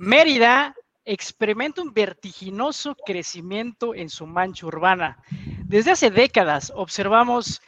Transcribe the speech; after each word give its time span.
Mérida 0.00 0.74
experimenta 1.04 1.82
un 1.82 1.92
vertiginoso 1.92 2.96
crecimiento 3.04 3.94
en 3.94 4.08
su 4.08 4.26
mancha 4.26 4.64
urbana. 4.64 5.18
Desde 5.66 5.90
hace 5.90 6.10
décadas 6.10 6.72
observamos 6.74 7.60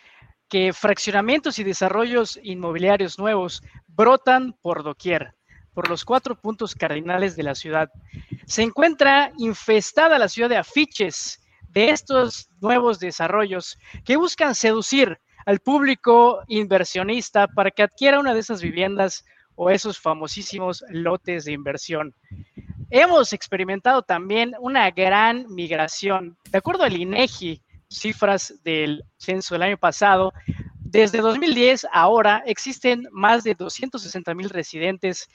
que 0.49 0.73
fraccionamientos 0.73 1.59
y 1.59 1.65
desarrollos 1.65 2.41
inmobiliarios 2.43 3.19
nuevos 3.19 3.63
brotan 3.87 4.55
por 4.63 4.83
doquier, 4.83 5.35
por 5.75 5.91
los 5.91 6.07
cuatro 6.07 6.35
puntos 6.35 6.75
cardinales 6.75 7.37
de 7.37 7.43
la 7.43 7.55
ciudad. 7.55 7.91
Se 8.47 8.63
encuentra 8.63 9.31
infestada 9.37 10.19
la 10.19 10.29
ciudad 10.29 10.49
de 10.49 10.57
afiches 10.57 11.39
de 11.69 11.91
estos 11.91 12.49
nuevos 12.63 12.99
desarrollos 12.99 13.77
que 14.07 14.17
buscan 14.17 14.55
seducir 14.55 15.21
al 15.45 15.61
público 15.61 16.43
inversionista 16.49 17.47
para 17.47 17.71
que 17.71 17.83
adquiera 17.83 18.19
una 18.19 18.33
de 18.33 18.41
esas 18.41 18.63
viviendas 18.63 19.23
o 19.63 19.71
esos 19.71 19.97
famosísimos 19.97 20.85
lotes 20.89 21.45
de 21.45 21.53
inversión. 21.53 22.13
Hemos 22.91 23.33
experimentado 23.33 24.03
también 24.03 24.55
una 24.59 24.91
gran 24.91 25.47
migración. 25.49 26.37
De 26.51 26.59
acuerdo 26.59 26.83
al 26.83 26.97
INEGI, 26.97 27.63
cifras 27.89 28.55
del 28.65 29.05
censo 29.19 29.55
del 29.55 29.63
año 29.63 29.79
pasado, 29.79 30.33
desde 30.79 31.19
2010 31.21 31.87
ahora 31.93 32.43
existen 32.45 33.07
más 33.13 33.45
de 33.45 33.55
260 33.55 34.35
mil 34.35 34.51
residentes 34.51 35.29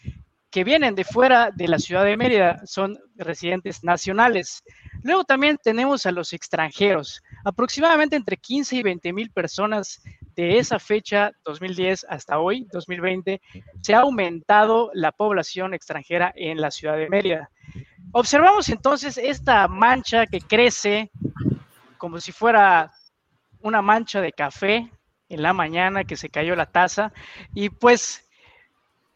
que 0.51 0.65
vienen 0.65 0.93
de 0.93 1.05
fuera 1.05 1.49
de 1.55 1.69
la 1.69 1.79
ciudad 1.79 2.03
de 2.03 2.17
Mérida, 2.17 2.61
son 2.65 2.99
residentes 3.15 3.81
nacionales. 3.81 4.61
Luego 5.03 5.23
también 5.23 5.57
tenemos 5.63 6.05
a 6.05 6.11
los 6.11 6.33
extranjeros, 6.33 7.21
aproximadamente 7.45 8.17
entre 8.17 8.35
15 8.35 8.75
y 8.75 8.83
20 8.83 9.13
mil 9.13 9.31
personas 9.31 10.01
de 10.37 10.59
esa 10.59 10.77
fecha 10.77 11.31
2010 11.45 12.05
hasta 12.07 12.37
hoy, 12.37 12.67
2020, 12.71 13.41
se 13.81 13.95
ha 13.95 14.01
aumentado 14.01 14.91
la 14.93 15.11
población 15.11 15.73
extranjera 15.73 16.31
en 16.35 16.61
la 16.61 16.69
ciudad 16.69 16.95
de 16.95 17.09
Mérida. 17.09 17.49
Observamos 18.11 18.69
entonces 18.69 19.17
esta 19.17 19.67
mancha 19.67 20.27
que 20.27 20.39
crece 20.39 21.11
como 21.97 22.19
si 22.19 22.31
fuera 22.31 22.93
una 23.61 23.81
mancha 23.81 24.21
de 24.21 24.31
café 24.31 24.91
en 25.27 25.41
la 25.41 25.53
mañana 25.53 26.03
que 26.03 26.15
se 26.15 26.29
cayó 26.29 26.55
la 26.55 26.67
taza 26.67 27.11
y 27.55 27.69
pues 27.69 28.23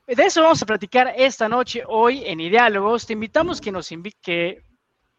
de 0.08 0.24
eso 0.24 0.42
vamos 0.42 0.64
a 0.64 0.66
platicar 0.66 1.14
esta 1.16 1.48
noche 1.48 1.84
hoy 1.88 2.24
en 2.26 2.40
Ideálogos. 2.40 3.06
Te 3.06 3.14
invitamos 3.14 3.62
que 3.62 3.72
nos 3.72 3.90
que 4.22 4.64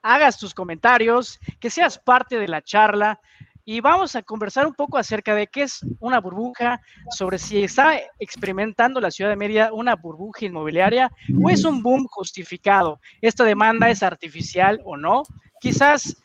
hagas 0.02 0.36
tus 0.36 0.52
comentarios, 0.52 1.38
que 1.60 1.70
seas 1.70 1.96
parte 1.96 2.40
de 2.40 2.48
la 2.48 2.60
charla 2.60 3.20
y 3.64 3.80
vamos 3.80 4.16
a 4.16 4.22
conversar 4.22 4.66
un 4.66 4.74
poco 4.74 4.98
acerca 4.98 5.34
de 5.34 5.46
qué 5.46 5.62
es 5.62 5.80
una 6.00 6.20
burbuja, 6.20 6.80
sobre 7.10 7.38
si 7.38 7.62
está 7.62 7.98
experimentando 8.18 9.00
la 9.00 9.10
ciudad 9.10 9.30
de 9.30 9.36
Mérida 9.36 9.72
una 9.72 9.94
burbuja 9.94 10.46
inmobiliaria 10.46 11.10
o 11.42 11.48
es 11.48 11.64
un 11.64 11.82
boom 11.82 12.06
justificado. 12.06 13.00
Esta 13.20 13.44
demanda 13.44 13.88
es 13.90 14.02
artificial 14.02 14.80
o 14.84 14.96
no. 14.96 15.22
Quizás 15.60 16.16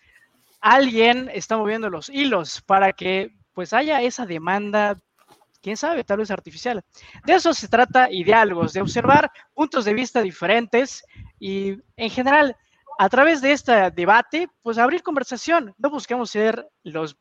alguien 0.61 1.29
está 1.33 1.57
moviendo 1.57 1.89
los 1.89 2.09
hilos 2.09 2.61
para 2.65 2.93
que 2.93 3.31
pues 3.53 3.73
haya 3.73 4.01
esa 4.01 4.25
demanda 4.25 4.99
quién 5.61 5.77
sabe, 5.77 6.03
tal 6.03 6.19
vez 6.19 6.31
artificial. 6.31 6.83
De 7.25 7.33
eso 7.33 7.53
se 7.53 7.67
trata 7.67 8.09
y 8.11 8.23
de 8.23 8.81
observar 8.81 9.31
puntos 9.53 9.85
de 9.85 9.93
vista 9.93 10.21
diferentes 10.21 11.03
y 11.39 11.77
en 11.95 12.09
general, 12.09 12.55
a 12.99 13.09
través 13.09 13.41
de 13.41 13.51
este 13.51 13.91
debate, 13.91 14.47
pues 14.63 14.77
abrir 14.77 15.03
conversación. 15.03 15.73
No 15.77 15.89
busquemos 15.89 16.31
ser 16.31 16.67
los 16.83 17.17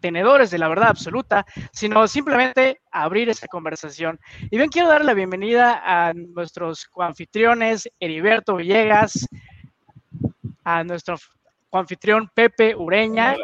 tenedores 0.00 0.50
de 0.50 0.58
la 0.58 0.68
verdad 0.68 0.88
absoluta, 0.88 1.44
sino 1.72 2.06
simplemente 2.08 2.80
abrir 2.90 3.28
esa 3.28 3.46
conversación. 3.46 4.18
Y 4.50 4.56
bien, 4.56 4.70
quiero 4.70 4.88
dar 4.88 5.04
la 5.04 5.14
bienvenida 5.14 5.82
a 5.84 6.12
nuestros 6.14 6.86
coanfitriones, 6.86 7.88
Heriberto 7.98 8.56
Villegas, 8.56 9.26
a 10.64 10.84
nuestro 10.84 11.16
coanfitrión 11.70 12.30
Pepe 12.34 12.74
Ureña, 12.74 13.36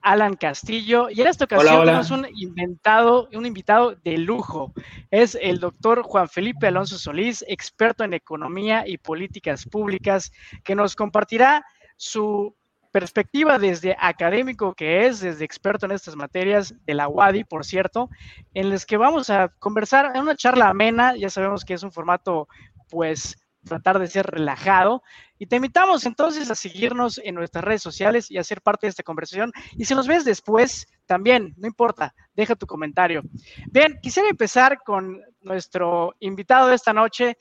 Alan 0.00 0.34
Castillo, 0.34 1.08
y 1.10 1.20
en 1.20 1.28
esta 1.28 1.44
ocasión 1.44 1.84
tenemos 1.84 2.10
un 2.10 2.26
inventado, 2.34 3.28
un 3.32 3.46
invitado 3.46 3.94
de 3.94 4.18
lujo. 4.18 4.72
Es 5.10 5.38
el 5.40 5.60
doctor 5.60 6.02
Juan 6.02 6.28
Felipe 6.28 6.66
Alonso 6.66 6.98
Solís, 6.98 7.44
experto 7.46 8.02
en 8.02 8.14
economía 8.14 8.86
y 8.86 8.98
políticas 8.98 9.64
públicas, 9.64 10.32
que 10.64 10.74
nos 10.74 10.96
compartirá 10.96 11.64
su 11.96 12.52
perspectiva 12.92 13.58
desde 13.58 13.96
académico 13.98 14.74
que 14.74 15.06
es, 15.06 15.20
desde 15.20 15.44
experto 15.44 15.86
en 15.86 15.92
estas 15.92 16.14
materias 16.14 16.74
de 16.84 16.94
la 16.94 17.08
UADI, 17.08 17.44
por 17.44 17.64
cierto, 17.64 18.10
en 18.54 18.70
las 18.70 18.86
que 18.86 18.98
vamos 18.98 19.30
a 19.30 19.48
conversar 19.48 20.14
en 20.14 20.22
una 20.22 20.36
charla 20.36 20.68
amena, 20.68 21.16
ya 21.16 21.30
sabemos 21.30 21.64
que 21.64 21.74
es 21.74 21.82
un 21.82 21.90
formato 21.90 22.48
pues 22.90 23.36
tratar 23.64 23.98
de 23.98 24.06
ser 24.06 24.26
relajado. 24.26 25.02
Y 25.38 25.46
te 25.46 25.56
invitamos 25.56 26.06
entonces 26.06 26.50
a 26.50 26.54
seguirnos 26.54 27.18
en 27.24 27.34
nuestras 27.34 27.64
redes 27.64 27.82
sociales 27.82 28.30
y 28.30 28.38
a 28.38 28.44
ser 28.44 28.60
parte 28.60 28.86
de 28.86 28.90
esta 28.90 29.02
conversación. 29.02 29.50
Y 29.76 29.84
si 29.86 29.94
nos 29.94 30.06
ves 30.06 30.24
después, 30.24 30.86
también, 31.06 31.54
no 31.56 31.66
importa, 31.66 32.14
deja 32.34 32.54
tu 32.54 32.66
comentario. 32.66 33.22
Bien, 33.70 33.98
quisiera 34.02 34.28
empezar 34.28 34.78
con 34.84 35.20
nuestro 35.40 36.14
invitado 36.20 36.68
de 36.68 36.76
esta 36.76 36.92
noche, 36.92 37.38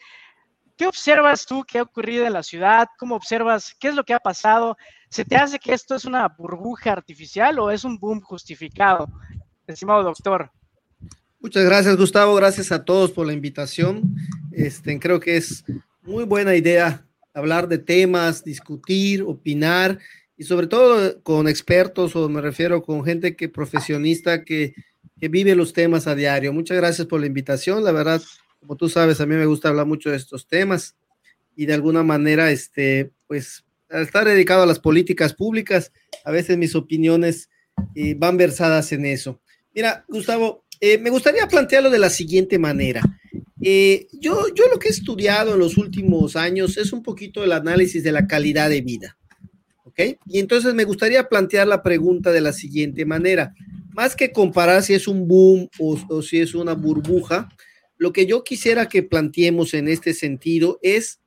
¿Qué 0.82 0.88
observas 0.88 1.46
tú 1.46 1.64
que 1.64 1.78
ha 1.78 1.84
ocurrido 1.84 2.26
en 2.26 2.34
la 2.34 2.42
ciudad? 2.42 2.88
¿Cómo 2.98 3.14
observas 3.14 3.76
qué 3.80 3.90
es 3.90 3.94
lo 3.94 4.04
que 4.04 4.16
ha 4.16 4.20
pasado? 4.20 4.76
¿Se 5.12 5.24
te 5.24 5.36
hace 5.36 5.60
que 5.60 5.76
esto 5.76 5.94
es 5.94 6.06
una 6.06 6.28
burbuja 6.28 6.92
artificial 6.92 7.60
o 7.60 7.70
es 7.70 7.84
un 7.84 8.00
boom 8.00 8.20
justificado, 8.20 9.08
estimado 9.68 10.02
doctor? 10.02 10.50
Muchas 11.40 11.66
gracias, 11.66 11.96
Gustavo. 11.98 12.34
Gracias 12.34 12.72
a 12.72 12.84
todos 12.84 13.12
por 13.12 13.28
la 13.28 13.34
invitación. 13.34 14.16
Este, 14.52 15.00
creo 15.00 15.20
que 15.20 15.38
es 15.38 15.64
muy 16.02 16.24
buena 16.24 16.56
idea 16.56 17.06
hablar 17.36 17.68
de 17.68 17.78
temas, 17.78 18.44
discutir, 18.44 19.22
opinar 19.22 20.00
y 20.36 20.46
sobre 20.46 20.66
todo 20.66 21.22
con 21.22 21.48
expertos 21.48 22.16
o 22.16 22.28
me 22.28 22.42
refiero 22.42 22.82
con 22.82 23.06
gente 23.06 23.36
que 23.36 23.50
profesionista 23.50 24.44
que, 24.44 24.74
que 25.20 25.28
vive 25.28 25.54
los 25.54 25.74
temas 25.74 26.08
a 26.08 26.16
diario. 26.16 26.52
Muchas 26.54 26.78
gracias 26.78 27.06
por 27.06 27.20
la 27.20 27.28
invitación. 27.28 27.84
La 27.84 27.92
verdad, 27.92 28.20
como 28.62 28.76
tú 28.76 28.88
sabes, 28.90 29.20
a 29.20 29.26
mí 29.26 29.36
me 29.36 29.48
gusta 29.48 29.70
hablar 29.70 29.88
mucho 29.88 30.12
de 30.12 30.18
estos 30.18 30.48
temas 30.48 30.96
y 31.56 31.66
de 31.66 31.74
alguna 31.74 32.04
manera, 32.04 32.52
este, 32.52 33.12
pues, 33.28 33.66
al 33.90 34.04
estar 34.04 34.24
dedicado 34.24 34.64
a 34.64 34.68
las 34.68 34.80
políticas 34.80 35.34
públicas, 35.34 35.92
a 36.24 36.32
veces 36.32 36.58
mis 36.58 36.76
opiniones 36.76 37.50
eh, 37.96 38.14
van 38.16 38.38
versadas 38.38 38.92
en 38.92 39.06
eso. 39.06 39.42
Mira, 39.74 40.06
Gustavo, 40.08 40.64
eh, 40.80 41.00
me 41.00 41.10
gustaría 41.10 41.48
plantearlo 41.48 41.90
de 41.90 42.00
la 42.00 42.12
siguiente 42.12 42.60
manera. 42.60 43.02
Eh, 43.62 44.08
yo, 44.14 44.48
yo 44.54 44.68
lo 44.72 44.78
que 44.78 44.90
he 44.90 44.92
estudiado 44.92 45.54
en 45.54 45.60
los 45.60 45.78
últimos 45.78 46.36
años 46.36 46.78
es 46.78 46.94
un 46.94 47.02
poquito 47.02 47.44
el 47.44 47.52
análisis 47.52 48.04
de 48.04 48.12
la 48.12 48.28
calidad 48.28 48.70
de 48.70 48.82
vida. 48.82 49.18
¿Ok? 49.84 50.00
Y 50.28 50.40
entonces 50.40 50.74
me 50.76 50.84
gustaría 50.84 51.28
plantear 51.28 51.68
la 51.68 51.82
pregunta 51.82 52.32
de 52.32 52.42
la 52.42 52.54
siguiente 52.54 53.06
manera. 53.06 53.54
Más 53.94 54.16
que 54.16 54.32
comparar 54.32 54.84
si 54.84 54.94
es 54.94 55.08
un 55.08 55.28
boom 55.28 55.68
o, 55.80 56.00
o 56.10 56.22
si 56.22 56.40
es 56.40 56.54
una 56.54 56.74
burbuja, 56.74 57.50
lo 58.02 58.12
que 58.14 58.26
yo 58.26 58.44
quisiera 58.44 58.90
que 58.90 59.04
planteemos 59.04 59.76
en 59.76 59.88
este 59.88 60.16
sentido 60.16 60.80
es, 60.82 61.20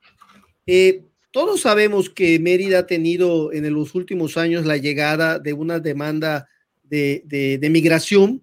eh, 0.66 1.02
todos 1.30 1.60
sabemos 1.60 2.10
que 2.10 2.40
Mérida 2.40 2.80
ha 2.80 2.86
tenido 2.88 3.52
en 3.52 3.72
los 3.72 3.94
últimos 3.94 4.36
años 4.36 4.66
la 4.66 4.76
llegada 4.76 5.38
de 5.38 5.52
una 5.52 5.78
demanda 5.78 6.48
de, 6.82 7.22
de, 7.60 7.70
migración 7.70 8.42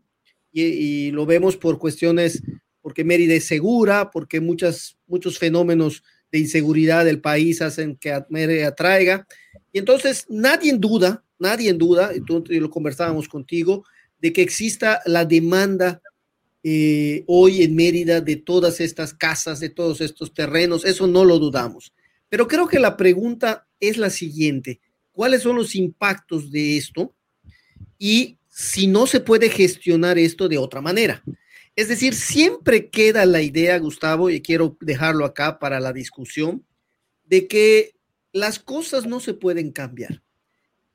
y, 0.54 1.12
lo 1.12 1.26
vemos 1.26 1.58
por 1.58 1.78
cuestiones, 1.78 2.42
porque 2.82 3.04
Mérida 3.04 3.34
es 3.34 3.44
segura, 3.44 4.12
porque 4.12 4.40
muchas, 4.40 4.98
muchos 5.08 5.38
fenómenos 5.38 6.02
de 6.32 6.40
inseguridad 6.40 7.04
del 7.04 7.20
país 7.20 7.62
hacen 7.62 7.98
que 7.98 8.18
Mérida 8.30 8.70
atraiga. 8.70 9.28
Y 9.74 9.80
entonces 9.80 10.26
nadie 10.30 10.72
en 10.72 10.80
duda, 10.80 11.22
nadie 11.38 11.70
en 11.70 11.78
duda, 11.78 12.16
y 12.16 12.22
tú 12.22 12.42
lo 12.48 12.70
conversábamos 12.70 13.28
contigo, 13.28 13.84
de 14.22 14.32
que 14.32 14.42
exista 14.42 15.02
la 15.06 15.26
demanda 15.26 16.02
eh, 16.64 17.24
hoy 17.28 17.64
en 17.64 17.76
Mérida 17.76 18.22
de 18.22 18.36
todas 18.36 18.80
estas 18.80 19.14
casas, 19.14 19.60
de 19.60 19.70
todos 19.70 20.02
estos 20.02 20.34
terrenos, 20.34 20.86
eso 20.86 21.08
no 21.08 21.26
lo 21.26 21.40
dudamos. 21.40 21.94
Pero 22.30 22.48
creo 22.48 22.68
que 22.68 22.80
la 22.80 22.98
pregunta 22.98 23.68
es 23.80 23.98
la 23.98 24.10
siguiente, 24.10 24.80
¿cuáles 25.12 25.42
son 25.42 25.56
los 25.56 25.76
impactos 25.76 26.52
de 26.52 26.78
esto? 26.78 27.14
Y 27.98 28.38
si 28.48 28.88
no 28.88 29.08
se 29.08 29.20
puede 29.20 29.50
gestionar 29.50 30.20
esto 30.20 30.48
de 30.48 30.58
otra 30.58 30.82
manera. 30.82 31.24
Es 31.76 31.88
decir, 31.88 32.14
siempre 32.14 32.90
queda 32.90 33.26
la 33.26 33.42
idea, 33.42 33.80
Gustavo, 33.80 34.30
y 34.30 34.42
quiero 34.42 34.78
dejarlo 34.82 35.26
acá 35.26 35.58
para 35.58 35.80
la 35.80 35.94
discusión, 35.94 36.66
de 37.24 37.48
que 37.48 37.96
las 38.34 38.60
cosas 38.60 39.06
no 39.06 39.20
se 39.20 39.34
pueden 39.34 39.72
cambiar. 39.72 40.22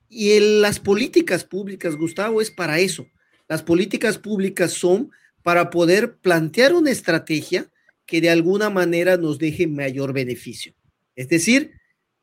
Y 0.09 0.33
en 0.33 0.61
las 0.61 0.79
políticas 0.79 1.45
públicas, 1.45 1.97
Gustavo, 1.97 2.41
es 2.41 2.51
para 2.51 2.79
eso. 2.79 3.07
Las 3.49 3.63
políticas 3.63 4.19
públicas 4.19 4.73
son 4.73 5.11
para 5.47 5.71
poder 5.71 6.17
plantear 6.17 6.75
una 6.75 6.91
estrategia 6.91 7.71
que 8.05 8.21
de 8.21 8.31
alguna 8.31 8.69
manera 8.69 9.17
nos 9.17 9.39
deje 9.39 9.69
mayor 9.69 10.13
beneficio. 10.13 10.75
Es 11.15 11.29
decir, 11.29 11.71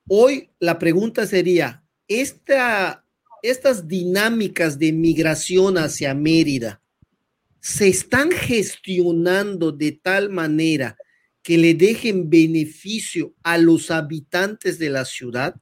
hoy 0.09 0.49
la 0.59 0.77
pregunta 0.77 1.25
sería, 1.25 1.85
esta, 2.09 3.05
estas 3.41 3.87
dinámicas 3.87 4.77
de 4.77 4.91
migración 4.91 5.77
hacia 5.77 6.13
Mérida 6.13 6.81
se 7.61 7.87
están 7.87 8.29
gestionando 8.29 9.71
de 9.71 9.93
tal 9.93 10.29
manera 10.29 10.97
que 11.41 11.57
le 11.57 11.75
dejen 11.75 12.29
beneficio 12.29 13.33
a 13.41 13.57
los 13.57 13.89
habitantes 13.89 14.79
de 14.79 14.89
la 14.89 15.05
ciudad? 15.05 15.55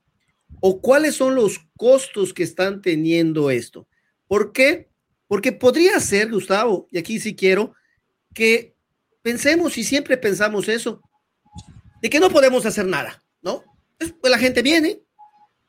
¿O 0.62 0.82
cuáles 0.82 1.14
son 1.14 1.36
los 1.36 1.60
costos 1.78 2.34
que 2.34 2.42
están 2.42 2.82
teniendo 2.82 3.52
esto? 3.52 3.88
¿Por 4.26 4.52
qué? 4.52 4.91
Porque 5.32 5.54
podría 5.54 5.98
ser, 6.02 6.30
Gustavo, 6.30 6.90
y 6.92 6.98
aquí 6.98 7.18
sí 7.18 7.34
quiero, 7.34 7.74
que 8.34 8.76
pensemos 9.22 9.78
y 9.78 9.86
siempre 9.86 10.18
pensamos 10.18 10.68
eso, 10.68 11.02
de 12.02 12.10
que 12.10 12.20
no 12.20 12.30
podemos 12.30 12.66
hacer 12.66 12.86
nada, 12.86 13.24
¿no? 13.42 13.64
Pues 13.98 14.30
la 14.30 14.38
gente 14.38 14.62
viene 14.62 15.00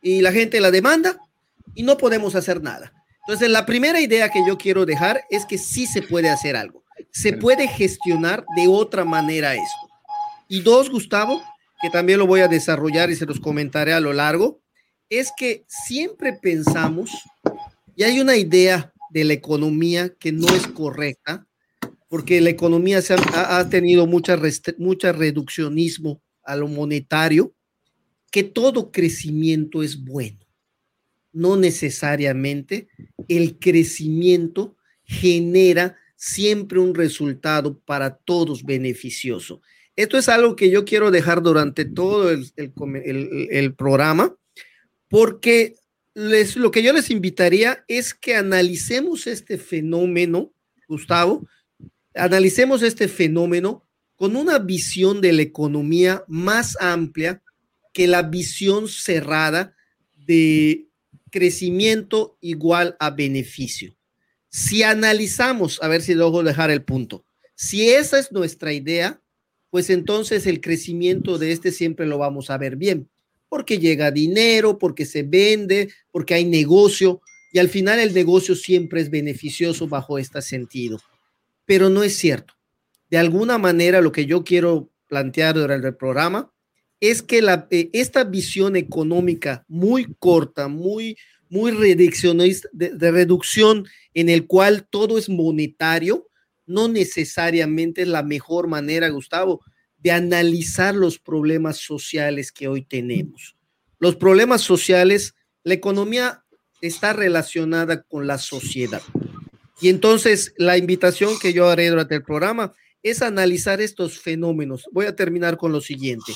y 0.00 0.20
la 0.20 0.32
gente 0.32 0.60
la 0.60 0.72
demanda 0.72 1.16
y 1.76 1.84
no 1.84 1.96
podemos 1.96 2.34
hacer 2.34 2.60
nada. 2.60 2.92
Entonces, 3.20 3.50
la 3.50 3.64
primera 3.64 4.00
idea 4.00 4.30
que 4.30 4.44
yo 4.44 4.58
quiero 4.58 4.84
dejar 4.84 5.22
es 5.30 5.46
que 5.46 5.58
sí 5.58 5.86
se 5.86 6.02
puede 6.02 6.28
hacer 6.28 6.56
algo. 6.56 6.82
Se 7.12 7.32
puede 7.32 7.68
gestionar 7.68 8.44
de 8.56 8.66
otra 8.66 9.04
manera 9.04 9.54
esto. 9.54 9.88
Y 10.48 10.62
dos, 10.62 10.90
Gustavo, 10.90 11.40
que 11.80 11.88
también 11.88 12.18
lo 12.18 12.26
voy 12.26 12.40
a 12.40 12.48
desarrollar 12.48 13.10
y 13.10 13.14
se 13.14 13.26
los 13.26 13.38
comentaré 13.38 13.92
a 13.92 14.00
lo 14.00 14.12
largo, 14.12 14.60
es 15.08 15.30
que 15.36 15.64
siempre 15.68 16.32
pensamos, 16.32 17.12
y 17.94 18.02
hay 18.02 18.18
una 18.18 18.34
idea 18.34 18.92
de 19.12 19.24
la 19.24 19.34
economía 19.34 20.08
que 20.08 20.32
no 20.32 20.48
es 20.48 20.66
correcta, 20.66 21.46
porque 22.08 22.40
la 22.40 22.50
economía 22.50 23.02
se 23.02 23.14
ha, 23.14 23.68
tenido 23.68 24.06
mucha, 24.06 24.40
mucha 24.78 25.12
reduccionismo 25.12 26.22
a 26.42 26.56
lo 26.56 26.66
monetario, 26.66 27.54
que 28.30 28.42
todo 28.42 28.90
crecimiento 28.90 29.82
es 29.82 30.02
bueno. 30.02 30.38
No 31.32 31.56
necesariamente 31.56 32.88
el 33.28 33.58
crecimiento 33.58 34.76
genera 35.04 35.96
siempre 36.16 36.78
un 36.78 36.94
resultado 36.94 37.78
para 37.80 38.16
todos 38.16 38.64
beneficioso. 38.64 39.60
Esto 39.94 40.16
es 40.16 40.28
algo 40.28 40.56
que 40.56 40.70
yo 40.70 40.84
quiero 40.84 41.10
dejar 41.10 41.42
durante 41.42 41.84
todo 41.84 42.30
el, 42.30 42.50
el 43.50 43.74
programa, 43.74 44.34
porque 45.08 45.76
lo 46.14 46.70
que 46.70 46.82
yo 46.82 46.92
les 46.92 47.10
invitaría 47.10 47.84
es 47.88 48.14
que 48.14 48.34
analicemos 48.34 49.26
este 49.26 49.58
fenómeno, 49.58 50.52
Gustavo, 50.88 51.46
analicemos 52.14 52.82
este 52.82 53.08
fenómeno 53.08 53.86
con 54.16 54.36
una 54.36 54.58
visión 54.58 55.20
de 55.20 55.32
la 55.32 55.42
economía 55.42 56.24
más 56.28 56.76
amplia 56.80 57.42
que 57.92 58.06
la 58.06 58.22
visión 58.22 58.88
cerrada 58.88 59.74
de 60.14 60.88
crecimiento 61.30 62.36
igual 62.40 62.96
a 63.00 63.10
beneficio. 63.10 63.96
Si 64.48 64.82
analizamos, 64.82 65.82
a 65.82 65.88
ver 65.88 66.02
si 66.02 66.14
luego 66.14 66.42
dejar 66.42 66.70
el 66.70 66.84
punto, 66.84 67.24
si 67.54 67.88
esa 67.88 68.18
es 68.18 68.32
nuestra 68.32 68.72
idea, 68.72 69.22
pues 69.70 69.88
entonces 69.88 70.46
el 70.46 70.60
crecimiento 70.60 71.38
de 71.38 71.52
este 71.52 71.72
siempre 71.72 72.06
lo 72.06 72.18
vamos 72.18 72.50
a 72.50 72.58
ver 72.58 72.76
bien 72.76 73.08
porque 73.52 73.78
llega 73.78 74.10
dinero, 74.10 74.78
porque 74.78 75.04
se 75.04 75.24
vende, 75.24 75.90
porque 76.10 76.32
hay 76.32 76.46
negocio, 76.46 77.20
y 77.52 77.58
al 77.58 77.68
final 77.68 77.98
el 77.98 78.14
negocio 78.14 78.56
siempre 78.56 79.02
es 79.02 79.10
beneficioso 79.10 79.86
bajo 79.86 80.16
este 80.16 80.40
sentido. 80.40 80.98
Pero 81.66 81.90
no 81.90 82.02
es 82.02 82.16
cierto. 82.16 82.54
De 83.10 83.18
alguna 83.18 83.58
manera, 83.58 84.00
lo 84.00 84.10
que 84.10 84.24
yo 84.24 84.42
quiero 84.42 84.88
plantear 85.06 85.56
durante 85.56 85.88
el 85.88 85.96
programa 85.96 86.50
es 86.98 87.20
que 87.20 87.40
eh, 87.68 87.90
esta 87.92 88.24
visión 88.24 88.74
económica 88.74 89.66
muy 89.68 90.06
corta, 90.18 90.68
muy, 90.68 91.18
muy 91.50 91.72
reduccionista, 91.72 92.70
de 92.72 93.10
reducción 93.10 93.86
en 94.14 94.30
el 94.30 94.46
cual 94.46 94.88
todo 94.88 95.18
es 95.18 95.28
monetario, 95.28 96.26
no 96.64 96.88
necesariamente 96.88 98.00
es 98.00 98.08
la 98.08 98.22
mejor 98.22 98.66
manera, 98.66 99.10
Gustavo, 99.10 99.60
de 100.02 100.10
analizar 100.10 100.94
los 100.94 101.18
problemas 101.18 101.76
sociales 101.78 102.50
que 102.50 102.68
hoy 102.68 102.82
tenemos. 102.82 103.56
Los 103.98 104.16
problemas 104.16 104.62
sociales, 104.62 105.34
la 105.62 105.74
economía 105.74 106.44
está 106.80 107.12
relacionada 107.12 108.02
con 108.02 108.26
la 108.26 108.38
sociedad. 108.38 109.02
Y 109.80 109.88
entonces 109.88 110.54
la 110.56 110.76
invitación 110.76 111.38
que 111.38 111.52
yo 111.52 111.68
haré 111.68 111.88
durante 111.88 112.16
el 112.16 112.24
programa 112.24 112.72
es 113.02 113.22
analizar 113.22 113.80
estos 113.80 114.18
fenómenos. 114.18 114.88
Voy 114.92 115.06
a 115.06 115.14
terminar 115.14 115.56
con 115.56 115.72
lo 115.72 115.80
siguiente. 115.80 116.32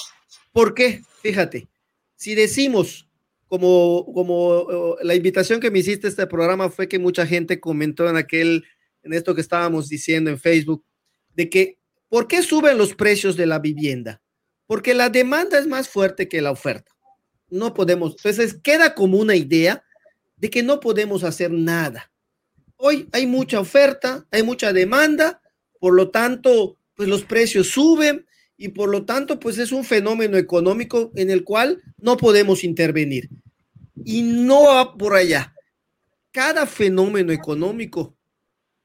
¿Por 0.52 0.74
qué? 0.74 1.02
Fíjate, 1.22 1.66
si 2.14 2.34
decimos, 2.34 3.08
como, 3.48 4.06
como 4.14 4.96
la 5.02 5.14
invitación 5.14 5.60
que 5.60 5.70
me 5.70 5.80
hiciste 5.80 6.06
a 6.06 6.10
este 6.10 6.26
programa 6.26 6.70
fue 6.70 6.88
que 6.88 6.98
mucha 6.98 7.26
gente 7.26 7.60
comentó 7.60 8.08
en 8.08 8.16
aquel, 8.16 8.64
en 9.02 9.12
esto 9.12 9.34
que 9.34 9.40
estábamos 9.40 9.88
diciendo 9.88 10.30
en 10.30 10.38
Facebook, 10.38 10.84
de 11.34 11.50
que 11.50 11.78
¿Por 12.08 12.28
qué 12.28 12.42
suben 12.42 12.78
los 12.78 12.94
precios 12.94 13.36
de 13.36 13.46
la 13.46 13.58
vivienda? 13.58 14.20
Porque 14.66 14.94
la 14.94 15.10
demanda 15.10 15.58
es 15.58 15.66
más 15.66 15.88
fuerte 15.88 16.28
que 16.28 16.40
la 16.40 16.50
oferta. 16.50 16.92
No 17.48 17.74
podemos, 17.74 18.12
entonces 18.16 18.58
queda 18.62 18.94
como 18.94 19.18
una 19.18 19.36
idea 19.36 19.84
de 20.36 20.50
que 20.50 20.62
no 20.62 20.80
podemos 20.80 21.24
hacer 21.24 21.50
nada. 21.50 22.10
Hoy 22.76 23.08
hay 23.12 23.26
mucha 23.26 23.60
oferta, 23.60 24.26
hay 24.30 24.42
mucha 24.42 24.72
demanda, 24.72 25.40
por 25.80 25.94
lo 25.94 26.10
tanto, 26.10 26.76
pues 26.94 27.08
los 27.08 27.24
precios 27.24 27.68
suben 27.68 28.26
y 28.56 28.68
por 28.68 28.88
lo 28.88 29.04
tanto, 29.04 29.38
pues 29.38 29.58
es 29.58 29.72
un 29.72 29.84
fenómeno 29.84 30.36
económico 30.36 31.12
en 31.14 31.30
el 31.30 31.44
cual 31.44 31.82
no 31.98 32.16
podemos 32.16 32.64
intervenir. 32.64 33.28
Y 34.04 34.22
no 34.22 34.64
va 34.64 34.96
por 34.96 35.14
allá. 35.14 35.54
Cada 36.32 36.66
fenómeno 36.66 37.32
económico 37.32 38.16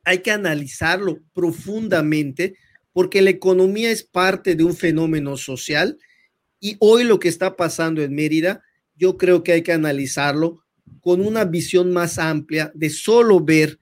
hay 0.03 0.19
que 0.19 0.31
analizarlo 0.31 1.19
profundamente 1.33 2.56
porque 2.93 3.21
la 3.21 3.29
economía 3.29 3.91
es 3.91 4.03
parte 4.03 4.55
de 4.55 4.63
un 4.63 4.75
fenómeno 4.75 5.38
social 5.38 5.97
y 6.59 6.77
hoy 6.79 7.03
lo 7.03 7.19
que 7.19 7.27
está 7.27 7.55
pasando 7.55 8.01
en 8.01 8.13
Mérida, 8.13 8.63
yo 8.95 9.17
creo 9.17 9.43
que 9.43 9.53
hay 9.53 9.63
que 9.63 9.73
analizarlo 9.73 10.63
con 10.99 11.25
una 11.25 11.45
visión 11.45 11.91
más 11.91 12.19
amplia 12.19 12.71
de 12.75 12.89
solo 12.89 13.39
ver 13.39 13.79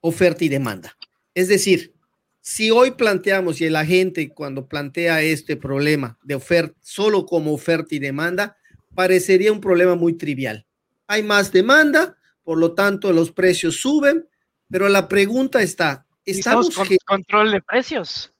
oferta 0.00 0.44
y 0.44 0.48
demanda. 0.48 0.96
Es 1.34 1.48
decir, 1.48 1.94
si 2.40 2.70
hoy 2.70 2.92
planteamos 2.92 3.60
y 3.60 3.68
la 3.68 3.84
gente 3.84 4.28
cuando 4.30 4.68
plantea 4.68 5.22
este 5.22 5.56
problema 5.56 6.18
de 6.22 6.36
oferta 6.36 6.76
solo 6.80 7.26
como 7.26 7.52
oferta 7.52 7.94
y 7.94 7.98
demanda, 7.98 8.56
parecería 8.94 9.52
un 9.52 9.60
problema 9.60 9.94
muy 9.94 10.14
trivial. 10.14 10.64
Hay 11.06 11.22
más 11.22 11.52
demanda, 11.52 12.16
por 12.42 12.58
lo 12.58 12.72
tanto 12.72 13.12
los 13.12 13.30
precios 13.30 13.76
suben, 13.80 14.28
pero 14.70 14.88
la 14.88 15.08
pregunta 15.08 15.62
está, 15.62 16.06
¿estamos, 16.24 16.74
con 16.74 16.88
control 17.04 17.52
de 17.52 17.62
precios? 17.62 18.32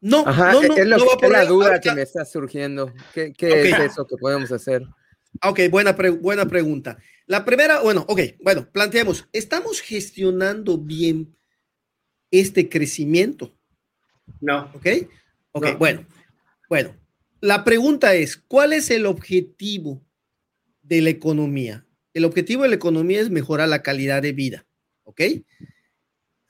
No, 0.00 0.24
no, 0.24 0.62
no, 0.62 0.76
es, 0.76 0.86
lo, 0.86 1.28
la 1.28 1.44
duda 1.44 1.80
que 1.80 1.92
me 1.92 2.02
está 2.02 2.24
surgiendo. 2.24 2.92
¿Qué, 3.12 3.34
es 3.38 3.78
eso 3.80 4.06
que 4.06 4.16
podemos 4.16 4.52
hacer? 4.52 4.82
Ok, 5.44 5.60
buena, 5.70 5.92
buena 6.20 6.46
pregunta. 6.46 6.98
La 7.26 7.44
primera, 7.44 7.80
bueno, 7.82 8.04
ok, 8.08 8.20
bueno, 8.40 8.68
planteemos, 8.70 9.28
¿estamos 9.32 9.80
gestionando 9.80 10.78
bien 10.78 11.36
este 12.30 12.68
crecimiento? 12.68 13.54
No. 14.40 14.70
Ok, 14.74 14.86
ok, 15.52 15.78
bueno, 15.78 16.06
bueno. 16.68 16.94
La 17.40 17.64
pregunta 17.64 18.14
es, 18.14 18.36
¿cuál 18.36 18.72
es 18.72 18.90
el 18.90 19.06
objetivo 19.06 20.02
de 20.82 21.02
la 21.02 21.10
economía? 21.10 21.86
El 22.14 22.24
objetivo 22.24 22.62
de 22.62 22.70
la 22.70 22.74
economía 22.74 23.20
es 23.20 23.30
mejorar 23.30 23.68
la 23.68 23.82
calidad 23.82 24.22
de 24.22 24.32
vida, 24.32 24.66
¿ok? 25.04 25.20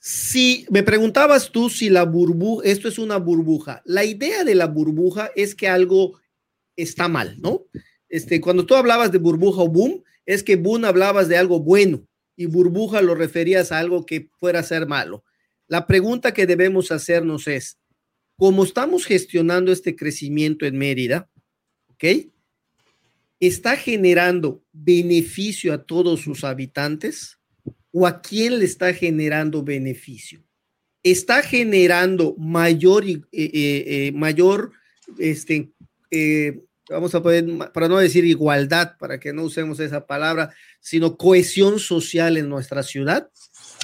Si 0.01 0.67
me 0.71 0.83
preguntabas 0.83 1.51
tú 1.51 1.69
si 1.69 1.91
la 1.91 2.05
burbuja, 2.05 2.69
esto 2.69 2.89
es 2.89 2.99
una 2.99 3.17
burbuja, 3.17 3.83
la 3.85 4.05
idea 4.05 4.45
de 4.45 4.55
la 4.55 4.67
burbuja 4.67 5.31
es 5.35 5.55
que 5.55 5.69
algo 5.69 6.21
está 6.77 7.09
mal, 7.09 7.37
¿no? 7.41 7.65
Este, 8.09 8.41
cuando 8.41 8.65
tú 8.65 8.75
hablabas 8.75 9.11
de 9.13 9.19
burbuja 9.19 9.63
o 9.63 9.69
boom, 9.69 10.03
es 10.25 10.43
que 10.43 10.57
boom 10.57 10.85
hablabas 10.85 11.29
de 11.29 11.37
algo 11.37 11.61
bueno 11.61 12.07
y 12.37 12.47
burbuja 12.47 13.03
lo 13.03 13.15
referías 13.15 13.73
a 13.73 13.79
algo 13.79 14.07
que 14.07 14.31
fuera 14.39 14.61
a 14.61 14.63
ser 14.63 14.87
malo. 14.87 15.25
La 15.67 15.87
pregunta 15.87 16.33
que 16.33 16.47
debemos 16.47 16.93
hacernos 16.93 17.49
es, 17.49 17.79
¿cómo 18.37 18.65
estamos 18.65 19.05
gestionando 19.05 19.73
este 19.73 19.97
crecimiento 19.97 20.65
en 20.65 20.79
Mérida? 20.79 21.29
¿Ok? 21.89 22.05
¿Está 23.41 23.77
generando 23.77 24.63
beneficio 24.73 25.73
a 25.73 25.85
todos 25.85 26.21
sus 26.21 26.45
habitantes? 26.45 27.38
O 27.99 28.07
a 28.07 28.23
quién 28.23 28.61
le 28.61 28.65
está 28.65 28.95
generando 28.95 29.65
beneficio. 29.65 30.41
Está 31.03 31.43
generando 31.43 32.37
mayor, 32.39 33.05
eh, 33.05 33.25
eh, 33.33 33.51
eh, 33.87 34.13
mayor, 34.13 34.71
este, 35.19 35.73
vamos 36.89 37.13
a 37.17 37.21
poder, 37.21 37.45
para 37.75 37.89
no 37.89 37.99
decir 37.99 38.25
igualdad, 38.25 38.97
para 39.01 39.19
que 39.19 39.33
no 39.33 39.43
usemos 39.43 39.81
esa 39.81 40.07
palabra, 40.07 40.55
sino 40.79 41.17
cohesión 41.17 41.81
social 41.81 42.37
en 42.37 42.49
nuestra 42.49 42.85
ciudad, 42.85 43.29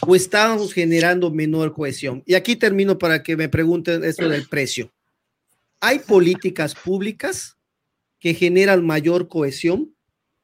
o 0.06 0.14
estamos 0.14 0.72
generando 0.72 1.32
menor 1.32 1.72
cohesión. 1.72 2.22
Y 2.24 2.34
aquí 2.34 2.54
termino 2.54 2.98
para 2.98 3.24
que 3.24 3.36
me 3.36 3.48
pregunten 3.48 4.04
esto 4.04 4.28
del 4.28 4.48
precio. 4.48 4.92
Hay 5.80 5.98
políticas 5.98 6.76
públicas 6.76 7.56
que 8.20 8.32
generan 8.32 8.86
mayor 8.86 9.26
cohesión 9.26 9.92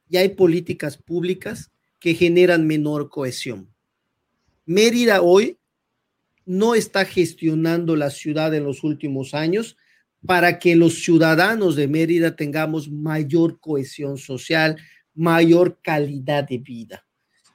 y 0.09 0.17
hay 0.17 0.31
políticas 0.31 0.97
públicas 0.97 1.70
que 2.01 2.15
generan 2.15 2.67
menor 2.67 3.09
cohesión. 3.11 3.73
Mérida 4.67 5.23
hoy 5.23 5.59
no 6.47 6.75
está 6.75 7.05
gestionando 7.05 7.95
la 7.95 8.11
ciudad 8.11 8.55
en 8.55 8.65
los 8.65 8.83
últimos 8.83 9.35
años 9.35 9.77
para 10.27 10.59
que 10.59 10.75
los 10.77 11.03
ciudadanos 11.03 11.77
de 11.77 11.87
Mérida 11.89 12.35
tengamos 12.35 12.91
mayor 12.91 13.61
cohesión 13.61 14.19
social, 14.19 14.77
mayor 15.15 15.79
calidad 15.83 16.49
de 16.49 16.59
vida. 16.59 17.07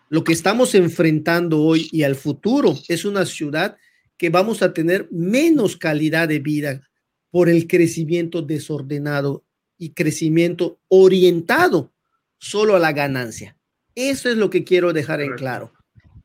Lo 0.09 0.23
que 0.23 0.33
estamos 0.33 0.75
enfrentando 0.75 1.61
hoy 1.61 1.89
y 1.91 2.03
al 2.03 2.15
futuro 2.15 2.77
es 2.87 3.05
una 3.05 3.25
ciudad 3.25 3.75
que 4.17 4.29
vamos 4.29 4.61
a 4.61 4.73
tener 4.73 5.07
menos 5.11 5.75
calidad 5.75 6.27
de 6.27 6.39
vida 6.39 6.87
por 7.31 7.49
el 7.49 7.67
crecimiento 7.67 8.41
desordenado 8.41 9.43
y 9.77 9.89
crecimiento 9.91 10.79
orientado 10.87 11.91
solo 12.37 12.75
a 12.75 12.79
la 12.79 12.93
ganancia. 12.93 13.57
Eso 13.95 14.29
es 14.29 14.37
lo 14.37 14.49
que 14.49 14.63
quiero 14.63 14.93
dejar 14.93 15.21
en 15.21 15.33
claro. 15.33 15.73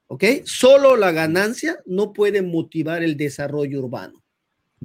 ¿Ok? 0.08 0.24
Solo 0.44 0.96
la 0.96 1.12
ganancia 1.12 1.78
no 1.86 2.12
puede 2.12 2.42
motivar 2.42 3.02
el 3.02 3.16
desarrollo 3.16 3.78
urbano. 3.78 4.24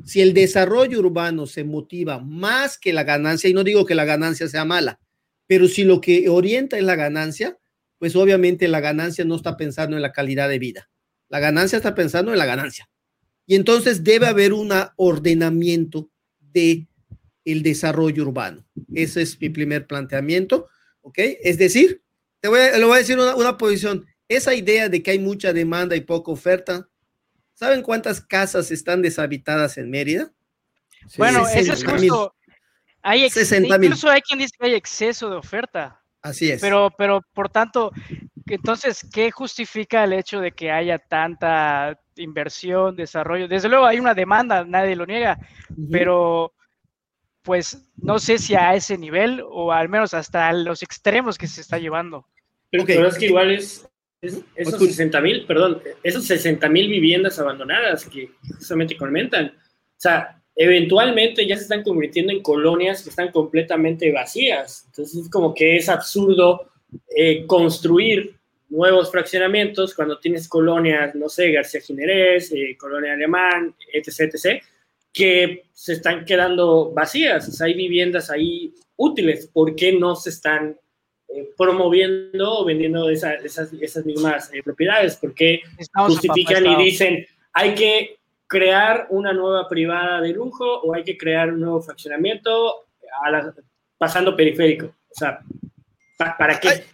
Si 0.03 0.21
el 0.21 0.33
desarrollo 0.33 0.99
urbano 0.99 1.47
se 1.47 1.63
motiva 1.63 2.19
más 2.19 2.77
que 2.77 2.93
la 2.93 3.03
ganancia, 3.03 3.49
y 3.49 3.53
no 3.53 3.63
digo 3.63 3.85
que 3.85 3.95
la 3.95 4.05
ganancia 4.05 4.47
sea 4.47 4.65
mala, 4.65 4.99
pero 5.47 5.67
si 5.67 5.83
lo 5.83 5.99
que 6.01 6.29
orienta 6.29 6.77
es 6.77 6.83
la 6.83 6.95
ganancia, 6.95 7.57
pues 7.97 8.15
obviamente 8.15 8.67
la 8.67 8.81
ganancia 8.81 9.25
no 9.25 9.35
está 9.35 9.57
pensando 9.57 9.95
en 9.95 10.01
la 10.01 10.11
calidad 10.11 10.49
de 10.49 10.59
vida. 10.59 10.89
La 11.29 11.39
ganancia 11.39 11.77
está 11.77 11.95
pensando 11.95 12.31
en 12.31 12.37
la 12.37 12.45
ganancia. 12.45 12.89
Y 13.47 13.55
entonces 13.55 14.03
debe 14.03 14.27
haber 14.27 14.53
un 14.53 14.71
ordenamiento 14.97 16.09
de 16.39 16.87
el 17.45 17.63
desarrollo 17.63 18.23
urbano. 18.23 18.65
Ese 18.93 19.21
es 19.21 19.39
mi 19.39 19.49
primer 19.49 19.87
planteamiento, 19.87 20.67
¿ok? 21.01 21.19
Es 21.43 21.57
decir, 21.57 22.01
te 22.45 22.49
voy 22.49 22.59
a, 22.59 22.77
le 22.77 22.85
voy 22.85 22.93
a 22.93 22.99
decir 22.99 23.17
una, 23.17 23.57
posición. 23.57 24.05
Esa 24.29 24.53
idea 24.53 24.87
de 24.87 25.01
que 25.01 25.09
hay 25.09 25.17
mucha 25.17 25.51
demanda 25.51 25.95
y 25.95 26.01
poca 26.01 26.31
oferta, 26.31 26.87
¿saben 27.55 27.81
cuántas 27.81 28.21
casas 28.21 28.69
están 28.69 29.01
deshabitadas 29.01 29.79
en 29.79 29.89
Mérida? 29.89 30.31
bueno, 31.17 31.47
eso 31.47 31.73
es 31.73 31.83
justo. 31.83 32.35
Hay 33.01 33.27
60, 33.27 33.77
incluso 33.77 34.09
hay 34.11 34.21
quien 34.21 34.37
dice 34.37 34.53
que 34.59 34.67
hay 34.67 34.75
exceso 34.75 35.27
de 35.27 35.37
oferta. 35.37 35.99
Así 36.21 36.51
es. 36.51 36.61
Pero, 36.61 36.91
pero 36.95 37.21
por 37.33 37.49
tanto, 37.49 37.91
entonces, 38.45 39.03
¿qué 39.11 39.31
justifica 39.31 40.03
el 40.03 40.13
hecho 40.13 40.39
de 40.39 40.51
que 40.51 40.69
haya 40.69 40.99
tanta 40.99 41.99
inversión, 42.15 42.95
desarrollo? 42.95 43.47
Desde 43.47 43.69
luego 43.69 43.87
hay 43.87 43.97
una 43.97 44.13
demanda, 44.13 44.63
nadie 44.63 44.95
lo 44.95 45.07
niega, 45.07 45.39
pero 45.91 46.53
pues 47.41 47.89
no 47.95 48.19
sé 48.19 48.37
si 48.37 48.53
a 48.53 48.75
ese 48.75 48.99
nivel 48.99 49.43
o 49.49 49.71
al 49.71 49.89
menos 49.89 50.13
hasta 50.13 50.53
los 50.53 50.83
extremos 50.83 51.39
que 51.39 51.47
se 51.47 51.61
está 51.61 51.79
llevando. 51.79 52.27
Pero, 52.69 53.07
es 53.07 53.17
que 53.17 53.27
igual 53.27 53.51
es, 53.51 53.88
esos 54.22 54.79
60 54.79 55.22
mil, 55.22 55.45
perdón, 55.45 55.81
esos 56.03 56.25
60 56.25 56.67
mil 56.69 56.89
viviendas 56.89 57.39
abandonadas 57.39 58.05
que 58.05 58.31
justamente 58.57 58.98
comentan, 58.98 59.48
o 59.48 59.98
sea, 59.98 60.41
eventualmente 60.55 61.45
ya 61.45 61.57
se 61.57 61.63
están 61.63 61.84
convirtiendo 61.84 62.31
en 62.31 62.41
colonias 62.41 63.03
que 63.03 63.10
están 63.10 63.31
completamente 63.31 64.12
vacías. 64.12 64.84
Entonces 64.88 65.25
es 65.25 65.29
como 65.29 65.53
que 65.53 65.77
es 65.77 65.89
absurdo 65.89 66.72
eh, 67.15 67.45
construir 67.45 68.36
nuevos 68.69 69.12
fraccionamientos 69.12 69.93
cuando 69.93 70.19
tienes 70.19 70.48
colonias, 70.48 71.13
no 71.15 71.29
sé, 71.29 71.51
García 71.51 71.81
Ginerés, 71.81 72.51
eh, 72.51 72.75
Colonia 72.77 73.13
Alemán, 73.13 73.75
etc., 73.93 74.34
etc., 74.34 74.62
que 75.13 75.63
se 75.72 75.93
están 75.93 76.25
quedando 76.25 76.91
vacías. 76.91 77.48
O 77.48 77.51
sea, 77.51 77.67
hay 77.67 77.74
viviendas 77.74 78.29
ahí 78.29 78.74
útiles. 78.98 79.48
¿Por 79.48 79.75
qué 79.75 79.93
no 79.93 80.15
se 80.15 80.29
están 80.29 80.77
eh, 81.35 81.49
promoviendo 81.57 82.59
o 82.59 82.65
vendiendo 82.65 83.09
esas, 83.09 83.43
esas 83.43 84.05
mismas 84.05 84.49
eh, 84.53 84.63
propiedades? 84.63 85.17
¿Por 85.17 85.33
qué 85.33 85.61
justifican 85.93 86.65
y 86.65 86.75
dicen 86.85 87.25
hay 87.51 87.75
que 87.75 88.17
crear 88.47 89.07
una 89.09 89.33
nueva 89.33 89.67
privada 89.67 90.21
de 90.21 90.29
lujo 90.29 90.65
o 90.81 90.93
hay 90.93 91.03
que 91.03 91.17
crear 91.17 91.51
un 91.51 91.59
nuevo 91.59 91.81
fraccionamiento 91.81 92.85
pasando 93.97 94.35
periférico? 94.35 94.85
O 94.85 95.13
sea, 95.13 95.39
¿para 96.17 96.59
qué? 96.59 96.85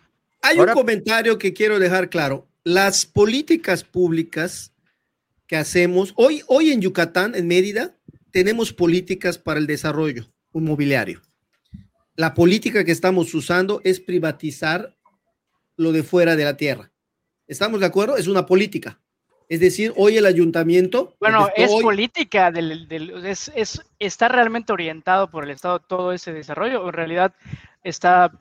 Hay, 0.41 0.57
un 0.57 0.67
comentario 0.67 1.37
que 1.37 1.53
quiero 1.53 1.77
dejar 1.77 2.09
claro. 2.09 2.47
Las 2.63 3.05
políticas 3.05 3.83
públicas 3.83 4.73
que 5.45 5.55
hacemos 5.55 6.13
hoy, 6.15 6.41
hoy 6.47 6.71
en 6.71 6.81
Yucatán, 6.81 7.35
en 7.35 7.47
Mérida, 7.47 7.95
tenemos 8.31 8.73
políticas 8.73 9.37
para 9.37 9.59
el 9.59 9.67
desarrollo 9.67 10.25
inmobiliario. 10.53 11.21
La 12.21 12.35
política 12.35 12.85
que 12.85 12.91
estamos 12.91 13.33
usando 13.33 13.81
es 13.83 13.99
privatizar 13.99 14.95
lo 15.75 15.91
de 15.91 16.03
fuera 16.03 16.35
de 16.35 16.43
la 16.43 16.55
tierra. 16.55 16.91
¿Estamos 17.47 17.79
de 17.79 17.87
acuerdo? 17.87 18.15
Es 18.15 18.27
una 18.27 18.45
política. 18.45 19.01
Es 19.49 19.59
decir, 19.59 19.91
hoy 19.97 20.17
el 20.17 20.27
ayuntamiento... 20.27 21.15
Bueno, 21.19 21.49
es 21.55 21.71
política, 21.71 22.51
del, 22.51 22.87
es, 23.25 23.51
está 23.97 24.27
realmente 24.27 24.71
orientado 24.71 25.31
por 25.31 25.45
el 25.45 25.49
Estado 25.49 25.79
todo 25.79 26.13
ese 26.13 26.31
desarrollo, 26.31 26.83
o 26.83 26.89
en 26.89 26.93
realidad 26.93 27.33
está 27.83 28.31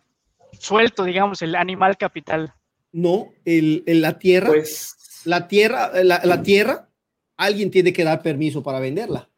suelto, 0.58 1.04
digamos, 1.04 1.40
el 1.40 1.54
animal 1.54 1.96
capital. 1.96 2.52
No, 2.92 3.32
el, 3.46 3.82
la 3.86 4.18
tierra, 4.18 4.48
pues, 4.48 5.22
la 5.24 5.48
tierra, 5.48 5.90
la 6.04 6.42
tierra, 6.42 6.90
alguien 7.38 7.70
tiene 7.70 7.94
que 7.94 8.04
dar 8.04 8.20
permiso 8.20 8.62
para 8.62 8.78
venderla. 8.78 9.30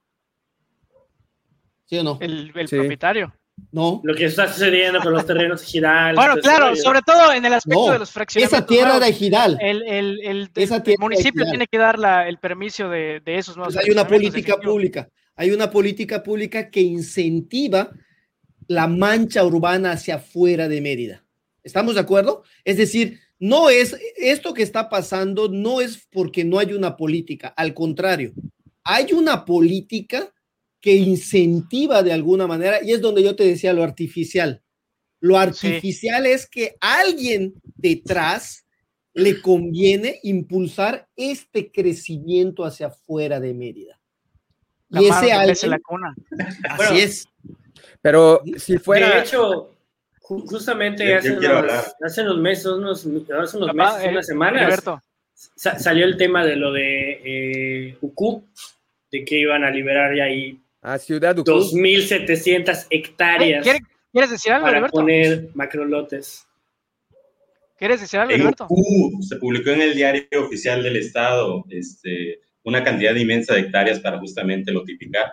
¿Sí 1.85 1.97
o 1.97 2.03
no? 2.03 2.19
El, 2.21 2.51
propietario. 2.53 3.33
No. 3.71 4.01
Lo 4.03 4.15
que 4.15 4.27
está 4.27 4.53
sucediendo 4.53 5.01
con 5.01 5.13
los 5.13 5.27
terrenos 5.27 5.63
ejidales. 5.63 6.17
Bueno, 6.17 6.37
claro, 6.37 6.75
sobre 6.77 7.01
todo 7.03 7.33
en 7.33 7.45
el 7.45 7.53
aspecto 7.53 7.93
de 7.93 7.99
los 7.99 8.11
fraccionamientos. 8.11 8.59
Esa 8.59 8.67
tierra 8.67 8.97
era 8.97 9.09
ejidal. 9.09 9.59
El, 9.61 9.83
el, 9.89 10.51
municipio 10.99 11.45
tiene 11.45 11.67
que 11.67 11.79
dar 11.79 11.99
el 12.27 12.39
permiso 12.39 12.89
de, 12.89 13.23
esos 13.27 13.57
nuevos. 13.57 13.75
Pues 13.75 13.85
hay 13.85 13.91
una 13.91 14.07
política 14.07 14.57
pública. 14.59 15.09
Hay 15.37 15.51
una 15.51 15.71
política 15.71 16.23
pública 16.23 16.71
que 16.71 16.81
incentiva 16.81 17.91
la 18.69 18.87
mancha 18.87 19.45
urbana 19.45 19.93
hacia 19.93 20.17
afuera 20.17 20.69
de 20.69 20.81
Mérida. 20.81 21.25
¿Estamos 21.63 21.95
de 21.95 22.01
acuerdo? 22.01 22.43
Es 22.65 22.77
decir, 22.77 23.21
no 23.39 23.71
es 23.71 23.97
esto 24.17 24.55
que 24.55 24.63
está 24.63 24.89
pasando, 24.89 25.49
no 25.49 25.81
es 25.81 26.07
porque 26.11 26.45
no 26.45 26.59
hay 26.59 26.73
una 26.73 26.97
política, 26.97 27.49
al 27.57 27.75
contrario, 27.75 28.33
hay 28.85 29.13
una 29.13 29.45
política 29.45 30.33
que 30.83 30.97
incentiva 30.97 32.03
de 32.03 32.12
alguna 32.12 32.49
manera, 32.49 32.83
y 32.83 32.91
es 32.93 33.01
donde 33.01 33.23
yo 33.23 33.37
te 33.37 33.45
decía 33.45 33.73
lo 33.73 33.85
artificial. 33.85 34.61
Lo 35.21 35.39
artificial 35.39 36.27
es 36.27 36.49
que 36.49 36.75
alguien 36.81 37.55
detrás 37.77 38.67
le 39.15 39.41
conviene 39.41 40.19
impulsar 40.25 41.07
este 41.15 41.71
crecimiento 41.71 42.65
hacia 42.65 42.89
afuera 42.89 43.39
de 43.39 43.55
Mérida. 43.55 44.01
y 44.91 45.07
ese 45.07 45.33
alguien, 45.33 45.71
la 45.71 45.79
cuna. 45.79 46.15
Así 46.69 47.01
es. 47.01 47.29
Pero 48.01 48.43
si 48.57 48.79
fuera. 48.79 49.15
De 49.15 49.21
hecho, 49.21 49.77
justamente 50.19 51.15
hace, 51.15 51.31
unos, 51.31 52.39
meses, 52.39 52.67
unos, 52.67 52.99
hace 52.99 53.57
unos 53.57 53.75
meses, 53.75 54.09
unas 54.09 54.27
semanas, 54.27 54.83
salió 55.35 56.05
el 56.05 56.17
tema 56.17 56.45
de 56.45 56.57
lo 56.57 56.73
de 56.73 57.21
eh, 57.25 57.99
UCU, 58.01 58.45
de 59.12 59.25
que 59.25 59.39
iban 59.39 59.62
a 59.62 59.71
liberar 59.71 60.17
ya 60.17 60.25
ahí 60.25 60.62
a 60.83 60.99
Ciudad 60.99 61.37
2.700 61.37 62.87
hectáreas. 62.91 63.67
¿Quieres 64.12 64.31
decir 64.31 64.53
algo, 64.53 64.67
para 64.67 64.89
poner 64.89 65.49
macrolotes. 65.55 66.47
¿Quieres 67.79 68.01
decir 68.01 68.21
algo, 68.21 68.35
Alberto? 68.35 68.69
se 69.21 69.37
publicó 69.37 69.71
en 69.71 69.83
el 69.83 69.95
diario 69.95 70.27
oficial 70.35 70.83
del 70.83 70.97
Estado 70.97 71.65
este, 71.71 72.41
una 72.65 72.85
cantidad 72.85 73.15
inmensa 73.15 73.55
de 73.55 73.61
hectáreas 73.61 74.01
para 74.01 74.19
justamente 74.19 74.73
notificar. 74.73 75.33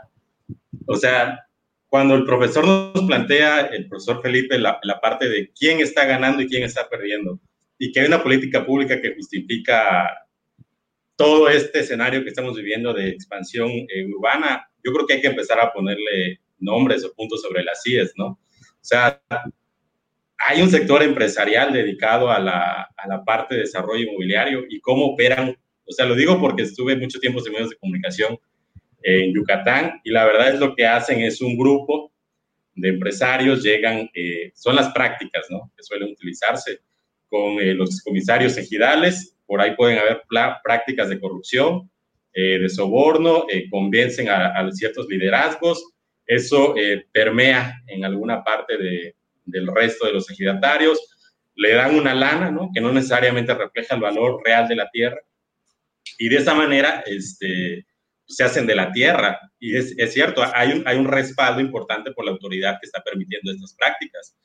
O 0.86 0.96
sea, 0.96 1.46
cuando 1.88 2.16
el 2.16 2.26
profesor 2.26 2.66
nos 2.66 3.06
plantea, 3.06 3.62
el 3.68 3.88
profesor 3.88 4.22
Felipe, 4.22 4.58
la, 4.58 4.80
la, 4.84 5.02
parte 5.02 5.28
de 5.28 5.52
quién 5.52 5.80
está 5.80 6.06
ganando 6.06 6.42
y 6.42 6.48
quién 6.48 6.64
está 6.64 6.88
perdiendo, 6.88 7.40
y 7.78 7.92
que 7.92 8.02
hay 8.02 8.08
una 8.08 8.24
política 8.24 8.66
pública 8.66 9.02
que 9.02 9.16
justifica 9.16 10.10
todo 11.16 11.50
este 11.50 11.80
escenario 11.80 12.24
que 12.24 12.30
estamos 12.30 12.56
viviendo 12.56 12.94
de 12.94 13.10
expansión 13.10 13.70
eh, 13.70 14.06
urbana, 14.06 14.69
yo 14.84 14.94
creo 14.94 15.06
que 15.06 15.14
hay 15.14 15.22
que 15.22 15.28
empezar 15.28 15.60
a 15.60 15.72
ponerle 15.72 16.40
nombres 16.60 17.06
o 17.06 17.14
puntos 17.14 17.42
sobre 17.42 17.64
las 17.64 17.82
CIES, 17.84 18.14
¿no? 18.16 18.28
O 18.28 18.40
sea, 18.82 19.22
hay 20.38 20.62
un 20.62 20.70
sector 20.70 21.04
empresarial 21.04 21.74
dedicado 21.74 22.32
a 22.32 22.40
la, 22.40 22.90
a 22.96 23.08
la 23.08 23.24
parte 23.24 23.56
de 23.56 23.62
desarrollo 23.62 24.04
inmobiliario 24.04 24.64
y 24.70 24.80
cómo 24.80 25.08
operan, 25.08 25.56
o 25.86 25.92
sea, 25.92 26.06
lo 26.06 26.16
digo 26.16 26.40
porque 26.40 26.64
estuve 26.64 26.96
mucho 26.96 27.20
tiempo 27.20 27.46
en 27.46 27.54
medios 27.54 27.70
de 27.72 27.78
comunicación 27.78 28.40
en 29.02 29.34
Yucatán 29.34 30.02
y 30.04 30.12
la 30.12 30.26
verdad 30.26 30.54
es 30.54 30.60
lo 30.60 30.76
que 30.76 30.86
hacen 30.86 31.22
es 31.22 31.42
un 31.42 31.58
grupo 31.58 32.12
de 32.76 32.90
empresarios, 32.90 33.64
llegan, 33.64 34.10
eh, 34.14 34.52
son 34.56 34.76
las 34.76 34.90
prácticas, 34.94 35.48
¿no? 35.50 35.72
Que 35.76 35.84
suelen 35.84 36.12
utilizarse 36.12 36.80
con 37.30 37.60
eh, 37.60 37.74
los 37.74 38.02
comisarios 38.02 38.58
ejidales, 38.58 39.38
por 39.46 39.62
ahí 39.62 39.76
pueden 39.76 39.98
haber 40.00 40.24
prácticas 40.64 41.10
de 41.10 41.20
corrupción, 41.20 41.90
eh, 42.34 42.60
de 42.60 42.70
soborno, 42.70 43.46
eh, 43.50 43.70
convencen 43.70 44.30
a, 44.30 44.70
ciertos 44.72 45.08
liderazgos, 45.08 45.84
eso 46.26 46.76
eh, 46.78 47.06
permea 47.12 47.82
en 47.88 48.06
alguna 48.06 48.44
parte 48.44 48.78
de, 48.78 49.16
del 49.46 49.68
resto 49.68 50.06
de 50.06 50.14
los 50.14 50.30
ejidatarios, 50.30 51.00
le 51.56 51.74
dan 51.74 51.96
una 51.96 52.14
lana, 52.14 52.52
¿no? 52.52 52.70
Que 52.74 52.82
no 52.82 52.92
necesariamente 52.92 53.54
refleja 53.54 53.96
el 53.96 54.02
valor 54.02 54.42
real 54.46 54.68
de 54.68 54.76
la 54.76 54.90
tierra, 54.90 55.20
y 56.18 56.30
de 56.30 56.38
esa 56.38 56.54
manera, 56.54 57.04
este, 57.06 57.86
se 58.28 58.44
hacen 58.44 58.68
de 58.68 58.76
la 58.76 58.92
tierra. 58.92 59.40
Y 59.60 59.76
es, 59.76 59.94
es 59.98 60.14
cierto, 60.14 60.44
hay 60.54 60.72
un, 60.72 60.88
hay 60.88 60.98
un 60.98 61.08
respaldo 61.08 61.62
importante 61.62 62.12
por 62.12 62.26
la 62.26 62.32
autoridad 62.32 62.78
que 62.80 62.86
está 62.86 63.02
permitiendo 63.04 63.52
estas 63.52 63.76
prácticas. 63.76 64.38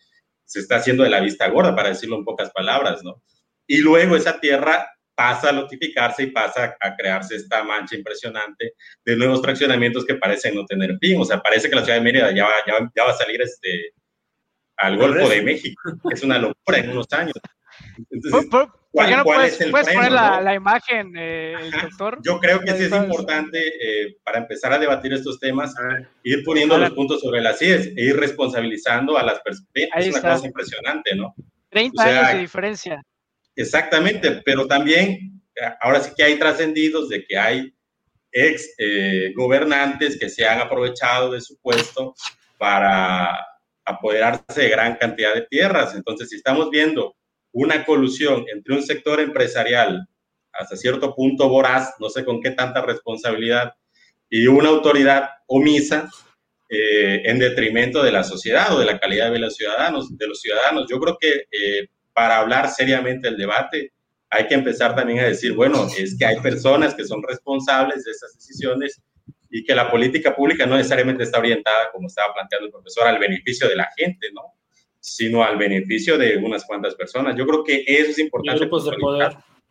Se 0.45 0.61
está 0.61 0.77
haciendo 0.77 1.05
de 1.05 1.11
la 1.11 1.21
vista 1.21 1.49
gorda, 1.49 1.75
para 1.77 1.91
decirlo 1.91 2.17
en 2.17 2.25
pocas 2.25 2.51
palabras, 2.51 3.03
¿no? 3.03 3.23
Y 3.67 3.79
luego 3.79 4.17
esa 4.17 4.41
tierra 4.41 4.89
pasa 5.15 5.51
a 5.51 5.53
notificarse 5.53 6.25
y 6.25 6.27
pasa 6.31 6.77
a 6.81 6.97
crearse 6.97 7.37
esta 7.37 7.63
mancha 7.63 7.97
impresionante 7.97 8.73
de 9.05 9.17
nuevos 9.17 9.41
fraccionamientos 9.41 10.05
que 10.05 10.17
parecen 10.17 10.55
no 10.55 10.65
tener 10.67 10.97
fin. 11.01 11.21
O 11.21 11.25
sea, 11.25 11.41
parece 11.41 11.69
que 11.69 11.77
la 11.77 11.85
ciudad 11.85 11.99
de 11.99 12.05
Mérida 12.05 12.35
ya 12.35 12.45
va, 12.45 12.53
ya, 12.67 13.05
va 13.05 13.11
a 13.11 13.15
salir 13.15 13.41
este, 13.41 13.93
al 14.77 14.97
Golfo 14.97 15.29
de 15.29 15.43
México. 15.43 15.81
Es 16.11 16.23
una 16.23 16.39
locura 16.39 16.79
en 16.79 16.91
unos 16.91 17.13
años. 17.13 17.35
Entonces, 18.11 18.51
¿Por, 18.51 19.07
qué 19.07 19.17
no 19.17 19.25
puedes, 19.25 19.57
poner 19.57 20.13
la, 20.13 20.55
imagen, 20.55 21.13
eh, 21.17 21.55
el 21.61 21.71
doctor? 21.71 22.19
Yo 22.23 22.39
creo 22.39 22.61
que 22.61 22.73
sí 22.73 22.85
es 22.85 22.93
importante, 22.93 23.59
eh, 23.59 24.17
para 24.23 24.39
empezar 24.39 24.73
a 24.73 24.79
debatir 24.79 25.13
estos 25.13 25.41
temas, 25.41 25.75
ir 26.23 26.45
poniendo 26.45 26.79
los 26.79 26.91
puntos 26.93 27.21
sobre 27.21 27.41
las 27.41 27.61
IES 27.61 27.89
e 27.97 28.05
ir 28.05 28.17
responsabilizando 28.17 29.19
a 29.19 29.25
las 29.25 29.41
personas. 29.41 29.69
Es 29.75 30.09
una 30.09 30.35
cosa 30.35 30.47
impresionante, 30.47 31.15
¿no? 31.17 31.35
30 31.71 32.05
años 32.05 32.33
de 32.33 32.39
diferencia. 32.39 33.03
Exactamente, 33.57 34.43
pero 34.45 34.67
también 34.67 35.43
ahora 35.81 36.01
sí 36.01 36.13
que 36.17 36.25
hay 36.25 36.39
trascendidos 36.39 37.09
de 37.09 37.25
que 37.25 37.39
hay 37.39 37.75
ex 38.33 38.75
eh, 38.79 39.33
gobernantes 39.37 40.19
que 40.19 40.29
se 40.29 40.45
han 40.45 40.61
aprovechado 40.61 41.31
de 41.33 41.41
su 41.41 41.57
puesto 41.61 42.15
para 42.59 43.39
apoderarse 43.85 44.63
de 44.63 44.69
gran 44.69 44.97
cantidad 44.97 45.35
de 45.35 45.43
tierras. 45.43 45.95
Entonces, 45.95 46.31
si 46.31 46.37
estamos 46.37 46.71
viendo 46.71 47.15
una 47.53 47.85
colusión 47.85 48.45
entre 48.53 48.75
un 48.75 48.83
sector 48.83 49.21
empresarial 49.21 50.09
hasta 50.53 50.77
cierto 50.77 51.15
punto 51.15 51.49
voraz, 51.49 51.95
no 52.01 52.09
sé 52.09 52.25
con 52.25 52.41
qué 52.41 52.51
tanta 52.51 52.83
responsabilidad, 52.83 53.75
y 54.29 54.47
una 54.47 54.71
autoridad 54.71 55.31
omisa 55.47 56.11
eh, 56.69 57.23
en 57.25 57.39
detrimento 57.39 58.03
de 58.03 58.11
la 58.11 58.25
sociedad 58.25 58.75
o 58.75 58.81
de 58.81 58.87
la 58.87 58.99
calidad 58.99 59.31
de 59.31 59.39
los 59.39 59.55
ciudadanos. 59.55 60.17
De 60.17 60.27
los 60.27 60.41
ciudadanos. 60.41 60.87
Yo 60.91 60.99
creo 60.99 61.17
que 61.21 61.47
eh, 61.53 61.89
para 62.15 62.39
hablar 62.39 62.71
seriamente 62.71 63.29
el 63.29 63.37
debate, 63.37 63.93
hay 64.31 64.47
que 64.49 64.55
empezar 64.55 64.95
también 64.95 65.21
a 65.21 65.25
decir, 65.25 65.53
bueno, 65.53 65.87
es 65.97 66.17
que 66.17 66.25
hay 66.25 66.41
personas 66.41 66.95
que 66.95 67.05
son 67.05 67.23
responsables 67.23 68.05
de 68.05 68.11
esas 68.11 68.35
decisiones 68.35 69.01
y 69.51 69.65
que 69.65 69.75
la 69.75 69.89
política 69.89 70.35
pública 70.35 70.67
no 70.67 70.77
necesariamente 70.77 71.23
está 71.23 71.39
orientada, 71.39 71.91
como 71.93 72.09
estaba 72.09 72.35
planteando 72.35 72.67
el 72.67 72.73
profesor, 72.73 73.07
al 73.07 73.21
beneficio 73.21 73.69
de 73.69 73.77
la 73.77 73.89
gente, 73.97 74.33
¿no? 74.33 74.43
Sino 74.99 75.45
al 75.45 75.57
beneficio 75.57 76.19
de 76.19 76.37
unas 76.37 76.65
cuantas 76.65 76.97
personas. 76.97 77.37
Yo 77.37 77.47
creo 77.47 77.63
que 77.63 77.85
eso 77.87 78.11
es 78.11 78.19
importante 78.19 78.67
pues, 78.67 78.85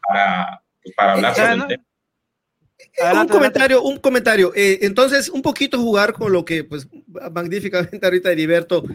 Para, 0.07 0.63
pues, 0.81 0.95
para 0.95 1.13
hablar 1.13 1.35
sobre 1.35 1.53
el 1.53 1.67
tema. 1.67 3.21
un 3.21 3.27
comentario, 3.27 3.83
un 3.83 3.97
comentario. 3.97 4.53
Eh, 4.55 4.79
entonces, 4.83 5.27
un 5.27 5.41
poquito 5.41 5.77
jugar 5.77 6.13
con 6.13 6.31
lo 6.31 6.45
que, 6.45 6.63
pues, 6.63 6.87
magníficamente 7.33 8.05
ahorita 8.05 8.31
Heriberto 8.31 8.85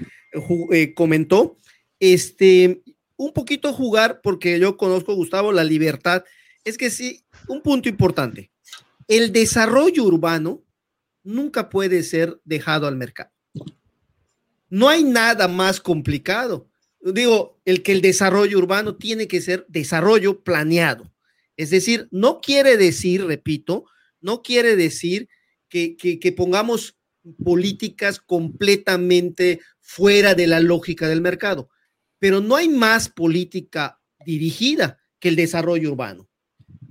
eh, 0.73 0.95
comentó. 0.95 1.59
Este, 2.01 2.81
un 3.19 3.33
poquito 3.33 3.73
jugar, 3.73 4.21
porque 4.23 4.59
yo 4.59 4.77
conozco, 4.77 5.15
Gustavo, 5.15 5.53
la 5.53 5.65
libertad. 5.65 6.25
Es 6.65 6.79
que 6.79 6.89
sí, 6.89 7.25
un 7.49 7.63
punto 7.63 7.89
importante. 7.89 8.51
El 9.09 9.33
desarrollo 9.33 10.05
urbano 10.05 10.65
nunca 11.25 11.69
puede 11.69 12.05
ser 12.05 12.41
dejado 12.45 12.87
al 12.87 12.97
mercado. 12.97 13.31
No 14.71 14.89
hay 14.89 15.03
nada 15.03 15.49
más 15.49 15.81
complicado. 15.81 16.71
Digo, 17.01 17.61
el 17.65 17.83
que 17.83 17.93
el 17.93 18.03
desarrollo 18.03 18.57
urbano 18.57 18.97
tiene 18.97 19.27
que 19.27 19.41
ser 19.41 19.67
desarrollo 19.69 20.43
planeado. 20.45 21.13
Es 21.57 21.71
decir, 21.71 22.07
no 22.13 22.41
quiere 22.41 22.77
decir, 22.77 23.25
repito, 23.25 23.87
no 24.21 24.43
quiere 24.43 24.77
decir 24.77 25.29
que, 25.69 25.97
que, 25.97 26.21
que 26.21 26.33
pongamos 26.33 26.97
políticas 27.45 28.21
completamente 28.21 29.61
fuera 29.81 30.37
de 30.37 30.47
la 30.47 30.61
lógica 30.61 31.09
del 31.09 31.21
mercado 31.21 31.69
pero 32.19 32.41
no 32.41 32.57
hay 32.57 32.69
más 32.69 33.09
política 33.09 34.01
dirigida 34.25 34.99
que 35.21 35.29
el 35.29 35.37
desarrollo 35.37 35.91
urbano. 35.93 36.29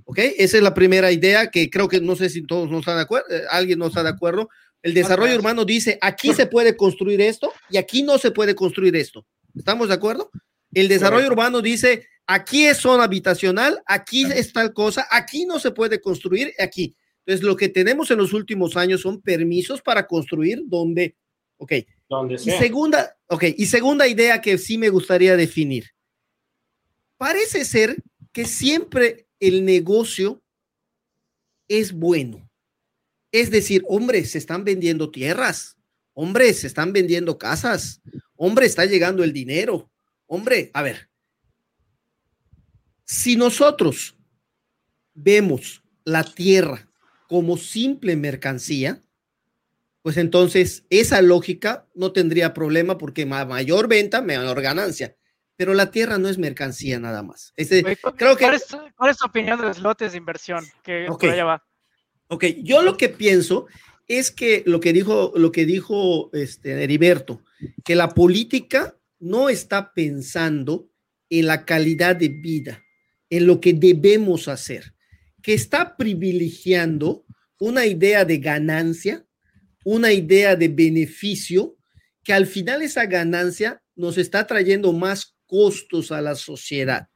¿Ok? 0.04 0.18
Esa 0.18 0.56
es 0.56 0.62
la 0.62 0.74
primera 0.74 1.12
idea 1.12 1.50
que 1.50 1.68
creo 1.68 1.88
que 1.88 2.00
no 2.00 2.16
sé 2.16 2.30
si 2.30 2.42
todos 2.42 2.70
no 2.70 2.78
están 2.78 2.96
de 2.96 3.02
acuerdo, 3.02 3.26
eh, 3.30 3.42
alguien 3.50 3.78
no 3.78 3.86
está 3.86 4.02
de 4.02 4.08
acuerdo. 4.08 4.48
El 4.82 4.94
desarrollo 4.94 5.36
urbano 5.36 5.64
dice, 5.64 5.98
aquí 6.00 6.32
se 6.32 6.46
puede 6.46 6.76
construir 6.76 7.20
esto 7.20 7.52
y 7.68 7.76
aquí 7.76 8.02
no 8.02 8.16
se 8.16 8.30
puede 8.30 8.54
construir 8.54 8.94
esto. 8.96 9.26
¿Estamos 9.54 9.88
de 9.88 9.94
acuerdo? 9.94 10.30
El 10.72 10.88
desarrollo 10.88 11.26
urbano 11.26 11.60
dice, 11.60 12.06
aquí 12.26 12.64
es 12.64 12.78
zona 12.78 13.04
habitacional, 13.04 13.82
aquí 13.86 14.24
es 14.24 14.52
tal 14.52 14.72
cosa, 14.72 15.06
aquí 15.10 15.46
no 15.46 15.58
se 15.58 15.72
puede 15.72 16.00
construir, 16.00 16.52
aquí. 16.58 16.94
Entonces, 17.26 17.44
lo 17.44 17.56
que 17.56 17.68
tenemos 17.68 18.10
en 18.10 18.18
los 18.18 18.32
últimos 18.32 18.76
años 18.76 19.02
son 19.02 19.20
permisos 19.20 19.82
para 19.82 20.06
construir 20.06 20.62
donde, 20.66 21.16
ok, 21.58 21.72
y 22.44 22.50
segunda, 22.50 23.16
ok, 23.26 23.44
y 23.56 23.66
segunda 23.66 24.08
idea 24.08 24.40
que 24.40 24.56
sí 24.58 24.78
me 24.78 24.88
gustaría 24.88 25.36
definir. 25.36 25.90
Parece 27.16 27.64
ser 27.64 27.96
que 28.32 28.46
siempre 28.46 29.26
el 29.40 29.64
negocio 29.64 30.42
es 31.68 31.92
bueno. 31.92 32.48
Es 33.30 33.50
decir, 33.50 33.84
hombre, 33.88 34.24
se 34.24 34.38
están 34.38 34.64
vendiendo 34.64 35.10
tierras, 35.10 35.76
hombre, 36.14 36.54
se 36.54 36.66
están 36.66 36.92
vendiendo 36.92 37.36
casas, 37.36 38.00
hombre, 38.36 38.66
está 38.66 38.86
llegando 38.86 39.22
el 39.22 39.32
dinero. 39.32 39.90
Hombre, 40.26 40.70
a 40.72 40.82
ver, 40.82 41.10
si 43.04 43.36
nosotros 43.36 44.16
vemos 45.14 45.82
la 46.04 46.24
tierra 46.24 46.90
como 47.26 47.56
simple 47.56 48.16
mercancía, 48.16 49.02
pues 50.08 50.16
entonces 50.16 50.86
esa 50.88 51.20
lógica 51.20 51.86
no 51.94 52.12
tendría 52.12 52.54
problema 52.54 52.96
porque 52.96 53.26
mayor 53.26 53.88
venta, 53.88 54.22
mayor 54.22 54.62
ganancia. 54.62 55.14
Pero 55.54 55.74
la 55.74 55.90
tierra 55.90 56.16
no 56.16 56.30
es 56.30 56.38
mercancía 56.38 56.98
nada 56.98 57.22
más. 57.22 57.52
creo 58.16 58.34
que, 58.34 58.46
¿cuál, 58.96 59.10
es, 59.10 59.18
tu 59.18 59.26
opinión 59.26 59.60
de 59.60 59.66
los 59.66 59.80
lotes 59.80 60.12
de 60.12 60.16
inversión? 60.16 60.64
Que 60.82 61.10
okay. 61.10 61.38
va. 61.42 61.62
ok, 62.28 62.42
yo 62.62 62.80
lo 62.80 62.96
que 62.96 63.10
pienso 63.10 63.66
es 64.06 64.30
que 64.30 64.62
lo 64.64 64.80
que 64.80 64.94
dijo, 64.94 65.34
lo 65.36 65.52
que 65.52 65.66
dijo 65.66 66.30
este 66.32 66.82
Heriberto, 66.82 67.42
que 67.84 67.94
la 67.94 68.08
política 68.08 68.96
no 69.18 69.50
está 69.50 69.92
pensando 69.92 70.88
en 71.28 71.48
la 71.48 71.66
calidad 71.66 72.16
de 72.16 72.28
vida, 72.28 72.82
en 73.28 73.46
lo 73.46 73.60
que 73.60 73.74
debemos 73.74 74.48
hacer, 74.48 74.94
que 75.42 75.52
está 75.52 75.98
privilegiando 75.98 77.26
una 77.58 77.84
idea 77.84 78.24
de 78.24 78.38
ganancia 78.38 79.26
una 79.84 80.12
idea 80.12 80.56
de 80.56 80.68
beneficio 80.68 81.76
que 82.24 82.32
al 82.32 82.46
final 82.46 82.82
esa 82.82 83.06
ganancia 83.06 83.82
nos 83.96 84.18
está 84.18 84.46
trayendo 84.46 84.92
más 84.92 85.34
costos 85.46 86.12
a 86.12 86.20
la 86.20 86.34
sociedad. 86.34 87.08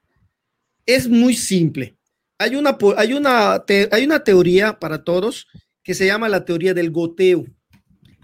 Es 0.86 1.08
muy 1.08 1.34
simple. 1.34 1.96
Hay 2.38 2.56
una, 2.56 2.76
hay 2.96 3.12
una, 3.12 3.64
hay 3.90 4.04
una 4.04 4.24
teoría 4.24 4.78
para 4.78 5.04
todos 5.04 5.46
que 5.82 5.94
se 5.94 6.06
llama 6.06 6.28
la 6.28 6.44
teoría 6.44 6.74
del 6.74 6.90
goteo. 6.90 7.44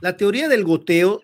La 0.01 0.16
teoría 0.16 0.48
del 0.48 0.64
goteo 0.64 1.22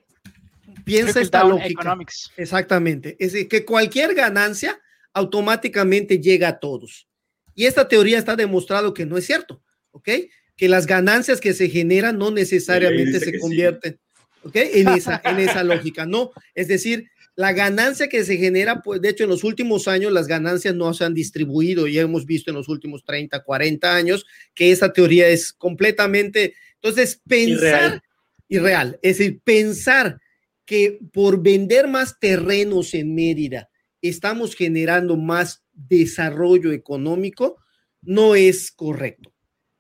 piensa 0.85 1.21
esta 1.21 1.45
lógica. 1.45 1.97
Exactamente. 2.37 3.17
Es 3.19 3.33
decir, 3.33 3.49
que 3.49 3.65
cualquier 3.65 4.15
ganancia 4.15 4.81
automáticamente 5.13 6.21
llega 6.21 6.49
a 6.49 6.59
todos. 6.59 7.09
Y 7.55 7.67
esta 7.67 7.89
teoría 7.89 8.19
está 8.19 8.37
demostrado 8.37 8.93
que 8.93 9.07
no 9.07 9.17
es 9.17 9.27
cierto. 9.27 9.63
¿Ok? 9.93 10.09
Que 10.57 10.69
las 10.69 10.87
ganancias 10.87 11.41
que 11.41 11.53
se 11.53 11.69
generan 11.69 12.19
no 12.19 12.31
necesariamente 12.31 13.21
se 13.21 13.39
convierten, 13.39 13.99
¿ok? 14.43 14.57
En 14.57 14.89
esa, 14.89 15.21
en 15.25 15.39
esa 15.41 15.65
lógica, 15.65 16.07
no. 16.07 16.31
Es 16.55 16.69
decir, 16.69 17.09
la 17.37 17.53
ganancia 17.53 18.09
que 18.09 18.25
se 18.25 18.37
genera, 18.37 18.81
pues 18.83 19.01
de 19.01 19.09
hecho 19.09 19.25
en 19.25 19.31
los 19.31 19.43
últimos 19.43 19.89
años 19.89 20.13
las 20.13 20.29
ganancias 20.29 20.75
no 20.75 20.95
se 20.95 21.05
han 21.05 21.15
distribuido 21.15 21.87
y 21.89 21.99
hemos 21.99 22.27
visto 22.27 22.51
en 22.51 22.57
los 22.57 22.69
últimos 22.69 23.05
30, 23.05 23.43
40 23.43 23.97
años 23.97 24.25
que 24.55 24.71
esa 24.71 24.93
teoría 24.93 25.29
es 25.29 25.53
completamente, 25.53 26.55
entonces 26.75 27.21
pensar 27.27 28.03
irreal, 28.49 28.99
es 29.03 29.19
decir, 29.19 29.41
pensar 29.43 30.21
que 30.65 31.01
por 31.13 31.43
vender 31.43 31.89
más 31.89 32.19
terrenos 32.21 32.95
en 32.95 33.15
Mérida 33.15 33.69
estamos 34.01 34.55
generando 34.55 35.17
más 35.17 35.65
desarrollo 35.73 36.73
económico, 36.73 37.57
no 38.03 38.35
es 38.35 38.71
correcto. 38.71 39.34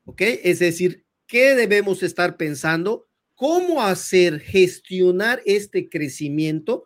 ¿Ok? 0.05 0.21
Es 0.43 0.59
decir, 0.59 1.05
¿qué 1.27 1.55
debemos 1.55 2.03
estar 2.03 2.37
pensando? 2.37 3.07
¿Cómo 3.35 3.83
hacer 3.83 4.40
gestionar 4.40 5.43
este 5.45 5.88
crecimiento 5.88 6.85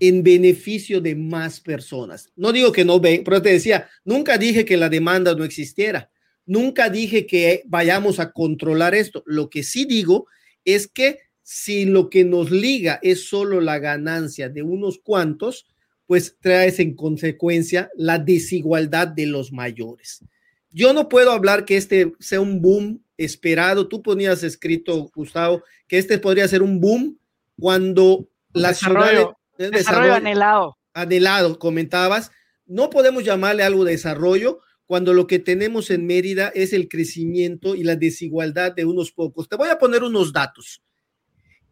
en 0.00 0.22
beneficio 0.22 1.00
de 1.00 1.14
más 1.14 1.60
personas? 1.60 2.30
No 2.34 2.52
digo 2.52 2.72
que 2.72 2.84
no 2.84 2.98
ven, 2.98 3.22
pero 3.24 3.40
te 3.40 3.50
decía, 3.50 3.88
nunca 4.04 4.38
dije 4.38 4.64
que 4.64 4.76
la 4.76 4.88
demanda 4.88 5.34
no 5.34 5.44
existiera. 5.44 6.10
Nunca 6.44 6.90
dije 6.90 7.26
que 7.26 7.62
vayamos 7.66 8.20
a 8.20 8.32
controlar 8.32 8.94
esto. 8.94 9.22
Lo 9.26 9.50
que 9.50 9.62
sí 9.62 9.84
digo 9.84 10.26
es 10.64 10.86
que 10.86 11.18
si 11.42 11.84
lo 11.84 12.10
que 12.10 12.24
nos 12.24 12.50
liga 12.50 12.98
es 13.02 13.28
solo 13.28 13.60
la 13.60 13.78
ganancia 13.78 14.48
de 14.48 14.62
unos 14.62 14.98
cuantos, 14.98 15.66
pues 16.06 16.36
traes 16.40 16.78
en 16.80 16.94
consecuencia 16.94 17.90
la 17.96 18.18
desigualdad 18.18 19.08
de 19.08 19.26
los 19.26 19.52
mayores. 19.52 20.24
Yo 20.70 20.92
no 20.92 21.08
puedo 21.08 21.30
hablar 21.30 21.64
que 21.64 21.76
este 21.76 22.12
sea 22.18 22.40
un 22.40 22.60
boom 22.60 23.02
esperado. 23.16 23.88
Tú 23.88 24.02
ponías 24.02 24.42
escrito, 24.42 25.10
Gustavo, 25.14 25.62
que 25.88 25.98
este 25.98 26.18
podría 26.18 26.48
ser 26.48 26.62
un 26.62 26.80
boom 26.80 27.18
cuando 27.58 28.28
la 28.52 28.74
ciudad... 28.74 29.30
desarrollo 29.58 30.14
anhelado. 30.14 30.76
Anhelado, 30.92 31.58
comentabas. 31.58 32.30
No 32.66 32.90
podemos 32.90 33.24
llamarle 33.24 33.62
algo 33.62 33.84
de 33.84 33.92
desarrollo 33.92 34.60
cuando 34.86 35.12
lo 35.12 35.26
que 35.26 35.38
tenemos 35.38 35.90
en 35.90 36.06
Mérida 36.06 36.48
es 36.54 36.72
el 36.72 36.88
crecimiento 36.88 37.74
y 37.74 37.82
la 37.82 37.96
desigualdad 37.96 38.72
de 38.72 38.84
unos 38.84 39.12
pocos. 39.12 39.48
Te 39.48 39.56
voy 39.56 39.68
a 39.68 39.78
poner 39.78 40.02
unos 40.02 40.32
datos. 40.32 40.82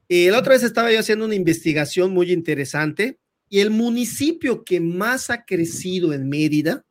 Eh, 0.08 0.30
la 0.30 0.38
otra 0.40 0.54
vez 0.54 0.62
estaba 0.62 0.92
yo 0.92 1.00
haciendo 1.00 1.24
una 1.24 1.34
investigación 1.34 2.12
muy 2.12 2.32
interesante 2.32 3.18
y 3.48 3.60
el 3.60 3.70
municipio 3.70 4.64
que 4.64 4.80
más 4.80 5.30
ha 5.30 5.44
crecido 5.44 6.12
en 6.12 6.28
Mérida 6.28 6.84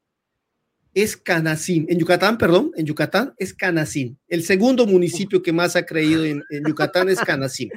es 0.94 1.18
Canacín, 1.18 1.86
en 1.90 2.00
Yucatán, 2.00 2.38
perdón, 2.38 2.72
en 2.76 2.86
Yucatán 2.86 3.34
es 3.38 3.54
Canacín. 3.54 4.18
El 4.28 4.44
segundo 4.44 4.86
municipio 4.86 5.42
que 5.42 5.52
más 5.52 5.76
ha 5.76 5.86
creído 5.86 6.24
en, 6.24 6.44
Yucatán 6.68 7.10
es 7.10 7.20
Canacín. 7.20 7.70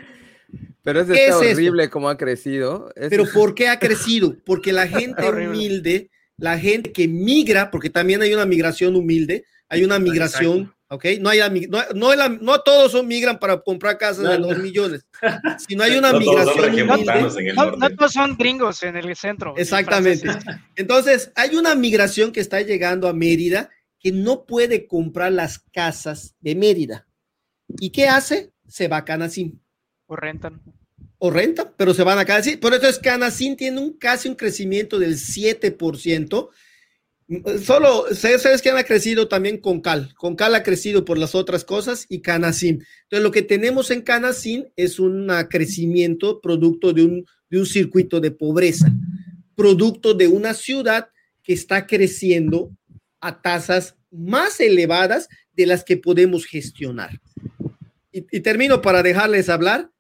Pero 0.83 1.01
es, 1.01 1.09
es 1.11 1.35
horrible 1.35 1.91
como 1.91 2.09
ha 2.09 2.17
crecido. 2.17 2.93
Pero 2.95 3.25
¿por 3.33 3.55
qué 3.55 3.69
ha 3.69 3.79
crecido? 3.79 4.37
Porque 4.45 4.73
la 4.73 4.87
gente 4.87 5.29
humilde, 5.29 6.11
la 6.37 6.59
gente 6.59 6.93
que 6.93 7.09
migra, 7.09 7.71
porque 7.71 7.91
también 7.91 8.23
hay 8.23 8.35
una 8.35 8.47
migración 8.47 8.95
humilde, 8.95 9.45
hay 9.69 9.83
una 9.83 9.99
migración 9.99 10.76
¿ok? 10.89 11.05
No, 11.21 11.31
hay, 11.31 11.41
no, 11.69 11.83
no, 11.95 12.29
no, 12.29 12.61
todos 12.61 12.93
son 12.93 13.07
migran 13.07 13.39
para 13.39 13.61
comprar 13.61 13.99
casas 13.99 14.29
de 14.29 14.39
dos 14.39 14.59
millones, 14.59 15.07
sino 15.69 15.83
hay 15.83 15.97
una 15.97 16.13
migración. 16.13 16.87
no, 17.57 17.91
todos 17.91 18.13
son 18.13 18.37
gringos 18.37 18.83
en 18.83 18.97
el 18.97 19.15
centro. 19.17 19.55
Exactamente. 19.57 20.29
Entonces, 20.77 21.33
hay 21.35 21.57
una 21.57 21.75
migración 21.75 22.33
que 22.33 22.41
está 22.41 22.61
llegando 22.61 23.09
a 23.09 23.13
Mérida 23.13 23.71
que 23.99 24.13
no 24.13 24.45
puede 24.45 24.87
comprar 24.87 25.33
las 25.33 25.59
casas 25.59 26.35
de 26.41 26.55
Mérida. 26.55 27.07
¿Y 27.81 27.91
qué 27.91 28.09
hace? 28.09 28.53
Se 28.69 28.89
va 28.89 28.99
a 28.99 29.05
Canacín. 29.05 29.61
O 30.07 30.17
rentan. 30.17 30.63
O 31.19 31.31
rentan, 31.31 31.73
pero 31.77 31.95
se 31.95 32.05
van 32.05 32.19
a 32.19 32.25
Canacín. 32.25 32.61
Por 32.61 32.75
eso 32.75 32.87
es 32.87 32.99
Canacín 32.99 33.57
tiene 33.57 33.81
un, 33.81 33.95
casi 33.95 34.29
un 34.29 34.35
crecimiento 34.35 34.99
del 34.99 35.15
7%. 35.15 36.51
Solo, 37.65 38.05
¿sabes 38.15 38.63
quién 38.63 38.77
ha 38.77 38.85
crecido 38.85 39.27
también 39.27 39.59
con 39.59 39.81
Cal? 39.81 40.15
Con 40.15 40.37
Cal 40.37 40.55
ha 40.55 40.63
crecido 40.63 41.05
por 41.05 41.19
las 41.19 41.35
otras 41.35 41.65
cosas 41.65 42.07
y 42.09 42.21
Canacín. 42.21 42.85
Entonces, 43.03 43.25
lo 43.25 43.33
que 43.33 43.43
tenemos 43.43 43.91
en 43.91 44.03
Canacín 44.03 44.69
es 44.77 45.01
un 45.01 45.29
crecimiento 45.51 46.41
producto 46.41 46.93
de 46.93 47.03
un, 47.03 47.27
de 47.51 47.59
un 47.59 47.67
circuito 47.67 48.21
de 48.21 48.31
pobreza, 48.31 48.93
producto 49.57 50.15
de 50.15 50.29
una 50.29 50.55
ciudad 50.55 51.09
que 51.43 51.53
está 51.53 51.87
creciendo 51.87 52.71
a 53.21 53.43
tasas 53.43 53.97
más 54.13 54.61
elevadas 54.61 55.29
de 55.53 55.67
las 55.67 55.83
que 55.83 55.97
podemos 55.97 56.47
gestionar. 56.47 57.21
Y 58.13 58.41
termino 58.41 58.81
para 58.81 59.03
dejarles 59.03 59.49
hablar. 59.49 59.91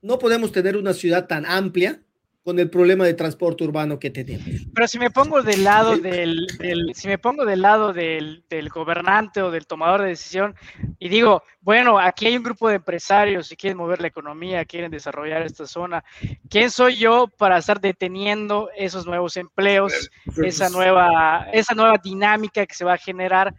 No 0.00 0.20
podemos 0.20 0.52
tener 0.52 0.76
una 0.76 0.94
ciudad 0.94 1.26
tan 1.26 1.44
amplia 1.44 2.00
con 2.48 2.58
el 2.58 2.70
problema 2.70 3.04
de 3.04 3.12
transporte 3.12 3.62
urbano 3.62 3.98
que 3.98 4.08
tenemos. 4.08 4.48
Pero 4.74 4.88
si 4.88 4.98
me 4.98 5.10
pongo 5.10 5.42
del 5.42 5.64
lado 5.64 5.98
del, 5.98 6.46
si 6.94 7.06
me 7.06 7.18
pongo 7.18 7.44
del 7.44 7.60
lado 7.60 7.92
del, 7.92 8.42
del, 8.48 8.70
gobernante 8.70 9.42
o 9.42 9.50
del 9.50 9.66
tomador 9.66 10.00
de 10.00 10.08
decisión 10.08 10.54
y 10.98 11.10
digo, 11.10 11.42
bueno, 11.60 11.98
aquí 11.98 12.26
hay 12.26 12.38
un 12.38 12.42
grupo 12.42 12.70
de 12.70 12.76
empresarios 12.76 13.52
y 13.52 13.56
quieren 13.56 13.76
mover 13.76 14.00
la 14.00 14.08
economía, 14.08 14.64
quieren 14.64 14.90
desarrollar 14.90 15.42
esta 15.42 15.66
zona, 15.66 16.02
¿quién 16.48 16.70
soy 16.70 16.96
yo 16.96 17.28
para 17.36 17.58
estar 17.58 17.82
deteniendo 17.82 18.70
esos 18.74 19.04
nuevos 19.04 19.36
empleos, 19.36 20.08
esa 20.42 20.70
nueva, 20.70 21.48
esa 21.52 21.74
nueva 21.74 21.98
dinámica 22.02 22.64
que 22.64 22.74
se 22.74 22.86
va 22.86 22.94
a 22.94 22.96
generar? 22.98 23.54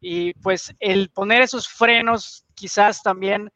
Y 0.00 0.32
pues 0.40 0.74
el 0.80 1.10
poner 1.10 1.42
esos 1.42 1.68
frenos 1.68 2.46
quizás 2.54 3.02
también 3.02 3.52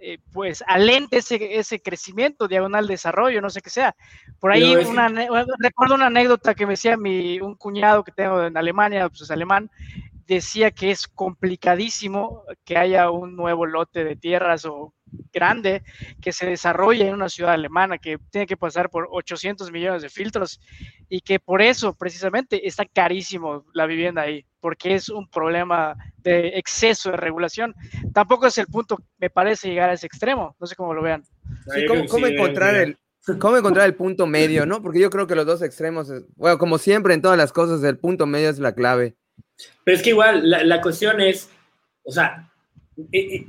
eh, 0.00 0.18
pues 0.32 0.62
alente 0.66 1.18
ese, 1.18 1.58
ese 1.58 1.80
crecimiento, 1.80 2.48
diagonal 2.48 2.86
desarrollo, 2.86 3.40
no 3.40 3.50
sé 3.50 3.60
qué 3.60 3.70
sea. 3.70 3.94
Por 4.40 4.52
ahí 4.52 4.76
una, 4.76 5.08
recuerdo 5.58 5.94
una 5.94 6.06
anécdota 6.06 6.54
que 6.54 6.66
me 6.66 6.72
decía 6.72 6.96
mi, 6.96 7.40
un 7.40 7.54
cuñado 7.54 8.04
que 8.04 8.12
tengo 8.12 8.44
en 8.44 8.56
Alemania, 8.56 9.08
pues 9.08 9.22
es 9.22 9.30
alemán, 9.30 9.70
decía 10.26 10.70
que 10.70 10.90
es 10.90 11.08
complicadísimo 11.08 12.44
que 12.64 12.76
haya 12.76 13.10
un 13.10 13.34
nuevo 13.34 13.66
lote 13.66 14.04
de 14.04 14.14
tierras 14.14 14.64
o 14.66 14.92
grande 15.32 15.82
que 16.20 16.32
se 16.32 16.46
desarrolle 16.46 17.06
en 17.06 17.14
una 17.14 17.28
ciudad 17.28 17.52
alemana 17.52 17.98
que 17.98 18.18
tiene 18.30 18.46
que 18.46 18.56
pasar 18.56 18.90
por 18.90 19.08
800 19.10 19.70
millones 19.70 20.02
de 20.02 20.08
filtros 20.08 20.60
y 21.08 21.20
que 21.20 21.38
por 21.38 21.62
eso 21.62 21.94
precisamente 21.94 22.66
está 22.66 22.84
carísimo 22.84 23.64
la 23.72 23.86
vivienda 23.86 24.22
ahí, 24.22 24.44
porque 24.60 24.94
es 24.94 25.08
un 25.08 25.28
problema 25.28 25.96
de 26.18 26.58
exceso 26.58 27.10
de 27.10 27.16
regulación. 27.16 27.74
Tampoco 28.12 28.46
es 28.46 28.58
el 28.58 28.66
punto, 28.66 28.98
me 29.18 29.30
parece, 29.30 29.68
llegar 29.68 29.90
a 29.90 29.94
ese 29.94 30.06
extremo, 30.06 30.56
no 30.58 30.66
sé 30.66 30.74
cómo 30.76 30.94
lo 30.94 31.02
vean. 31.02 31.22
¿cómo, 32.08 32.26
encontrar 32.26 32.74
el, 32.74 32.98
¿Cómo 33.38 33.56
encontrar 33.56 33.86
el 33.86 33.94
punto 33.94 34.26
medio, 34.26 34.64
no? 34.64 34.80
Porque 34.82 35.00
yo 35.00 35.10
creo 35.10 35.26
que 35.26 35.34
los 35.34 35.46
dos 35.46 35.62
extremos, 35.62 36.10
bueno, 36.36 36.58
como 36.58 36.78
siempre 36.78 37.14
en 37.14 37.22
todas 37.22 37.36
las 37.36 37.52
cosas, 37.52 37.82
el 37.84 37.98
punto 37.98 38.26
medio 38.26 38.48
es 38.48 38.58
la 38.58 38.74
clave. 38.74 39.16
Pero 39.84 39.96
es 39.96 40.02
que 40.02 40.10
igual, 40.10 40.48
la, 40.48 40.64
la 40.64 40.80
cuestión 40.80 41.20
es, 41.20 41.50
o 42.04 42.12
sea, 42.12 42.50
eh, 43.12 43.18
eh, 43.18 43.46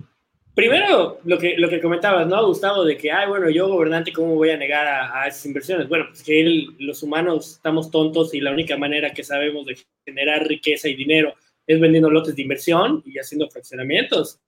Primero, 0.55 1.19
lo 1.23 1.37
que, 1.37 1.55
lo 1.57 1.69
que 1.69 1.79
comentabas, 1.79 2.27
¿no, 2.27 2.45
Gustavo? 2.45 2.83
De 2.83 2.97
que, 2.97 3.11
ay, 3.11 3.27
bueno, 3.29 3.49
yo 3.49 3.67
gobernante, 3.67 4.11
¿cómo 4.11 4.35
voy 4.35 4.49
a 4.49 4.57
negar 4.57 4.87
a, 4.87 5.27
esas 5.27 5.45
inversiones? 5.45 5.87
Bueno, 5.87 6.05
pues 6.09 6.21
que 6.21 6.65
los 6.79 7.01
humanos 7.01 7.53
estamos 7.53 7.89
tontos 7.89 8.33
y 8.33 8.41
la 8.41 8.51
única 8.51 8.77
manera 8.77 9.13
que 9.13 9.23
sabemos 9.23 9.65
de 9.65 9.77
generar 10.05 10.45
riqueza 10.47 10.89
y 10.89 10.95
dinero 10.95 11.33
es 11.65 11.79
vendiendo 11.79 12.09
lotes 12.09 12.35
de 12.35 12.41
inversión 12.41 13.01
y 13.05 13.17
haciendo 13.19 13.49
fraccionamientos. 13.49 14.39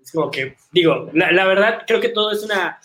Es 0.00 0.12
como 0.12 0.30
que, 0.30 0.56
digo, 0.70 1.10
la, 1.12 1.32
la 1.32 1.46
verdad, 1.46 1.82
creo 1.86 2.00
que 2.00 2.08
todo 2.08 2.32
es 2.32 2.42
una, 2.42 2.80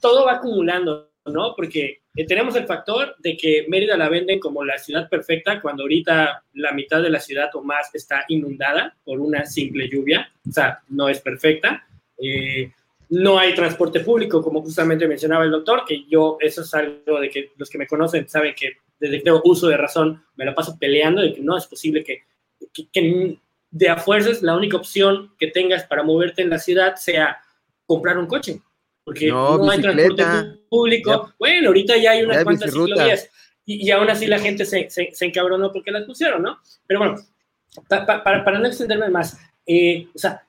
todo 0.00 0.26
va 0.26 0.34
acumulando, 0.34 1.11
¿no? 1.26 1.54
Porque 1.54 2.02
eh, 2.14 2.26
tenemos 2.26 2.56
el 2.56 2.66
factor 2.66 3.14
de 3.18 3.36
que 3.36 3.66
Mérida 3.68 3.96
la 3.96 4.08
venden 4.08 4.40
como 4.40 4.64
la 4.64 4.78
ciudad 4.78 5.08
perfecta 5.08 5.60
cuando 5.60 5.84
ahorita 5.84 6.44
la 6.54 6.72
mitad 6.72 7.02
de 7.02 7.10
la 7.10 7.20
ciudad 7.20 7.50
o 7.54 7.62
más 7.62 7.94
está 7.94 8.24
inundada 8.28 8.96
por 9.04 9.20
una 9.20 9.46
simple 9.46 9.88
lluvia, 9.88 10.30
o 10.48 10.52
sea, 10.52 10.80
no 10.88 11.08
es 11.08 11.20
perfecta. 11.20 11.86
Eh, 12.18 12.70
no 13.10 13.38
hay 13.38 13.54
transporte 13.54 14.00
público, 14.00 14.40
como 14.40 14.62
justamente 14.62 15.06
mencionaba 15.06 15.44
el 15.44 15.50
doctor, 15.50 15.84
que 15.86 16.04
yo, 16.08 16.38
eso 16.40 16.62
es 16.62 16.72
algo 16.72 17.20
de 17.20 17.28
que 17.28 17.50
los 17.58 17.68
que 17.68 17.76
me 17.76 17.86
conocen 17.86 18.26
saben 18.26 18.54
que 18.54 18.78
desde 18.98 19.18
que 19.18 19.24
tengo 19.24 19.42
uso 19.44 19.68
de 19.68 19.76
razón 19.76 20.24
me 20.36 20.46
lo 20.46 20.54
paso 20.54 20.78
peleando 20.78 21.20
de 21.20 21.34
que 21.34 21.42
no 21.42 21.58
es 21.58 21.66
posible 21.66 22.02
que, 22.02 22.22
que, 22.72 23.38
de 23.70 23.88
a 23.88 23.96
fuerzas 23.96 24.42
la 24.42 24.56
única 24.56 24.78
opción 24.78 25.34
que 25.38 25.48
tengas 25.48 25.84
para 25.84 26.02
moverte 26.02 26.40
en 26.40 26.50
la 26.50 26.58
ciudad 26.58 26.96
sea 26.96 27.38
comprar 27.84 28.16
un 28.16 28.26
coche, 28.26 28.62
porque 29.04 29.28
no, 29.28 29.70
hay 29.70 29.80
transporte 29.80 30.24
público. 30.68 31.32
Bueno, 31.38 31.68
ahorita 31.68 31.96
ya 31.96 32.12
hay 32.12 32.22
unas 32.22 32.44
cuantas 32.44 32.70
ciclovías 32.72 33.28
y, 33.64 33.86
y, 33.86 33.90
aún 33.90 34.08
así 34.10 34.26
la 34.26 34.38
gente 34.38 34.64
se, 34.64 34.90
se, 34.90 35.12
encabronó 35.24 35.72
porque 35.72 35.90
las 35.90 36.04
pusieron, 36.04 36.42
¿no? 36.42 36.58
Pero 36.86 37.00
bueno, 37.00 37.16
para, 37.88 38.24
para, 38.24 38.58
no 38.58 38.66
extenderme 38.66 39.08
más, 39.08 39.38
eh, 39.66 40.08
o 40.14 40.18
sea, 40.18 40.44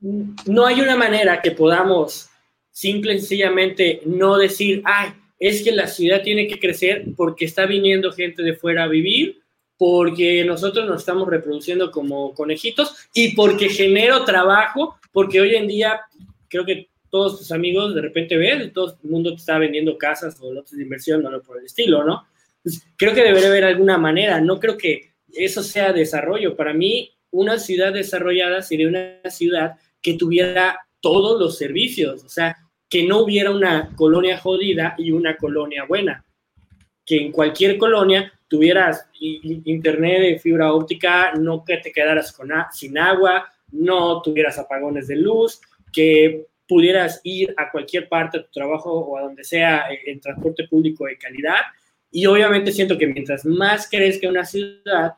no 0.00 0.66
hay 0.66 0.80
una 0.80 0.96
manera 0.96 1.40
que 1.40 1.52
podamos 1.52 2.28
simple 2.70 3.14
y 3.14 3.18
sencillamente 3.18 4.00
no 4.06 4.36
decir, 4.36 4.82
ay, 4.84 5.12
es 5.38 5.62
que 5.62 5.72
la 5.72 5.86
ciudad 5.86 6.22
tiene 6.22 6.48
que 6.48 6.58
crecer 6.58 7.04
porque 7.16 7.44
está 7.44 7.66
viniendo 7.66 8.12
gente 8.12 8.42
de 8.42 8.54
fuera 8.54 8.84
a 8.84 8.88
vivir, 8.88 9.42
porque 9.76 10.44
nosotros 10.44 10.86
nos 10.86 11.00
estamos 11.00 11.28
reproduciendo 11.28 11.90
como 11.90 12.32
conejitos 12.34 13.08
y 13.12 13.34
porque 13.34 13.68
genero 13.68 14.24
trabajo, 14.24 14.96
porque 15.12 15.40
hoy 15.40 15.56
en 15.56 15.68
día 15.68 16.00
creo 16.48 16.64
que 16.64 16.88
todos 17.12 17.38
tus 17.38 17.52
amigos 17.52 17.94
de 17.94 18.00
repente 18.00 18.38
ven, 18.38 18.72
todo 18.72 18.96
el 19.04 19.10
mundo 19.10 19.30
te 19.32 19.36
está 19.36 19.58
vendiendo 19.58 19.98
casas 19.98 20.40
o 20.40 20.50
lotes 20.50 20.78
de 20.78 20.82
inversión, 20.82 21.22
no 21.22 21.42
por 21.42 21.58
el 21.58 21.66
estilo, 21.66 22.02
¿no? 22.04 22.26
Pues 22.62 22.82
creo 22.96 23.12
que 23.12 23.22
debería 23.22 23.48
haber 23.48 23.64
alguna 23.64 23.98
manera, 23.98 24.40
no 24.40 24.58
creo 24.58 24.78
que 24.78 25.12
eso 25.34 25.62
sea 25.62 25.92
desarrollo. 25.92 26.56
Para 26.56 26.72
mí, 26.72 27.12
una 27.30 27.58
ciudad 27.58 27.92
desarrollada 27.92 28.62
sería 28.62 28.88
una 28.88 29.20
ciudad 29.28 29.74
que 30.00 30.14
tuviera 30.14 30.78
todos 31.00 31.38
los 31.38 31.58
servicios, 31.58 32.24
o 32.24 32.30
sea, 32.30 32.56
que 32.88 33.06
no 33.06 33.18
hubiera 33.18 33.50
una 33.50 33.94
colonia 33.94 34.38
jodida 34.38 34.94
y 34.96 35.12
una 35.12 35.36
colonia 35.36 35.84
buena, 35.84 36.24
que 37.04 37.18
en 37.18 37.30
cualquier 37.30 37.76
colonia 37.76 38.32
tuvieras 38.48 39.06
internet 39.20 40.20
de 40.22 40.38
fibra 40.38 40.72
óptica, 40.72 41.32
no 41.34 41.62
que 41.62 41.76
te 41.76 41.92
quedaras 41.92 42.32
con 42.32 42.48
sin 42.72 42.96
agua, 42.96 43.52
no 43.70 44.22
tuvieras 44.22 44.58
apagones 44.58 45.08
de 45.08 45.16
luz, 45.16 45.60
que 45.92 46.46
pudieras 46.68 47.20
ir 47.24 47.54
a 47.56 47.70
cualquier 47.70 48.08
parte 48.08 48.38
de 48.38 48.44
tu 48.44 48.50
trabajo 48.50 48.92
o 48.92 49.16
a 49.16 49.22
donde 49.22 49.44
sea 49.44 49.86
en 50.06 50.20
transporte 50.20 50.66
público 50.68 51.06
de 51.06 51.18
calidad. 51.18 51.60
Y 52.10 52.26
obviamente 52.26 52.72
siento 52.72 52.98
que 52.98 53.06
mientras 53.06 53.44
más 53.44 53.88
crezca 53.90 54.28
una 54.28 54.44
ciudad, 54.44 55.14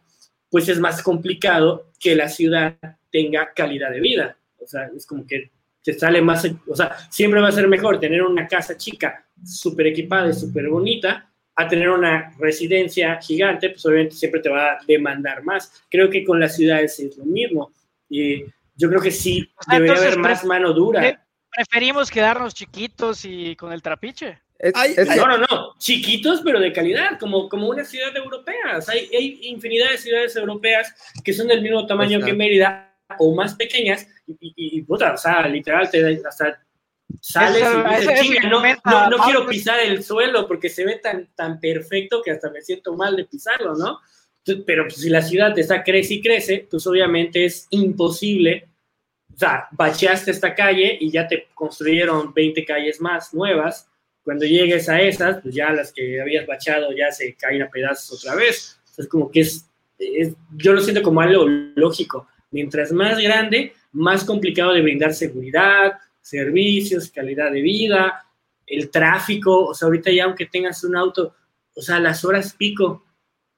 pues 0.51 0.69
es 0.69 0.79
más 0.79 1.03
complicado 1.03 1.91
que 1.99 2.15
la 2.15 2.29
ciudad 2.29 2.77
tenga 3.11 3.53
calidad 3.55 3.91
de 3.91 4.01
vida. 4.01 4.37
O 4.61 4.67
sea, 4.67 4.89
es 4.97 5.07
como 5.07 5.27
que 5.27 5.51
te 5.83 5.93
sale 5.93 6.23
más, 6.23 6.49
o 6.67 6.75
sea, 6.75 6.97
siempre 7.11 7.41
va 7.41 7.49
a 7.49 7.53
ser 7.53 7.69
mejor 7.69 8.01
tener 8.01 8.23
una 8.23 8.49
casa 8.49 8.77
chica, 8.77 9.27
súper 9.45 9.89
equipada 9.89 10.31
y 10.31 10.35
súper 10.35 10.69
bonita, 10.69 11.31
a 11.57 11.69
tener 11.69 11.91
una 11.91 12.33
residencia 12.39 13.21
gigante, 13.21 13.71
pues 13.71 13.85
obviamente 13.87 14.17
siempre 14.17 14.41
te 14.41 14.49
va 14.49 14.73
a 14.73 14.79
demandar 14.87 15.45
más. 15.45 15.85
Creo 15.91 16.11
que 16.11 16.25
con 16.25 16.41
las 16.41 16.57
ciudades 16.57 16.99
es 16.99 17.17
lo 17.17 17.25
mismo. 17.25 17.73
Y 18.09 18.45
yo 18.77 18.89
creo 18.89 19.01
que 19.01 19.11
sí 19.11 19.49
debería 19.71 19.97
haber 19.97 20.19
más 20.19 20.45
mano 20.45 20.73
dura. 20.73 21.24
Preferimos 21.55 22.11
quedarnos 22.11 22.55
chiquitos 22.55 23.25
y 23.25 23.57
con 23.57 23.73
el 23.73 23.83
trapiche. 23.83 24.41
no, 25.17 25.27
no, 25.27 25.39
no, 25.39 25.75
chiquitos 25.79 26.41
pero 26.43 26.61
de 26.61 26.73
calidad, 26.73 27.19
como, 27.19 27.49
como 27.49 27.69
una 27.69 27.85
ciudad 27.85 28.17
europea. 28.17 28.81
hay, 28.89 29.11
hay, 29.15 29.39
infinidad 29.43 29.91
de 29.91 29.99
ciudades 29.99 30.35
europeas 30.37 30.95
que 31.23 31.33
son 31.33 31.49
del 31.49 31.63
mismo 31.63 31.87
tamaño 31.87 32.21
que 32.21 32.33
Mérida 32.33 32.95
o 33.19 33.35
más 33.35 33.55
pequeñas 33.55 34.07
y, 34.27 34.55
y, 34.57 34.83
puta, 34.83 35.13
o 35.13 35.17
sea, 35.17 35.47
literal, 35.47 35.91
te, 35.91 36.21
hasta 36.27 36.65
sales 37.21 37.63
y 38.25 38.47
no, 38.47 38.61
no, 39.11 39.19
quiero 39.25 39.47
pisar 39.47 39.81
el 39.81 40.03
suelo 40.03 40.47
porque 40.47 40.69
se 40.69 40.85
ve 40.85 40.97
tan, 40.97 41.29
tan 41.35 41.61
perfecto 41.61 42.23
que 42.23 42.31
hasta 42.31 42.51
me 42.51 42.63
siento 42.63 42.95
mal 42.95 43.17
de 43.17 43.25
pisarlo, 43.25 43.75
¿no? 43.77 44.01
Pero 44.67 44.85
pues, 44.85 44.97
si 44.97 45.09
la 45.09 45.23
ciudad 45.23 45.59
está 45.59 45.83
crece 45.83 46.15
y 46.15 46.23
crece, 46.23 46.67
pues 46.71 46.87
obviamente 46.87 47.45
es 47.45 47.67
imposible, 47.71 48.69
o 49.35 49.39
sea, 49.39 49.67
bacheaste 49.73 50.31
esta 50.31 50.55
calle 50.55 50.97
y 51.01 51.11
ya 51.11 51.27
te 51.27 51.49
construyeron 51.55 52.33
20 52.33 52.65
calles 52.65 53.01
más 53.01 53.35
nuevas, 53.35 53.89
cuando 54.23 54.47
llegues 54.47 54.89
a 54.89 55.01
esas, 55.03 55.43
pues 55.43 55.55
ya 55.55 55.71
las 55.71 55.93
que 55.93 56.21
habías 56.21 56.47
bachado 56.47 56.93
ya 56.93 57.11
se 57.11 57.35
caen 57.35 57.63
a 57.63 57.69
pedazos 57.69 58.25
otra 58.25 58.35
vez. 58.37 58.81
Es 58.97 59.07
como 59.07 59.31
que 59.31 59.41
es, 59.41 59.69
es, 59.99 60.35
yo 60.57 60.73
lo 60.73 60.81
siento 60.81 61.03
como 61.03 61.21
algo 61.21 61.45
lógico. 61.75 62.27
Mientras 62.51 62.91
más 62.93 63.19
grande, 63.19 63.75
más 63.93 64.25
complicado 64.25 64.73
de 64.73 64.81
brindar 64.81 65.13
seguridad, 65.13 65.99
servicios, 66.23 67.11
calidad 67.11 67.53
de 67.53 67.61
vida, 67.61 68.25
el 68.67 68.91
tráfico, 68.91 69.67
o 69.67 69.75
sea, 69.75 69.87
ahorita 69.87 70.11
ya 70.11 70.25
aunque 70.25 70.47
tengas 70.47 70.83
un 70.85 70.97
auto, 70.97 71.35
o 71.75 71.83
sea, 71.83 72.01
las 72.01 72.25
horas 72.25 72.55
pico, 72.55 73.04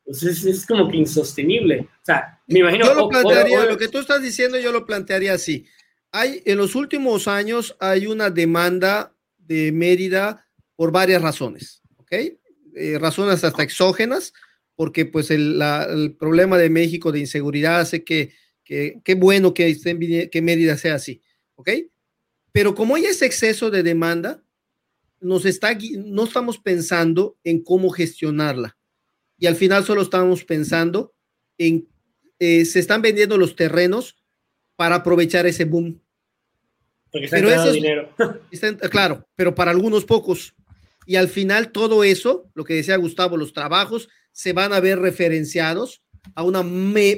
pues 0.06 0.22
es, 0.22 0.64
como 0.64 0.88
que 0.88 0.96
insostenible. 0.98 1.80
O 1.80 2.04
sea, 2.04 2.40
me 2.46 2.60
imagino... 2.60 2.86
Yo 2.86 2.94
lo 2.94 3.08
plantearía, 3.08 3.66
lo 3.66 3.76
que 3.76 3.88
tú 3.88 3.98
estás 3.98 4.22
diciendo, 4.22 4.58
yo 4.58 4.70
lo 4.70 4.86
plantearía 4.86 5.34
así. 5.34 5.66
Hay, 6.12 6.42
en 6.46 6.58
los 6.58 6.76
últimos 6.76 7.26
años 7.26 7.76
hay 7.80 8.06
una 8.06 8.30
demanda 8.30 9.12
de 9.36 9.72
Mérida 9.72 10.46
por 10.76 10.92
varias 10.92 11.20
razones, 11.20 11.82
¿ok? 11.96 12.12
Eh, 12.12 12.98
razones 13.00 13.42
hasta 13.42 13.62
exógenas, 13.64 14.32
porque 14.76 15.06
pues 15.06 15.30
el, 15.32 15.60
el, 15.60 16.14
problema 16.14 16.56
de 16.56 16.70
México 16.70 17.10
de 17.10 17.20
inseguridad 17.20 17.80
hace 17.80 18.04
que, 18.04 18.32
qué 18.64 19.14
bueno 19.16 19.54
que, 19.54 19.76
que 20.30 20.42
Mérida 20.42 20.76
sea 20.76 20.94
así, 20.94 21.20
¿ok? 21.56 21.70
Pero 22.52 22.74
como 22.74 22.94
hay 22.94 23.06
ese 23.06 23.26
exceso 23.26 23.70
de 23.70 23.82
demanda, 23.82 24.42
nos 25.20 25.44
está, 25.44 25.76
no 25.98 26.24
estamos 26.24 26.58
pensando 26.58 27.36
en 27.42 27.62
cómo 27.62 27.90
gestionarla. 27.90 28.76
Y 29.38 29.46
al 29.46 29.56
final 29.56 29.84
solo 29.84 30.02
estamos 30.02 30.44
pensando 30.44 31.14
en, 31.58 31.88
eh, 32.38 32.64
se 32.64 32.78
están 32.78 33.02
vendiendo 33.02 33.38
los 33.38 33.56
terrenos 33.56 34.16
para 34.76 34.96
aprovechar 34.96 35.46
ese 35.46 35.64
boom. 35.64 36.00
Porque 37.10 37.28
pero 37.28 37.50
eso 37.50 37.72
dinero. 37.72 38.14
claro, 38.90 39.26
pero 39.34 39.54
para 39.54 39.70
algunos 39.70 40.04
pocos. 40.04 40.54
Y 41.06 41.16
al 41.16 41.28
final 41.28 41.70
todo 41.72 42.04
eso, 42.04 42.50
lo 42.54 42.64
que 42.64 42.74
decía 42.74 42.96
Gustavo, 42.96 43.36
los 43.36 43.52
trabajos 43.52 44.08
se 44.32 44.52
van 44.52 44.72
a 44.72 44.80
ver 44.80 44.98
referenciados 44.98 46.02
a 46.34 46.42
una 46.42 46.62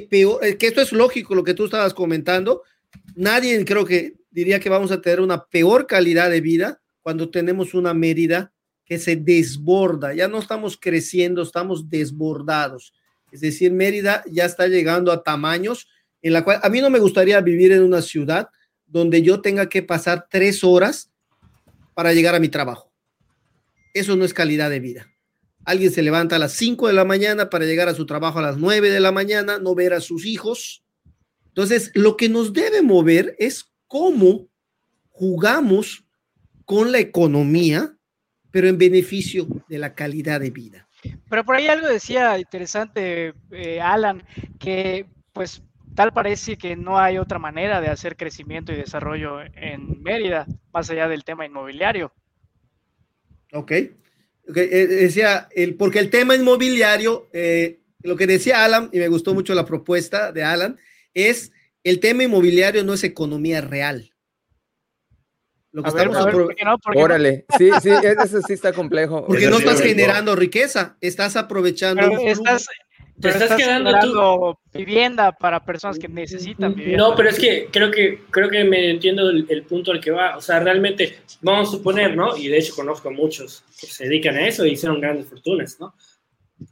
peor, 0.09 0.43
eh, 0.45 0.57
que 0.57 0.67
esto 0.67 0.81
es 0.81 0.91
lógico 0.91 1.35
lo 1.35 1.43
que 1.43 1.53
tú 1.53 1.65
estabas 1.65 1.93
comentando. 1.93 2.63
Nadie 3.15 3.65
creo 3.65 3.85
que 3.85 4.13
diría 4.29 4.59
que 4.59 4.69
vamos 4.69 4.91
a 4.91 5.01
tener 5.01 5.19
una 5.19 5.45
peor 5.45 5.87
calidad 5.87 6.29
de 6.29 6.41
vida 6.41 6.81
cuando 7.01 7.29
tenemos 7.29 7.73
una 7.73 7.93
Mérida 7.93 8.53
que 8.89 8.97
se 8.97 9.15
desborda. 9.15 10.15
Ya 10.15 10.27
no 10.27 10.39
estamos 10.39 10.75
creciendo, 10.75 11.43
estamos 11.43 11.89
desbordados. 11.89 12.91
Es 13.31 13.41
decir, 13.41 13.71
Mérida 13.71 14.23
ya 14.29 14.45
está 14.45 14.67
llegando 14.67 15.11
a 15.11 15.23
tamaños 15.23 15.87
en 16.23 16.33
la 16.33 16.43
cual 16.43 16.59
a 16.63 16.69
mí 16.69 16.81
no 16.81 16.89
me 16.89 16.97
gustaría 16.97 17.39
vivir 17.39 17.71
en 17.71 17.83
una 17.83 18.01
ciudad 18.01 18.49
donde 18.87 19.21
yo 19.21 19.41
tenga 19.41 19.69
que 19.69 19.83
pasar 19.83 20.25
tres 20.27 20.63
horas 20.63 21.11
para 21.93 22.13
llegar 22.13 22.33
a 22.33 22.39
mi 22.39 22.49
trabajo. 22.49 22.91
Eso 23.93 24.15
no 24.15 24.25
es 24.25 24.33
calidad 24.33 24.71
de 24.71 24.79
vida. 24.79 25.07
Alguien 25.65 25.91
se 25.91 26.01
levanta 26.01 26.37
a 26.37 26.39
las 26.39 26.53
5 26.53 26.87
de 26.87 26.93
la 26.93 27.05
mañana 27.05 27.51
para 27.51 27.65
llegar 27.65 27.89
a 27.89 27.93
su 27.93 28.07
trabajo 28.07 28.39
a 28.39 28.41
las 28.41 28.57
9 28.57 28.89
de 28.89 28.99
la 28.99 29.11
mañana, 29.11 29.59
no 29.59 29.75
ver 29.75 29.93
a 29.93 30.01
sus 30.01 30.25
hijos. 30.25 30.83
Entonces, 31.49 31.91
lo 31.93 32.17
que 32.17 32.27
nos 32.27 32.53
debe 32.53 32.81
mover 32.81 33.35
es 33.37 33.71
cómo 33.85 34.47
jugamos 35.09 36.05
con 36.65 36.91
la 36.91 36.99
economía, 36.99 37.98
pero 38.51 38.67
en 38.67 38.77
beneficio 38.77 39.47
de 39.67 39.77
la 39.77 39.93
calidad 39.93 40.39
de 40.39 40.49
vida. 40.49 40.87
Pero 41.29 41.45
por 41.45 41.55
ahí 41.55 41.67
algo 41.67 41.87
decía 41.87 42.37
interesante, 42.39 43.33
eh, 43.51 43.79
Alan, 43.81 44.23
que 44.59 45.05
pues 45.33 45.63
tal 45.95 46.13
parece 46.13 46.57
que 46.57 46.75
no 46.75 46.97
hay 46.99 47.17
otra 47.17 47.39
manera 47.39 47.81
de 47.81 47.87
hacer 47.87 48.15
crecimiento 48.15 48.71
y 48.71 48.75
desarrollo 48.75 49.41
en 49.41 50.01
Mérida, 50.01 50.45
más 50.73 50.89
allá 50.89 51.07
del 51.07 51.23
tema 51.23 51.45
inmobiliario. 51.45 52.11
Ok. 53.53 53.71
okay. 54.49 54.69
Eh, 54.71 54.87
decía, 54.87 55.47
el, 55.55 55.75
porque 55.75 55.99
el 55.99 56.09
tema 56.09 56.35
inmobiliario, 56.35 57.29
eh, 57.33 57.79
lo 58.01 58.15
que 58.15 58.27
decía 58.27 58.63
Alan, 58.63 58.89
y 58.91 58.99
me 58.99 59.07
gustó 59.07 59.33
mucho 59.33 59.53
la 59.53 59.65
propuesta 59.65 60.31
de 60.31 60.43
Alan, 60.43 60.77
es 61.13 61.51
el 61.83 61.99
tema 61.99 62.23
inmobiliario 62.23 62.83
no 62.83 62.93
es 62.93 63.03
economía 63.03 63.61
real. 63.61 64.08
Lo 65.71 65.83
que 65.83 65.89
estamos 65.89 66.17
Órale, 66.95 67.45
sí, 67.57 67.69
sí, 67.81 67.89
eso 68.23 68.41
sí 68.41 68.53
está 68.53 68.73
complejo. 68.73 69.25
Porque 69.25 69.47
no 69.47 69.57
estás 69.57 69.81
generando 69.81 70.35
riqueza, 70.35 70.97
estás 70.99 71.35
aprovechando. 71.35 72.01
estás, 72.19 72.65
te 73.19 73.29
estás, 73.29 73.55
quedando 73.55 74.59
vivienda 74.73 75.31
para 75.31 75.63
personas 75.63 75.99
que 75.99 76.07
necesitan 76.07 76.73
vivienda. 76.73 77.09
No, 77.09 77.15
pero 77.15 77.29
es 77.29 77.37
que 77.37 77.67
creo 77.71 77.91
que 77.91 78.23
creo 78.31 78.49
que 78.49 78.63
me 78.63 78.89
entiendo 78.89 79.29
el, 79.29 79.45
el, 79.49 79.63
punto 79.63 79.91
al 79.91 79.99
que 79.99 80.11
va. 80.11 80.37
O 80.37 80.41
sea, 80.41 80.59
realmente, 80.59 81.19
vamos 81.41 81.69
a 81.69 81.71
suponer, 81.73 82.15
¿no? 82.15 82.35
Y 82.35 82.47
de 82.47 82.57
hecho 82.57 82.73
conozco 82.75 83.09
a 83.09 83.11
muchos 83.11 83.63
que 83.79 83.87
se 83.87 84.05
dedican 84.05 84.37
a 84.37 84.47
eso 84.47 84.65
y 84.65 84.71
hicieron 84.71 85.01
grandes 85.01 85.27
fortunas, 85.27 85.77
¿no? 85.79 85.93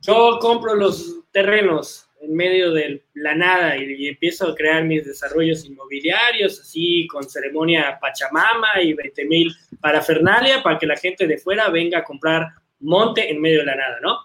Yo 0.02 0.40
compro 0.40 0.76
los 0.76 1.20
terrenos 1.32 2.07
en 2.28 2.36
medio 2.36 2.72
de 2.72 3.04
la 3.14 3.36
nada 3.36 3.78
y, 3.78 4.08
empiezo 4.08 4.48
a 4.48 4.56
crear 4.56 4.84
mis 4.84 5.06
desarrollos 5.06 5.66
inmobiliarios, 5.66 6.60
así 6.60 7.08
con 7.08 7.28
ceremonia 7.28 7.98
Pachamama 8.00 8.82
y 8.82 8.94
20 8.94 9.26
mil 9.26 9.56
parafernalia 9.80 10.62
para 10.62 10.78
que 10.78 10.86
la 10.86 10.98
gente 10.98 11.26
de 11.26 11.38
fuera 11.38 11.70
venga 11.70 12.00
a 12.00 12.04
comprar 12.04 12.48
monte 12.80 13.32
en 13.32 13.42
medio 13.42 13.60
de 13.60 13.66
la 13.66 13.76
nada, 13.76 14.00
¿no? 14.02 14.20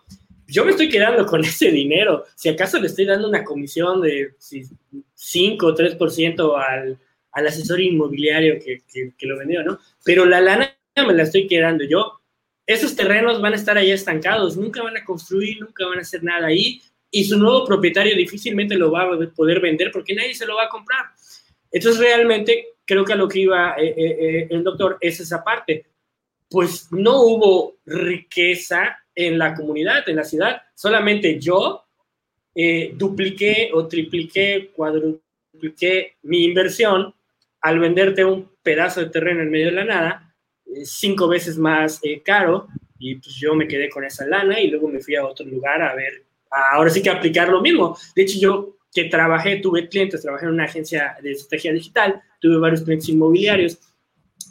Yo 0.47 0.65
me 0.65 0.73
estoy 0.73 0.89
quedando 0.89 1.25
con 1.27 1.41
ese 1.45 1.71
dinero. 1.71 2.25
Si 2.35 2.49
acaso 2.49 2.79
le 2.79 2.89
estoy 2.89 3.07
dando 3.07 3.29
una 3.29 3.45
comisión 3.45 4.03
de 4.03 4.35
5 5.15 5.67
o 5.67 5.75
3% 5.75 6.65
al, 6.69 6.99
al 7.33 7.47
asesor 7.47 7.81
inmobiliario 7.81 8.59
que, 8.59 8.83
que, 8.93 9.13
que 9.17 9.27
lo 9.27 9.39
vendió, 9.39 9.63
¿no? 9.63 9.79
Pero 10.05 10.27
la 10.27 10.41
lana 10.41 10.77
me 10.97 11.15
la 11.15 11.23
estoy 11.23 11.47
quedando 11.47 11.85
yo. 11.85 12.21
Esos 12.67 12.95
terrenos 12.95 13.41
van 13.41 13.55
a 13.55 13.57
estar 13.57 13.77
ahí 13.77 13.91
estancados, 13.91 14.57
nunca 14.57 14.83
van 14.83 14.97
a 14.97 15.05
construir, 15.05 15.61
nunca 15.61 15.87
van 15.87 15.99
a 15.99 16.03
hacer 16.03 16.23
nada 16.23 16.47
ahí 16.47 16.81
y 17.15 17.25
su 17.25 17.39
nuevo 17.39 17.65
propietario 17.65 18.17
difícilmente 18.17 18.75
lo 18.75 18.91
va 18.91 19.03
a 19.03 19.31
poder 19.37 19.61
vender 19.61 19.93
porque 19.93 20.15
nadie 20.15 20.35
se 20.35 20.47
lo 20.47 20.57
va 20.57 20.65
a 20.65 20.69
comprar. 20.71 21.05
Entonces, 21.71 22.01
realmente, 22.01 22.69
creo 22.87 23.05
que 23.05 23.13
a 23.13 23.17
lo 23.17 23.29
que 23.29 23.41
iba 23.41 23.75
eh, 23.79 23.95
eh, 23.97 24.17
eh, 24.21 24.47
el 24.51 24.65
doctor 24.65 24.97
es 24.99 25.21
esa 25.21 25.45
parte. 25.45 25.85
Pues 26.49 26.91
no 26.91 27.21
hubo 27.23 27.77
riqueza 27.85 28.99
en 29.15 29.39
la 29.39 29.55
comunidad, 29.55 30.09
en 30.09 30.17
la 30.17 30.25
ciudad. 30.25 30.63
Solamente 30.75 31.39
yo 31.39 31.85
dupliqué 32.95 33.71
o 33.73 33.89
tripliqué, 33.89 34.71
cuadrupliqué 34.75 36.17
mi 36.23 36.45
inversión 36.45 37.15
al 37.63 37.79
venderte 37.79 38.25
un 38.25 38.51
pedazo 38.63 39.01
de 39.01 39.11
terreno 39.11 39.41
en 39.41 39.51
medio 39.51 39.67
de 39.67 39.73
la 39.73 39.85
nada, 39.85 40.35
cinco 40.85 41.29
veces 41.29 41.57
más 41.57 42.03
caro, 42.23 42.69
y 42.99 43.15
pues 43.15 43.35
yo 43.37 43.55
me 43.55 43.67
quedé 43.67 43.89
con 43.89 44.05
esa 44.05 44.27
lana 44.27 44.61
y 44.61 44.69
luego 44.69 44.89
me 44.89 45.01
fui 45.01 45.15
a 45.17 45.25
otro 45.25 45.47
lugar 45.47 45.81
a 45.81 45.95
ver 45.95 46.25
ahora 46.53 46.91
sí 46.91 47.03
que 47.03 47.11
aplicar 47.11 47.49
lo 47.49 47.61
mismo. 47.61 47.97
De 48.15 48.23
hecho, 48.23 48.39
yo 48.39 48.77
que 48.95 49.05
trabajé, 49.05 49.57
tuve 49.57 49.89
clientes, 49.89 50.21
trabajé 50.21 50.45
en 50.47 50.53
una 50.53 50.65
agencia 50.65 51.17
de 51.23 51.33
estrategia 51.33 51.73
digital, 51.73 52.23
tuve 52.41 52.59
varios 52.59 52.83
clientes 52.83 53.09
inmobiliarios 53.09 53.79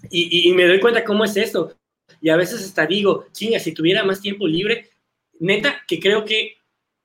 y, 0.10 0.52
me 0.54 0.66
doy 0.66 0.80
cuenta 0.80 1.04
cómo 1.04 1.24
es 1.24 1.38
esto. 1.38 1.76
Y 2.20 2.30
a 2.30 2.36
veces 2.36 2.64
hasta 2.64 2.88
digo, 2.88 3.28
chinga, 3.32 3.60
si 3.60 3.72
tuviera 3.74 4.04
más 4.04 4.20
tiempo 4.20 4.48
libre, 4.48 4.90
neta, 5.40 5.82
que 5.88 6.00
creo 6.00 6.26
que 6.26 6.56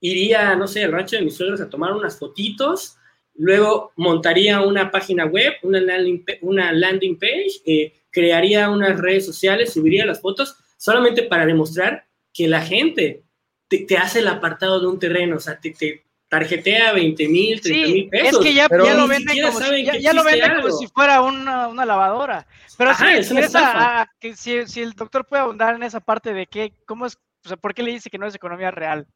iría, 0.00 0.54
no 0.56 0.66
sé, 0.66 0.84
al 0.84 0.92
rancho 0.92 1.16
de 1.16 1.22
mis 1.22 1.34
suegros 1.34 1.60
a 1.60 1.68
tomar 1.68 1.92
unas 1.92 2.18
fotitos, 2.18 2.96
luego 3.34 3.92
montaría 3.96 4.62
una 4.62 4.90
página 4.90 5.26
web, 5.26 5.54
una 5.62 5.80
landing, 5.80 6.24
una 6.40 6.72
landing 6.72 7.18
page, 7.18 7.60
eh, 7.66 7.92
crearía 8.10 8.70
unas 8.70 8.98
redes 8.98 9.26
sociales, 9.26 9.72
subiría 9.72 10.06
las 10.06 10.20
fotos, 10.20 10.56
solamente 10.78 11.22
para 11.22 11.44
demostrar 11.44 12.06
que 12.32 12.48
la 12.48 12.62
gente 12.62 13.25
te, 13.68 13.96
hace 13.96 14.20
el 14.20 14.28
apartado 14.28 14.80
de 14.80 14.86
un 14.86 14.98
terreno, 14.98 15.36
o 15.36 15.40
sea, 15.40 15.58
te, 15.58 15.70
te 15.70 16.04
tarjetea 16.28 16.92
20 16.92 17.28
mil, 17.28 17.60
30 17.60 17.88
mil 17.88 18.08
pesos. 18.08 18.40
Es 18.40 18.46
que 18.46 18.54
ya, 18.54 18.68
ya 18.68 18.94
lo 18.94 19.08
venden, 19.08 19.42
como 19.42 19.60
si, 19.60 19.84
ya, 19.84 20.12
lo 20.12 20.24
venden 20.24 20.60
como 20.60 20.76
si 20.76 20.86
fuera 20.88 21.22
una, 21.22 21.68
una 21.68 21.84
lavadora. 21.84 22.46
Pero 22.76 22.94
sí, 22.94 23.24
si, 23.24 23.38
esa, 23.38 24.10
que 24.20 24.36
si, 24.36 24.66
si, 24.66 24.82
el 24.82 24.92
doctor 24.92 25.26
puede 25.26 25.42
abundar 25.42 25.74
en 25.74 25.82
esa 25.82 26.00
parte 26.00 26.32
de 26.34 26.46
que, 26.46 26.72
¿cómo 26.86 27.06
es, 27.06 27.16
o 27.44 27.48
sea, 27.48 27.56
por 27.56 27.74
qué 27.74 27.82
le 27.82 27.92
dice 27.92 28.10
que 28.10 28.18
no 28.18 28.26
es 28.26 28.34
economía 28.34 28.70
real? 28.70 29.06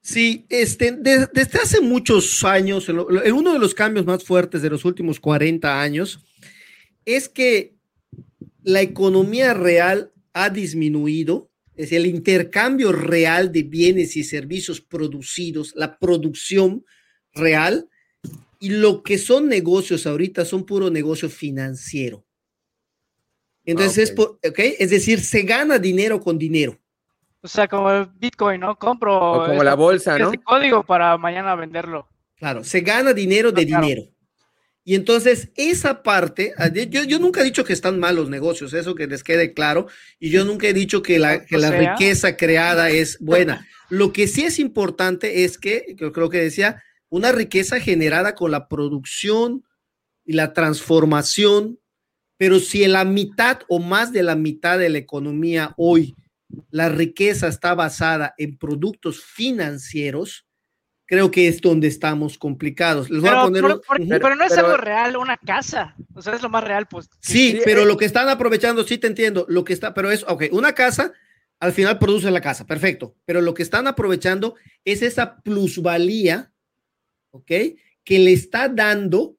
Sí, 0.00 0.46
este, 0.48 0.92
desde 0.92 1.58
hace 1.60 1.80
muchos 1.80 2.44
años, 2.44 2.88
uno 2.88 3.52
de 3.52 3.58
los 3.58 3.74
cambios 3.74 4.06
más 4.06 4.24
fuertes 4.24 4.62
de 4.62 4.70
los 4.70 4.84
últimos 4.84 5.18
40 5.18 5.80
años 5.80 6.24
es 7.04 7.28
que 7.28 7.74
la 8.62 8.80
economía 8.80 9.54
real 9.54 10.12
ha 10.32 10.50
disminuido, 10.50 11.50
es 11.78 11.92
el 11.92 12.06
intercambio 12.06 12.90
real 12.90 13.52
de 13.52 13.62
bienes 13.62 14.16
y 14.16 14.24
servicios 14.24 14.80
producidos, 14.80 15.72
la 15.76 15.96
producción 15.96 16.84
real, 17.32 17.88
y 18.58 18.70
lo 18.70 19.04
que 19.04 19.16
son 19.16 19.48
negocios 19.48 20.04
ahorita 20.04 20.44
son 20.44 20.66
puro 20.66 20.90
negocio 20.90 21.30
financiero. 21.30 22.24
Entonces, 23.64 24.12
ah, 24.18 24.38
es, 24.42 24.80
es 24.80 24.90
decir, 24.90 25.20
se 25.20 25.42
gana 25.42 25.78
dinero 25.78 26.20
con 26.20 26.36
dinero. 26.36 26.76
O 27.40 27.46
sea, 27.46 27.68
como 27.68 27.92
el 27.92 28.06
Bitcoin, 28.06 28.60
¿no? 28.60 28.76
Compro. 28.76 29.44
como 29.46 29.62
la 29.62 29.74
bolsa, 29.74 30.18
¿no? 30.18 30.32
Este 30.32 30.42
código 30.42 30.82
para 30.82 31.16
mañana 31.16 31.54
venderlo. 31.54 32.08
Claro, 32.34 32.64
se 32.64 32.80
gana 32.80 33.12
dinero 33.12 33.52
de 33.52 33.62
ah, 33.62 33.64
dinero. 33.64 34.02
Y 34.88 34.94
entonces 34.94 35.50
esa 35.54 36.02
parte, 36.02 36.54
ah, 36.56 36.68
yo, 36.72 37.04
yo, 37.04 37.18
nunca 37.18 37.42
he 37.42 37.44
dicho 37.44 37.62
que 37.62 37.74
están 37.74 38.00
mal 38.00 38.16
los 38.16 38.30
negocios, 38.30 38.72
eso 38.72 38.94
que 38.94 39.06
les 39.06 39.22
quede 39.22 39.52
claro, 39.52 39.86
y 40.18 40.30
yo 40.30 40.46
nunca 40.46 40.66
he 40.66 40.72
dicho 40.72 41.02
que 41.02 41.18
la, 41.18 41.44
que 41.44 41.58
la 41.58 41.70
riqueza 41.70 42.38
creada 42.38 42.88
es 42.88 43.18
buena. 43.18 43.68
Lo 43.90 44.14
que 44.14 44.26
sí 44.26 44.44
es 44.44 44.58
importante 44.58 45.44
es 45.44 45.58
que, 45.58 45.94
yo 45.94 46.10
creo 46.10 46.30
que 46.30 46.40
decía, 46.40 46.82
una 47.10 47.32
riqueza 47.32 47.80
generada 47.80 48.34
con 48.34 48.50
la 48.50 48.66
producción 48.66 49.62
y 50.24 50.32
la 50.32 50.54
transformación, 50.54 51.78
pero 52.38 52.58
si 52.58 52.82
en 52.82 52.92
la 52.92 53.04
mitad 53.04 53.58
o 53.68 53.80
más 53.80 54.10
de 54.10 54.22
la 54.22 54.36
mitad 54.36 54.78
de 54.78 54.88
la 54.88 54.96
economía 54.96 55.74
hoy 55.76 56.16
la 56.70 56.88
riqueza 56.88 57.48
está 57.48 57.74
basada 57.74 58.32
en 58.38 58.56
productos 58.56 59.22
financieros, 59.22 60.47
creo 61.08 61.30
que 61.30 61.48
es 61.48 61.62
donde 61.62 61.88
estamos 61.88 62.36
complicados. 62.36 63.08
Les 63.08 63.22
voy 63.22 63.30
pero, 63.30 63.40
a 63.40 63.44
poner 63.44 64.20
pero, 64.20 64.36
no 64.36 64.44
es 64.44 64.56
algo 64.58 64.76
real, 64.76 65.16
una 65.16 65.38
casa. 65.38 65.96
O 66.14 66.20
sea, 66.20 66.34
es 66.34 66.42
lo 66.42 66.50
más 66.50 66.62
real, 66.62 66.86
pues. 66.86 67.08
Sí, 67.20 67.58
pero 67.64 67.86
lo 67.86 67.96
que 67.96 68.04
están 68.04 68.28
aprovechando, 68.28 68.84
sí 68.84 68.98
te 68.98 69.06
entiendo, 69.06 69.46
lo 69.48 69.64
que 69.64 69.72
está, 69.72 69.94
pero 69.94 70.10
es, 70.10 70.22
ok, 70.28 70.44
una 70.52 70.74
casa 70.74 71.12
al 71.60 71.72
final 71.72 71.98
produce 71.98 72.30
la 72.30 72.42
casa, 72.42 72.66
perfecto, 72.66 73.16
pero 73.24 73.40
lo 73.40 73.54
que 73.54 73.64
están 73.64 73.86
aprovechando 73.88 74.54
es 74.84 75.02
esa 75.02 75.40
plusvalía, 75.40 76.52
ok, 77.30 77.50
que 78.04 78.18
le 78.18 78.32
está 78.32 78.68
dando 78.68 79.36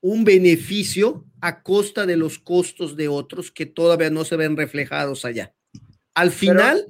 un 0.00 0.24
beneficio 0.24 1.26
a 1.40 1.62
costa 1.62 2.06
de 2.06 2.16
los 2.16 2.38
costos 2.38 2.96
de 2.96 3.08
otros 3.08 3.50
que 3.50 3.66
todavía 3.66 4.10
no 4.10 4.24
se 4.24 4.36
ven 4.36 4.56
reflejados 4.56 5.24
allá. 5.24 5.52
Al 6.14 6.30
final, 6.30 6.86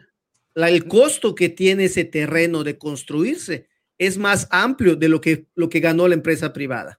el 0.54 0.86
costo 0.86 1.34
que 1.34 1.48
tiene 1.48 1.86
ese 1.86 2.04
terreno 2.04 2.62
de 2.62 2.78
construirse 2.78 3.69
es 4.00 4.16
más 4.16 4.48
amplio 4.50 4.96
de 4.96 5.10
lo 5.10 5.20
que, 5.20 5.44
lo 5.54 5.68
que 5.68 5.78
ganó 5.78 6.08
la 6.08 6.14
empresa 6.14 6.54
privada. 6.54 6.98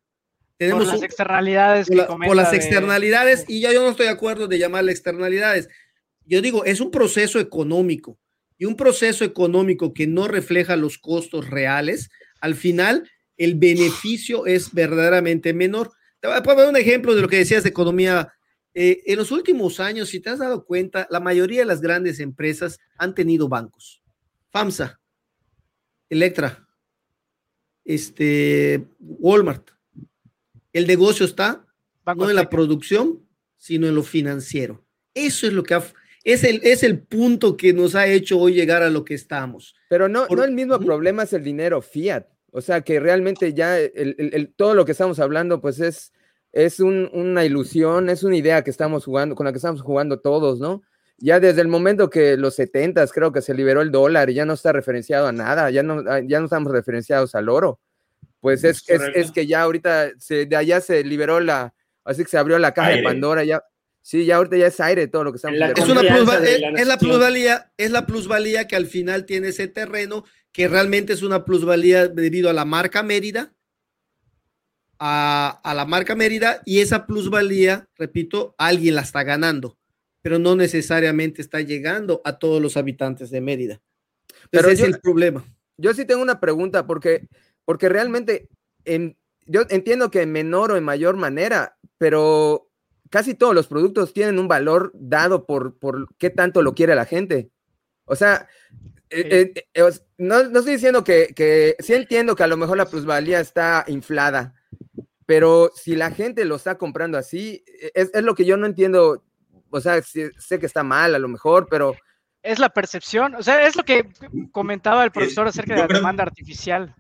Tenemos 0.56 0.86
por 0.86 0.94
las 0.94 1.04
externalidades. 1.04 1.88
Por, 1.88 2.36
las 2.36 2.54
externalidades, 2.54 3.44
y 3.48 3.62
ya 3.62 3.74
yo 3.74 3.82
no 3.82 3.90
estoy 3.90 4.06
de 4.06 4.12
acuerdo 4.12 4.48
de 4.48 4.60
llamarle 4.60 4.92
externalidades. 4.92 5.68
Yo 6.26 6.44
digo, 6.44 6.64
es 6.64 6.80
un 6.80 6.92
proceso 6.92 7.40
económico 7.40 8.20
y 8.60 8.66
un 8.66 8.76
proceso 8.76 9.26
económico 9.26 9.96
que 9.96 10.06
no 10.06 10.28
refleja 10.28 10.76
los 10.76 11.00
costos 11.00 11.50
reales, 11.50 12.12
al 12.40 12.54
final 12.54 13.10
el 13.36 13.56
beneficio 13.56 14.46
es 14.46 14.72
verdaderamente 14.72 15.56
menor. 15.56 15.92
Te 16.20 16.28
voy 16.28 16.38
a 16.38 16.44
poner 16.44 16.70
un 16.70 16.78
ejemplo 16.78 17.16
de 17.16 17.22
lo 17.24 17.28
que 17.28 17.38
decías 17.38 17.64
de 17.64 17.70
economía 17.70 18.32
eh, 18.76 19.02
en 19.08 19.18
los 19.18 19.32
últimos 19.32 19.80
años, 19.80 20.10
si 20.10 20.20
te 20.20 20.30
has 20.30 20.38
dado 20.38 20.66
cuenta, 20.66 21.08
la 21.10 21.20
mayoría 21.20 21.62
de 21.62 21.66
las 21.66 21.82
grandes 21.82 22.20
empresas 22.20 22.78
han 22.96 23.16
tenido 23.16 23.50
bancos. 23.50 24.04
FAMSA, 24.52 25.00
Electra, 26.08 26.68
este, 27.86 28.86
Walmart. 29.00 29.72
El 30.74 30.88
negocio 30.88 31.26
está 31.26 31.66
no 32.16 32.30
en 32.30 32.36
la 32.36 32.50
producción, 32.50 33.26
sino 33.58 33.88
en 33.88 33.96
lo 33.96 34.04
financiero. 34.04 34.84
Eso 35.14 35.48
es 35.48 35.54
lo 35.54 35.64
que 35.64 35.80
es 36.24 36.44
el, 36.44 36.62
es 36.64 36.84
el 36.84 37.00
punto 37.00 37.58
que 37.58 37.74
nos 37.74 37.96
ha 37.96 38.08
hecho 38.08 38.40
hoy 38.40 38.54
llegar 38.54 38.84
a 38.84 38.90
lo 38.90 39.04
que 39.04 39.14
estamos. 39.14 39.76
Pero 39.90 40.08
no, 40.08 40.28
no 40.28 40.44
el 40.44 40.52
mismo 40.52 40.80
problema 40.80 41.24
es 41.24 41.34
el 41.34 41.44
dinero 41.44 41.82
fiat. 41.82 42.26
O 42.52 42.62
sea 42.62 42.82
que 42.82 43.00
realmente 43.00 43.54
ya 43.54 43.78
todo 44.56 44.74
lo 44.76 44.86
que 44.86 44.92
estamos 44.92 45.20
hablando, 45.20 45.62
pues 45.62 45.80
es 45.80 46.12
es 46.52 46.80
una 46.80 47.46
ilusión, 47.46 48.10
es 48.10 48.24
una 48.24 48.36
idea 48.36 48.64
que 48.64 48.72
estamos 48.72 49.06
jugando, 49.06 49.36
con 49.36 49.46
la 49.46 49.52
que 49.52 49.58
estamos 49.58 49.82
jugando 49.82 50.20
todos, 50.20 50.60
¿no? 50.60 50.82
Ya 51.22 51.40
desde 51.40 51.62
el 51.62 51.68
momento 51.68 52.10
que 52.10 52.36
los 52.36 52.56
70 52.56 53.06
creo 53.08 53.32
que 53.32 53.42
se 53.42 53.54
liberó 53.54 53.82
el 53.82 53.92
dólar 53.92 54.30
y 54.30 54.34
ya 54.34 54.46
no 54.46 54.54
está 54.54 54.74
referenciado 54.74 55.28
a 55.28 55.32
nada, 55.32 55.70
ya 55.70 55.84
no, 55.84 56.04
ah, 56.08 56.20
ya 56.20 56.40
no 56.40 56.46
estamos 56.46 56.72
referenciados 56.72 57.36
al 57.36 57.50
oro. 57.50 57.80
Pues 58.40 58.64
es, 58.64 58.84
es, 58.88 59.32
que 59.32 59.46
ya 59.46 59.62
ahorita 59.62 60.12
se, 60.18 60.48
de 60.48 60.56
allá 60.56 60.82
se 60.82 61.04
liberó 61.04 61.40
la, 61.40 61.76
así 62.04 62.24
que 62.24 62.30
se 62.30 62.40
abrió 62.40 62.58
la 62.58 62.74
caja 62.74 62.90
de 62.90 63.04
Pandora, 63.04 63.44
ya, 63.44 63.62
Sí, 64.04 64.26
ya 64.26 64.38
ahorita 64.38 64.58
ya 64.58 64.68
es 64.68 64.80
aire 64.80 65.08
todo 65.08 65.24
lo 65.24 65.32
que 65.32 65.36
estamos 65.36 65.60
es, 65.60 65.88
una 65.88 66.02
es, 66.02 66.88
la 66.88 66.98
plusvalía, 66.98 67.72
es 67.78 67.92
la 67.92 68.08
plusvalía 68.08 68.68
que 68.68 68.76
al 68.76 68.88
final 68.88 69.26
tiene 69.28 69.50
ese 69.50 69.68
terreno, 69.68 70.26
que 70.52 70.68
realmente 70.68 71.14
es 71.14 71.22
una 71.22 71.46
plusvalía 71.46 72.08
debido 72.08 72.50
a 72.50 72.54
la 72.54 72.66
marca 72.66 73.04
Mérida, 73.04 73.54
a, 74.98 75.74
la 75.76 75.86
marca 75.86 76.16
Mérida 76.16 76.62
y 76.66 76.80
esa 76.80 77.06
plusvalía, 77.06 77.88
repito, 77.96 78.56
alguien 78.58 78.96
la 78.96 79.02
está 79.02 79.24
ganando, 79.24 79.78
pero 80.22 80.40
no 80.40 80.56
necesariamente 80.56 81.42
está 81.42 81.62
llegando 81.62 82.22
a 82.24 82.40
todos 82.40 82.62
los 82.62 82.78
habitantes 82.78 83.30
de 83.30 83.42
Mérida. 83.42 83.82
pero 84.50 84.70
ese 84.70 84.84
es 84.84 84.94
el 84.94 85.00
problema. 85.00 85.46
Yo 85.78 85.94
sí 85.94 86.06
tengo 86.06 86.22
una 86.22 86.40
pregunta, 86.40 86.86
porque, 86.86 87.28
porque 87.66 87.90
realmente 87.90 88.48
en, 88.86 89.18
yo 89.46 89.62
entiendo 89.70 90.12
que 90.12 90.22
en 90.22 90.32
menor 90.32 90.72
o 90.72 90.78
en 90.78 90.84
mayor 90.84 91.18
manera, 91.18 91.78
pero 91.98 92.70
casi 93.10 93.34
todos 93.34 93.54
los 93.54 93.68
productos 93.68 94.14
tienen 94.14 94.40
un 94.40 94.48
valor 94.48 94.92
dado 94.94 95.46
por, 95.46 95.78
por 95.78 96.08
qué 96.18 96.30
tanto 96.30 96.62
lo 96.62 96.74
quiere 96.74 96.96
la 96.96 97.06
gente. 97.06 97.50
O 98.06 98.16
sea, 98.16 98.48
eh, 99.10 99.52
eh, 99.56 99.66
eh, 99.74 99.92
no, 100.18 100.44
no, 100.44 100.60
estoy 100.60 100.74
diciendo 100.74 101.04
que, 101.04 101.34
que 101.36 101.76
sí 101.80 101.94
entiendo 101.94 102.36
que 102.36 102.44
a 102.44 102.48
lo 102.48 102.58
mejor 102.58 102.78
la 102.78 102.86
plusvalía 102.86 103.40
está 103.40 103.84
inflada, 103.88 104.56
pero 105.26 105.72
si 105.76 105.96
la 105.96 106.12
gente 106.12 106.46
lo 106.46 106.56
está 106.56 106.78
comprando 106.78 107.18
así, 107.18 107.64
e, 107.68 107.92
es, 107.94 108.12
es 108.14 108.24
lo 108.24 108.36
que 108.36 108.46
yo 108.46 108.58
no 108.58 108.66
entiendo. 108.66 109.24
O 109.72 109.82
sea, 109.82 110.02
sé 110.02 110.60
que 110.60 110.66
está 110.66 110.84
mal 110.84 111.16
a 111.16 111.20
lo 111.20 111.28
mejor, 111.28 111.68
pero... 111.70 111.96
Es 112.44 112.58
la 112.58 112.70
percepción, 112.70 113.36
o 113.36 113.44
sea, 113.44 113.68
es 113.68 113.76
lo 113.76 113.84
que 113.84 114.10
comentaba 114.52 115.04
el 115.04 115.12
profesor 115.12 115.48
acerca 115.48 115.76
de 115.76 115.82
la 115.82 115.88
demanda 115.88 116.24
artificial. 116.24 116.96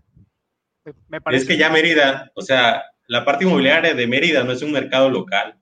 Me 1.08 1.20
parece. 1.20 1.44
Es 1.44 1.48
que 1.48 1.58
ya 1.58 1.72
Mérida, 1.72 2.32
o 2.36 2.42
sea, 2.44 2.84
la 3.08 3.26
parte 3.26 3.46
inmobiliaria 3.46 3.96
de 3.96 4.08
Mérida 4.08 4.44
no 4.44 4.52
es 4.52 4.62
un 4.62 4.72
mercado 4.72 5.10
local. 5.10 5.60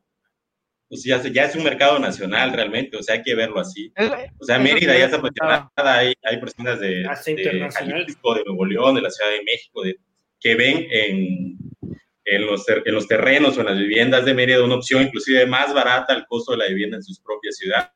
O 0.91 0.97
sea, 0.97 1.21
ya 1.21 1.45
es 1.45 1.55
un 1.55 1.63
mercado 1.63 1.99
nacional 1.99 2.51
realmente, 2.51 2.97
o 2.97 3.03
sea, 3.03 3.15
hay 3.15 3.21
que 3.21 3.35
verlo 3.35 3.59
así. 3.59 3.93
O 4.39 4.43
sea, 4.43 4.57
Mérida 4.57 4.97
ya 4.97 5.05
está 5.05 5.21
posicionada, 5.21 5.69
hay, 5.77 6.13
hay 6.23 6.37
personas 6.39 6.79
de, 6.79 7.03
de 7.35 7.69
Jalisco, 7.71 8.35
de 8.35 8.43
Nuevo 8.43 8.65
León, 8.65 8.95
de 8.95 9.01
la 9.01 9.11
Ciudad 9.11 9.31
de 9.31 9.43
México, 9.43 9.83
de, 9.83 9.97
que 10.39 10.55
ven 10.55 10.87
en, 10.89 11.57
en 12.29 12.45
los, 12.45 12.65
en 12.67 12.93
los 12.93 13.07
terrenos 13.07 13.57
o 13.57 13.61
en 13.61 13.67
las 13.67 13.77
viviendas 13.77 14.25
de 14.25 14.33
Mérida 14.33 14.63
una 14.63 14.75
opción 14.75 15.03
inclusive 15.03 15.45
más 15.45 15.73
barata 15.73 16.13
al 16.13 16.25
costo 16.27 16.51
de 16.51 16.59
la 16.59 16.67
vivienda 16.67 16.97
en 16.97 17.03
sus 17.03 17.19
propias 17.19 17.57
ciudades. 17.57 17.91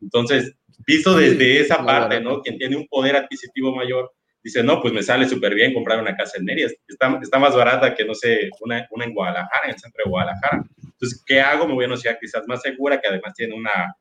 Entonces, 0.00 0.54
visto 0.86 1.16
desde 1.16 1.60
esa 1.60 1.84
parte, 1.84 2.20
¿no? 2.20 2.40
Quien 2.42 2.58
tiene 2.58 2.76
un 2.76 2.86
poder 2.86 3.16
adquisitivo 3.16 3.74
mayor, 3.74 4.12
dice, 4.42 4.62
no, 4.62 4.80
pues 4.80 4.92
me 4.92 5.02
sale 5.02 5.28
súper 5.28 5.54
bien 5.54 5.72
comprar 5.72 5.98
una 5.98 6.14
casa 6.14 6.38
en 6.38 6.44
Mérida, 6.44 6.68
está, 6.86 7.18
está 7.22 7.38
más 7.38 7.56
barata 7.56 7.94
que, 7.94 8.04
no 8.04 8.14
sé, 8.14 8.50
una, 8.60 8.86
una, 8.90 9.04
en 9.06 9.14
Guadalajara, 9.14 9.64
en 9.64 9.70
el 9.70 9.78
centro 9.78 10.04
de 10.04 10.10
Guadalajara. 10.10 10.64
Entonces, 10.82 11.22
¿qué 11.26 11.40
hago? 11.40 11.66
Me 11.66 11.74
voy 11.74 11.84
a 11.84 11.88
una 11.88 11.96
ciudad 11.96 12.18
quizás 12.20 12.42
más 12.46 12.60
segura, 12.60 13.00
que 13.00 13.08
además 13.08 13.32
tiene 13.34 13.54
una 13.54 13.96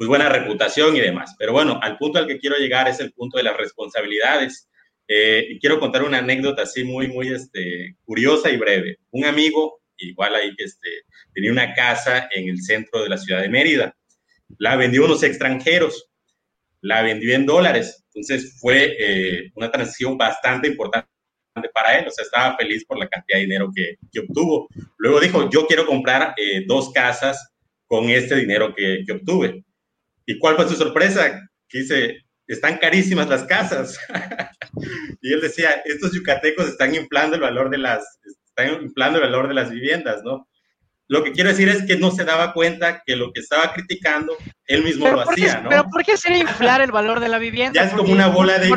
pues, 0.00 0.08
buena 0.08 0.30
reputación 0.30 0.96
y 0.96 1.00
demás. 1.00 1.36
Pero 1.38 1.52
bueno, 1.52 1.78
al 1.82 1.98
punto 1.98 2.18
al 2.18 2.26
que 2.26 2.38
quiero 2.38 2.56
llegar 2.56 2.88
es 2.88 3.00
el 3.00 3.12
punto 3.12 3.36
de 3.36 3.44
las 3.44 3.56
responsabilidades 3.58 4.69
eh, 5.12 5.44
y 5.50 5.58
quiero 5.58 5.80
contar 5.80 6.04
una 6.04 6.18
anécdota 6.18 6.62
así 6.62 6.84
muy, 6.84 7.08
muy 7.08 7.34
este, 7.34 7.96
curiosa 8.04 8.48
y 8.48 8.56
breve. 8.56 8.98
Un 9.10 9.24
amigo, 9.24 9.80
igual 9.96 10.36
ahí, 10.36 10.52
este, 10.56 10.88
tenía 11.34 11.50
una 11.50 11.74
casa 11.74 12.28
en 12.32 12.48
el 12.48 12.62
centro 12.62 13.02
de 13.02 13.08
la 13.08 13.18
ciudad 13.18 13.42
de 13.42 13.48
Mérida. 13.48 13.96
La 14.58 14.76
vendió 14.76 15.02
a 15.02 15.06
unos 15.06 15.24
extranjeros. 15.24 16.08
La 16.80 17.02
vendió 17.02 17.34
en 17.34 17.44
dólares. 17.44 18.04
Entonces 18.14 18.56
fue 18.60 18.96
eh, 19.00 19.50
una 19.56 19.72
transacción 19.72 20.16
bastante 20.16 20.68
importante 20.68 21.08
para 21.74 21.98
él, 21.98 22.06
o 22.06 22.10
sea, 22.12 22.24
estaba 22.24 22.56
feliz 22.56 22.84
por 22.86 22.96
la 22.96 23.08
cantidad 23.08 23.38
de 23.38 23.42
dinero 23.42 23.72
que, 23.74 23.96
que 24.12 24.20
obtuvo. 24.20 24.68
Luego 24.96 25.18
dijo, 25.18 25.50
yo 25.50 25.66
quiero 25.66 25.86
comprar 25.86 26.34
eh, 26.36 26.62
dos 26.66 26.92
casas 26.92 27.52
con 27.86 28.08
este 28.08 28.36
dinero 28.36 28.72
que, 28.76 29.02
que, 29.04 29.12
obtuve. 29.12 29.64
¿Y 30.24 30.38
cuál 30.38 30.54
fue 30.54 30.68
su 30.68 30.76
sorpresa? 30.76 31.50
Que 31.68 31.78
dice, 31.80 32.18
están 32.52 32.78
carísimas 32.78 33.28
las 33.28 33.44
casas. 33.44 33.98
y 35.20 35.32
él 35.32 35.40
decía, 35.40 35.82
estos 35.84 36.12
yucatecos 36.12 36.66
están 36.66 36.94
inflando 36.94 37.36
el 37.36 37.42
valor 37.42 37.70
de 37.70 37.78
las, 37.78 38.18
están 38.44 38.82
inflando 38.82 39.18
el 39.18 39.24
valor 39.24 39.48
de 39.48 39.54
las 39.54 39.70
viviendas, 39.70 40.22
¿no? 40.24 40.49
Lo 41.10 41.24
que 41.24 41.32
quiero 41.32 41.50
decir 41.50 41.68
es 41.68 41.82
que 41.82 41.96
no 41.96 42.12
se 42.12 42.24
daba 42.24 42.52
cuenta 42.52 43.02
que 43.04 43.16
lo 43.16 43.32
que 43.32 43.40
estaba 43.40 43.72
criticando, 43.72 44.32
él 44.64 44.84
mismo 44.84 45.08
lo 45.08 45.22
hacía, 45.22 45.60
¿no? 45.60 45.68
Pero 45.68 45.84
¿por 45.90 46.04
qué 46.04 46.16
sería 46.16 46.38
inflar 46.38 46.82
el 46.82 46.92
valor 46.92 47.18
de 47.18 47.28
la 47.28 47.38
vivienda? 47.38 47.72
Ya 47.82 47.88
es 47.88 47.94
como 47.94 48.12
una 48.12 48.28
bola 48.28 48.60
de... 48.60 48.68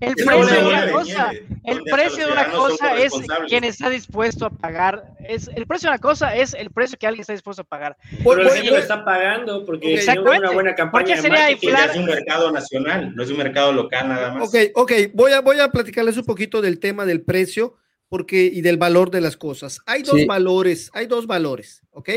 el 0.00 0.14
precio 0.14 0.44
de 0.44 0.66
una 0.66 0.90
cosa, 0.90 1.32
el 1.64 1.82
precio 1.84 2.26
de 2.26 2.32
una 2.32 2.50
cosa 2.50 2.96
es 2.98 3.14
quien 3.48 3.64
está 3.64 3.88
dispuesto 3.88 4.44
a 4.44 4.50
pagar. 4.50 5.04
Es, 5.26 5.48
el 5.56 5.66
precio 5.66 5.88
de 5.88 5.94
una 5.94 6.02
cosa 6.02 6.36
es 6.36 6.52
el 6.52 6.70
precio 6.70 6.98
que 6.98 7.06
alguien 7.06 7.22
está 7.22 7.32
dispuesto 7.32 7.62
a 7.62 7.64
pagar. 7.64 7.96
Pero 8.22 8.42
la 8.42 8.50
gente 8.50 8.70
lo 8.70 8.76
está 8.76 9.02
pagando 9.02 9.64
porque 9.64 9.94
es 9.94 10.06
una 10.06 10.50
buena 10.50 10.74
campaña 10.74 11.16
sería 11.16 11.50
inflar? 11.50 11.88
Es 11.88 11.96
un 11.96 12.04
mercado 12.04 12.52
nacional, 12.52 13.14
no 13.16 13.22
es 13.22 13.30
un 13.30 13.38
mercado 13.38 13.72
local 13.72 14.06
nada 14.06 14.34
más. 14.34 14.48
Ok, 14.50 14.56
ok, 14.74 14.92
voy 15.14 15.32
a, 15.32 15.40
voy 15.40 15.58
a 15.60 15.70
platicarles 15.70 16.18
un 16.18 16.26
poquito 16.26 16.60
del 16.60 16.78
tema 16.78 17.06
del 17.06 17.22
precio 17.22 17.78
porque, 18.08 18.44
y 18.44 18.60
del 18.60 18.76
valor 18.76 19.10
de 19.10 19.20
las 19.20 19.36
cosas. 19.36 19.80
Hay 19.86 20.02
dos 20.02 20.26
valores, 20.26 20.90
hay 20.94 21.06
dos 21.06 21.26
valores, 21.26 21.82
¿ok? 21.90 22.10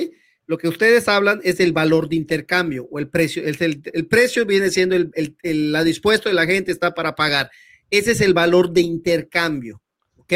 Lo 0.45 0.57
que 0.57 0.69
ustedes 0.69 1.07
hablan 1.07 1.41
es 1.43 1.59
el 1.59 1.73
valor 1.73 2.07
de 2.07 2.15
intercambio 2.15 2.88
o 2.89 2.99
el 2.99 3.09
precio. 3.09 3.43
El, 3.43 3.81
el, 3.93 4.07
precio 4.07 4.45
viene 4.45 4.69
siendo 4.69 4.95
el, 4.95 5.35
el, 5.43 5.71
la 5.71 5.83
dispuesto 5.83 6.29
de 6.29 6.35
la 6.35 6.45
gente 6.45 6.71
está 6.71 6.93
para 6.93 7.15
pagar. 7.15 7.51
Ese 7.89 8.11
es 8.11 8.21
el 8.21 8.33
valor 8.33 8.71
de 8.71 8.81
intercambio, 8.81 9.81
¿ok? 10.15 10.33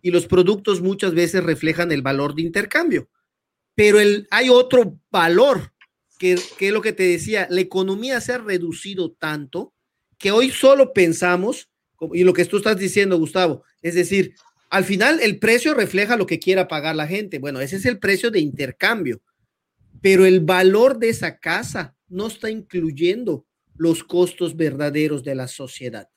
Y 0.00 0.10
los 0.12 0.26
productos 0.26 0.80
muchas 0.80 1.12
veces 1.12 1.42
reflejan 1.42 1.90
el 1.90 2.02
valor 2.02 2.34
de 2.34 2.42
intercambio. 2.42 3.08
Pero 3.74 3.98
el, 3.98 4.28
hay 4.30 4.48
otro 4.48 5.00
valor, 5.10 5.72
que, 6.18 6.36
que 6.56 6.68
es 6.68 6.72
lo 6.72 6.82
que 6.82 6.92
te 6.92 7.04
decía, 7.04 7.46
la 7.50 7.60
economía 7.60 8.20
se 8.20 8.32
ha 8.32 8.38
reducido 8.38 9.12
tanto 9.12 9.74
que 10.18 10.30
hoy 10.30 10.50
solo 10.50 10.92
pensamos, 10.92 11.68
y 12.12 12.24
lo 12.24 12.32
que 12.32 12.44
tú 12.44 12.58
estás 12.58 12.76
diciendo, 12.76 13.18
Gustavo, 13.18 13.64
es 13.82 13.94
decir, 13.94 14.34
al 14.70 14.84
final, 14.84 15.20
el 15.20 15.38
precio 15.38 15.74
refleja 15.74 16.16
lo 16.16 16.26
que 16.26 16.38
quiera 16.38 16.68
pagar 16.68 16.94
la 16.94 17.06
gente. 17.06 17.38
Bueno, 17.38 17.60
ese 17.60 17.76
es 17.76 17.86
el 17.86 17.98
precio 17.98 18.30
de 18.30 18.40
intercambio, 18.40 19.22
pero 20.02 20.26
el 20.26 20.40
valor 20.40 20.98
de 20.98 21.08
esa 21.08 21.38
casa 21.38 21.96
no 22.08 22.26
está 22.26 22.50
incluyendo 22.50 23.46
los 23.76 24.04
costos 24.04 24.56
verdaderos 24.56 25.24
de 25.24 25.34
la 25.34 25.48
sociedad. 25.48 26.08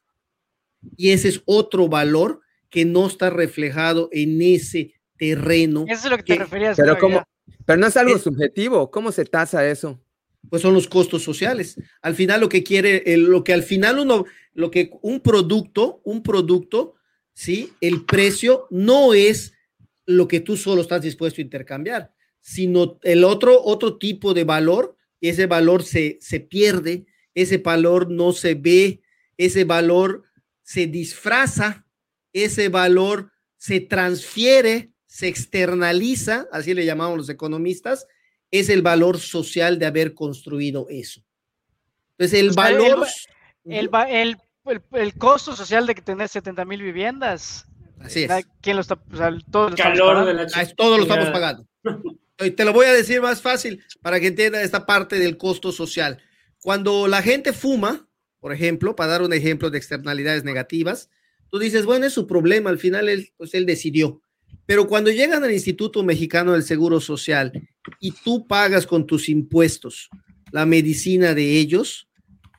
Y 0.98 1.12
ese 1.12 1.30
es 1.30 1.42
otro 1.46 1.88
valor 1.88 2.42
que 2.70 2.86
no 2.86 3.08
está 3.08 3.30
reflejado 3.30 4.10
en 4.12 4.42
ese 4.42 4.96
terreno. 5.18 5.86
Eso 5.88 6.06
es 6.06 6.12
lo 6.12 6.18
que 6.18 6.24
te 6.24 6.40
referías. 6.40 6.78
Pero, 6.78 6.98
pero 7.66 7.80
no 7.80 7.88
es 7.88 7.98
algo 7.98 8.18
subjetivo. 8.18 8.90
¿Cómo 8.90 9.12
se 9.12 9.26
tasa 9.26 9.68
eso? 9.68 10.02
Pues 10.50 10.62
son 10.62 10.74
los 10.74 10.88
costos 10.88 11.22
sociales. 11.24 11.80
Al 12.02 12.16
final 12.16 12.42
lo 12.42 12.50
que 12.50 12.64
quiere, 12.64 13.04
lo 13.18 13.44
que 13.44 13.54
al 13.54 13.64
final 13.64 14.00
uno, 14.00 14.26
lo 14.54 14.72
que 14.72 14.90
un 15.02 15.20
producto, 15.20 16.02
un 16.04 16.24
producto 16.24 16.96
¿sí? 17.34 17.74
El 17.82 18.06
precio 18.06 18.68
no 18.70 19.14
es 19.14 19.54
lo 20.06 20.28
que 20.28 20.40
tú 20.40 20.58
solo 20.58 20.82
estás 20.82 21.02
dispuesto 21.02 21.42
a 21.42 21.44
intercambiar, 21.44 22.14
sino 22.40 23.00
el 23.04 23.24
otro, 23.24 23.62
otro 23.64 23.98
tipo 23.98 24.34
de 24.34 24.44
valor, 24.44 24.98
y 25.20 25.30
ese 25.30 25.46
valor 25.46 25.84
se, 25.84 26.18
se 26.22 26.40
pierde, 26.40 27.06
ese 27.36 27.58
valor 27.58 28.10
no 28.10 28.34
se 28.34 28.56
ve, 28.56 29.02
ese 29.38 29.64
valor 29.64 30.24
se 30.64 30.88
disfraza, 30.88 31.86
ese 32.34 32.70
valor 32.70 33.32
se 33.58 33.80
transfiere, 33.80 34.92
se 35.06 35.28
externaliza, 35.28 36.48
así 36.52 36.74
le 36.74 36.86
llamamos 36.86 37.18
los 37.18 37.30
economistas, 37.30 38.08
es 38.50 38.70
el 38.70 38.82
valor 38.82 39.20
social 39.20 39.80
de 39.80 39.86
haber 39.86 40.14
construido 40.14 40.88
eso. 40.90 41.24
Entonces, 42.12 42.40
el 42.40 42.52
valor... 42.52 43.08
El, 43.64 43.90
el, 43.94 44.06
el, 44.10 44.38
costo 45.18 45.56
social 45.56 45.88
de 45.88 45.96
tener 45.96 46.28
70 46.28 46.66
mil 46.66 46.82
viviendas. 46.82 47.66
Así 48.00 48.24
es. 48.24 48.32
¿Quién 48.62 48.76
lo 48.78 48.82
está? 48.82 48.96
todos 49.52 49.72
lo 49.72 51.04
estamos 51.04 51.30
pagando. 51.30 51.68
Te 52.38 52.66
lo 52.66 52.74
voy 52.74 52.88
a 52.88 52.94
decir 52.94 53.22
más 53.22 53.42
fácil 53.42 53.84
para 54.02 54.20
que 54.20 54.28
entienda 54.28 54.62
esta 54.62 54.86
parte 54.86 55.20
del 55.20 55.38
costo 55.38 55.72
social. 55.72 56.18
Cuando 56.62 57.08
la 57.08 57.22
gente 57.22 57.54
fuma, 57.54 58.08
por 58.40 58.54
ejemplo, 58.54 58.96
para 58.96 59.12
dar 59.12 59.22
un 59.22 59.34
ejemplo 59.34 59.70
de 59.70 59.78
externalidades 59.78 60.44
negativas, 60.44 61.10
tú 61.50 61.60
dices, 61.60 61.86
bueno, 61.86 62.08
es 62.08 62.14
su 62.14 62.26
problema, 62.26 62.70
al 62.72 62.80
final 62.80 63.10
él, 63.10 63.32
pues 63.38 63.54
él 63.54 63.66
decidió. 63.66 64.22
Pero 64.66 64.88
cuando 64.88 65.12
llegan 65.12 65.44
al 65.44 65.52
Instituto 65.52 66.04
Mexicano 66.04 66.54
del 66.54 66.64
Seguro 66.64 67.00
Social 67.00 67.52
y 68.00 68.12
tú 68.12 68.48
pagas 68.48 68.88
con 68.88 69.06
tus 69.06 69.30
impuestos 69.30 70.10
la 70.52 70.66
medicina 70.66 71.34
de 71.34 71.58
ellos, 71.58 72.08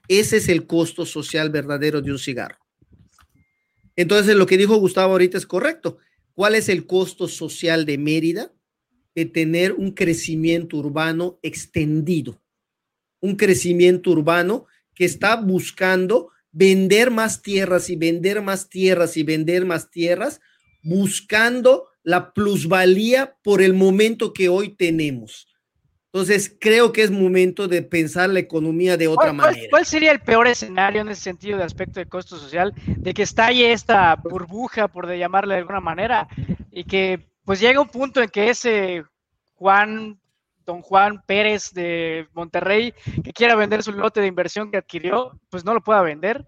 ese 0.09 0.39
es 0.39 0.49
el 0.49 0.67
costo 0.67 1.07
social 1.07 1.51
verdadero 1.51 2.01
de 2.01 2.13
un 2.13 2.19
cigarro. 2.19 2.59
Entonces, 3.97 4.37
lo 4.37 4.47
que 4.47 4.57
dijo 4.57 4.77
Gustavo 4.77 5.13
ahorita 5.13 5.39
es 5.39 5.47
correcto. 5.47 5.99
¿Cuál 6.35 6.55
es 6.55 6.69
el 6.69 6.87
costo 6.87 7.29
social 7.29 7.85
de 7.85 7.99
Mérida? 7.99 8.53
De 9.15 9.27
tener 9.27 9.73
un 9.73 9.93
crecimiento 9.93 10.79
urbano 10.79 11.39
extendido. 11.43 12.41
Un 13.21 13.37
crecimiento 13.37 14.11
urbano 14.11 14.67
que 14.95 15.05
está 15.05 15.37
buscando 15.37 16.31
vender 16.51 17.11
más 17.11 17.43
tierras 17.43 17.91
y 17.91 17.97
vender 17.97 18.43
más 18.43 18.69
tierras 18.69 19.17
y 19.17 19.23
vender 19.23 19.65
más 19.65 19.91
tierras, 19.91 20.41
buscando 20.83 21.89
la 22.03 22.33
plusvalía 22.33 23.37
por 23.43 23.63
el 23.63 23.75
momento 23.75 24.33
que 24.33 24.49
hoy 24.49 24.71
tenemos. 24.71 25.52
Entonces, 26.13 26.55
creo 26.61 26.93
que 26.93 27.03
es 27.03 27.11
momento 27.11 27.69
de 27.69 27.81
pensar 27.81 28.29
la 28.29 28.39
economía 28.39 28.99
de 28.99 29.09
otra 29.09 29.33
manera. 29.33 29.67
¿Cuál 29.71 29.87
sería 29.87 30.13
el 30.13 30.21
peor 30.21 30.47
escenario 30.47 31.01
en 31.01 31.09
ese 31.09 31.23
sentido 31.23 31.57
de 31.57 31.65
aspecto 31.65 32.01
de 32.01 32.07
costo 32.07 32.37
social? 32.37 32.75
De 32.85 33.15
que 33.15 33.23
estalle 33.23 33.73
esta 33.73 34.15
burbuja, 34.17 34.89
por 34.89 35.07
de 35.07 35.19
llamarle 35.19 35.55
de 35.55 35.61
alguna 35.61 35.81
manera, 35.81 36.29
y 36.71 36.85
que 36.85 37.27
pues 37.47 37.61
llega 37.61 37.81
un 37.81 37.89
punto 37.89 38.23
en 38.23 38.29
que 38.29 38.51
ese 38.51 39.05
Juan, 39.55 40.21
don 40.67 40.83
Juan 40.83 41.23
Pérez 41.27 41.73
de 41.73 42.29
Monterrey, 42.35 42.93
que 43.25 43.33
quiera 43.33 43.55
vender 43.55 43.83
su 43.83 43.93
lote 43.93 44.21
de 44.21 44.27
inversión 44.27 44.71
que 44.71 44.77
adquirió, 44.77 45.41
pues 45.49 45.65
no 45.65 45.73
lo 45.73 45.83
pueda 45.83 46.03
vender. 46.03 46.45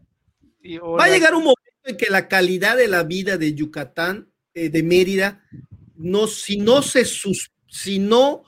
Va 0.62 1.04
a 1.04 1.08
llegar 1.08 1.34
un 1.34 1.44
momento 1.44 1.62
en 1.84 1.96
que 1.96 2.10
la 2.10 2.28
calidad 2.28 2.76
de 2.76 2.88
la 2.88 3.02
vida 3.02 3.38
de 3.38 3.54
Yucatán, 3.54 4.30
eh, 4.52 4.68
de 4.68 4.82
Mérida, 4.82 5.42
no, 5.96 6.26
si 6.26 6.58
no 6.58 6.82
se 6.82 7.06
sus, 7.06 7.50
si 7.66 7.98
no 7.98 8.44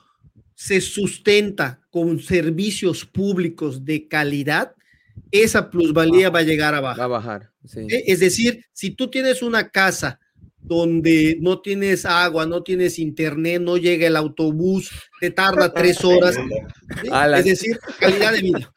se 0.57 0.81
sustenta 0.81 1.79
con 1.91 2.19
servicios 2.19 3.05
públicos 3.05 3.85
de 3.85 4.07
calidad, 4.07 4.73
esa 5.29 5.69
plusvalía 5.69 6.31
va 6.31 6.39
a 6.39 6.43
llegar 6.43 6.73
a 6.73 6.81
bajar. 6.81 6.99
Va 6.99 7.05
a 7.05 7.07
bajar. 7.07 7.51
¿Eh? 7.75 8.05
Es 8.07 8.21
decir, 8.21 8.65
si 8.73 8.89
tú 8.89 9.07
tienes 9.07 9.43
una 9.43 9.69
casa 9.69 10.19
donde 10.59 11.37
no 11.39 11.61
tienes 11.61 12.07
agua, 12.07 12.47
no 12.47 12.63
tienes 12.63 12.97
internet, 12.97 13.61
no 13.61 13.77
llega 13.77 14.07
el 14.07 14.15
autobús, 14.15 14.89
te 15.21 15.29
tarda 15.29 15.71
tres 15.75 16.03
horas, 16.03 16.35
es 17.37 17.45
decir, 17.45 17.79
calidad 17.99 18.33
de 18.33 18.41
vida. 18.41 18.73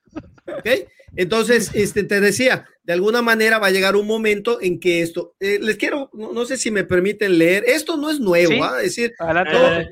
Entonces, 1.16 1.70
este, 1.72 2.04
te 2.04 2.20
decía, 2.20 2.66
de 2.84 2.92
alguna 2.92 3.22
manera 3.22 3.58
va 3.58 3.68
a 3.68 3.70
llegar 3.70 3.96
un 3.96 4.06
momento 4.06 4.60
en 4.60 4.80
que 4.80 5.00
esto, 5.00 5.34
eh, 5.40 5.58
les 5.62 5.78
quiero, 5.78 6.10
no, 6.12 6.44
sé 6.44 6.58
si 6.58 6.70
me 6.70 6.84
permiten 6.84 7.38
leer, 7.38 7.64
esto 7.66 7.96
no 7.96 8.10
es 8.10 8.20
nuevo, 8.20 8.62
¿ah? 8.62 8.76
es 8.76 8.94
decir, 8.94 9.14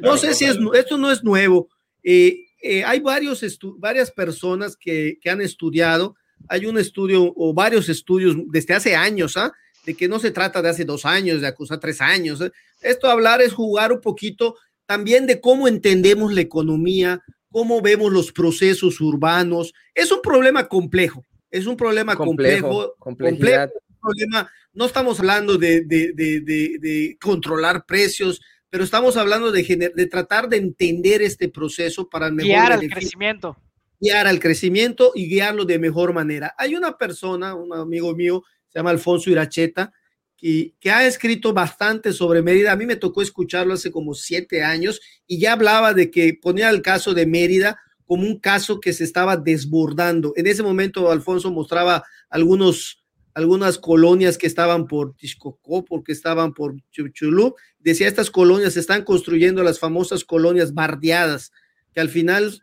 no, 0.02 0.18
sé 0.18 0.34
si 0.34 0.44
es, 0.44 0.58
esto 0.74 0.98
no 0.98 1.10
es 1.10 1.24
nuevo, 1.24 1.68
eh, 2.02 2.46
eh, 2.60 2.84
hay 2.84 3.00
varios 3.00 3.44
varias 3.78 4.10
personas 4.10 4.76
que, 4.76 5.18
han 5.26 5.40
estudiado, 5.40 6.16
hay 6.48 6.66
un 6.66 6.78
estudio 6.78 7.32
o 7.36 7.54
varios 7.54 7.88
estudios 7.88 8.36
desde 8.46 8.74
hace 8.74 8.96
años, 8.96 9.36
¿ah? 9.36 9.52
de 9.84 9.94
que 9.94 10.08
no 10.08 10.18
se 10.18 10.30
trata 10.30 10.60
de 10.60 10.68
hace 10.68 10.84
dos 10.84 11.04
años, 11.04 11.40
de 11.40 11.46
acusar 11.46 11.78
tres 11.78 12.00
años. 12.00 12.40
¿eh? 12.40 12.50
Esto 12.80 13.08
hablar 13.08 13.40
es 13.40 13.52
jugar 13.52 13.92
un 13.92 14.00
poquito 14.00 14.56
también 14.86 15.26
de 15.26 15.40
cómo 15.40 15.68
entendemos 15.68 16.32
la 16.32 16.40
economía, 16.40 17.22
cómo 17.50 17.80
vemos 17.80 18.12
los 18.12 18.32
procesos 18.32 19.00
urbanos. 19.00 19.72
Es 19.94 20.10
un 20.10 20.20
problema 20.20 20.68
complejo, 20.68 21.24
es 21.50 21.66
un 21.66 21.76
problema 21.76 22.16
complejo, 22.16 22.94
complejo, 22.98 23.72
problema, 24.00 24.50
no 24.72 24.86
estamos 24.86 25.18
hablando 25.18 25.58
de, 25.58 25.82
de 25.82 27.16
controlar 27.20 27.84
precios, 27.86 28.40
pero 28.70 28.84
estamos 28.84 29.16
hablando 29.16 29.50
de, 29.50 29.92
de 29.94 30.06
tratar 30.06 30.48
de 30.48 30.58
entender 30.58 31.22
este 31.22 31.48
proceso 31.48 32.08
para 32.08 32.30
mejor 32.30 32.50
guiar 32.50 32.72
al 32.72 32.88
crecimiento. 32.88 33.56
Guiar 34.00 34.26
al 34.26 34.38
crecimiento 34.38 35.12
y 35.14 35.28
guiarlo 35.28 35.64
de 35.64 35.78
mejor 35.78 36.12
manera. 36.12 36.54
Hay 36.58 36.74
una 36.74 36.96
persona, 36.96 37.54
un 37.54 37.74
amigo 37.74 38.14
mío, 38.14 38.44
se 38.68 38.78
llama 38.78 38.90
Alfonso 38.90 39.30
Iracheta, 39.30 39.92
que, 40.36 40.74
que 40.78 40.90
ha 40.90 41.06
escrito 41.06 41.52
bastante 41.52 42.12
sobre 42.12 42.42
Mérida. 42.42 42.72
A 42.72 42.76
mí 42.76 42.86
me 42.86 42.96
tocó 42.96 43.22
escucharlo 43.22 43.74
hace 43.74 43.90
como 43.90 44.14
siete 44.14 44.62
años 44.62 45.00
y 45.26 45.40
ya 45.40 45.52
hablaba 45.52 45.94
de 45.94 46.10
que 46.10 46.38
ponía 46.40 46.70
el 46.70 46.82
caso 46.82 47.12
de 47.12 47.26
Mérida 47.26 47.78
como 48.08 48.26
un 48.26 48.38
caso 48.38 48.80
que 48.80 48.92
se 48.92 49.04
estaba 49.04 49.36
desbordando. 49.36 50.32
En 50.36 50.46
ese 50.46 50.62
momento 50.62 51.10
Alfonso 51.10 51.50
mostraba 51.50 52.04
algunos 52.30 52.97
algunas 53.38 53.78
colonias 53.78 54.36
que 54.36 54.48
estaban 54.48 54.88
por 54.88 55.14
Tixcocó, 55.14 55.84
porque 55.84 56.10
estaban 56.10 56.52
por 56.52 56.74
Chuchulú. 56.90 57.54
Decía, 57.78 58.08
estas 58.08 58.32
colonias 58.32 58.72
se 58.72 58.80
están 58.80 59.04
construyendo 59.04 59.62
las 59.62 59.78
famosas 59.78 60.24
colonias 60.24 60.74
bardeadas, 60.74 61.52
que 61.94 62.00
al 62.00 62.08
final 62.08 62.60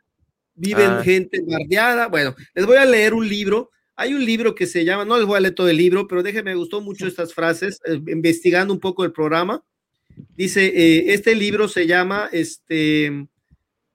viven 0.54 0.90
ah. 0.90 1.02
gente 1.02 1.42
bardeada. 1.48 2.10
Bueno, 2.10 2.36
les 2.54 2.66
voy 2.66 2.76
a 2.76 2.84
leer 2.84 3.14
un 3.14 3.26
libro. 3.26 3.72
Hay 3.96 4.14
un 4.14 4.26
libro 4.26 4.54
que 4.54 4.68
se 4.68 4.84
llama, 4.84 5.06
no 5.06 5.16
les 5.16 5.26
voy 5.26 5.38
a 5.38 5.40
leer 5.40 5.56
todo 5.56 5.70
el 5.70 5.78
libro, 5.78 6.10
pero 6.10 6.22
déjenme, 6.22 6.52
me 6.52 6.58
gustó 6.58 6.82
mucho 6.82 7.08
estas 7.08 7.34
frases, 7.34 7.80
eh, 7.86 7.94
investigando 8.08 8.74
un 8.74 8.82
poco 8.82 9.06
el 9.06 9.14
programa. 9.14 9.64
Dice, 10.36 10.66
eh, 10.66 11.14
este 11.14 11.36
libro 11.36 11.70
se 11.70 11.88
llama, 11.88 12.28
este, 12.34 13.30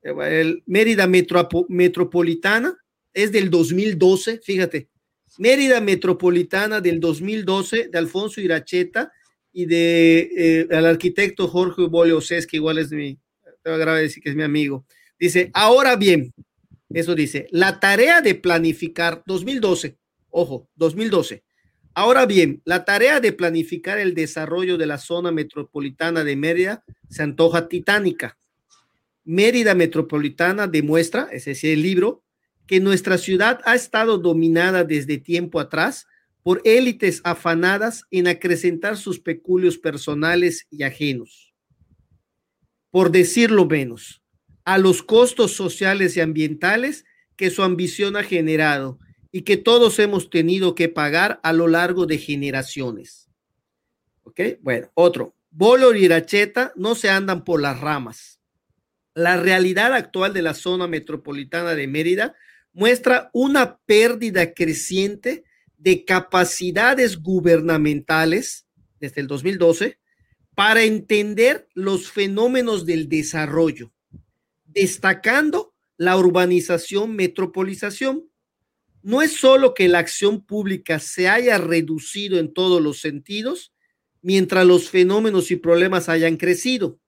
el 0.01 0.63
Mérida 0.65 1.07
Metropolitana 1.07 2.75
es 3.13 3.33
del 3.33 3.51
2012, 3.51 4.41
fíjate, 4.43 4.89
Mérida 5.39 5.81
Metropolitana 5.81 6.81
del 6.81 7.01
2012 7.01 7.89
de 7.89 7.99
Alfonso 7.99 8.41
Iracheta 8.41 9.13
y 9.53 9.67
de 9.67 10.31
eh, 10.37 10.67
el 10.71 10.87
arquitecto 10.87 11.49
Jorge 11.49 11.83
Bolio 11.87 12.21
que 12.21 12.57
igual 12.57 12.79
es 12.79 12.91
mi, 12.91 13.19
te 13.63 13.71
que 14.21 14.31
es 14.31 14.37
mi 14.37 14.43
amigo. 14.43 14.85
Dice, 15.19 15.51
ahora 15.55 15.97
bien, 15.97 16.33
eso 16.91 17.15
dice, 17.15 17.47
la 17.51 17.79
tarea 17.79 18.21
de 18.21 18.35
planificar 18.35 19.23
2012, 19.27 19.97
ojo, 20.31 20.69
2012. 20.77 21.43
Ahora 21.95 22.25
bien, 22.27 22.63
la 22.65 22.85
tarea 22.85 23.21
de 23.21 23.33
planificar 23.33 23.99
el 23.99 24.15
desarrollo 24.15 24.79
de 24.79 24.87
la 24.87 24.99
zona 24.99 25.33
metropolitana 25.33 26.25
de 26.25 26.37
Mérida 26.37 26.85
se 27.09 27.23
antoja 27.23 27.69
titánica. 27.69 28.39
Mérida 29.25 29.75
Metropolitana 29.75 30.67
demuestra, 30.67 31.29
ese 31.33 31.53
es 31.53 31.65
el 31.65 31.83
libro, 31.83 32.23
que 32.71 32.79
nuestra 32.79 33.19
ciudad 33.19 33.61
ha 33.65 33.75
estado 33.75 34.17
dominada 34.17 34.85
desde 34.85 35.19
tiempo 35.19 35.59
atrás 35.59 36.07
por 36.45 36.63
élites 36.65 37.21
afanadas 37.25 38.05
en 38.13 38.29
acrecentar 38.29 38.97
sus 38.97 39.19
peculios 39.19 39.77
personales 39.77 40.69
y 40.71 40.85
ajenos. 40.85 41.53
Por 42.93 43.11
decirlo 43.11 43.67
menos, 43.67 44.23
a 44.65 44.79
los 44.79 45.03
costos 45.03 45.51
sociales 45.51 46.17
y 46.17 46.21
ambientales 46.21 47.05
que 47.35 47.51
su 47.51 47.65
ambición 47.65 48.17
ha 48.17 48.23
generado 48.23 49.01
y 49.33 49.43
que 49.43 49.57
todos 49.57 49.99
hemos 49.99 50.31
tenido 50.31 50.77
que 50.77 50.89
pagar 50.89 51.41
a 51.43 51.53
lo 51.53 51.67
largo 51.67 52.07
de 52.07 52.19
generaciones. 52.19 53.29
¿Ok? 54.23 54.43
Bueno, 54.61 54.93
otro. 54.95 55.35
Bolo 55.51 55.93
y 55.93 56.05
Iracheta 56.05 56.73
no 56.77 56.95
se 56.95 57.11
andan 57.11 57.43
por 57.43 57.61
las 57.61 57.81
ramas. 57.81 58.39
La 59.13 59.37
realidad 59.39 59.93
actual 59.93 60.33
de 60.33 60.43
la 60.43 60.55
zona 60.55 60.87
metropolitana 60.87 61.75
de 61.75 61.89
Mérida 61.89 62.37
muestra 62.73 63.31
una 63.33 63.79
pérdida 63.87 64.55
creciente 64.55 65.45
de 65.77 66.05
capacidades 66.05 67.19
gubernamentales 67.19 68.67
desde 68.99 69.23
el 69.23 69.27
2012 69.27 69.99
para 70.55 70.83
entender 70.83 71.69
los 71.75 72.11
fenómenos 72.11 72.85
del 72.85 73.09
desarrollo, 73.09 73.93
destacando 74.65 75.75
la 75.97 76.17
urbanización, 76.17 77.17
metropolización. 77.17 78.29
No 79.03 79.23
es 79.23 79.33
solo 79.33 79.73
que 79.73 79.89
la 79.89 80.01
acción 80.01 80.45
pública 80.45 80.99
se 80.99 81.29
haya 81.29 81.57
reducido 81.57 82.39
en 82.39 82.53
todos 82.53 82.83
los 82.83 83.01
sentidos, 83.01 83.73
mientras 84.21 84.67
los 84.67 84.91
fenómenos 84.91 85.51
y 85.51 85.57
problemas 85.57 86.09
hayan 86.11 86.37
crecido, 86.37 86.99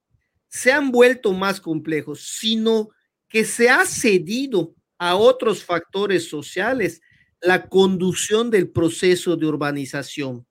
se 0.49 0.73
han 0.73 0.91
vuelto 0.91 1.33
más 1.33 1.61
complejos, 1.61 2.27
sino 2.39 2.91
que 3.29 3.45
se 3.45 3.69
ha 3.69 3.85
cedido 3.85 4.75
a 5.03 5.17
otros 5.17 5.65
factores 5.65 6.29
sociales 6.29 7.01
la 7.41 7.69
conducción 7.69 8.53
del 8.53 8.71
proceso 8.71 9.37
de 9.37 9.47
urbanización, 9.47 10.47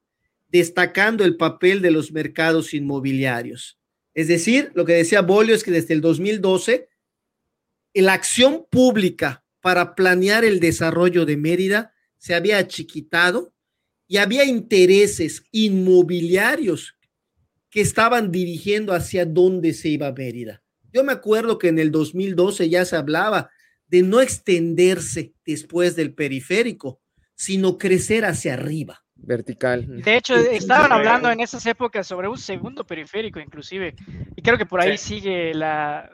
destacando 0.49 1.23
el 1.23 1.37
papel 1.37 1.81
de 1.81 1.89
los 1.89 2.11
mercados 2.11 2.73
inmobiliarios. 2.73 3.79
Es 4.13 4.27
decir, 4.27 4.69
lo 4.75 4.83
que 4.83 4.91
decía 4.91 5.21
Bolio 5.21 5.55
es 5.55 5.63
que 5.63 5.71
desde 5.71 5.93
el 5.93 6.01
2012 6.01 6.89
la 7.93 8.11
acción 8.11 8.65
pública 8.69 9.45
para 9.61 9.95
planear 9.95 10.43
el 10.43 10.59
desarrollo 10.59 11.25
de 11.25 11.37
Mérida 11.37 11.93
se 12.17 12.35
había 12.35 12.57
achiquitado 12.57 13.53
y 14.05 14.17
había 14.17 14.43
intereses 14.43 15.45
inmobiliarios 15.51 16.97
que 17.69 17.79
estaban 17.79 18.33
dirigiendo 18.33 18.91
hacia 18.91 19.25
dónde 19.25 19.73
se 19.73 19.87
iba 19.87 20.11
Mérida. 20.11 20.61
Yo 20.91 21.05
me 21.05 21.13
acuerdo 21.13 21.57
que 21.57 21.69
en 21.69 21.79
el 21.79 21.89
2012 21.89 22.67
ya 22.67 22.83
se 22.83 22.97
hablaba 22.97 23.49
de 23.91 24.01
no 24.01 24.21
extenderse 24.21 25.33
después 25.45 25.97
del 25.97 26.13
periférico, 26.13 27.01
sino 27.35 27.77
crecer 27.77 28.23
hacia 28.23 28.53
arriba. 28.53 29.03
Vertical. 29.15 30.01
De 30.01 30.17
hecho, 30.17 30.35
estaban 30.35 30.91
hablando 30.91 31.29
en 31.29 31.41
esas 31.41 31.63
épocas 31.67 32.07
sobre 32.07 32.27
un 32.27 32.37
segundo 32.37 32.83
periférico, 32.85 33.39
inclusive, 33.39 33.93
y 34.35 34.41
creo 34.41 34.57
que 34.57 34.65
por 34.65 34.81
ahí 34.81 34.97
sigue 34.97 35.53
la 35.53 36.09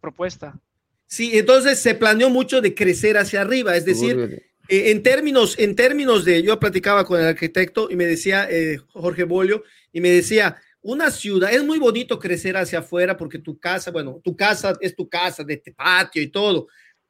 propuesta. 0.00 0.60
Sí, 1.06 1.36
entonces 1.36 1.80
se 1.80 1.94
planeó 1.94 2.30
mucho 2.30 2.60
de 2.60 2.74
crecer 2.74 3.16
hacia 3.16 3.40
arriba, 3.40 3.74
es 3.74 3.86
decir, 3.86 4.44
eh, 4.68 4.90
en 4.90 5.02
términos, 5.02 5.58
en 5.58 5.74
términos 5.74 6.24
de, 6.24 6.42
yo 6.42 6.60
platicaba 6.60 7.04
con 7.04 7.18
el 7.18 7.26
arquitecto 7.26 7.88
y 7.90 7.96
me 7.96 8.04
decía 8.04 8.46
eh, 8.48 8.78
Jorge 8.92 9.24
Bolio 9.24 9.64
y 9.92 10.00
me 10.00 10.10
decía, 10.10 10.58
una 10.80 11.10
ciudad, 11.10 11.52
es 11.52 11.64
muy 11.64 11.78
bonito 11.78 12.18
crecer 12.18 12.56
hacia 12.56 12.80
afuera 12.80 13.16
porque 13.16 13.38
tu 13.38 13.58
casa, 13.58 13.90
bueno, 13.90 14.20
tu 14.22 14.36
casa 14.36 14.76
es 14.80 14.94
tu 14.94 15.08
casa 15.08 15.42
de 15.42 15.54
este 15.54 15.72
patio 15.72 16.22
y 16.22 16.28
todo, 16.28 16.68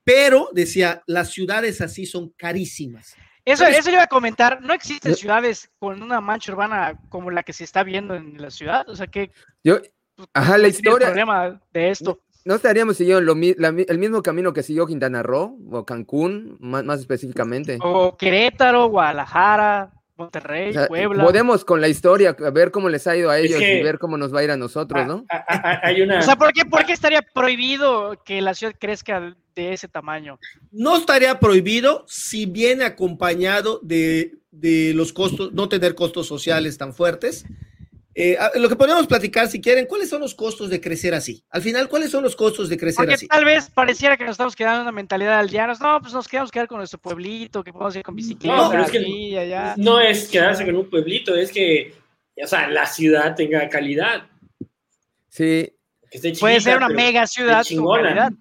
pero 0.09 0.49
decía, 0.55 1.03
las 1.07 1.31
ciudades 1.31 1.83
así 1.83 2.07
son 2.07 2.31
carísimas. 2.31 3.15
Eso, 3.45 3.67
eso 3.67 3.91
iba 3.91 4.05
a 4.05 4.07
comentar, 4.07 4.63
no 4.63 4.73
existen 4.73 5.15
ciudades 5.15 5.71
con 5.79 6.03
una 6.03 6.21
mancha 6.23 6.53
urbana 6.53 6.99
como 7.11 7.31
la 7.31 7.43
que 7.43 7.53
se 7.53 7.65
está 7.65 7.83
viendo 7.83 8.15
en 8.15 8.41
la 8.41 8.51
ciudad, 8.51 8.89
o 8.89 8.97
sea 8.97 9.07
que... 9.07 9.31
Yo, 9.63 9.79
pues, 10.17 10.29
ajá, 10.33 10.57
la 10.57 10.69
historia... 10.69 11.09
El 11.09 11.13
problema 11.13 11.61
de 11.73 11.91
esto 11.91 12.23
no 12.49 12.55
estaríamos 12.55 12.97
siguiendo 12.97 13.31
el 13.31 13.99
mismo 13.99 14.23
camino 14.23 14.55
que 14.55 14.63
siguió 14.63 14.87
Quintana 14.87 15.23
Roo 15.23 15.59
o 15.71 15.85
Cancún, 15.85 16.57
más, 16.61 17.01
específicamente. 17.01 17.79
O 17.83 18.17
Querétaro, 18.17 18.89
Guadalajara, 18.89 19.93
Monterrey, 20.19 20.75
Puebla. 20.89 21.25
Podemos 21.25 21.65
con 21.65 21.81
la 21.81 21.89
historia 21.89 22.37
ver 22.53 22.73
cómo 22.73 22.89
les 22.89 23.07
ha 23.07 23.17
ido 23.17 23.31
a 23.31 23.39
ellos 23.39 23.61
y 23.61 23.83
ver 23.83 23.99
cómo 23.99 24.19
nos 24.19 24.35
va 24.35 24.41
a 24.41 24.45
ir 24.45 24.51
a 24.51 24.57
nosotros, 24.57 25.07
¿no? 25.07 25.25
hay 25.83 26.03
una... 26.03 26.19
O 26.19 26.23
sea, 26.23 26.37
¿por 26.37 26.53
qué, 26.53 26.65
¿por 26.65 26.85
qué 26.85 26.93
estaría 26.93 27.23
prohibido 27.23 28.21
que 28.25 28.43
la 28.43 28.55
ciudad 28.55 28.75
crezca 28.79 29.37
de 29.55 29.73
ese 29.73 29.87
tamaño? 29.87 30.39
No 30.73 30.97
estaría 30.97 31.39
prohibido 31.39 32.05
si 32.09 32.47
viene 32.47 32.85
acompañado 32.85 33.79
de, 33.83 34.39
de 34.51 34.93
los 34.95 35.13
costos, 35.13 35.53
no 35.53 35.69
tener 35.69 35.95
costos 35.95 36.27
sociales 36.27 36.77
tan 36.77 36.93
fuertes 36.93 37.45
eh, 38.21 38.37
lo 38.57 38.69
que 38.69 38.75
podemos 38.75 39.07
platicar, 39.07 39.47
si 39.47 39.61
quieren, 39.61 39.87
¿cuáles 39.87 40.09
son 40.09 40.21
los 40.21 40.35
costos 40.35 40.71
de 40.71 40.81
crecer 40.81 41.15
así? 41.15 41.45
Al 41.51 41.63
final, 41.63 41.89
¿cuáles 41.89 42.11
son 42.11 42.25
los 42.25 42.35
costos 42.35 42.69
de 42.69 42.77
crecer 42.77 42.97
Porque 42.97 43.15
así? 43.15 43.29
Tal 43.29 43.45
vez 43.45 43.71
pareciera 43.71 44.17
que 44.17 44.25
nos 44.25 44.33
estamos 44.33 44.57
quedando 44.57 44.79
en 44.79 44.83
una 44.83 44.93
mentalidad 44.93 45.39
al 45.39 45.49
llanos. 45.49 45.81
No, 45.81 46.01
pues 46.01 46.13
nos 46.13 46.27
quedamos 46.27 46.51
quedar 46.51 46.67
con 46.67 46.79
nuestro 46.79 46.99
pueblito, 46.99 47.63
que 47.63 47.73
podemos 47.73 47.95
ir 47.95 48.03
con 48.03 48.17
bicicleta. 48.17 48.57
No, 48.57 48.71
pero 48.71 48.83
es 48.83 48.91
que 48.91 49.75
no 49.77 50.01
es 50.01 50.27
quedarse 50.27 50.67
con 50.67 50.75
un 50.75 50.91
pueblito, 50.91 51.37
es 51.37 51.53
que, 51.53 51.95
o 52.43 52.47
sea, 52.49 52.69
la 52.69 52.87
ciudad 52.87 53.37
tenga 53.37 53.69
calidad. 53.69 54.27
Sí. 55.29 55.73
Puede 56.41 56.61
ser 56.61 56.79
una 56.79 56.89
mega 56.89 57.25
ciudad 57.25 57.65
con 57.73 58.03
calidad. 58.03 58.33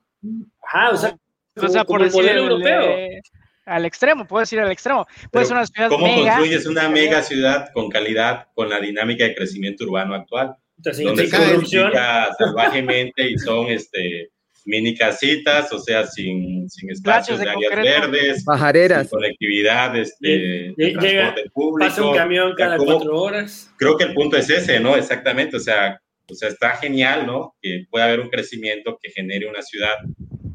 Ajá, 0.64 0.90
o 0.90 0.98
sea, 0.98 1.18
o 1.56 1.68
sea 1.68 1.84
por 1.84 2.02
el 2.02 2.12
modelo 2.12 2.42
europeo 2.42 3.22
al 3.68 3.86
extremo, 3.86 4.26
puedes 4.26 4.51
ir 4.53 4.59
al 4.59 4.72
extremo. 4.72 5.05
Puede 5.32 5.45
ser 5.45 5.57
una 5.57 5.65
ciudad 5.65 5.89
¿Cómo 5.89 6.07
construyes 6.07 6.65
una 6.65 6.89
mega 6.89 7.22
ciudad 7.22 7.70
con 7.74 7.89
calidad, 7.89 8.47
con 8.55 8.70
la 8.70 8.80
dinámica 8.80 9.26
de 9.26 9.36
crecimiento 9.36 9.84
urbano 9.84 10.15
actual? 10.15 10.55
Entonces, 10.78 11.05
donde 11.05 11.28
se 11.28 11.51
edifica 11.53 12.30
salvajemente 12.38 13.30
y 13.30 13.38
son 13.38 13.68
este, 13.68 14.32
mini 14.65 14.95
casitas, 14.95 15.72
o 15.74 15.80
sea, 15.80 16.05
sin, 16.05 16.70
sin 16.70 16.91
espacios 16.91 17.39
de, 17.39 17.49
áreas 17.49 17.84
verdes, 17.84 18.45
Bajareras. 18.45 19.09
Sin 19.09 19.09
conectividad, 19.09 19.95
este, 19.97 20.74
de 20.78 20.95
transporte 20.99 21.49
público. 21.53 21.89
Pasa 21.89 22.05
un 22.05 22.15
camión 22.15 22.53
cada 22.55 22.78
cuatro 22.78 23.20
horas. 23.20 23.72
Creo 23.78 23.97
que 23.97 24.05
el 24.05 24.13
punto 24.13 24.38
es 24.38 24.49
ese, 24.49 24.80
¿no? 24.80 24.95
Exactamente, 24.95 25.57
o 25.57 25.59
sea, 25.59 25.99
o 26.30 26.36
sea, 26.36 26.49
está 26.49 26.76
genial, 26.76 27.26
¿no? 27.26 27.55
Que 27.61 27.86
pueda 27.89 28.05
haber 28.05 28.20
un 28.20 28.30
crecimiento 28.30 28.99
que 29.01 29.11
genere 29.11 29.47
una 29.47 29.61
ciudad 29.61 29.95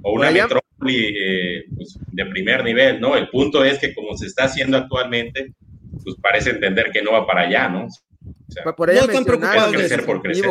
o 0.03 0.12
una 0.12 0.30
metrópoli 0.30 1.14
eh, 1.16 1.64
pues, 1.74 1.98
de 2.12 2.26
primer 2.26 2.64
nivel, 2.64 3.00
¿no? 3.00 3.16
El 3.16 3.28
punto 3.30 3.64
es 3.64 3.78
que 3.78 3.94
como 3.94 4.16
se 4.16 4.26
está 4.26 4.44
haciendo 4.44 4.76
actualmente, 4.76 5.55
pues 6.03 6.16
parece 6.20 6.50
entender 6.50 6.90
que 6.92 7.03
no 7.03 7.12
va 7.12 7.26
para 7.26 7.42
allá, 7.42 7.68
¿no? 7.68 7.86
O 7.86 8.53
sea, 8.53 8.76
por 8.76 8.92
no 8.92 9.00
están 9.00 9.24
preocupados 9.24 9.72
crecer 9.72 10.05
por 10.05 10.20
crecer. 10.22 10.50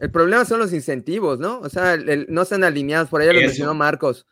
El 0.00 0.10
problema 0.10 0.44
son 0.44 0.58
los 0.58 0.72
incentivos, 0.72 1.38
¿no? 1.38 1.60
O 1.60 1.68
sea, 1.68 1.96
no 2.28 2.42
están 2.42 2.64
alineados, 2.64 3.08
por 3.08 3.22
allá 3.22 3.32
lo 3.32 3.40
mencionó 3.40 3.74
Marcos. 3.74 4.26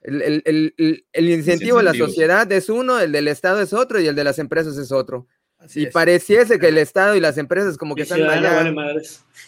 El, 0.00 0.22
el, 0.22 0.42
el, 0.44 1.06
el 1.12 1.28
incentivo 1.28 1.78
de 1.78 1.84
la 1.84 1.94
sociedad 1.94 2.50
es 2.52 2.68
uno, 2.68 3.00
el 3.00 3.12
del 3.12 3.28
Estado 3.28 3.60
es 3.60 3.72
otro 3.72 4.00
y 4.00 4.06
el 4.06 4.14
de 4.14 4.24
las 4.24 4.38
empresas 4.38 4.76
es 4.76 4.92
otro. 4.92 5.26
y 5.74 5.86
pareciese 5.86 6.58
que 6.58 6.68
el 6.68 6.78
Estado 6.78 7.16
y 7.16 7.20
las 7.20 7.36
empresas 7.36 7.76
como 7.76 7.94
que 7.94 8.02
están 8.02 8.22
allá, 8.22 8.72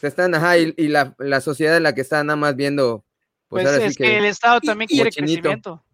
están, 0.03 0.35
ajá, 0.35 0.59
y, 0.59 0.75
y 0.77 0.89
la, 0.89 1.15
la, 1.19 1.41
sociedad 1.41 1.77
es 1.77 1.83
la 1.83 1.95
que 1.95 2.01
está 2.01 2.23
nada 2.25 2.37
más 2.37 2.57
viendo 2.57 3.05
pues, 3.51 3.65
pues 3.65 3.83
es 3.83 3.97
que, 3.97 4.17
el 4.17 4.27
Estado 4.27 4.61
también 4.61 4.89
quiere 4.89 5.11
crecimiento. 5.11 5.85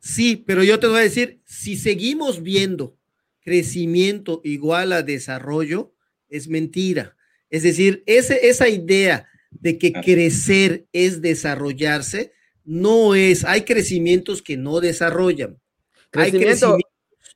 Sí, 0.00 0.36
pero 0.36 0.62
yo 0.62 0.78
te 0.78 0.86
voy 0.86 0.98
a 0.98 1.02
decir, 1.02 1.42
si 1.44 1.76
seguimos 1.76 2.42
viendo 2.42 2.96
crecimiento 3.42 4.40
igual 4.44 4.92
a 4.92 5.02
desarrollo, 5.02 5.92
es 6.28 6.48
mentira. 6.48 7.16
Es 7.50 7.64
decir, 7.64 8.04
ese, 8.06 8.48
esa 8.48 8.68
idea 8.68 9.28
de 9.50 9.76
que 9.76 9.92
crecer 9.92 10.86
es 10.92 11.20
desarrollarse, 11.20 12.32
no 12.64 13.16
es, 13.16 13.44
hay 13.44 13.62
crecimientos 13.62 14.40
que 14.40 14.56
no 14.56 14.80
desarrollan. 14.80 15.60
Crecimiento, 16.10 16.78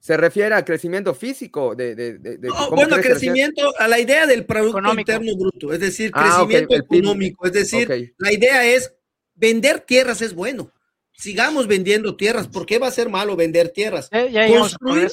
se 0.01 0.17
refiere 0.17 0.55
a 0.55 0.65
crecimiento 0.65 1.15
físico 1.15 1.75
de, 1.75 1.97
de, 1.97 2.19
de, 2.19 2.39
no, 2.49 2.71
bueno 2.71 2.97
crecimiento 2.99 3.75
a 3.77 3.89
la 3.89 3.99
idea 3.99 4.27
del 4.27 4.47
producto 4.47 4.81
interno 4.97 5.37
bruto 5.37 5.73
es 5.73 5.81
decir 5.81 6.13
ah, 6.15 6.45
crecimiento 6.47 6.77
económico 6.77 7.47
es 7.47 7.53
decir 7.53 8.15
la 8.17 8.33
idea 8.33 8.65
es 8.65 8.95
vender 9.39 9.81
tierras 9.81 10.21
es 10.21 10.35
bueno. 10.35 10.73
Sigamos 11.13 11.67
vendiendo 11.67 12.17
tierras. 12.17 12.49
¿Por 12.49 12.67
qué 12.67 12.79
va 12.79 12.89
a 12.89 12.93
ser 12.93 13.09
malo 13.09 13.37
vender 13.37 13.71
tierras? 13.71 14.11
Construir, 14.11 15.11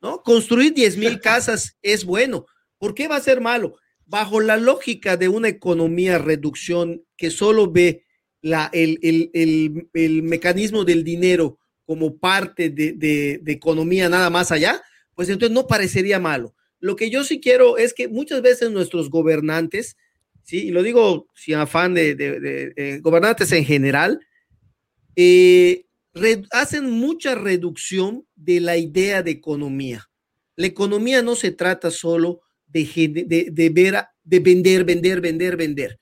¿no? 0.00 0.22
Construir 0.22 0.74
10 0.74 0.96
mil 0.96 1.20
casas 1.22 1.76
es 1.82 2.04
bueno. 2.04 2.46
¿Por 2.78 2.94
qué 2.94 3.08
va 3.08 3.16
a 3.16 3.20
ser 3.20 3.40
malo? 3.40 3.76
Bajo 4.04 4.40
la 4.40 4.56
lógica 4.56 5.16
de 5.16 5.28
una 5.28 5.48
economía 5.48 6.18
reducción 6.18 7.04
que 7.16 7.30
solo 7.30 7.70
ve 7.70 8.04
la, 8.40 8.70
el, 8.72 8.98
el, 9.02 10.22
mecanismo 10.22 10.84
del 10.84 11.04
dinero 11.04 11.58
como 11.84 12.18
parte 12.18 12.70
de, 12.70 12.92
de, 12.92 13.52
economía 13.52 14.08
nada 14.08 14.30
más 14.30 14.52
allá, 14.52 14.82
pues 15.14 15.28
entonces 15.28 15.54
no 15.54 15.66
parecería 15.66 16.18
malo. 16.18 16.54
Lo 16.78 16.94
que 16.94 17.10
yo 17.10 17.24
sí 17.24 17.40
quiero 17.40 17.76
es 17.76 17.92
que 17.92 18.08
muchas 18.08 18.40
veces 18.42 18.70
nuestros 18.70 19.10
gobernantes, 19.10 19.96
sí, 20.48 20.68
y 20.68 20.70
lo 20.70 20.82
digo 20.82 21.28
sin 21.34 21.56
afán 21.56 21.92
de, 21.92 23.00
gobernantes 23.02 23.52
en 23.52 23.66
general, 23.66 24.18
eh, 25.14 25.84
hacen 26.50 26.90
mucha 26.90 27.34
reducción 27.34 28.26
de 28.34 28.60
la 28.60 28.78
idea 28.78 29.22
de 29.22 29.30
economía. 29.30 30.08
La 30.56 30.66
economía 30.66 31.20
no 31.20 31.36
se 31.36 31.50
trata 31.50 31.90
solo 31.90 32.40
de, 32.66 32.82
de, 33.52 33.68
ver, 33.68 34.06
de 34.24 34.40
vender, 34.40 34.84
vender, 34.84 35.20
vender, 35.20 35.56
vender. 35.56 36.00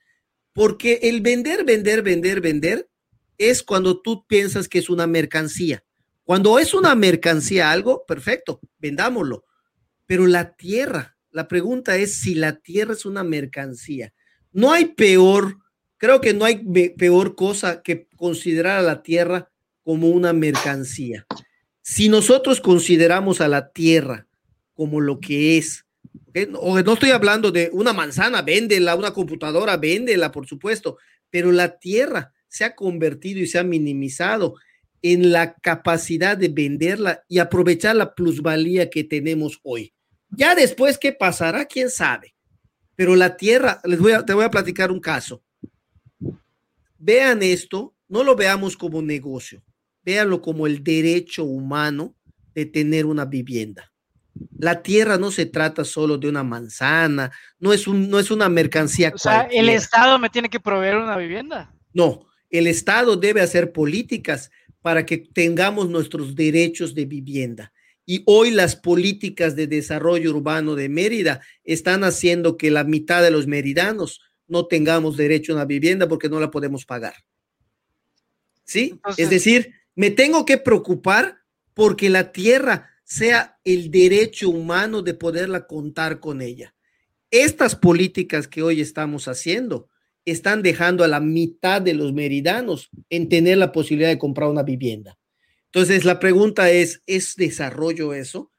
Porque 0.53 1.01
el 1.03 1.23
vender, 1.23 1.65
vender, 1.65 2.03
vender, 2.03 2.41
vender 2.41 2.89
es 3.39 3.65
cuando 3.65 4.01
tú 4.01 4.27
piensas 4.29 4.69
que 4.69 4.79
es 4.79 4.89
una 4.89 5.09
mercancía. 5.09 5.83
Cuando 6.23 6.61
es 6.61 6.73
una 6.73 6.95
mercancía 6.95 7.73
algo, 7.73 8.05
perfecto, 8.07 8.61
vendámoslo. 8.79 9.45
Pero 10.07 10.29
la 10.29 10.55
tierra, 10.55 11.19
la 11.33 11.49
pregunta 11.49 11.97
es 11.97 12.15
si 12.21 12.37
la 12.37 12.61
tierra 12.61 12.93
es 12.93 13.05
una 13.05 13.25
mercancía. 13.25 14.15
No 14.57 14.73
hay 14.73 14.87
peor, 14.87 15.59
creo 15.99 16.23
que 16.23 16.33
no 16.33 16.47
hay 16.47 16.65
peor 16.97 17.35
cosa 17.35 17.83
que 17.83 18.09
considerar 18.17 18.79
a 18.79 18.83
la 18.83 19.03
tierra 19.03 19.51
como 19.83 20.09
una 20.09 20.33
mercancía. 20.33 21.27
Si 21.83 22.09
nosotros 22.09 22.63
consideramos 22.63 23.43
a 23.43 23.49
la 23.49 23.71
tierra 23.71 24.27
como 24.73 25.03
lo 25.03 25.21
que 25.21 25.59
es, 25.59 25.85
o 26.55 26.81
no 26.81 26.95
estoy 26.95 27.11
hablando 27.11 27.53
de 27.53 27.69
una 27.71 27.93
manzana, 27.93 28.41
véndela, 28.41 28.95
una 28.95 29.13
computadora, 29.13 29.77
véndela, 29.77 30.33
por 30.33 30.47
supuesto, 30.47 30.97
pero 31.29 31.53
la 31.53 31.79
tierra 31.79 32.33
se 32.49 32.65
ha 32.65 32.75
convertido 32.75 33.41
y 33.41 33.47
se 33.47 33.59
ha 33.59 33.63
minimizado 33.63 34.55
en 35.03 35.33
la 35.33 35.53
capacidad 35.57 36.35
de 36.35 36.49
venderla 36.49 37.23
y 37.29 37.41
aprovechar 37.41 37.95
la 37.95 38.15
plusvalía 38.15 38.89
que 38.89 39.05
tenemos 39.05 39.61
hoy. 39.65 39.93
Ya 40.31 40.55
después, 40.55 40.97
¿qué 40.97 41.13
pasará? 41.13 41.67
¿Quién 41.67 41.91
sabe? 41.91 42.36
Pero 42.97 43.15
la 43.15 43.37
tierra, 43.37 43.81
les 43.85 44.01
voy 44.01 44.13
a, 44.13 44.25
te 44.25 44.35
voy 44.35 44.45
a 44.45 44.51
platicar 44.51 44.91
un 44.91 45.01
caso. 45.01 45.43
Vean 46.99 47.43
esto, 47.43 47.95
no 48.09 48.25
lo 48.25 48.35
veamos 48.35 48.77
como 48.77 49.01
negocio 49.01 49.63
véanlo 50.07 50.41
como 50.41 50.69
el 50.69 50.83
derecho 50.85 51.45
humano 51.45 52.15
de 52.55 52.65
tener 52.65 53.05
una 53.05 53.25
vivienda. 53.25 53.93
La 54.59 54.83
tierra 54.83 55.19
no 55.19 55.31
se 55.31 55.47
trata 55.47 55.85
solo 55.85 56.17
de 56.17 56.29
una 56.29 56.45
manzana, 56.45 57.33
no 57.59 57.73
es, 57.73 57.89
un, 57.89 58.09
no 58.09 58.19
es 58.21 58.31
una 58.31 58.49
mercancía. 58.49 59.11
O 59.13 59.19
sea, 59.19 59.49
el 59.51 59.69
Estado 59.69 60.19
me 60.19 60.31
tiene 60.31 60.49
que 60.49 60.61
proveer 60.61 60.97
una 60.97 61.17
vivienda. 61.17 61.75
No, 61.93 62.29
el 62.51 62.69
Estado 62.69 63.17
debe 63.17 63.41
hacer 63.41 63.73
políticas 63.73 64.51
para 64.81 65.05
que 65.05 65.19
tengamos 65.19 65.89
nuestros 65.89 66.37
derechos 66.37 66.95
de 66.95 67.07
vivienda. 67.07 67.73
Y 68.07 68.23
hoy 68.27 68.53
las 68.53 68.77
políticas 68.77 69.57
de 69.57 69.67
desarrollo 69.67 70.31
urbano 70.31 70.77
de 70.77 70.89
Mérida 70.89 71.41
están 71.65 72.05
haciendo 72.05 72.57
que 72.57 72.71
la 72.71 72.85
mitad 72.85 73.23
de 73.23 73.33
los 73.33 73.49
meridanos 73.49 74.21
no 74.47 74.67
tengamos 74.67 75.17
derecho 75.17 75.53
a 75.53 75.57
una 75.57 75.65
vivienda 75.65 76.09
porque 76.09 76.29
no 76.29 76.39
la 76.39 76.51
podemos 76.51 76.87
pagar. 76.87 77.15
¿Sí? 78.65 78.99
es 79.17 79.31
decir, 79.31 79.75
me 79.95 80.11
tengo 80.11 80.45
que 80.45 80.59
preocupar 80.59 81.39
porque 81.75 82.11
la 82.11 82.33
tierra 82.33 82.91
sea 83.05 83.59
el 83.65 83.91
derecho 83.91 84.51
humano 84.51 85.03
de 85.03 85.15
poderla 85.15 85.67
contar 85.67 86.21
con 86.21 86.43
ella. 86.43 86.75
Estas 87.31 87.77
políticas 87.77 88.49
que 88.49 88.63
hoy 88.63 88.81
estamos 88.81 89.29
haciendo 89.29 89.89
están 90.25 90.63
dejando 90.63 91.05
a 91.05 91.09
la 91.09 91.21
mitad 91.21 91.81
de 91.81 91.95
los 91.95 92.13
meridanos 92.13 92.91
en 93.11 93.29
tener 93.29 93.59
la 93.59 93.73
posibilidad 93.73 94.09
de 94.09 94.19
comprar 94.19 94.49
una 94.49 94.65
vivienda. 94.65 95.17
Entonces, 95.77 96.07
la 96.07 96.19
pregunta 96.19 96.71
es, 96.71 97.03
¿es 97.07 97.37
desarrollo 97.37 98.15
eso? 98.15 98.51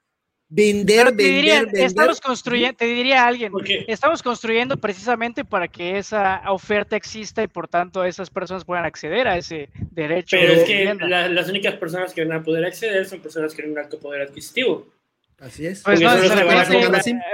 Vender, 0.50 1.16
vender, 1.16 1.66
vender. 1.66 1.84
Estamos 1.84 2.22
construyendo, 2.22 2.78
te 2.78 2.86
diría 2.86 3.26
alguien, 3.26 3.52
estamos 3.88 4.22
construyendo 4.22 4.78
precisamente 4.78 5.44
para 5.44 5.68
que 5.68 5.98
esa 5.98 6.44
oferta 6.48 6.96
exista 6.96 7.42
y 7.42 7.48
por 7.48 7.68
tanto 7.68 8.06
esas 8.06 8.30
personas 8.30 8.66
puedan 8.66 8.86
acceder 8.86 9.28
a 9.28 9.36
ese 9.36 9.72
derecho. 9.90 10.38
Pero 10.40 10.54
es 10.54 10.64
que 10.66 10.94
las 11.10 11.50
únicas 11.50 11.74
personas 11.78 12.14
que 12.14 12.24
van 12.24 12.38
a 12.38 12.44
poder 12.44 12.64
acceder 12.66 13.04
son 13.08 13.20
personas 13.20 13.50
que 13.54 13.64
tienen 13.64 13.72
un 13.72 13.80
alto 13.80 13.98
poder 13.98 14.22
adquisitivo. 14.22 14.88
Así 15.40 15.66
es. 15.66 15.82
Pues 15.82 16.00
no, 16.00 16.12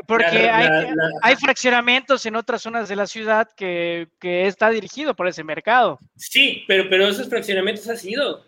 porque 0.08 0.50
hay, 0.50 0.94
hay, 1.24 1.36
fraccionamientos 1.36 2.26
en 2.26 2.38
otras 2.38 2.62
zonas 2.62 2.88
de 2.88 2.96
la 2.96 3.06
ciudad 3.06 3.50
que, 3.58 4.08
que, 4.22 4.48
está 4.48 4.70
dirigido 4.70 5.14
por 5.14 5.28
ese 5.28 5.44
mercado. 5.44 6.00
Sí, 6.16 6.64
pero, 6.70 6.90
pero 6.90 7.06
esos 7.10 7.28
fraccionamientos 7.28 7.90
han 7.90 7.98
sido 7.98 8.46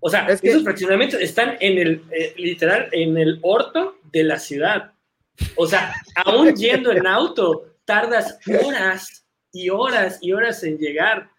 o 0.00 0.08
sea, 0.08 0.26
esos 0.26 0.64
fraccionamientos 0.64 1.20
están 1.20 1.56
en 1.60 1.78
el, 1.78 2.02
eh, 2.10 2.34
literal, 2.36 2.88
en 2.92 3.18
el 3.18 3.38
orto 3.42 3.98
de 4.10 4.24
la 4.24 4.38
ciudad. 4.38 4.92
O 5.56 5.66
sea, 5.66 5.94
aún 6.24 6.54
yendo 6.56 6.90
en 6.90 7.06
auto, 7.06 7.66
tardas 7.84 8.38
horas 8.64 9.24
y 9.52 9.68
horas 9.68 10.18
y 10.22 10.32
horas 10.32 10.62
en 10.64 10.78
llegar. 10.78 11.30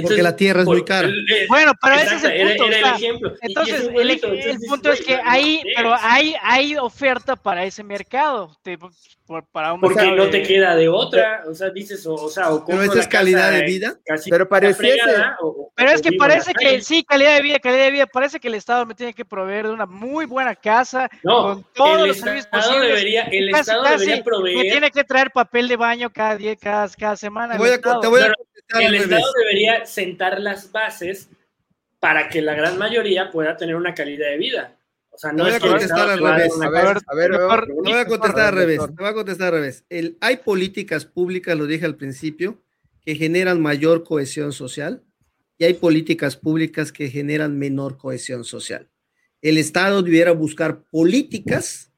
Porque 0.00 0.22
la 0.22 0.34
tierra 0.34 0.62
es 0.62 0.66
muy 0.66 0.84
cara. 0.84 1.08
Eh, 1.08 1.46
bueno, 1.48 1.72
pero 1.80 1.96
ese 1.96 2.14
es 2.14 2.24
el 2.24 2.56
punto. 2.56 2.64
el 2.64 2.84
ejemplo. 2.84 3.34
Entonces, 3.42 3.90
el, 3.94 4.58
punto 4.66 4.90
es 4.90 5.02
que 5.02 5.20
hay, 5.22 5.62
pero 5.76 5.94
hay, 6.00 6.34
hay 6.42 6.76
oferta 6.76 7.36
para 7.36 7.64
ese 7.64 7.84
mercado. 7.84 8.56
para 9.52 9.76
Porque 9.78 10.12
no 10.12 10.30
te 10.30 10.42
queda 10.42 10.76
de 10.76 10.88
otra. 10.88 11.42
O 11.46 11.54
sea, 11.54 11.68
dices, 11.68 12.06
o, 12.06 12.28
sea, 12.30 12.52
o 12.52 12.64
Pero 12.64 12.82
esa 12.82 13.00
es 13.00 13.08
calidad 13.08 13.52
de 13.52 13.64
vida. 13.64 13.98
Pero 14.30 14.48
parece. 14.48 14.96
pero 15.74 15.90
es 15.90 16.00
que 16.00 16.12
parece 16.12 16.54
que 16.54 16.80
sí, 16.80 17.04
calidad 17.04 17.36
de 17.36 17.42
vida, 17.42 17.58
calidad 17.58 17.84
de 17.84 17.90
vida. 17.90 18.06
Parece 18.06 18.40
que 18.40 18.48
el 18.48 18.54
Estado 18.54 18.86
me 18.86 18.94
tiene 18.94 19.12
que 19.12 19.26
proveer 19.26 19.66
de 19.66 19.74
una 19.74 19.84
muy 19.84 20.24
buena 20.24 20.54
casa. 20.54 21.10
No, 21.22 21.42
con 21.42 21.66
todos 21.74 22.08
los 22.08 22.16
servicios 22.16 22.46
posibles. 22.46 22.88
Debería, 22.88 23.22
el 23.24 23.50
Estado 23.50 23.82
debería 23.82 24.24
proveer. 24.24 24.56
Me 24.56 24.62
tiene 24.70 24.90
que 24.90 25.04
traer 25.04 25.30
papel 25.30 25.68
de 25.68 25.76
baño 25.76 26.10
cada 26.10 26.36
día, 26.36 26.56
cada, 26.56 26.88
cada 26.88 27.16
semana. 27.16 27.52
Te 27.52 27.58
voy 27.58 27.68
a, 27.68 27.78
te 27.78 28.06
voy 28.08 28.22
a 28.22 28.32
el 28.80 28.94
Estado 28.94 29.32
debería 29.38 29.81
sentar 29.86 30.40
las 30.40 30.72
bases 30.72 31.28
para 32.00 32.28
que 32.28 32.42
la 32.42 32.54
gran 32.54 32.78
mayoría 32.78 33.30
pueda 33.30 33.56
tener 33.56 33.76
una 33.76 33.94
calidad 33.94 34.28
de 34.30 34.38
vida. 34.38 34.76
O 35.10 35.18
sea, 35.18 35.32
no, 35.32 35.44
voy 35.44 35.52
a 35.52 35.60
contestar 35.60 36.10
al 36.10 36.18
revés. 36.18 36.52
A 36.60 36.70
ver, 36.70 36.86
a 37.06 37.14
ver, 37.14 37.30
no 37.30 37.82
voy 37.82 37.92
a 37.92 38.06
contestar 38.06 38.48
al 38.48 38.54
revés. 38.54 38.78
voy 38.78 39.06
a 39.06 39.12
contestar 39.12 39.48
al 39.48 39.60
revés. 39.60 39.84
El, 39.90 40.16
hay 40.20 40.38
políticas 40.38 41.04
públicas, 41.04 41.56
lo 41.56 41.66
dije 41.66 41.84
al 41.84 41.96
principio, 41.96 42.62
que 43.04 43.14
generan 43.14 43.60
mayor 43.60 44.04
cohesión 44.04 44.52
social 44.52 45.02
y 45.58 45.64
hay 45.64 45.74
políticas 45.74 46.36
públicas 46.36 46.92
que 46.92 47.10
generan 47.10 47.58
menor 47.58 47.98
cohesión 47.98 48.44
social. 48.44 48.88
El 49.42 49.58
Estado 49.58 50.02
debiera 50.02 50.32
buscar 50.32 50.82
políticas 50.90 51.92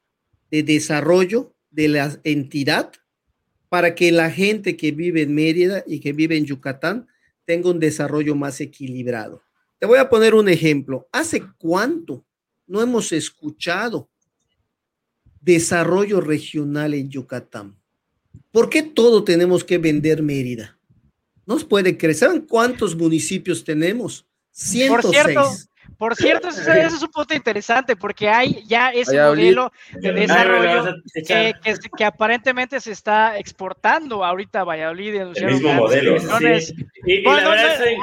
de 0.50 0.62
desarrollo 0.62 1.54
de 1.70 1.88
la 1.88 2.18
entidad 2.24 2.92
para 3.68 3.94
que 3.94 4.12
la 4.12 4.30
gente 4.30 4.76
que 4.76 4.92
vive 4.92 5.22
en 5.22 5.34
Mérida 5.34 5.84
y 5.86 6.00
que 6.00 6.12
vive 6.12 6.36
en 6.36 6.46
Yucatán 6.46 7.08
tenga 7.44 7.70
un 7.70 7.80
desarrollo 7.80 8.34
más 8.34 8.60
equilibrado. 8.60 9.42
Te 9.78 9.86
voy 9.86 9.98
a 9.98 10.08
poner 10.08 10.34
un 10.34 10.48
ejemplo. 10.48 11.08
¿Hace 11.12 11.42
cuánto 11.58 12.24
no 12.66 12.80
hemos 12.80 13.12
escuchado 13.12 14.08
desarrollo 15.40 16.20
regional 16.20 16.94
en 16.94 17.10
Yucatán? 17.10 17.76
¿Por 18.50 18.70
qué 18.70 18.82
todo 18.82 19.24
tenemos 19.24 19.64
que 19.64 19.78
vender 19.78 20.22
Mérida? 20.22 20.78
Nos 21.46 21.64
puede 21.64 21.98
crecer. 21.98 22.44
cuántos 22.48 22.96
municipios 22.96 23.64
tenemos? 23.64 24.26
106. 24.52 24.90
Por 24.90 25.12
cierto, 25.12 25.50
ese, 26.48 26.80
es 26.80 27.02
un 27.02 27.10
punto 27.10 27.34
interesante 27.34 27.96
porque 27.96 28.28
hay 28.28 28.64
ya 28.66 28.90
ese 28.90 29.20
modelo 29.20 29.72
de 29.92 30.12
desarrollo 30.12 30.96
que, 31.26 32.04
aparentemente 32.04 32.80
se 32.80 32.92
está 32.92 33.38
exportando 33.38 34.24
ahorita 34.24 34.60
a 34.60 34.64
Valladolid. 34.64 35.14
El 35.14 35.46
mismo 35.46 35.74
modelo. 35.74 36.16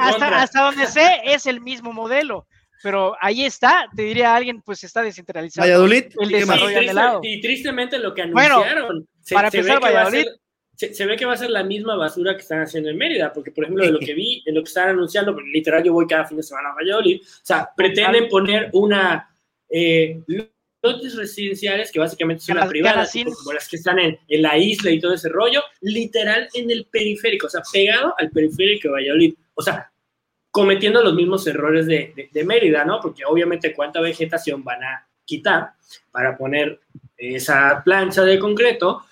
hasta, 0.00 0.62
donde 0.62 0.86
sé 0.86 1.20
es 1.24 1.46
el 1.46 1.60
mismo 1.60 1.92
modelo 1.92 2.46
pero 2.84 3.14
ahí 3.20 3.44
está, 3.44 3.86
te 3.94 4.02
diría 4.02 4.34
alguien, 4.34 4.60
pues 4.60 4.82
está 4.82 5.02
descentralizado. 5.02 5.64
Valladolid, 5.64 6.06
el 6.20 6.28
desarrollo 6.28 7.20
y, 7.22 7.40
tristemente 7.40 7.96
lo 7.96 8.12
que 8.12 8.22
anunciaron. 8.22 9.06
para 9.30 9.46
empezar, 9.46 9.80
Valladolid 9.80 10.26
se, 10.92 11.06
ve 11.06 11.16
que 11.16 11.24
va 11.24 11.34
a 11.34 11.36
ser 11.36 11.50
la 11.50 11.62
misma 11.62 11.96
basura 11.96 12.34
que 12.34 12.42
están 12.42 12.62
haciendo 12.62 12.90
en 12.90 12.96
Mérida, 12.96 13.32
porque 13.32 13.50
por 13.50 13.64
ejemplo, 13.64 13.84
de 13.84 13.92
lo 13.92 13.98
que 13.98 14.14
vi, 14.14 14.42
de 14.44 14.52
lo 14.52 14.62
que 14.62 14.68
están 14.68 14.90
anunciando, 14.90 15.38
literal 15.40 15.82
yo 15.82 15.92
voy 15.92 16.06
cada 16.06 16.24
fin 16.24 16.36
de 16.36 16.42
semana 16.42 16.70
a 16.70 16.74
Valladolid, 16.74 17.20
o 17.22 17.44
sea, 17.44 17.70
pretenden 17.76 18.28
poner 18.28 18.70
una 18.72 19.30
eh, 19.68 20.20
lotes 20.82 21.16
residenciales 21.16 21.92
que 21.92 21.98
básicamente 21.98 22.42
son 22.42 22.56
las 22.56 22.68
privadas, 22.68 23.12
como 23.12 23.52
las 23.52 23.68
que 23.68 23.76
están 23.76 23.98
en, 23.98 24.18
en, 24.28 24.42
la 24.42 24.58
isla 24.58 24.90
y 24.90 25.00
todo 25.00 25.14
ese 25.14 25.28
rollo, 25.28 25.62
literal 25.80 26.48
en 26.54 26.70
el 26.70 26.86
periférico, 26.86 27.46
o 27.46 27.50
sea, 27.50 27.62
pegado 27.72 28.14
al 28.18 28.30
periférico 28.30 28.88
de 28.88 28.94
Valladolid. 28.94 29.34
O 29.54 29.62
sea, 29.62 29.92
cometiendo 30.50 31.02
los 31.02 31.14
mismos 31.14 31.46
errores 31.46 31.86
de, 31.86 32.28
de, 32.30 32.44
Mérida, 32.44 32.84
¿no? 32.84 33.00
Porque 33.00 33.24
obviamente 33.24 33.72
cuánta 33.72 34.00
vegetación 34.00 34.62
van 34.62 34.82
a 34.82 35.08
quitar 35.24 35.70
para 36.10 36.36
poner 36.36 36.80
esa 37.16 37.80
plancha 37.84 38.22
de 38.22 38.38
concreto. 38.38 39.04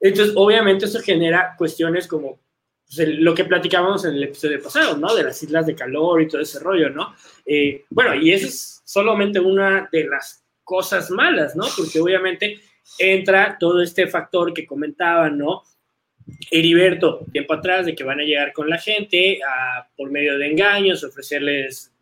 Entonces, 0.00 0.34
obviamente 0.36 0.84
eso 0.84 1.00
genera 1.00 1.54
cuestiones 1.56 2.06
como 2.06 2.38
pues, 2.86 3.08
lo 3.08 3.34
que 3.34 3.44
platicábamos 3.44 4.04
en 4.04 4.14
el 4.14 4.24
episodio 4.24 4.62
pasado, 4.62 4.96
¿no? 4.96 5.14
De 5.14 5.24
las 5.24 5.42
islas 5.42 5.66
de 5.66 5.74
calor 5.74 6.22
y 6.22 6.28
todo 6.28 6.40
ese 6.40 6.60
rollo, 6.60 6.90
¿no? 6.90 7.14
Eh, 7.44 7.84
bueno, 7.90 8.14
y 8.14 8.32
eso 8.32 8.46
es 8.46 8.82
solamente 8.84 9.40
una 9.40 9.88
de 9.90 10.04
las 10.04 10.44
cosas 10.62 11.10
malas, 11.10 11.56
¿no? 11.56 11.64
Porque 11.76 12.00
obviamente 12.00 12.60
entra 12.98 13.56
todo 13.58 13.82
este 13.82 14.06
factor 14.06 14.52
que 14.52 14.66
comentaban, 14.66 15.38
¿no? 15.38 15.62
Heriberto, 16.50 17.24
tiempo 17.32 17.54
atrás, 17.54 17.86
de 17.86 17.94
que 17.94 18.04
van 18.04 18.20
a 18.20 18.24
llegar 18.24 18.52
con 18.52 18.68
la 18.68 18.78
gente 18.78 19.40
por 19.96 20.10
medio 20.10 20.38
de 20.38 20.50
engaños, 20.50 21.04
ofrecerles 21.04 21.92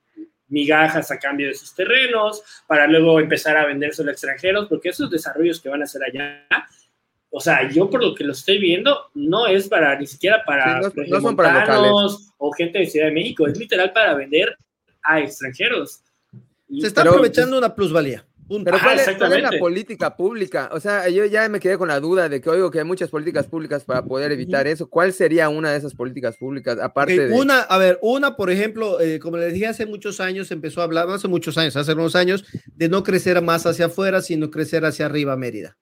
migajas 0.49 1.11
a 1.11 1.19
cambio 1.19 1.49
de 1.49 1.55
sus 1.55 1.75
terrenos, 1.75 2.43
para 2.67 2.87
luego 2.87 3.21
empezar 3.21 3.57
a 3.57 3.67
venderse 3.67 4.03
a 4.03 4.11
extranjeros, 4.11 4.67
porque 4.69 4.91
esos 4.91 5.11
desarrollos 5.11 5.61
que 5.61 5.69
van 5.69 5.81
a 5.81 5.85
hacer 5.85 6.03
allá, 6.05 6.47
o 7.37 7.41
sea, 7.41 7.69
yo 7.69 7.91
por 7.91 8.01
lo 8.01 8.15
que 8.15 8.23
lo 8.23 8.31
estoy 8.31 8.59
viendo, 8.59 8.97
no 9.13 9.49
es 9.49 9.69
para 9.69 9.99
ni 9.99 10.07
siquiera 10.07 10.45
para, 10.47 10.81
no, 10.81 11.21
son 11.21 11.35
para 11.35 11.63
locales. 11.63 12.31
o 12.39 12.53
gente 12.53 12.79
de 12.79 12.87
Ciudad 12.87 13.07
de 13.07 13.13
México, 13.13 13.49
es 13.49 13.59
literal 13.59 13.93
para 13.93 14.15
vender 14.15 14.57
a 15.03 15.19
extranjeros. 15.19 16.01
Se 16.79 16.87
está 16.87 17.03
aprovechando 17.03 17.59
una 17.59 17.75
plusvalía. 17.75 18.25
Pero 18.47 18.79
¿cuál, 18.81 19.01
es, 19.01 19.43
la 19.43 19.59
política 19.59 20.17
pública? 20.17 20.71
O 20.73 20.79
sea, 20.79 21.09
yo 21.09 21.25
ya 21.25 21.49
me 21.49 21.59
quedé 21.59 21.77
con 21.77 21.89
la 21.89 21.99
duda 21.99 22.29
de 22.29 22.41
que 22.41 22.51
oigo 22.51 22.71
que 22.71 22.79
hay 22.79 22.85
muchas 22.85 23.09
políticas 23.09 23.49
públicas 23.49 23.83
para 23.83 24.05
poder 24.05 24.31
evitar 24.31 24.69
eso. 24.69 24.89
¿Cuál 24.89 25.13
sería 25.13 25.49
una 25.49 25.73
de 25.73 25.79
esas 25.79 25.95
políticas 25.95 26.37
públicas 26.37 26.79
aparte 26.81 27.19
de 27.19 27.33
una? 27.33 27.63
A 27.63 27.79
ver, 27.79 27.99
una, 28.01 28.37
por 28.37 28.49
ejemplo, 28.49 29.01
eh, 29.01 29.19
como 29.19 29.39
les 29.39 29.53
dije 29.53 29.67
hace 29.67 29.87
muchos 29.87 30.21
años, 30.21 30.53
empezó 30.53 30.83
a 30.83 30.85
hablar, 30.85 31.09
no 31.09 31.15
hace 31.15 31.27
muchos 31.27 31.59
años, 31.59 31.75
hace 31.75 31.95
unos 31.95 32.15
años, 32.15 32.45
de 32.77 32.89
no 32.89 33.03
crecer 33.03 33.43
más 33.43 33.67
hacia 33.67 33.87
afuera, 33.87 34.23
sino 34.23 34.53
crecer 34.53 34.85
hacia 34.85 35.07
arriba, 35.07 35.35
Mérida. 35.37 35.77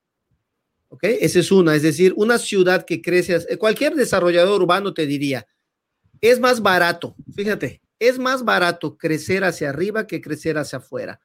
¿Ok? 0.93 1.05
Esa 1.05 1.39
es 1.41 1.51
una, 1.51 1.75
es 1.75 1.83
decir, 1.83 2.13
una 2.17 2.39
ciudad 2.39 2.85
que 2.85 3.01
crece, 3.01 3.57
cualquier 3.57 3.95
desarrollador 3.95 4.61
urbano 4.61 4.93
te 4.93 5.07
diría, 5.07 5.47
es 6.21 6.39
más 6.39 6.61
barato, 6.61 7.17
fíjate, 7.35 7.81
es 7.99 8.19
más 8.19 8.45
barato 8.45 8.99
crecer 8.99 9.43
hacia 9.43 9.71
arriba 9.71 10.07
que 10.07 10.21
crecer 10.21 10.59
hacia 10.59 10.79
afuera 10.79 11.21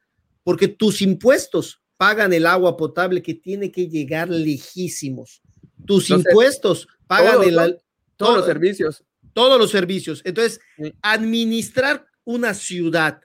porque 0.47 0.70
tus 0.70 1.01
impuestos 1.01 1.82
pagan 1.97 2.32
el 2.32 2.45
agua 2.45 2.78
potable 2.78 3.22
que 3.22 3.34
tiene 3.34 3.70
que 3.70 3.89
llegar 3.89 4.30
lejísimos. 4.30 5.41
Tus 5.86 6.09
impuestos 6.09 6.88
pagan 7.05 7.43
el, 7.43 7.82
todos 8.15 8.38
los 8.38 8.45
servicios. 8.45 9.03
Todos 9.34 9.59
los 9.59 9.72
servicios. 9.72 10.22
Entonces, 10.24 10.61
administrar 11.01 12.07
una 12.24 12.53
ciudad 12.53 13.20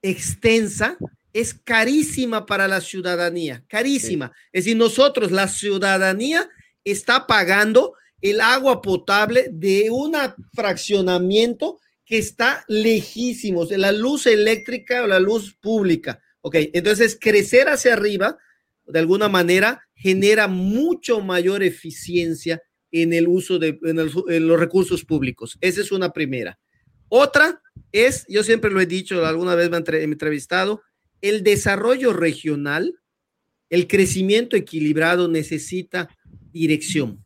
extensa 0.00 0.96
es 1.32 1.54
carísima 1.54 2.46
para 2.46 2.68
la 2.68 2.80
ciudadanía, 2.80 3.64
carísima. 3.68 4.32
Es 4.52 4.64
decir, 4.64 4.76
nosotros, 4.76 5.30
la 5.30 5.48
ciudadanía, 5.48 6.48
está 6.84 7.26
pagando 7.26 7.94
el 8.20 8.40
agua 8.40 8.82
potable 8.82 9.48
de 9.52 9.90
un 9.90 10.14
fraccionamiento 10.54 11.78
que 12.04 12.18
está 12.18 12.64
lejísimos, 12.68 13.70
la 13.70 13.92
luz 13.92 14.26
eléctrica 14.26 15.04
o 15.04 15.06
la 15.06 15.20
luz 15.20 15.54
pública. 15.54 16.20
Ok, 16.42 16.56
entonces 16.72 17.16
crecer 17.20 17.68
hacia 17.68 17.92
arriba, 17.92 18.36
de 18.86 18.98
alguna 18.98 19.28
manera, 19.28 19.86
genera 19.94 20.48
mucho 20.48 21.20
mayor 21.20 21.62
eficiencia 21.62 22.62
en 22.90 23.12
el 23.12 23.28
uso 23.28 23.58
de 23.58 23.78
los 24.40 24.58
recursos 24.58 25.04
públicos. 25.04 25.56
Esa 25.60 25.80
es 25.80 25.92
una 25.92 26.12
primera. 26.12 26.58
Otra 27.08 27.60
es, 27.92 28.24
yo 28.28 28.42
siempre 28.42 28.70
lo 28.70 28.80
he 28.80 28.86
dicho, 28.86 29.24
alguna 29.24 29.54
vez 29.54 29.70
me 29.70 29.78
he 29.78 30.02
entrevistado, 30.02 30.82
el 31.22 31.42
desarrollo 31.42 32.12
regional, 32.12 32.98
el 33.68 33.86
crecimiento 33.86 34.56
equilibrado 34.56 35.28
necesita 35.28 36.08
dirección. 36.52 37.24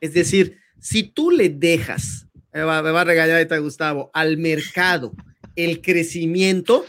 Es 0.00 0.14
decir, 0.14 0.58
si 0.80 1.02
tú 1.04 1.30
le 1.30 1.48
dejas, 1.48 2.28
me 2.52 2.62
va, 2.62 2.82
me 2.82 2.90
va 2.90 3.00
a 3.00 3.04
regañar 3.04 3.36
ahorita 3.36 3.58
Gustavo, 3.58 4.10
al 4.14 4.38
mercado 4.38 5.14
el 5.56 5.80
crecimiento, 5.80 6.84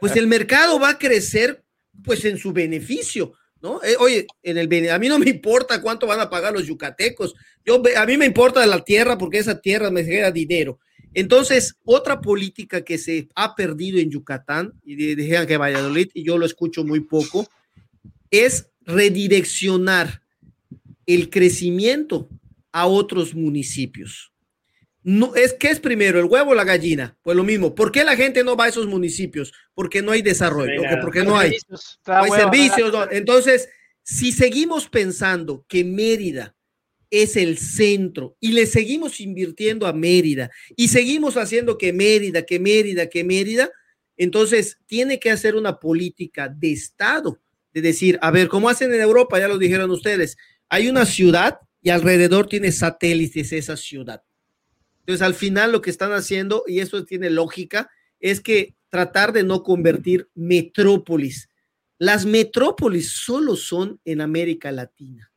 pues 0.00 0.16
el 0.16 0.26
mercado 0.26 0.80
va 0.80 0.90
a 0.90 0.98
crecer 0.98 1.62
pues 2.02 2.24
en 2.24 2.38
su 2.38 2.52
beneficio, 2.52 3.34
¿no? 3.60 3.80
Eh, 3.84 3.94
oye, 3.98 4.26
en 4.42 4.58
el 4.58 4.90
a 4.90 4.98
mí 4.98 5.08
no 5.08 5.18
me 5.18 5.30
importa 5.30 5.80
cuánto 5.80 6.06
van 6.06 6.20
a 6.20 6.30
pagar 6.30 6.52
los 6.52 6.66
yucatecos, 6.66 7.34
yo 7.64 7.80
a 7.96 8.06
mí 8.06 8.16
me 8.16 8.26
importa 8.26 8.66
la 8.66 8.82
tierra 8.82 9.16
porque 9.16 9.38
esa 9.38 9.60
tierra 9.60 9.90
me 9.90 10.02
genera 10.02 10.30
dinero. 10.32 10.80
Entonces, 11.14 11.76
otra 11.84 12.20
política 12.20 12.82
que 12.82 12.98
se 12.98 13.28
ha 13.34 13.54
perdido 13.54 13.98
en 13.98 14.10
Yucatán, 14.10 14.72
y 14.84 15.14
dejan 15.14 15.46
que 15.46 15.56
Valladolid, 15.56 16.10
y 16.14 16.24
yo 16.24 16.38
lo 16.38 16.46
escucho 16.46 16.84
muy 16.84 17.00
poco, 17.00 17.48
es 18.30 18.68
redireccionar 18.82 20.22
el 21.06 21.30
crecimiento 21.30 22.28
a 22.72 22.86
otros 22.86 23.34
municipios. 23.34 24.32
No, 25.04 25.34
es 25.34 25.52
que 25.52 25.68
es 25.68 25.80
primero 25.80 26.20
el 26.20 26.26
huevo 26.26 26.52
o 26.52 26.54
la 26.54 26.64
gallina. 26.64 27.16
Pues 27.22 27.36
lo 27.36 27.42
mismo. 27.42 27.74
¿Por 27.74 27.90
qué 27.90 28.04
la 28.04 28.16
gente 28.16 28.44
no 28.44 28.56
va 28.56 28.66
a 28.66 28.68
esos 28.68 28.86
municipios? 28.86 29.52
Porque 29.74 30.00
no 30.00 30.12
hay 30.12 30.22
desarrollo, 30.22 30.82
porque 31.00 31.24
no 31.24 31.36
hay, 31.36 31.56
hay 32.04 32.30
servicios. 32.30 32.94
Entonces, 33.10 33.68
si 34.02 34.32
seguimos 34.32 34.88
pensando 34.88 35.64
que 35.68 35.84
Mérida 35.84 36.54
es 37.12 37.36
el 37.36 37.58
centro 37.58 38.38
y 38.40 38.52
le 38.52 38.64
seguimos 38.64 39.20
invirtiendo 39.20 39.86
a 39.86 39.92
Mérida 39.92 40.50
y 40.76 40.88
seguimos 40.88 41.36
haciendo 41.36 41.76
que 41.76 41.92
Mérida, 41.92 42.46
que 42.46 42.58
Mérida, 42.58 43.06
que 43.06 43.22
Mérida, 43.22 43.70
entonces 44.16 44.78
tiene 44.86 45.20
que 45.20 45.30
hacer 45.30 45.54
una 45.54 45.78
política 45.78 46.48
de 46.48 46.72
Estado, 46.72 47.38
de 47.74 47.82
decir, 47.82 48.18
a 48.22 48.30
ver, 48.30 48.48
¿cómo 48.48 48.70
hacen 48.70 48.94
en 48.94 49.02
Europa? 49.02 49.38
Ya 49.38 49.46
lo 49.46 49.58
dijeron 49.58 49.90
ustedes, 49.90 50.38
hay 50.70 50.88
una 50.88 51.04
ciudad 51.04 51.58
y 51.82 51.90
alrededor 51.90 52.48
tiene 52.48 52.72
satélites 52.72 53.52
esa 53.52 53.76
ciudad. 53.76 54.22
Entonces, 55.00 55.20
al 55.20 55.34
final 55.34 55.70
lo 55.70 55.82
que 55.82 55.90
están 55.90 56.12
haciendo, 56.12 56.64
y 56.66 56.78
eso 56.78 57.04
tiene 57.04 57.28
lógica, 57.28 57.90
es 58.20 58.40
que 58.40 58.74
tratar 58.88 59.34
de 59.34 59.42
no 59.42 59.62
convertir 59.62 60.30
metrópolis. 60.34 61.50
Las 61.98 62.24
metrópolis 62.24 63.10
solo 63.10 63.56
son 63.56 64.00
en 64.04 64.20
América 64.22 64.72
Latina. 64.72 65.31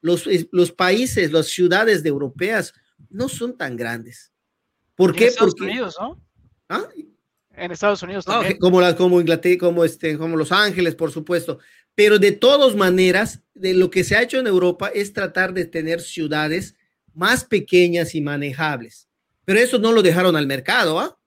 Los, 0.00 0.28
los 0.52 0.72
países, 0.72 1.32
las 1.32 1.46
ciudades 1.46 2.02
de 2.02 2.08
europeas 2.08 2.72
no 3.08 3.28
son 3.28 3.56
tan 3.56 3.76
grandes. 3.76 4.32
¿Por 4.94 5.14
qué? 5.14 5.24
En 5.24 5.30
Estados 5.30 5.60
Unidos, 5.60 5.96
¿no? 6.00 6.22
¿Ah? 6.68 6.88
En 7.54 7.72
Estados 7.72 8.02
Unidos 8.02 8.24
también. 8.24 8.58
como, 8.58 8.80
la, 8.80 8.96
como 8.96 9.20
Inglaterra, 9.20 9.58
como, 9.58 9.84
este, 9.84 10.16
como 10.16 10.36
Los 10.36 10.52
Ángeles, 10.52 10.94
por 10.94 11.10
supuesto. 11.10 11.58
Pero 11.94 12.18
de 12.18 12.32
todas 12.32 12.74
maneras, 12.76 13.42
de 13.54 13.74
lo 13.74 13.90
que 13.90 14.04
se 14.04 14.16
ha 14.16 14.22
hecho 14.22 14.38
en 14.38 14.46
Europa 14.46 14.90
es 14.94 15.12
tratar 15.12 15.52
de 15.52 15.66
tener 15.66 16.00
ciudades 16.00 16.76
más 17.12 17.44
pequeñas 17.44 18.14
y 18.14 18.20
manejables. 18.20 19.08
Pero 19.44 19.60
eso 19.60 19.78
no 19.78 19.92
lo 19.92 20.02
dejaron 20.02 20.36
al 20.36 20.46
mercado, 20.46 21.00
¿ah? 21.00 21.18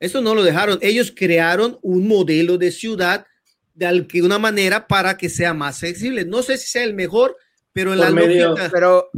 Eso 0.00 0.20
no 0.20 0.34
lo 0.34 0.42
dejaron. 0.42 0.78
Ellos 0.80 1.12
crearon 1.14 1.78
un 1.82 2.06
modelo 2.06 2.58
de 2.58 2.70
ciudad 2.70 3.26
de 3.74 3.86
alguna 3.86 4.38
manera 4.38 4.86
para 4.86 5.16
que 5.16 5.28
sea 5.28 5.54
más 5.54 5.80
flexible. 5.80 6.24
No 6.24 6.42
sé 6.42 6.56
si 6.56 6.68
sea 6.68 6.84
el 6.84 6.94
mejor, 6.94 7.36
pero 7.72 7.92
en 7.92 8.00
la 8.00 8.10
medio, 8.10 8.50
lógica, 8.50 8.70
pero 8.72 9.10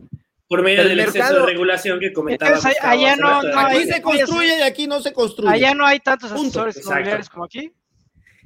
por 0.48 0.62
medio 0.62 0.82
del 0.82 1.01
exceso 1.01 1.34
de 1.34 1.46
regulación 1.46 2.01
que 2.01 2.12
comentábamos. 2.12 2.64
allá 2.82 3.16
no, 3.16 3.42
no 3.42 3.59
aquí 3.61 3.84
se 3.84 4.03
construye 4.03 4.59
y 4.59 4.62
aquí 4.62 4.86
no 4.86 5.01
se 5.01 5.12
construye. 5.12 5.53
Allá 5.53 5.74
no 5.74 5.86
hay 5.86 6.01
tantos 6.01 6.32
asesores 6.32 6.76
inmobiliarios 6.78 7.28
como 7.28 7.44
aquí. 7.44 7.72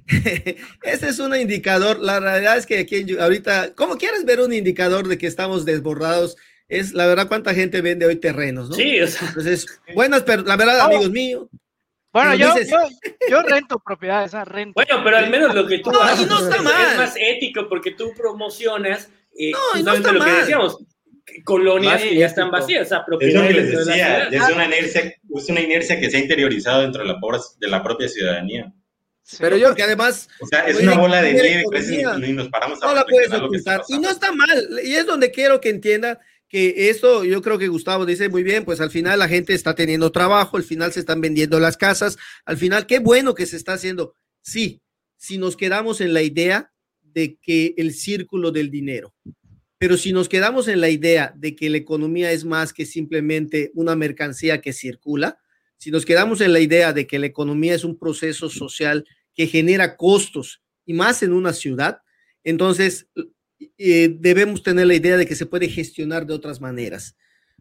Ese 0.83 1.09
es 1.09 1.19
un 1.19 1.35
indicador. 1.35 1.99
La 2.01 2.21
realidad 2.21 2.59
es 2.59 2.67
que 2.67 2.81
aquí 2.81 3.17
ahorita, 3.19 3.75
¿cómo 3.75 3.97
quieres 3.97 4.25
ver 4.25 4.41
un 4.41 4.53
indicador 4.53 5.09
de 5.09 5.17
que 5.17 5.27
estamos 5.27 5.65
desbordados 5.65 6.37
es 6.69 6.93
la 6.93 7.07
verdad 7.07 7.29
cuánta 7.29 7.55
gente 7.55 7.81
vende 7.81 8.07
hoy 8.07 8.17
terrenos, 8.17 8.69
¿no? 8.69 8.75
Sí, 8.75 9.01
o 9.01 9.07
sea. 9.07 9.29
Entonces, 9.29 9.67
buenas, 9.95 10.23
pero 10.23 10.43
la 10.43 10.57
verdad, 10.57 10.81
amigos 10.81 11.11
míos. 11.11 11.47
Bueno, 12.13 12.35
yo, 12.37 12.55
yo, 13.29 13.43
rento 13.43 13.81
propiedades, 13.81 14.33
rento. 14.47 14.75
Bueno, 14.75 15.03
pero 15.03 15.17
al 15.17 15.31
menos 15.31 15.53
lo 15.53 15.67
que 15.67 15.81
tú 15.81 15.91
haces 15.99 16.29
es 16.31 16.97
más 16.97 17.15
ético 17.17 17.69
porque 17.69 17.91
tú 17.91 18.13
promocionas 18.17 19.11
eh, 19.37 19.53
no, 19.53 19.83
no 19.83 19.95
está 19.95 20.13
lo 20.13 20.19
mal. 20.21 20.29
que 20.29 20.41
decíamos, 20.41 20.79
colonias 21.45 22.03
que 22.03 22.17
ya 22.17 22.27
están 22.27 22.51
vacías, 22.51 22.87
o 22.87 22.89
sea, 22.89 23.05
propiedades. 23.05 23.51
Es 23.51 23.57
lo 23.57 23.63
que 23.63 23.77
les 23.77 23.87
decía, 23.87 24.25
es 24.25 24.55
una, 24.55 24.67
inercia, 24.67 25.15
es 25.35 25.49
una 25.49 25.61
inercia 25.61 26.01
que 26.01 26.11
se 26.11 26.17
ha 26.17 26.21
interiorizado 26.21 26.83
dentro 26.83 27.03
de 27.03 27.09
la, 27.09 27.19
de 27.59 27.69
la 27.69 27.83
propia 27.83 28.09
ciudadanía. 28.09 28.73
pero 29.39 29.57
yo, 29.57 29.69
porque 29.69 29.83
además. 29.83 30.29
O 30.41 30.47
sea, 30.47 30.61
es 30.67 30.81
una 30.81 30.97
bola 30.97 31.23
de 31.23 31.33
nieve 31.33 31.65
y 32.27 32.33
nos 32.33 32.49
paramos 32.49 32.83
a 32.83 32.87
No 32.87 32.95
la 32.95 33.05
puedes 33.05 33.33
ocultar. 33.33 33.83
Y 33.89 33.99
no 33.99 34.11
está 34.11 34.33
mal. 34.33 34.69
Y 34.85 34.95
es 34.95 35.07
donde 35.07 35.31
quiero 35.31 35.61
que 35.61 35.71
entienda 35.71 36.21
que 36.49 36.91
esto, 36.91 37.25
yo 37.25 37.43
creo 37.43 37.59
que 37.59 37.69
Gustavo 37.69 38.07
dice 38.07 38.29
muy 38.29 38.43
bien, 38.43 38.65
pues 38.65 38.81
al 38.81 38.91
final 38.91 39.19
la 39.19 39.29
gente 39.29 39.55
está 39.55 39.75
teniendo 39.75 40.13
trabajo, 40.13 40.57
al 40.57 40.63
final 40.63 40.93
se 40.93 41.01
están 41.01 41.21
vendiendo 41.21 41.59
las 41.59 41.77
casas, 41.77 42.17
al 42.45 42.59
final 42.59 42.87
qué 42.87 43.01
bueno 43.01 43.35
que 43.35 43.47
se 43.47 43.57
está 43.57 43.73
haciendo. 43.73 44.15
Sí, 44.41 44.81
si 45.17 45.39
nos 45.39 45.57
quedamos 45.57 46.01
en 46.01 46.13
la 46.13 46.23
idea 46.23 46.74
de 47.15 47.37
que 47.41 47.75
el 47.77 47.95
círculo 47.95 48.51
del 48.51 48.71
dinero, 48.71 49.15
pero 49.79 49.97
si 49.97 50.13
nos 50.13 50.29
quedamos 50.29 50.69
en 50.69 50.81
la 50.81 50.91
idea 50.91 51.33
de 51.37 51.55
que 51.55 51.69
la 51.69 51.77
economía 51.77 52.33
es 52.33 52.45
más 52.45 52.73
que 52.73 52.87
simplemente 52.87 53.71
una 53.75 53.95
mercancía 53.97 54.61
que 54.61 54.73
circula, 54.73 55.39
si 55.77 55.91
nos 55.91 56.07
quedamos 56.07 56.41
en 56.41 56.53
la 56.53 56.61
idea 56.61 56.93
de 56.93 57.07
que 57.07 57.19
la 57.19 57.27
economía 57.27 57.75
es 57.75 57.85
un 57.85 57.99
proceso 57.99 58.49
social 58.49 59.07
que 59.35 59.47
genera 59.47 59.97
costos 59.97 60.63
y 60.87 60.95
más 60.95 61.23
en 61.23 61.33
una 61.33 61.53
ciudad, 61.53 61.99
entonces 62.45 63.09
eh, 63.77 64.17
debemos 64.19 64.63
tener 64.63 64.87
la 64.87 64.95
idea 64.95 65.17
de 65.17 65.27
que 65.27 65.37
se 65.37 65.47
puede 65.47 65.69
gestionar 65.69 66.27
de 66.27 66.35
otras 66.35 66.61
maneras. 66.61 67.17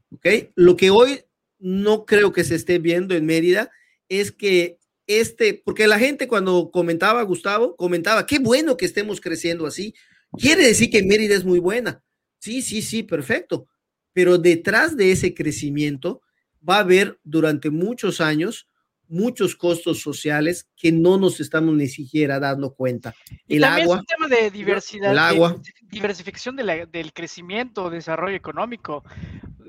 ¿Ok? 0.10 0.28
Lo 0.56 0.78
que 0.78 0.92
hoy 0.92 1.22
no 1.60 2.06
creo 2.06 2.32
que 2.32 2.44
se 2.44 2.56
esté 2.56 2.80
viendo 2.80 3.16
en 3.16 3.26
Mérida 3.26 3.72
es 4.08 4.32
que 4.32 4.78
este, 5.08 5.62
porque 5.66 5.88
la 5.88 6.00
gente 6.00 6.28
cuando 6.28 6.72
comentaba, 6.72 7.22
Gustavo, 7.24 7.76
comentaba, 7.76 8.26
qué 8.26 8.40
bueno 8.40 8.78
que 8.78 8.86
estemos 8.86 9.20
creciendo 9.20 9.66
así. 9.66 9.94
Quiere 10.38 10.66
decir 10.66 10.90
que 10.90 11.04
Mérida 11.04 11.36
es 11.36 11.46
muy 11.46 11.60
buena. 11.60 12.02
Sí, 12.40 12.62
sí, 12.62 12.82
sí, 12.82 13.04
perfecto. 13.04 13.68
Pero 14.14 14.38
detrás 14.38 14.96
de 14.96 15.12
ese 15.12 15.34
crecimiento 15.34 16.22
va 16.68 16.78
a 16.78 16.82
haber 16.82 17.20
durante 17.24 17.70
muchos 17.70 18.22
años 18.22 18.68
muchos 19.08 19.56
costos 19.56 20.02
sociales 20.02 20.70
que 20.76 20.92
no 20.92 21.18
nos 21.18 21.40
estamos 21.40 21.76
ni 21.76 21.88
siquiera 21.88 22.40
dando 22.40 22.74
cuenta. 22.74 23.14
El 23.48 23.64
agua. 23.64 23.96
Es 23.96 24.02
un 24.02 24.06
tema 24.06 24.28
de 24.28 24.50
diversidad. 24.50 25.12
El 25.12 25.20
agua. 25.20 25.62
diversificación 25.84 26.56
del 26.56 27.14
crecimiento, 27.14 27.90
desarrollo 27.90 28.36
económico. 28.36 29.04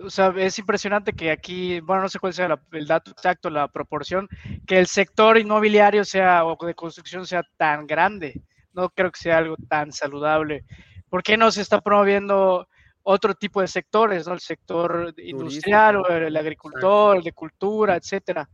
O 0.03 0.11
sea, 0.11 0.33
es 0.37 0.59
impresionante 0.59 1.13
que 1.13 1.31
aquí, 1.31 1.81
bueno, 1.81 2.03
no 2.03 2.09
sé 2.09 2.19
cuál 2.19 2.33
sea 2.33 2.59
el 2.73 2.87
dato 2.87 3.11
exacto, 3.11 3.51
la 3.51 3.69
proporción, 3.69 4.29
que 4.67 4.79
el 4.79 4.87
sector 4.87 5.39
inmobiliario 5.39 6.05
sea 6.05 6.45
o 6.45 6.57
de 6.67 6.75
construcción 6.75 7.27
sea 7.27 7.43
tan 7.57 7.87
grande. 7.87 8.41
No 8.73 8.91
creo 8.91 9.11
que 9.13 9.21
sea 9.21 9.39
algo 9.39 9.57
tan 9.69 9.93
saludable. 9.93 10.65
¿Por 11.09 11.23
qué 11.23 11.37
no 11.37 11.51
se 11.53 11.63
está 11.63 11.81
promoviendo 11.81 12.67
otro 13.05 13.35
tipo 13.35 13.61
de 13.61 13.69
sectores, 13.69 14.27
¿no? 14.27 14.33
El 14.35 14.41
sector 14.41 15.15
industrial, 15.19 15.97
o 15.97 16.09
el 16.09 16.37
agricultor, 16.37 17.19
el 17.19 17.23
de 17.23 17.33
cultura, 17.33 17.97
etcétera. 17.97 18.49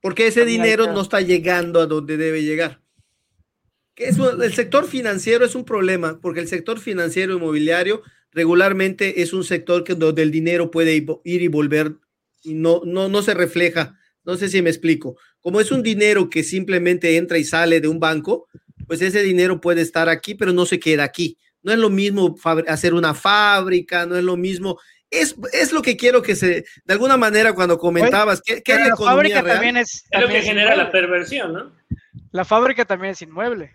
Porque 0.00 0.26
ese 0.26 0.44
dinero 0.44 0.92
no 0.92 1.00
está 1.00 1.20
llegando 1.20 1.80
a 1.80 1.86
donde 1.86 2.16
debe 2.16 2.42
llegar. 2.42 2.82
el 3.96 4.52
sector 4.52 4.86
financiero 4.86 5.44
es 5.46 5.54
un 5.54 5.64
problema, 5.64 6.18
porque 6.20 6.40
el 6.40 6.48
sector 6.48 6.78
financiero 6.78 7.34
inmobiliario 7.34 8.02
regularmente 8.34 9.22
es 9.22 9.32
un 9.32 9.44
sector 9.44 9.84
que, 9.84 9.94
donde 9.94 10.22
el 10.22 10.30
dinero 10.30 10.70
puede 10.70 10.94
ir 11.24 11.42
y 11.42 11.48
volver 11.48 11.94
y 12.42 12.54
no, 12.54 12.82
no, 12.84 13.08
no 13.08 13.22
se 13.22 13.32
refleja. 13.32 13.98
No 14.24 14.36
sé 14.36 14.48
si 14.48 14.60
me 14.60 14.70
explico. 14.70 15.16
Como 15.40 15.60
es 15.60 15.70
un 15.70 15.82
dinero 15.82 16.28
que 16.28 16.42
simplemente 16.42 17.16
entra 17.16 17.38
y 17.38 17.44
sale 17.44 17.80
de 17.80 17.88
un 17.88 18.00
banco, 18.00 18.48
pues 18.86 19.00
ese 19.02 19.22
dinero 19.22 19.60
puede 19.60 19.82
estar 19.82 20.08
aquí, 20.08 20.34
pero 20.34 20.52
no 20.52 20.66
se 20.66 20.78
queda 20.78 21.04
aquí. 21.04 21.38
No 21.62 21.72
es 21.72 21.78
lo 21.78 21.90
mismo 21.90 22.34
hacer 22.68 22.92
una 22.92 23.14
fábrica, 23.14 24.04
no 24.06 24.16
es 24.16 24.24
lo 24.24 24.36
mismo. 24.36 24.78
Es, 25.10 25.36
es 25.52 25.72
lo 25.72 25.80
que 25.80 25.96
quiero 25.96 26.22
que 26.22 26.34
se, 26.34 26.64
de 26.84 26.92
alguna 26.92 27.16
manera, 27.16 27.54
cuando 27.54 27.78
comentabas, 27.78 28.42
¿qué, 28.42 28.62
es 28.64 28.88
la, 28.88 28.96
fábrica 28.96 29.42
también 29.42 29.76
es, 29.76 30.04
es 30.10 30.20
lo 30.20 30.28
que 30.28 30.42
genera 30.42 30.74
la 30.74 30.90
perversión, 30.90 31.52
¿no? 31.52 31.72
La 32.32 32.44
fábrica 32.44 32.84
también 32.84 33.12
es 33.12 33.22
inmueble. 33.22 33.72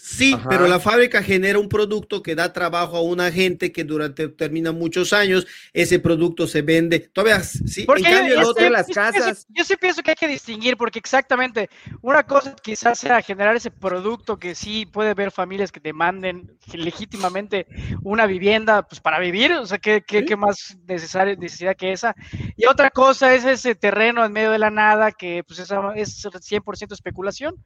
Sí, 0.00 0.36
pero 0.48 0.68
la 0.68 0.78
fábrica 0.78 1.24
genera 1.24 1.58
un 1.58 1.68
producto 1.68 2.22
que 2.22 2.36
da 2.36 2.52
trabajo 2.52 2.96
a 2.96 3.02
una 3.02 3.32
gente 3.32 3.72
que 3.72 3.82
durante 3.82 4.28
termina 4.28 4.70
muchos 4.70 5.12
años, 5.12 5.44
ese 5.72 5.98
producto 5.98 6.46
se 6.46 6.62
vende. 6.62 7.00
Todavía 7.00 7.42
sí, 7.42 7.80
en 7.80 8.04
cambio 8.04 8.40
yo, 8.40 8.70
las 8.70 8.86
casas. 8.86 9.44
Yo, 9.48 9.64
sí 9.64 9.74
pienso 9.76 10.00
que 10.02 10.12
hay 10.12 10.16
que 10.16 10.28
distinguir, 10.28 10.76
porque 10.76 11.00
exactamente 11.00 11.68
una 12.00 12.22
cosa 12.22 12.54
quizás 12.62 13.00
sea 13.00 13.20
generar 13.22 13.56
ese 13.56 13.72
producto 13.72 14.38
que 14.38 14.54
sí 14.54 14.86
puede 14.86 15.10
haber 15.10 15.32
familias 15.32 15.72
que 15.72 15.80
demanden 15.80 16.56
legítimamente 16.72 17.66
una 18.04 18.26
vivienda 18.26 18.86
pues 18.86 19.00
para 19.00 19.18
vivir, 19.18 19.52
o 19.52 19.66
sea, 19.66 19.78
¿qué, 19.78 20.04
qué, 20.06 20.36
más 20.36 20.78
necesaria, 20.86 21.34
necesidad 21.34 21.76
que 21.76 21.90
esa? 21.90 22.14
Y 22.56 22.66
otra 22.66 22.90
cosa 22.90 23.34
es 23.34 23.44
ese 23.44 23.74
terreno 23.74 24.24
en 24.24 24.32
medio 24.32 24.52
de 24.52 24.60
la 24.60 24.70
nada 24.70 25.10
que 25.10 25.42
pues 25.42 25.58
es, 25.58 25.70
es 25.96 26.24
100% 26.24 26.92
especulación. 26.92 27.56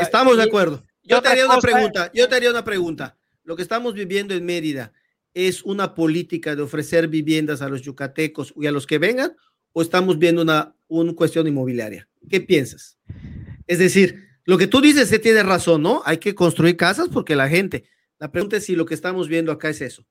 Estamos 0.00 0.36
de 0.36 0.44
acuerdo. 0.44 0.84
Yo 1.02 1.20
te 1.20 1.28
haría 1.28 1.46
una 1.46 1.58
pregunta, 1.58 2.10
yo 2.14 2.28
te 2.28 2.34
haría 2.36 2.50
una 2.50 2.64
pregunta. 2.64 3.18
Lo 3.44 3.56
que 3.56 3.62
estamos 3.62 3.94
viviendo 3.94 4.34
en 4.34 4.44
Mérida 4.44 4.92
es 5.34 5.62
una 5.62 5.94
política 5.94 6.54
de 6.54 6.62
ofrecer 6.62 7.08
viviendas 7.08 7.62
a 7.62 7.68
los 7.68 7.82
yucatecos 7.82 8.52
y 8.56 8.66
a 8.66 8.72
los 8.72 8.86
que 8.86 8.98
vengan 8.98 9.36
o 9.72 9.82
estamos 9.82 10.18
viendo 10.18 10.42
una, 10.42 10.74
una 10.88 11.14
cuestión 11.14 11.46
inmobiliaria? 11.46 12.08
¿Qué 12.28 12.40
piensas? 12.40 12.98
Es 13.66 13.78
decir, 13.78 14.28
lo 14.44 14.58
que 14.58 14.66
tú 14.66 14.80
dices 14.80 15.08
se 15.08 15.18
tiene 15.18 15.42
razón, 15.42 15.82
¿no? 15.82 16.02
Hay 16.04 16.18
que 16.18 16.34
construir 16.34 16.76
casas 16.76 17.08
porque 17.08 17.36
la 17.36 17.48
gente. 17.48 17.84
La 18.18 18.30
pregunta 18.30 18.56
es 18.56 18.66
si 18.66 18.76
lo 18.76 18.86
que 18.86 18.94
estamos 18.94 19.28
viendo 19.28 19.50
acá 19.52 19.68
es 19.68 19.80
eso. 19.80 20.04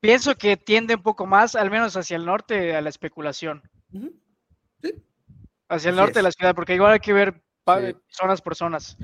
Pienso 0.00 0.34
que 0.36 0.56
tiende 0.56 0.94
un 0.94 1.02
poco 1.02 1.26
más, 1.26 1.54
al 1.54 1.70
menos 1.70 1.96
hacia 1.96 2.16
el 2.16 2.24
norte, 2.24 2.74
a 2.74 2.80
la 2.80 2.88
especulación. 2.88 3.62
¿Sí? 4.82 4.94
Hacia 5.68 5.90
el 5.90 5.96
norte 5.96 6.18
de 6.18 6.22
la 6.22 6.32
ciudad, 6.32 6.54
porque 6.54 6.74
igual 6.74 6.92
hay 6.92 7.00
que 7.00 7.12
ver 7.12 7.42
zonas 8.08 8.40
por 8.42 8.54
zonas. 8.54 8.96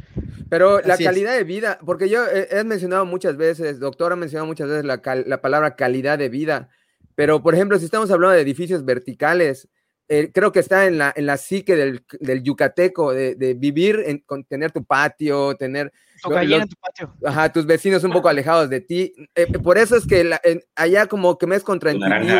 Pero 0.48 0.80
la 0.80 0.98
calidad 0.98 1.36
de 1.36 1.44
vida, 1.44 1.78
porque 1.84 2.08
yo 2.08 2.24
he, 2.26 2.64
mencionado 2.64 3.06
muchas 3.06 3.36
veces, 3.36 3.78
doctor 3.78 4.12
ha 4.12 4.16
mencionado 4.16 4.46
muchas 4.46 4.68
veces 4.68 4.84
la, 4.84 5.00
palabra 5.40 5.76
calidad 5.76 6.18
de 6.18 6.28
vida, 6.28 6.68
pero 7.14 7.42
por 7.42 7.54
ejemplo, 7.54 7.78
si 7.78 7.84
estamos 7.84 8.10
hablando 8.10 8.34
de 8.34 8.42
edificios 8.42 8.84
verticales, 8.84 9.68
eh, 10.08 10.32
creo 10.32 10.50
que 10.50 10.58
está 10.58 10.86
en 10.86 10.98
la, 10.98 11.12
en 11.14 11.26
la 11.26 11.36
psique 11.36 11.76
del, 11.76 12.42
yucateco, 12.42 13.12
de, 13.12 13.54
vivir, 13.56 14.02
en, 14.04 14.18
con 14.18 14.42
tener 14.44 14.72
tu 14.72 14.84
patio, 14.84 15.54
tener... 15.54 15.92
tu 16.20 16.30
patio. 16.30 17.14
Ajá, 17.24 17.52
tus 17.52 17.64
vecinos 17.64 18.02
un 18.02 18.10
poco 18.10 18.28
alejados 18.28 18.68
de 18.68 18.80
ti. 18.80 19.12
Eh, 19.36 19.46
por 19.46 19.78
eso 19.78 19.96
es 19.96 20.04
que 20.04 20.28
allá 20.74 21.06
como 21.06 21.38
que 21.38 21.46
me 21.46 21.54
es 21.54 21.62
contraintuitivo. 21.62 22.38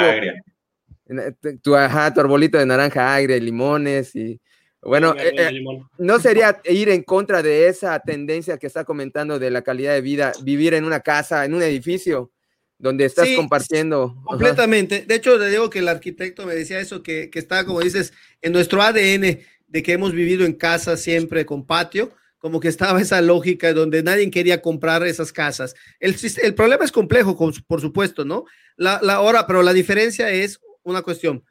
Tu, 1.63 1.77
ajá, 1.77 2.13
tu 2.13 2.21
arbolito 2.21 2.59
de 2.59 2.67
naranja 2.67 3.15
agria, 3.15 3.37
limones 3.37 4.15
y 4.17 4.41
bueno, 4.83 5.15
eh, 5.19 5.35
eh, 5.37 5.63
no 5.99 6.21
sería 6.21 6.61
ir 6.65 6.89
en 6.89 7.03
contra 7.03 7.43
de 7.43 7.69
esa 7.69 7.99
tendencia 8.01 8.57
que 8.59 8.67
está 8.67 8.85
comentando 8.85 9.39
de 9.39 9.51
la 9.51 9.63
calidad 9.63 9.93
de 9.93 10.01
vida, 10.01 10.33
vivir 10.43 10.73
en 10.75 10.85
una 10.85 11.01
casa, 11.01 11.45
en 11.45 11.55
un 11.55 11.63
edificio 11.63 12.33
donde 12.79 13.05
estás 13.05 13.29
compartiendo. 13.37 14.17
Completamente. 14.25 15.05
De 15.07 15.17
hecho, 15.17 15.37
le 15.37 15.51
digo 15.51 15.69
que 15.69 15.81
el 15.81 15.89
arquitecto 15.89 16.47
me 16.47 16.55
decía 16.55 16.81
eso, 16.81 17.03
que, 17.03 17.29
que 17.29 17.39
está, 17.39 17.67
como 17.67 17.81
dices, 17.81 18.15
en 18.41 18.53
nuestro 18.53 18.81
ADN 18.81 19.41
de 19.69 19.83
que 19.83 19.93
hemos 19.93 20.13
vivido 20.13 20.47
en 20.47 20.55
casa 20.55 20.97
siempre 20.97 21.45
con 21.45 21.67
patio, 21.67 22.13
como 22.39 22.59
que 22.59 22.69
estaba 22.69 23.03
esa 23.03 23.21
lógica 23.21 23.75
donde 23.75 24.03
nadie 24.03 24.31
quería 24.31 24.63
comprar 24.63 25.07
esas 25.07 25.31
casas. 25.31 25.75
El, 26.01 26.17
el 26.43 26.55
problema 26.55 26.87
es 26.87 26.91
complejo, 26.91 27.37
por 27.67 27.81
supuesto, 27.83 28.25
¿no? 28.25 28.47
La, 28.77 28.99
la 29.03 29.21
hora, 29.21 29.47
pero 29.47 29.63
la 29.63 29.75
diferencia 29.75 30.31
es 30.31 30.59
una 30.83 31.03
cuestión 31.03 31.45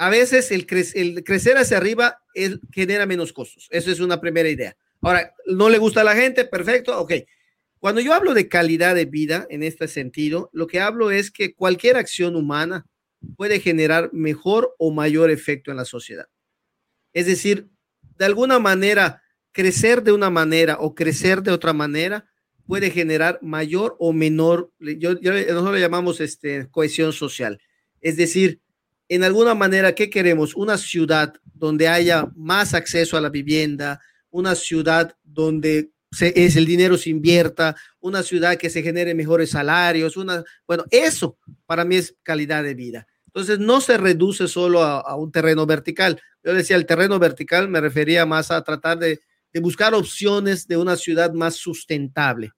a 0.00 0.08
veces 0.08 0.50
el, 0.50 0.64
crecer 0.66 1.58
hacia 1.58 1.76
arriba 1.76 2.22
genera 2.72 3.04
menos 3.04 3.34
costos. 3.34 3.68
Eso 3.70 3.90
es 3.90 4.00
una 4.00 4.18
primera 4.18 4.48
idea. 4.48 4.74
Ahora, 5.02 5.34
¿no 5.44 5.68
le 5.68 5.76
gusta 5.76 6.00
a 6.00 6.04
la 6.04 6.14
gente? 6.14 6.46
Perfecto, 6.46 6.98
ok. 6.98 7.12
Cuando 7.78 8.00
yo 8.00 8.14
hablo 8.14 8.32
de 8.32 8.48
calidad 8.48 8.94
de 8.94 9.04
vida 9.04 9.46
en 9.50 9.62
este 9.62 9.88
sentido, 9.88 10.48
lo 10.54 10.66
que 10.68 10.80
hablo 10.80 11.10
es 11.10 11.30
que 11.30 11.54
cualquier 11.54 11.98
acción 11.98 12.34
humana 12.34 12.86
puede 13.36 13.60
generar 13.60 14.08
mejor 14.14 14.74
o 14.78 14.90
mayor 14.90 15.30
efecto 15.30 15.70
en 15.70 15.76
la 15.76 15.84
sociedad. 15.84 16.28
Es 17.12 17.26
decir, 17.26 17.68
de 18.16 18.24
alguna 18.24 18.58
manera, 18.58 19.22
crecer 19.52 20.02
de 20.02 20.12
una 20.12 20.30
manera 20.30 20.78
o 20.80 20.94
crecer 20.94 21.42
de 21.42 21.50
otra 21.50 21.74
manera 21.74 22.24
puede 22.66 22.90
generar 22.90 23.38
mayor 23.42 23.96
o 23.98 24.14
menor, 24.14 24.72
nosotros 24.78 25.74
le 25.74 25.80
llamamos 25.80 26.22
este, 26.22 26.70
cohesión 26.70 27.12
social. 27.12 27.60
Es 28.00 28.16
decir, 28.16 28.62
en 29.10 29.24
alguna 29.24 29.56
manera, 29.56 29.92
¿qué 29.92 30.08
queremos? 30.08 30.54
Una 30.54 30.78
ciudad 30.78 31.34
donde 31.52 31.88
haya 31.88 32.30
más 32.36 32.74
acceso 32.74 33.16
a 33.16 33.20
la 33.20 33.28
vivienda, 33.28 34.00
una 34.30 34.54
ciudad 34.54 35.16
donde 35.24 35.90
es 36.20 36.54
el 36.54 36.64
dinero 36.64 36.96
se 36.96 37.10
invierta, 37.10 37.74
una 37.98 38.22
ciudad 38.22 38.56
que 38.56 38.70
se 38.70 38.82
genere 38.82 39.16
mejores 39.16 39.50
salarios, 39.50 40.16
una, 40.16 40.44
bueno, 40.64 40.84
eso 40.92 41.36
para 41.66 41.84
mí 41.84 41.96
es 41.96 42.14
calidad 42.22 42.62
de 42.62 42.74
vida. 42.74 43.08
Entonces 43.26 43.58
no 43.58 43.80
se 43.80 43.98
reduce 43.98 44.46
solo 44.46 44.80
a, 44.82 45.16
un 45.16 45.32
terreno 45.32 45.66
vertical. 45.66 46.20
Yo 46.44 46.54
decía 46.54 46.76
el 46.76 46.86
terreno 46.86 47.18
vertical 47.18 47.68
me 47.68 47.80
refería 47.80 48.24
más 48.26 48.52
a 48.52 48.62
tratar 48.62 49.00
de, 49.00 49.20
buscar 49.60 49.92
opciones 49.92 50.68
de 50.68 50.76
una 50.76 50.94
ciudad 50.94 51.32
más 51.32 51.56
sustentable. 51.56 52.52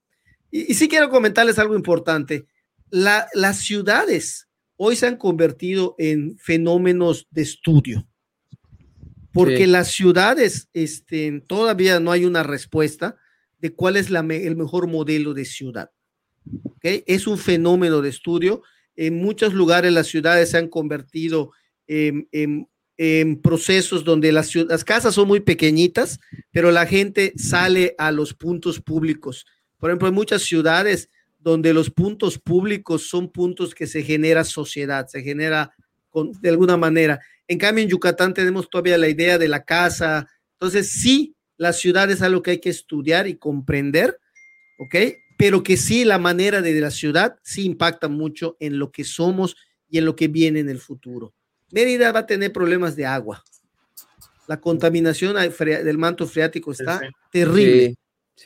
Y, 0.51 0.75
sí 0.75 0.87
quiero 0.87 1.09
comentarles 1.09 1.59
algo 1.59 1.75
importante. 1.75 2.45
las 2.91 3.57
ciudades 3.57 4.49
hoy 4.77 4.97
se 4.97 5.07
han 5.07 5.17
convertido 5.17 5.95
en 5.99 6.37
fenómenos 6.39 7.27
de 7.31 7.43
estudio, 7.43 8.07
porque 9.33 9.67
las 9.67 9.93
ciudades 9.93 10.69
este, 10.73 11.43
todavía 11.47 12.01
no 12.01 12.13
hay 12.13 12.25
una 12.25 12.43
respuesta 12.43 13.17
de 13.59 13.73
cuál 13.73 13.97
es 13.97 14.11
el 14.11 14.57
mejor 14.57 14.89
modelo 14.89 15.35
de 15.35 15.45
ciudad. 15.45 15.91
Es 16.83 17.27
un 17.27 17.39
fenómeno 17.39 18.03
de 18.03 18.09
estudio. 18.09 18.63
En 18.97 19.19
muchos 19.19 19.55
lugares 19.55 19.93
las 19.93 20.09
ciudades 20.09 20.51
se 20.51 20.59
han 20.59 20.69
convertido 20.69 21.53
en, 21.87 22.29
procesos 23.43 24.05
donde 24.05 24.33
las, 24.33 24.55
las 24.55 24.85
casas 24.85 25.15
son 25.15 25.29
muy 25.29 25.41
pequeñitas, 25.41 26.21
pero 26.51 26.71
la 26.71 26.87
gente 26.87 27.33
sale 27.37 27.95
a 27.99 28.13
los 28.13 28.35
puntos 28.35 28.81
públicos. 28.81 29.47
Por 29.79 29.91
ejemplo, 29.91 30.09
en 30.09 30.15
muchas 30.15 30.43
ciudades 30.43 31.09
donde 31.43 31.73
los 31.73 31.91
puntos 31.91 32.39
públicos 32.39 33.09
son 33.09 33.31
puntos 33.31 33.75
que 33.75 33.87
se 33.87 34.03
genera 34.03 34.45
sociedad, 34.45 35.07
se 35.09 35.23
genera 35.23 35.75
con, 36.09 36.33
de 36.41 36.49
alguna 36.49 36.77
manera. 36.77 37.21
En 37.49 37.59
cambio, 37.59 37.83
en 37.83 37.91
Yucatán 37.91 38.33
tenemos 38.33 38.71
todavía 38.71 38.97
la 38.97 39.09
idea 39.09 39.39
de 39.39 39.49
la 39.49 39.65
casa. 39.65 40.29
Entonces, 40.53 40.91
sí, 40.91 41.35
la 41.57 41.73
ciudad 41.73 42.11
es 42.11 42.23
algo 42.23 42.43
que 42.43 42.53
hay 42.53 42.61
que 42.61 42.71
estudiar 42.71 43.27
y 43.27 43.37
comprender, 43.37 44.19
¿ok? 44.79 44.95
Pero 45.37 45.63
que 45.63 45.77
sí, 45.77 46.05
la 46.05 46.19
manera 46.19 46.63
de 46.63 46.81
la 46.81 46.91
ciudad 46.91 47.37
sí 47.43 47.65
impacta 47.65 48.09
mucho 48.09 48.57
en 48.61 48.79
lo 48.79 48.93
que 48.93 49.03
somos 49.03 49.57
y 49.89 49.99
en 49.99 50.05
lo 50.05 50.15
que 50.15 50.29
viene 50.29 50.61
en 50.61 50.69
el 50.69 50.79
futuro. 50.79 51.35
Mérida 51.73 52.13
va 52.13 52.21
a 52.21 52.27
tener 52.27 52.53
problemas 52.53 52.95
de 52.95 53.07
agua. 53.07 53.43
La 54.47 54.61
contaminación 54.61 55.37
del 55.37 55.99
manto 55.99 56.27
freático 56.27 56.73
está 56.73 57.01
terrible. 57.31 57.97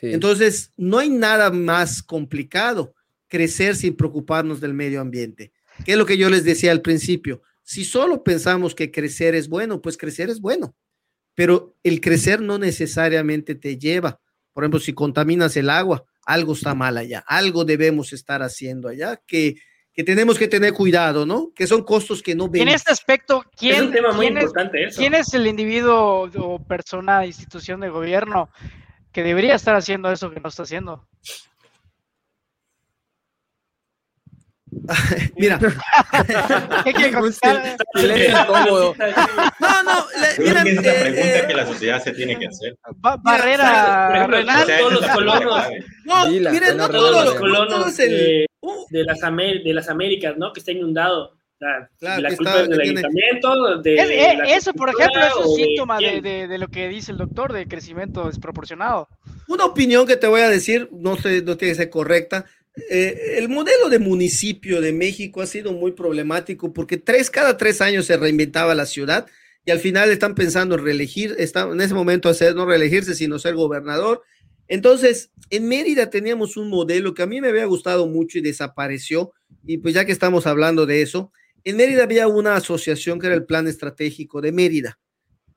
Entonces, 0.01 0.71
no 0.77 0.99
hay 0.99 1.09
nada 1.09 1.49
más 1.51 2.03
complicado 2.03 2.93
crecer 3.27 3.75
sin 3.75 3.95
preocuparnos 3.95 4.59
del 4.61 4.73
medio 4.73 5.01
ambiente. 5.01 5.51
¿Qué 5.85 5.93
es 5.93 5.97
lo 5.97 6.05
que 6.05 6.17
yo 6.17 6.29
les 6.29 6.43
decía 6.43 6.71
al 6.71 6.81
principio? 6.81 7.41
Si 7.63 7.83
solo 7.83 8.23
pensamos 8.23 8.73
que 8.73 8.91
crecer 8.91 9.35
es 9.35 9.49
bueno, 9.49 9.81
pues 9.81 9.97
crecer 9.97 10.29
es 10.29 10.39
bueno, 10.39 10.75
pero 11.35 11.75
el 11.83 12.01
crecer 12.01 12.41
no 12.41 12.57
necesariamente 12.57 13.55
te 13.55 13.77
lleva. 13.77 14.19
Por 14.53 14.63
ejemplo, 14.63 14.79
si 14.79 14.93
contaminas 14.93 15.55
el 15.57 15.69
agua, 15.69 16.05
algo 16.25 16.53
está 16.53 16.73
mal 16.73 16.97
allá, 16.97 17.23
algo 17.27 17.65
debemos 17.65 18.13
estar 18.13 18.41
haciendo 18.41 18.87
allá 18.87 19.21
que, 19.27 19.55
que 19.93 20.03
tenemos 20.03 20.39
que 20.39 20.47
tener 20.47 20.73
cuidado, 20.73 21.25
¿no? 21.25 21.51
Que 21.53 21.67
son 21.67 21.83
costos 21.83 22.23
que 22.23 22.35
no 22.35 22.49
vemos. 22.49 22.67
En 22.67 22.73
este 22.73 22.91
aspecto, 22.91 23.43
¿quién 23.57 23.93
es, 24.37 24.51
¿quién 24.95 25.13
es 25.13 25.33
el 25.33 25.47
individuo 25.47 26.29
o 26.35 26.59
persona, 26.63 27.25
institución 27.25 27.81
de 27.81 27.89
gobierno 27.89 28.49
que 29.17 29.23
debería 29.23 29.55
estar 29.55 29.75
haciendo 29.75 30.11
eso 30.11 30.29
que 30.29 30.39
no 30.39 30.47
está 30.47 30.61
haciendo? 30.61 31.07
Mira. 35.35 35.57
no, 35.57 35.73
no, 39.83 40.05
mira, 40.37 40.61
es 40.61 40.75
la 40.75 40.81
pregunta 40.81 41.39
eh, 41.39 41.45
que 41.47 41.53
la 41.55 41.65
sociedad 41.65 42.03
se 42.03 42.11
tiene 42.11 42.37
que 42.37 42.45
hacer. 42.45 42.77
barrera, 42.93 44.27
todos 44.77 44.93
los 44.93 45.07
colonos. 45.07 45.65
No, 46.05 46.27
miren, 46.27 46.77
no 46.77 46.87
todos 46.87 47.25
los 47.25 47.33
colonos 47.33 47.97
las 49.03 49.23
de 49.63 49.73
las 49.73 49.89
Américas, 49.89 50.37
¿no? 50.37 50.53
Que 50.53 50.59
está 50.59 50.71
inundado. 50.71 51.36
La, 51.59 52.19
la 52.19 52.35
culpa 52.35 52.63
del 52.63 52.79
ayuntamiento, 52.79 53.81
de 53.81 53.95
eh, 53.95 54.37
eso, 54.49 54.73
por 54.73 54.89
ejemplo, 54.89 55.21
es 55.25 55.35
un 55.43 55.55
síntoma 55.55 55.97
de, 55.97 56.47
de, 56.47 56.57
lo 56.59 56.67
que 56.67 56.87
dice 56.87 57.11
el 57.11 57.17
doctor 57.17 57.51
de 57.51 57.67
crecimiento 57.67 58.27
desproporcionado. 58.27 59.07
Una 59.47 59.65
opinión 59.65 60.05
que 60.05 60.17
te 60.17 60.27
voy 60.27 60.41
a 60.41 60.49
decir, 60.49 60.87
no 60.91 61.17
sé, 61.17 61.41
no 61.41 61.57
tiene 61.57 61.73
que 61.73 61.79
ser 61.79 61.89
correcta, 61.89 62.45
eh, 62.89 63.37
el 63.37 63.49
modelo 63.49 63.89
de 63.89 63.97
municipio 63.97 64.81
de 64.81 64.93
México 64.93 65.41
ha 65.41 65.47
sido 65.47 65.73
muy 65.73 65.93
problemático 65.93 66.73
porque 66.73 66.97
tres, 66.97 67.31
cada 67.31 67.57
tres 67.57 67.81
años 67.81 68.05
se 68.05 68.17
reinventaba 68.17 68.75
la 68.75 68.85
ciudad 68.85 69.25
y 69.65 69.71
al 69.71 69.79
final 69.79 70.11
están 70.11 70.35
pensando 70.35 70.75
en 70.75 70.83
reelegir, 70.83 71.35
están 71.39 71.71
en 71.71 71.81
ese 71.81 71.95
momento 71.95 72.29
hacer, 72.29 72.55
no 72.55 72.65
reelegirse, 72.65 73.15
sino 73.15 73.39
ser 73.39 73.55
gobernador. 73.55 74.21
Entonces, 74.67 75.31
en 75.49 75.67
Mérida 75.67 76.09
teníamos 76.09 76.55
un 76.55 76.69
modelo 76.69 77.13
que 77.13 77.23
a 77.23 77.27
mí 77.27 77.41
me 77.41 77.49
había 77.49 77.65
gustado 77.65 78.05
mucho 78.05 78.37
y 78.37 78.41
desapareció. 78.41 79.33
Y 79.65 79.79
pues 79.79 79.93
ya 79.93 80.05
que 80.05 80.11
estamos 80.11 80.45
hablando 80.45 80.85
de 80.85 81.01
eso, 81.01 81.31
en 81.69 81.75
Mérida 81.75 82.03
había 82.03 82.29
una 82.29 82.55
asociación 82.55 83.19
que 83.19 83.27
era 83.27 83.35
el 83.35 83.45
Plan 83.45 83.67
Estratégico 83.67 84.39
de 84.39 84.53
Mérida. 84.53 84.97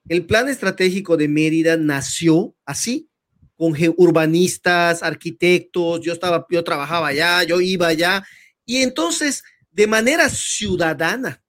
El 0.08 0.26
Plan 0.26 0.48
Estratégico 0.48 1.16
de 1.16 1.28
Mérida 1.28 1.76
nació 1.76 2.56
así, 2.64 3.08
con 3.54 3.76
urbanistas, 3.96 5.04
arquitectos, 5.04 6.00
yo 6.00 6.12
estaba, 6.12 6.46
yo 6.50 6.64
trabajaba 6.64 7.08
allá, 7.08 7.44
yo 7.44 7.61
iba 7.61 7.86
allá, 7.86 8.24
y 8.66 8.78
entonces 8.78 9.44
de 9.70 9.86
manera 9.86 10.28
ciudadana, 10.28 11.44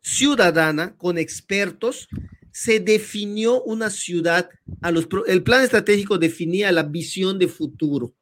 ciudadana, 0.00 0.96
con 0.96 1.16
expertos, 1.16 2.08
se 2.50 2.80
definió 2.80 3.62
una 3.62 3.88
ciudad, 3.88 4.48
a 4.82 4.90
los, 4.90 5.06
el 5.28 5.44
plan 5.44 5.62
estratégico 5.62 6.18
definía 6.18 6.72
la 6.72 6.82
visión 6.82 7.38
de 7.38 7.46
futuro, 7.46 8.16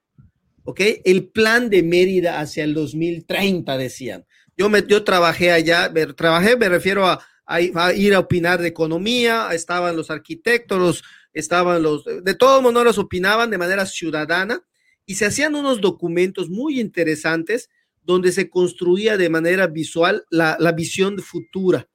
¿ok? 0.64 0.80
El 1.06 1.28
plan 1.28 1.70
de 1.70 1.82
Mérida 1.82 2.38
hacia 2.38 2.64
el 2.64 2.74
2030, 2.74 3.78
decían. 3.78 4.26
Yo, 4.62 4.68
me, 4.68 4.84
yo 4.86 5.02
trabajé 5.02 5.50
allá, 5.50 5.92
trabajé, 6.14 6.56
me 6.56 6.68
refiero 6.68 7.04
a, 7.04 7.20
a, 7.46 7.60
ir 7.60 8.14
a 8.14 8.20
opinar 8.20 8.62
de 8.62 8.68
economía, 8.68 9.48
estaban 9.50 9.96
los 9.96 10.08
arquitectos, 10.08 11.02
estaban 11.32 11.82
los, 11.82 12.04
de 12.04 12.34
todos 12.34 12.62
modos 12.62 12.96
opinaban 12.96 13.50
de 13.50 13.58
manera 13.58 13.86
ciudadana 13.86 14.64
y 15.04 15.16
se 15.16 15.26
hacían 15.26 15.56
unos 15.56 15.80
documentos 15.80 16.48
muy 16.48 16.78
interesantes 16.78 17.70
donde 18.04 18.30
se 18.30 18.48
construía 18.50 19.16
de 19.16 19.30
manera 19.30 19.66
visual 19.66 20.26
la, 20.30 20.56
la 20.60 20.70
visión 20.70 21.18
futura. 21.18 21.88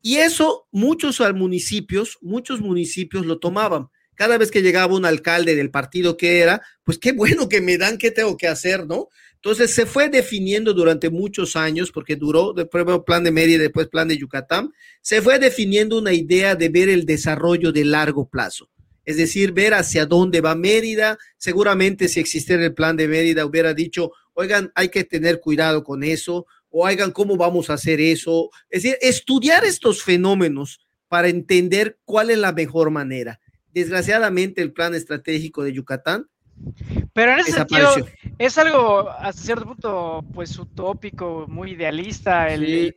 Y 0.00 0.18
eso 0.18 0.68
muchos 0.70 1.20
municipios, 1.34 2.18
muchos 2.20 2.60
municipios 2.60 3.26
lo 3.26 3.40
tomaban. 3.40 3.88
Cada 4.14 4.38
vez 4.38 4.52
que 4.52 4.62
llegaba 4.62 4.94
un 4.94 5.04
alcalde 5.04 5.56
del 5.56 5.72
partido 5.72 6.16
que 6.16 6.38
era, 6.38 6.62
pues 6.84 6.96
qué 6.96 7.10
bueno 7.10 7.48
que 7.48 7.60
me 7.60 7.76
dan, 7.76 7.98
qué 7.98 8.12
tengo 8.12 8.36
que 8.36 8.46
hacer, 8.46 8.86
¿no? 8.86 9.08
Entonces 9.44 9.74
se 9.74 9.84
fue 9.84 10.08
definiendo 10.08 10.72
durante 10.72 11.10
muchos 11.10 11.54
años, 11.54 11.92
porque 11.92 12.16
duró, 12.16 12.54
primero 12.54 13.04
plan 13.04 13.22
de 13.22 13.30
Mérida, 13.30 13.58
después 13.58 13.88
plan 13.88 14.08
de 14.08 14.16
Yucatán, 14.16 14.72
se 15.02 15.20
fue 15.20 15.38
definiendo 15.38 15.98
una 15.98 16.14
idea 16.14 16.54
de 16.54 16.70
ver 16.70 16.88
el 16.88 17.04
desarrollo 17.04 17.70
de 17.70 17.84
largo 17.84 18.26
plazo 18.26 18.70
es 19.04 19.16
decir, 19.16 19.52
ver 19.52 19.74
hacia 19.74 20.06
dónde 20.06 20.40
va 20.40 20.54
Mérida. 20.54 21.18
Seguramente 21.36 22.08
si 22.08 22.20
existiera 22.20 22.64
el 22.64 22.74
plan 22.74 22.96
de 22.96 23.08
Mérida 23.08 23.44
hubiera 23.44 23.74
dicho, 23.74 24.12
oigan, 24.32 24.72
hay 24.74 24.88
que 24.88 25.04
tener 25.04 25.40
cuidado 25.40 25.84
con 25.84 26.02
eso, 26.02 26.46
o 26.70 26.86
oigan, 26.86 27.12
¿cómo 27.12 27.36
vamos 27.36 27.70
a 27.70 27.74
hacer 27.74 28.00
eso? 28.00 28.50
Es 28.70 28.82
decir, 28.82 28.98
estudiar 29.00 29.64
estos 29.64 30.02
fenómenos 30.02 30.80
para 31.08 31.28
entender 31.28 31.98
cuál 32.04 32.30
es 32.30 32.38
la 32.38 32.52
mejor 32.52 32.90
manera. 32.90 33.40
Desgraciadamente, 33.72 34.62
el 34.62 34.72
plan 34.72 34.94
estratégico 34.94 35.62
de 35.62 35.72
Yucatán. 35.72 36.28
Pero 37.12 37.32
en 37.32 37.38
ese 37.40 37.52
sentido, 37.52 37.90
es 38.38 38.58
algo 38.58 39.10
hasta 39.10 39.42
cierto 39.42 39.66
punto, 39.66 40.24
pues 40.34 40.58
utópico, 40.58 41.46
muy 41.48 41.72
idealista, 41.72 42.48
el, 42.52 42.96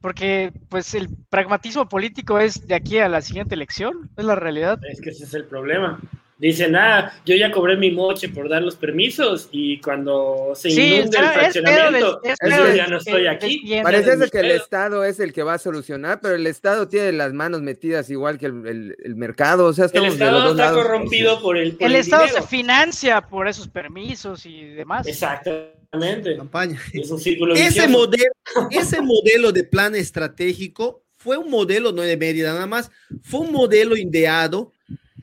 porque 0.00 0.52
pues 0.68 0.94
el 0.94 1.08
pragmatismo 1.28 1.88
político 1.88 2.38
es 2.38 2.66
de 2.66 2.74
aquí 2.74 2.98
a 2.98 3.08
la 3.08 3.20
siguiente 3.20 3.54
elección, 3.54 4.10
es 4.16 4.24
la 4.24 4.34
realidad. 4.34 4.78
Es 4.88 5.00
que 5.00 5.10
ese 5.10 5.24
es 5.24 5.34
el 5.34 5.44
problema. 5.46 6.00
Dicen, 6.40 6.74
ah, 6.74 7.12
yo 7.26 7.36
ya 7.36 7.52
cobré 7.52 7.76
mi 7.76 7.90
moche 7.90 8.30
por 8.30 8.48
dar 8.48 8.62
los 8.62 8.74
permisos 8.74 9.50
y 9.52 9.78
cuando 9.78 10.52
se 10.54 10.70
inunde 10.70 11.18
el 11.18 11.24
fraccionamiento, 11.26 12.22
yo 12.24 12.74
ya 12.74 12.86
no 12.86 12.96
estoy 12.96 13.26
aquí. 13.26 13.62
Parece 13.82 14.30
que 14.30 14.40
el 14.40 14.52
Estado 14.52 15.04
es 15.04 15.20
el 15.20 15.34
que 15.34 15.42
va 15.42 15.54
a 15.54 15.58
solucionar, 15.58 16.20
pero 16.22 16.36
el 16.36 16.46
Estado 16.46 16.88
tiene 16.88 17.12
las 17.12 17.34
manos 17.34 17.60
metidas 17.60 18.08
igual 18.08 18.38
que 18.38 18.46
el, 18.46 18.96
el, 19.04 19.16
mercado. 19.16 19.66
O 19.66 19.74
sea, 19.74 19.84
el 19.92 20.04
Estado 20.06 20.52
está 20.52 20.72
corrompido 20.72 21.42
por 21.42 21.58
el 21.58 21.76
El, 21.78 21.94
Estado 21.94 22.26
se 22.26 22.40
financia 22.40 23.20
por 23.20 23.46
esos 23.46 23.68
permisos 23.68 24.46
y 24.46 24.64
demás. 24.64 25.06
Exactamente. 25.06 26.38
Campaña. 26.38 26.80
Es 26.94 27.10
un 27.10 27.20
círculo 27.20 27.54
ese 27.54 27.86
modelo, 27.86 28.32
ese 28.70 29.02
modelo 29.02 29.52
de 29.52 29.64
plan 29.64 29.94
estratégico 29.94 31.04
fue 31.20 31.36
un 31.36 31.50
modelo, 31.50 31.92
no 31.92 32.00
de 32.00 32.16
Mérida 32.16 32.54
nada 32.54 32.66
más, 32.66 32.90
fue 33.22 33.40
un 33.40 33.52
modelo 33.52 33.94
ideado 33.94 34.72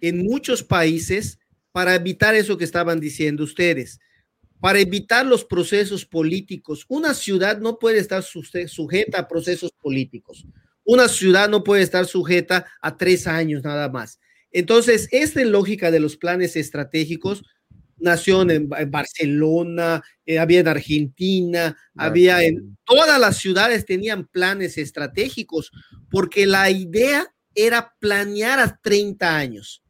en 0.01 0.23
muchos 0.25 0.63
países 0.63 1.39
para 1.71 1.95
evitar 1.95 2.35
eso 2.35 2.57
que 2.57 2.63
estaban 2.63 2.99
diciendo 2.99 3.43
ustedes, 3.43 3.99
para 4.59 4.79
evitar 4.79 5.25
los 5.25 5.45
procesos 5.45 6.05
políticos. 6.05 6.85
Una 6.87 7.13
ciudad 7.13 7.59
no 7.59 7.77
puede 7.77 7.99
estar 7.99 8.23
sujeta 8.23 9.19
a 9.19 9.27
procesos 9.27 9.71
políticos. 9.71 10.45
Una 10.83 11.07
ciudad 11.07 11.49
no 11.49 11.63
puede 11.63 11.83
estar 11.83 12.05
sujeta 12.05 12.65
a 12.81 12.97
tres 12.97 13.27
años 13.27 13.63
nada 13.63 13.89
más. 13.89 14.19
Entonces, 14.51 15.07
esta 15.11 15.43
lógica 15.43 15.91
de 15.91 15.99
los 15.99 16.17
planes 16.17 16.55
estratégicos 16.55 17.43
nació 17.99 18.49
en, 18.49 18.69
Barcelona, 18.69 20.03
eh, 20.25 20.39
había 20.39 20.61
en 20.61 20.67
Argentina, 20.67 21.77
había 21.95 22.43
en 22.43 22.77
todas 22.85 23.19
las 23.19 23.37
ciudades 23.37 23.85
tenían 23.85 24.27
planes 24.27 24.77
estratégicos, 24.77 25.71
porque 26.09 26.45
la 26.45 26.69
idea 26.69 27.27
era 27.55 27.93
planear 27.99 28.59
a 28.59 28.79
30 28.81 29.35
años. 29.35 29.83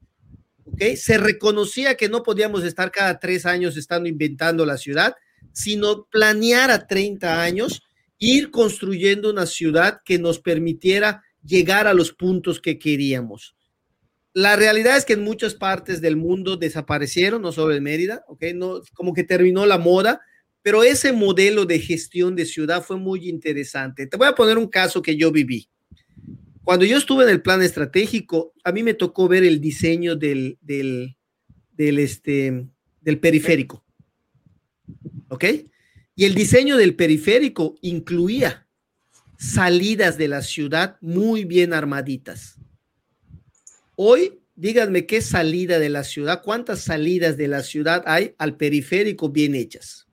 Se 0.95 1.18
reconocía 1.18 1.95
que 1.95 2.09
no 2.09 2.24
podíamos 2.24 2.63
estar 2.63 2.91
cada 2.91 3.20
tres 3.20 3.45
años 3.45 3.78
estando 3.78 4.07
inventando 4.07 4.65
la 4.65 4.78
ciudad, 4.78 5.15
sino 5.53 6.05
planear 6.05 6.70
a 6.72 6.88
30 6.88 7.41
años, 7.41 7.82
ir 8.20 8.51
construyendo 8.51 9.30
una 9.30 9.45
ciudad 9.45 10.01
que 10.05 10.20
nos 10.20 10.39
permitiera 10.39 11.24
llegar 11.43 11.88
a 11.88 11.93
los 11.93 12.11
puntos 12.11 12.59
que 12.59 12.78
queríamos. 12.78 13.55
La 14.34 14.55
realidad 14.55 14.97
es 14.97 15.05
que 15.05 15.13
en 15.13 15.24
muchas 15.24 15.55
partes 15.55 15.99
del 15.99 16.15
mundo 16.15 16.57
desaparecieron, 16.57 17.41
no 17.41 17.51
solo 17.51 17.74
en 17.74 17.82
Mérida, 17.82 18.24
¿ok? 18.28 18.43
No, 18.53 18.82
como 18.93 19.13
que 19.13 19.24
terminó 19.24 19.65
la 19.65 19.80
moda, 19.80 20.22
pero 20.61 20.84
ese 20.84 21.11
modelo 21.11 21.65
de 21.65 21.80
gestión 21.80 22.36
de 22.36 22.45
ciudad 22.45 22.84
fue 22.84 22.97
muy 22.97 23.30
interesante. 23.30 24.05
Te 24.05 24.18
voy 24.18 24.28
a 24.28 24.36
poner 24.36 24.57
un 24.57 24.68
caso 24.68 25.01
que 25.01 25.15
yo 25.15 25.32
viví. 25.32 25.70
Cuando 26.68 26.84
yo 26.84 26.97
estuve 26.97 27.24
en 27.24 27.30
el 27.30 27.41
plan 27.41 27.61
estratégico, 27.61 28.53
a 28.61 28.74
mí 28.74 28.84
me 28.84 28.93
tocó 28.93 29.30
ver 29.30 29.45
el 29.45 29.61
diseño 29.61 30.18
del, 30.18 30.57
del, 30.59 31.15
este, 31.78 32.68
del 32.99 33.20
periférico. 33.22 33.86
¿Ok? 35.30 35.45
Y 36.13 36.26
el 36.26 36.36
diseño 36.36 36.76
del 36.76 36.97
periférico 36.97 37.76
incluía 37.80 38.68
salidas 39.38 40.18
de 40.18 40.28
la 40.28 40.41
ciudad 40.41 40.97
muy 40.99 41.45
bien 41.45 41.72
armaditas. 41.72 42.59
Hoy, 43.95 44.41
díganme 44.55 45.05
qué 45.05 45.22
salida 45.22 45.80
de 45.80 45.88
la 45.88 46.03
ciudad, 46.03 46.41
cuántas 46.43 46.82
salidas 46.82 47.38
de 47.38 47.47
la 47.47 47.63
ciudad 47.63 48.03
hay 48.05 48.36
al 48.38 48.57
periférico 48.57 49.30
bien 49.30 49.55
hechas. 49.55 50.05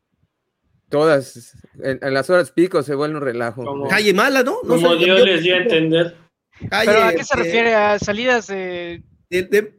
Todas, 0.89 1.57
en, 1.83 1.99
las 2.15 2.31
horas 2.31 2.53
pico 2.53 2.85
se 2.85 2.95
vuelve 2.95 3.17
un 3.17 3.23
relajo. 3.23 3.89
calle 3.89 4.15
mala, 4.15 4.45
¿no? 4.45 4.59
no 4.63 4.77
como 4.77 4.95
Dios 4.95 5.21
les 5.25 5.43
dio 5.43 5.57
a 5.57 5.59
entender. 5.59 6.24
¿Pero 6.61 7.05
a 7.05 7.13
qué 7.13 7.25
se 7.25 7.37
refiere? 7.37 7.75
¿A 7.75 7.99
salidas 7.99 8.47
de, 8.47 9.03
de, 9.29 9.75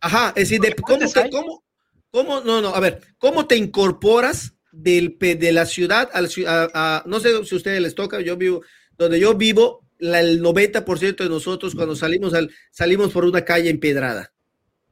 Ajá, 0.00 0.28
es 0.36 0.48
decir, 0.48 0.60
de, 0.60 0.74
¿cómo, 0.76 1.06
cómo, 1.30 1.64
cómo, 2.10 2.40
no, 2.42 2.60
no, 2.60 2.68
a 2.74 2.80
ver, 2.80 3.00
¿cómo 3.18 3.46
te 3.46 3.56
incorporas 3.56 4.54
del, 4.70 5.16
de 5.18 5.52
la 5.52 5.66
ciudad 5.66 6.08
al 6.12 6.28
a, 6.46 7.02
no 7.06 7.20
sé 7.20 7.44
si 7.44 7.54
a 7.54 7.56
ustedes 7.56 7.80
les 7.80 7.94
toca, 7.94 8.20
yo 8.20 8.36
vivo, 8.36 8.62
donde 8.96 9.18
yo 9.18 9.34
vivo, 9.34 9.86
la, 9.98 10.20
el 10.20 10.42
90% 10.42 11.16
de 11.16 11.28
nosotros 11.28 11.74
cuando 11.74 11.96
salimos 11.96 12.34
al, 12.34 12.50
salimos 12.70 13.12
por 13.12 13.24
una 13.24 13.44
calle 13.44 13.70
empedrada. 13.70 14.32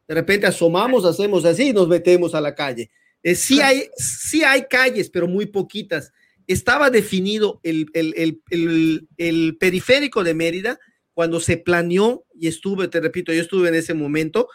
De 0.09 0.15
repente 0.15 0.47
asomamos, 0.47 1.05
hacemos 1.05 1.45
así 1.45 1.69
y 1.69 1.73
nos 1.73 1.89
metemos 1.89 2.35
a 2.35 2.41
la 2.41 2.55
calle. 2.55 2.91
Eh, 3.23 3.35
sí, 3.35 3.61
hay, 3.61 3.89
sí 3.97 4.45
hay 4.45 4.67
calles, 4.69 5.11
pero 5.11 5.27
muy 5.27 5.47
poquitas. 5.47 6.13
Estaba 6.47 6.91
definido 6.91 7.61
el, 7.63 7.87
el, 7.93 8.41
el, 8.51 9.09
el, 9.17 9.57
periférico 9.59 10.23
de 10.23 10.35
Mérida 10.35 10.79
cuando 11.15 11.41
se 11.41 11.57
planeó, 11.57 12.25
y 12.35 12.47
estuve, 12.47 12.89
te 12.89 13.01
repito, 13.01 13.33
yo 13.33 13.41
estuve 13.41 13.69
en 13.69 13.75
ese 13.75 13.95
momento, 13.95 14.49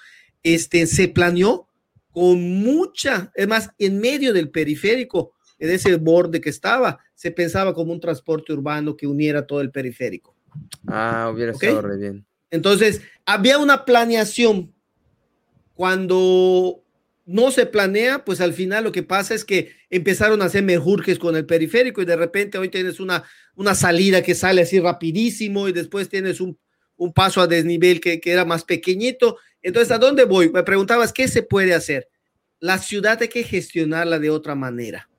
este, 0.43 0.85
se 0.87 1.07
planeó 1.07 1.67
con 2.11 2.39
mucha, 2.39 3.31
es 3.35 3.47
más, 3.47 3.71
en 3.79 3.99
medio 3.99 4.33
del 4.33 4.51
periférico, 4.51 5.33
en 5.57 5.69
ese 5.69 5.95
borde 5.95 6.41
que 6.41 6.49
estaba, 6.49 6.99
se 7.13 7.31
pensaba 7.31 7.73
como 7.73 7.93
un 7.93 7.99
transporte 7.99 8.53
urbano 8.53 8.95
que 8.95 9.07
uniera 9.07 9.45
todo 9.45 9.61
el 9.61 9.71
periférico. 9.71 10.35
Ah, 10.87 11.29
hubiera 11.33 11.51
estado 11.51 11.81
re 11.81 11.97
bien. 11.97 12.25
Entonces, 12.49 13.01
había 13.25 13.57
una 13.57 13.85
planeación. 13.85 14.73
Cuando 15.73 16.83
no 17.25 17.51
se 17.51 17.65
planea, 17.65 18.25
pues 18.25 18.41
al 18.41 18.53
final 18.53 18.83
lo 18.83 18.91
que 18.91 19.03
pasa 19.03 19.33
es 19.33 19.45
que 19.45 19.73
empezaron 19.89 20.41
a 20.41 20.45
hacer 20.45 20.63
mejurjes 20.63 21.19
con 21.19 21.35
el 21.35 21.45
periférico 21.45 22.01
y 22.01 22.05
de 22.05 22.15
repente 22.15 22.57
hoy 22.57 22.69
tienes 22.69 22.99
una, 22.99 23.23
una 23.55 23.75
salida 23.75 24.21
que 24.21 24.35
sale 24.35 24.61
así 24.61 24.79
rapidísimo 24.79 25.67
y 25.67 25.71
después 25.71 26.09
tienes 26.09 26.41
un, 26.41 26.57
un 26.97 27.13
paso 27.13 27.41
a 27.41 27.47
desnivel 27.47 28.01
que, 28.01 28.19
que 28.19 28.31
era 28.31 28.45
más 28.45 28.63
pequeñito 28.63 29.37
entonces, 29.61 29.91
¿a 29.91 29.97
dónde 29.97 30.25
voy? 30.25 30.49
Me 30.49 30.63
preguntabas, 30.63 31.13
¿qué 31.13 31.27
se 31.27 31.43
puede 31.43 31.73
hacer? 31.73 32.07
La 32.59 32.77
ciudad 32.77 33.21
hay 33.21 33.27
que 33.27 33.43
gestionarla 33.43 34.19
de 34.19 34.29
otra 34.29 34.55
manera. 34.55 35.09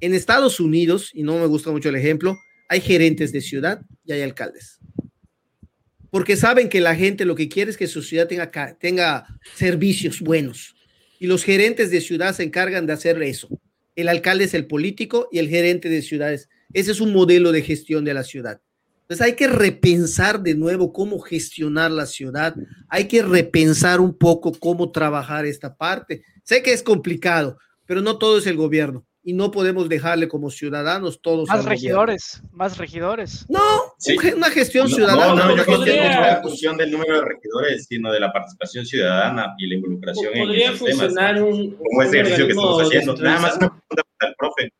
En 0.00 0.14
Estados 0.14 0.58
Unidos, 0.58 1.10
y 1.14 1.22
no 1.22 1.38
me 1.38 1.46
gusta 1.46 1.70
mucho 1.70 1.88
el 1.88 1.96
ejemplo, 1.96 2.36
hay 2.68 2.80
gerentes 2.80 3.32
de 3.32 3.40
ciudad 3.40 3.82
y 4.04 4.12
hay 4.12 4.22
alcaldes. 4.22 4.80
Porque 6.10 6.36
saben 6.36 6.68
que 6.68 6.80
la 6.80 6.94
gente 6.94 7.24
lo 7.24 7.36
que 7.36 7.48
quiere 7.48 7.70
es 7.70 7.76
que 7.76 7.86
su 7.86 8.02
ciudad 8.02 8.26
tenga, 8.26 8.50
tenga 8.78 9.26
servicios 9.54 10.20
buenos. 10.20 10.74
Y 11.22 11.28
los 11.28 11.44
gerentes 11.44 11.92
de 11.92 12.00
ciudad 12.00 12.34
se 12.34 12.42
encargan 12.42 12.84
de 12.84 12.94
hacer 12.94 13.22
eso. 13.22 13.48
El 13.94 14.08
alcalde 14.08 14.42
es 14.42 14.54
el 14.54 14.66
político 14.66 15.28
y 15.30 15.38
el 15.38 15.48
gerente 15.48 15.88
de 15.88 16.02
ciudades. 16.02 16.48
Ese 16.72 16.90
es 16.90 17.00
un 17.00 17.12
modelo 17.12 17.52
de 17.52 17.62
gestión 17.62 18.04
de 18.04 18.12
la 18.12 18.24
ciudad. 18.24 18.60
Entonces 19.02 19.24
hay 19.24 19.34
que 19.34 19.46
repensar 19.46 20.42
de 20.42 20.56
nuevo 20.56 20.92
cómo 20.92 21.20
gestionar 21.20 21.92
la 21.92 22.06
ciudad, 22.06 22.56
hay 22.88 23.06
que 23.06 23.22
repensar 23.22 24.00
un 24.00 24.18
poco 24.18 24.50
cómo 24.50 24.90
trabajar 24.90 25.46
esta 25.46 25.76
parte. 25.76 26.24
Sé 26.42 26.60
que 26.60 26.72
es 26.72 26.82
complicado, 26.82 27.56
pero 27.86 28.00
no 28.00 28.18
todo 28.18 28.38
es 28.38 28.48
el 28.48 28.56
gobierno 28.56 29.06
y 29.24 29.32
no 29.34 29.50
podemos 29.50 29.88
dejarle 29.88 30.28
como 30.28 30.50
ciudadanos 30.50 31.22
todos. 31.22 31.48
Más 31.48 31.64
regidores, 31.64 32.42
más 32.50 32.76
regidores. 32.76 33.46
No, 33.48 33.60
una 34.36 34.50
gestión 34.50 34.88
ciudadana. 34.88 35.34
No, 35.34 35.48
no, 35.48 35.56
yo 35.56 35.64
creo 35.64 35.84
que 35.84 35.96
no 35.96 36.02
es 36.02 36.16
la 36.16 36.42
función 36.42 36.76
del 36.76 36.90
número 36.90 37.20
de 37.20 37.24
regidores, 37.26 37.86
sino 37.86 38.12
de 38.12 38.20
la 38.20 38.32
participación 38.32 38.84
ciudadana 38.84 39.54
y 39.58 39.68
la 39.68 39.74
involucración 39.76 40.34
en 40.34 40.46
Podría 40.46 40.72
funcionar 40.72 41.42
un, 41.42 41.76
como 41.76 42.02
ese 42.02 42.20
ejercicio 42.20 42.46
que 42.46 42.52
estamos 42.52 42.82
haciendo. 42.82 43.16
Nada 43.16 43.40
más 43.40 43.56
una 43.56 43.68
pregunta 43.68 44.02
para 44.18 44.30
el 44.30 44.36
profe. 44.36 44.72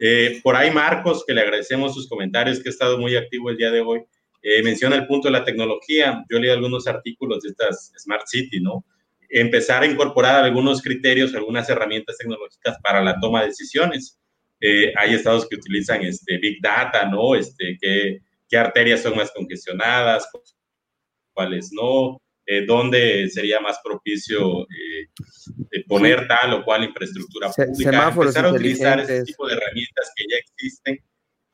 Eh, 0.00 0.40
por 0.42 0.56
ahí 0.56 0.70
Marcos, 0.72 1.24
que 1.26 1.32
le 1.32 1.42
agradecemos 1.42 1.94
sus 1.94 2.08
comentarios, 2.08 2.60
que 2.60 2.68
ha 2.68 2.72
estado 2.72 2.98
muy 2.98 3.16
activo 3.16 3.50
el 3.50 3.56
día 3.56 3.70
de 3.70 3.80
hoy, 3.80 4.02
eh, 4.42 4.62
menciona 4.62 4.96
el 4.96 5.06
punto 5.06 5.28
de 5.28 5.32
la 5.32 5.44
tecnología. 5.44 6.24
Yo 6.28 6.38
leí 6.38 6.50
algunos 6.50 6.88
artículos 6.88 7.42
de 7.42 7.50
estas 7.50 7.92
Smart 7.96 8.26
City, 8.26 8.60
¿no? 8.60 8.84
Empezar 9.36 9.82
a 9.82 9.86
incorporar 9.86 10.44
algunos 10.44 10.80
criterios, 10.80 11.34
algunas 11.34 11.68
herramientas 11.68 12.16
tecnológicas 12.18 12.78
para 12.82 13.02
la 13.02 13.18
toma 13.20 13.40
de 13.40 13.48
decisiones. 13.48 14.18
Eh, 14.60 14.92
hay 14.96 15.14
estados 15.14 15.48
que 15.48 15.56
utilizan 15.56 16.02
este, 16.02 16.38
Big 16.38 16.62
Data, 16.62 17.06
¿no? 17.06 17.34
Este, 17.34 17.76
qué, 17.80 18.20
qué 18.48 18.56
arterias 18.56 19.02
son 19.02 19.16
más 19.16 19.30
congestionadas, 19.32 20.28
cuáles 21.32 21.70
no, 21.72 22.20
eh, 22.46 22.64
dónde 22.64 23.28
sería 23.30 23.58
más 23.60 23.78
propicio 23.82 24.62
eh, 24.62 25.84
poner 25.88 26.28
tal 26.28 26.54
o 26.54 26.64
cual 26.64 26.84
infraestructura 26.84 27.50
pública, 27.50 28.08
empezar 28.08 28.44
a 28.44 28.52
utilizar 28.52 29.00
ese 29.00 29.24
tipo 29.24 29.48
de 29.48 29.54
herramientas 29.54 30.12
que 30.14 30.24
ya 30.30 30.36
existen 30.36 30.98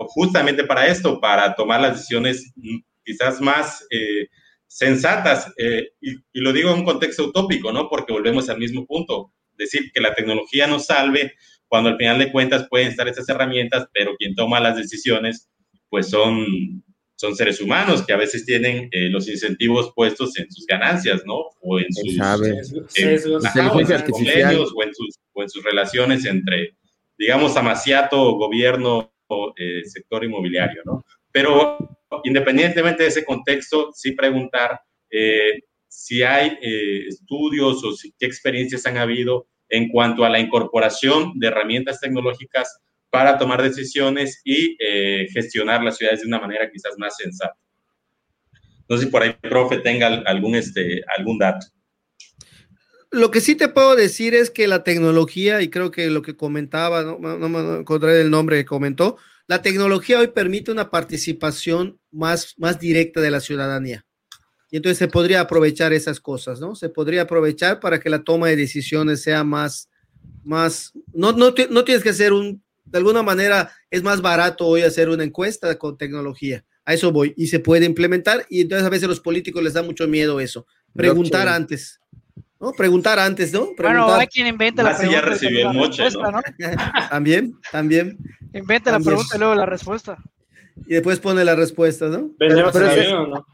justamente 0.08 0.64
para 0.64 0.86
esto, 0.86 1.20
para 1.20 1.54
tomar 1.54 1.80
las 1.80 1.96
decisiones 1.96 2.52
mm, 2.56 2.78
quizás 3.04 3.40
más 3.40 3.86
eh, 3.90 4.28
sensatas. 4.70 5.52
Y, 6.00 6.10
y, 6.10 6.40
lo 6.40 6.52
digo 6.52 6.70
en 6.70 6.78
un 6.78 6.84
contexto 6.84 7.24
utópico, 7.24 7.72
¿no? 7.72 7.88
Porque 7.88 8.12
volvemos 8.12 8.48
al 8.48 8.58
mismo 8.58 8.86
punto, 8.86 9.32
decir 9.56 9.90
que 9.92 10.00
la 10.00 10.14
tecnología 10.14 10.66
nos 10.66 10.86
salve 10.86 11.34
cuando 11.68 11.90
al 11.90 11.96
final 11.96 12.18
de 12.18 12.32
cuentas 12.32 12.66
pueden 12.68 12.88
estar 12.88 13.08
esas 13.08 13.28
herramientas, 13.28 13.86
pero 13.92 14.16
quien 14.16 14.34
toma 14.34 14.60
las 14.60 14.76
decisiones 14.76 15.48
pues 15.88 16.08
son 16.08 16.82
son 17.20 17.36
seres 17.36 17.60
humanos 17.60 18.02
que 18.06 18.14
a 18.14 18.16
veces 18.16 18.46
tienen 18.46 18.88
eh, 18.92 19.10
los 19.10 19.28
incentivos 19.28 19.92
puestos 19.94 20.38
en 20.38 20.50
sus 20.50 20.64
ganancias, 20.64 21.20
¿no? 21.26 21.50
O 21.60 21.78
en 21.78 21.92
sus, 21.92 22.16
convenios 24.10 24.72
o 24.74 24.82
en 24.82 24.94
sus, 24.94 25.18
o 25.34 25.42
en 25.42 25.50
sus 25.50 25.62
relaciones 25.62 26.24
entre, 26.24 26.78
digamos, 27.18 27.58
amaciato, 27.58 28.36
gobierno, 28.36 29.12
o, 29.26 29.52
eh, 29.58 29.82
sector 29.84 30.24
inmobiliario, 30.24 30.80
¿no? 30.86 31.04
Pero 31.30 31.99
independientemente 32.24 33.02
de 33.02 33.08
ese 33.08 33.24
contexto, 33.24 33.90
sí 33.94 34.12
preguntar 34.12 34.80
eh, 35.10 35.60
si 35.88 36.22
hay 36.22 36.56
estudios 37.08 37.84
o 37.84 37.92
si, 37.92 38.12
qué 38.18 38.26
experiencias 38.26 38.86
han 38.86 38.96
habido 38.96 39.48
en 39.68 39.88
cuanto 39.88 40.24
a 40.24 40.30
la 40.30 40.40
incorporación 40.40 41.38
de 41.38 41.46
herramientas 41.46 42.00
tecnológicas 42.00 42.80
para 43.10 43.38
tomar 43.38 43.62
decisiones 43.62 44.40
y 44.44 44.76
eh, 44.78 45.26
gestionar 45.32 45.82
las 45.82 45.96
ciudades 45.96 46.20
de 46.20 46.28
una 46.28 46.40
manera 46.40 46.70
quizás 46.70 46.94
más 46.98 47.16
sensata. 47.16 47.56
No 48.88 48.96
sé 48.96 49.04
si 49.04 49.10
por 49.10 49.22
ahí, 49.22 49.34
profe, 49.40 49.78
tenga 49.78 50.06
algún, 50.26 50.54
este, 50.54 51.02
algún 51.16 51.38
dato. 51.38 51.66
Lo 53.12 53.30
que 53.30 53.40
sí 53.40 53.56
te 53.56 53.68
puedo 53.68 53.96
decir 53.96 54.34
es 54.34 54.50
que 54.50 54.68
la 54.68 54.84
tecnología, 54.84 55.62
y 55.62 55.68
creo 55.68 55.90
que 55.90 56.10
lo 56.10 56.22
que 56.22 56.36
comentaba, 56.36 57.02
no, 57.02 57.18
no 57.18 57.48
me 57.48 57.80
encontré 57.80 58.20
el 58.20 58.30
nombre 58.30 58.56
que 58.56 58.64
comentó, 58.64 59.16
la 59.48 59.62
tecnología 59.62 60.20
hoy 60.20 60.28
permite 60.28 60.70
una 60.70 60.90
participación 60.90 61.99
más, 62.10 62.54
más 62.58 62.78
directa 62.78 63.20
de 63.20 63.30
la 63.30 63.40
ciudadanía. 63.40 64.04
Y 64.70 64.76
entonces 64.76 64.98
se 64.98 65.08
podría 65.08 65.40
aprovechar 65.40 65.92
esas 65.92 66.20
cosas, 66.20 66.60
¿no? 66.60 66.74
Se 66.74 66.88
podría 66.88 67.22
aprovechar 67.22 67.80
para 67.80 67.98
que 67.98 68.10
la 68.10 68.22
toma 68.22 68.48
de 68.48 68.56
decisiones 68.56 69.22
sea 69.22 69.42
más, 69.42 69.88
más, 70.44 70.92
no, 71.12 71.32
no, 71.32 71.52
no 71.70 71.84
tienes 71.84 72.02
que 72.02 72.10
hacer 72.10 72.32
un 72.32 72.62
de 72.90 72.98
alguna 72.98 73.22
manera 73.22 73.70
es 73.90 74.02
más 74.02 74.20
barato 74.20 74.66
hoy 74.66 74.82
hacer 74.82 75.08
una 75.08 75.24
encuesta 75.24 75.76
con 75.78 75.96
tecnología. 75.96 76.64
A 76.84 76.94
eso 76.94 77.12
voy. 77.12 77.34
Y 77.36 77.46
se 77.46 77.60
puede 77.60 77.86
implementar 77.86 78.44
y 78.48 78.62
entonces 78.62 78.86
a 78.86 78.90
veces 78.90 79.04
a 79.04 79.08
los 79.08 79.20
políticos 79.20 79.62
les 79.62 79.74
da 79.74 79.82
mucho 79.82 80.08
miedo 80.08 80.40
eso. 80.40 80.66
Preguntar 80.94 81.48
antes. 81.48 82.00
¿no? 82.58 82.72
Preguntar 82.72 83.18
antes, 83.18 83.52
¿no? 83.52 83.74
Preguntar. 83.76 84.04
Bueno, 84.04 84.14
hay 84.14 84.26
quien 84.26 84.46
inventa 84.46 84.82
la 84.82 84.96
pregunta. 84.96 85.20
ya 85.20 85.26
recibió 85.26 85.70
el 85.70 85.76
moche, 85.76 86.08
¿no? 86.10 86.40
también, 87.10 87.54
también. 87.70 88.18
Inventa 88.52 88.92
la 88.92 89.00
pregunta 89.00 89.36
y 89.36 89.38
luego 89.38 89.54
la 89.54 89.66
respuesta. 89.66 90.18
Y 90.86 90.94
después 90.94 91.20
pone 91.20 91.44
la 91.44 91.54
respuesta, 91.54 92.08
¿no? 92.08 92.30
Pero, 92.38 92.70
pero, 92.72 93.46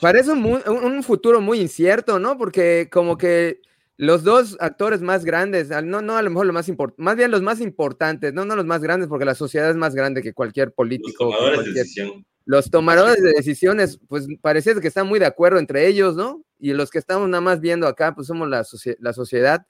Parece 0.00 0.32
un, 0.32 0.44
un 0.66 1.02
futuro 1.04 1.40
muy 1.40 1.60
incierto, 1.60 2.18
¿no? 2.18 2.36
Porque 2.36 2.88
como 2.90 3.16
que 3.16 3.60
los 3.96 4.24
dos 4.24 4.56
actores 4.58 5.00
más 5.00 5.24
grandes, 5.24 5.68
no, 5.84 6.02
no 6.02 6.16
a 6.16 6.22
lo 6.22 6.30
mejor 6.30 6.46
lo 6.46 6.52
más 6.52 6.68
importante, 6.68 7.02
más 7.02 7.16
bien 7.16 7.30
los 7.30 7.40
más 7.40 7.60
importantes, 7.60 8.34
no, 8.34 8.44
no 8.44 8.56
los 8.56 8.66
más 8.66 8.82
grandes, 8.82 9.08
porque 9.08 9.24
la 9.24 9.36
sociedad 9.36 9.70
es 9.70 9.76
más 9.76 9.94
grande 9.94 10.22
que 10.22 10.32
cualquier 10.32 10.72
político. 10.72 11.26
Los 11.26 11.36
tomadores 11.36 11.64
de 11.64 11.72
decisión. 11.72 12.26
Los 12.44 12.70
tomadores 12.70 13.22
de 13.22 13.32
decisiones, 13.32 14.00
pues 14.08 14.26
parece 14.40 14.74
que 14.80 14.88
están 14.88 15.06
muy 15.06 15.20
de 15.20 15.26
acuerdo 15.26 15.60
entre 15.60 15.86
ellos, 15.86 16.16
¿no? 16.16 16.42
Y 16.58 16.72
los 16.72 16.90
que 16.90 16.98
estamos 16.98 17.28
nada 17.28 17.42
más 17.42 17.60
viendo 17.60 17.86
acá, 17.86 18.12
pues 18.12 18.26
somos 18.26 18.48
la, 18.48 18.66
la 18.98 19.12
sociedad. 19.12 19.66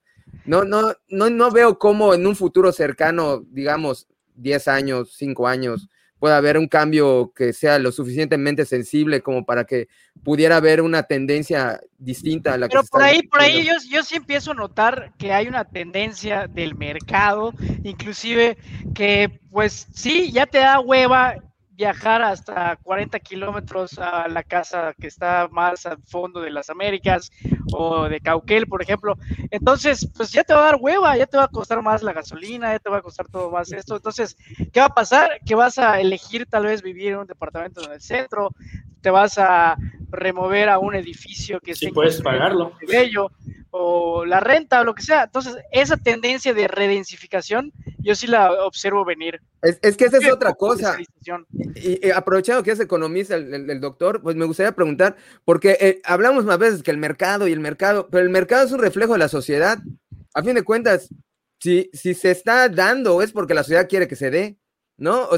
No, 0.47 0.65
no, 0.65 0.95
no, 1.09 1.29
no 1.29 1.51
veo 1.51 1.79
cómo 1.79 2.15
en 2.15 2.27
un 2.27 2.35
futuro 2.35 2.73
cercano, 2.73 3.45
digamos, 3.51 4.09
10 4.37 4.69
años, 4.69 5.13
5 5.15 5.47
años, 5.47 5.91
pueda 6.23 6.37
haber 6.37 6.57
un 6.57 6.69
cambio 6.69 7.33
que 7.35 7.53
sea 7.53 7.81
lo 7.81 7.91
suficientemente 7.91 8.65
sensible 8.65 9.23
como 9.23 9.45
para 9.45 9.65
que 9.65 9.89
pudiera 10.23 10.59
haber 10.59 10.81
una 10.81 11.03
tendencia 11.03 11.81
distinta 11.99 12.55
a 12.55 12.59
la 12.59 12.69
Pero 12.69 12.83
que 12.83 12.89
por 12.93 13.03
ahí, 13.03 13.23
por 13.25 13.41
ahí 13.41 13.65
yo, 13.65 13.73
yo 13.91 14.05
sí 14.05 14.15
empiezo 14.15 14.53
a 14.53 14.55
notar 14.55 15.13
que 15.19 15.33
hay 15.33 15.49
una 15.49 15.65
tendencia 15.65 16.47
del 16.47 16.77
mercado, 16.77 17.53
inclusive 17.83 18.57
que 18.95 19.41
pues 19.51 19.89
sí, 19.93 20.31
ya 20.31 20.47
te 20.47 20.59
da 20.59 20.79
hueva 20.79 21.35
viajar 21.83 22.23
hasta 22.23 22.77
40 22.77 23.19
kilómetros 23.19 23.99
a 23.99 24.29
la 24.29 24.45
casa 24.45 24.95
que 25.01 25.09
está 25.09 25.49
más 25.51 25.85
al 25.85 26.01
fondo 26.05 26.41
de 26.41 26.51
las 26.51 26.71
Américas 26.71 27.33
o 27.73 28.05
de 28.09 28.21
Cauquel, 28.21 28.69
por 28.69 28.83
ejemplo. 28.83 29.17
Entonces, 29.51 30.09
pues 30.17 30.31
ya 30.31 30.45
te 30.45 30.55
va 30.55 30.61
a 30.61 30.65
dar 30.67 30.77
hueva, 30.81 31.17
ya 31.17 31.27
te 31.27 31.37
va 31.37 31.45
a 31.45 31.49
costar 31.49 31.83
más 31.83 32.05
la 32.05 32.13
gasolina, 32.13 32.71
ya 32.71 32.79
te 32.79 32.89
va 32.89 32.99
a 32.99 33.03
costar 33.03 33.27
todo 33.27 33.51
más 33.51 33.73
esto. 33.73 33.97
Entonces, 33.97 34.37
¿qué 34.73 34.79
va 34.79 34.87
a 34.87 34.95
pasar? 34.95 35.41
Que 35.45 35.57
vas 35.57 35.77
a 35.77 35.99
elegir 35.99 36.47
tal 36.47 36.67
vez 36.67 36.83
vivir 36.83 37.15
en 37.15 37.19
un 37.19 37.27
departamento 37.27 37.85
en 37.85 37.91
el 37.91 38.01
centro, 38.01 38.51
te 39.03 39.11
vas 39.11 39.37
a 39.39 39.77
remover 40.11 40.69
a 40.69 40.79
un 40.79 40.95
edificio 40.95 41.61
que 41.61 41.75
sí, 41.75 41.91
puedes 41.91 42.21
pagarlo. 42.21 42.73
Bello, 42.87 43.31
o 43.71 44.25
la 44.27 44.41
renta 44.41 44.83
o 44.83 44.85
lo 44.85 44.95
que 44.95 45.03
sea. 45.03 45.25
Entonces, 45.25 45.57
esa 45.73 45.97
tendencia 45.97 46.53
de 46.53 46.69
redensificación, 46.69 47.73
yo 47.99 48.15
sí 48.15 48.27
la 48.27 48.53
observo 48.65 49.05
venir. 49.05 49.41
Es, 49.63 49.79
es 49.83 49.97
que 49.97 50.05
esa 50.05 50.19
es 50.19 50.31
otra 50.31 50.53
cosa. 50.55 50.99
Y, 51.75 52.11
aprovechando 52.11 52.63
que 52.63 52.73
es 52.73 52.81
economista 52.81 53.35
el, 53.35 53.81
doctor, 53.81 54.23
pues 54.23 54.37
me 54.37 54.45
gustaría 54.45 54.73
preguntar, 54.73 55.17
porque 55.45 55.79
eh, 55.81 56.01
hablamos 56.05 56.45
más 56.45 56.59
veces 56.59 56.83
que 56.83 56.91
el 56.91 56.99
mercado 56.99 57.49
y 57.49 57.53
el 57.53 57.61
mercado, 57.61 58.09
pero 58.11 58.23
el 58.23 58.31
mercado 58.31 58.65
es 58.65 58.73
un 58.73 58.81
reflejo 58.81 59.15
de 59.15 59.19
la 59.19 59.29
sociedad. 59.29 59.79
A 60.35 60.43
fin 60.43 60.55
de 60.55 60.63
cuentas, 60.63 61.09
si, 61.59 61.91
si 61.95 62.13
se 62.15 62.31
está 62.31 62.69
dando 62.69 63.23
es 63.23 63.33
porque 63.33 63.55
la 63.55 63.63
sociedad 63.63 63.89
quiere 63.89 64.09
que 64.09 64.17
se 64.17 64.31
dé, 64.31 64.59
¿no? 64.99 65.29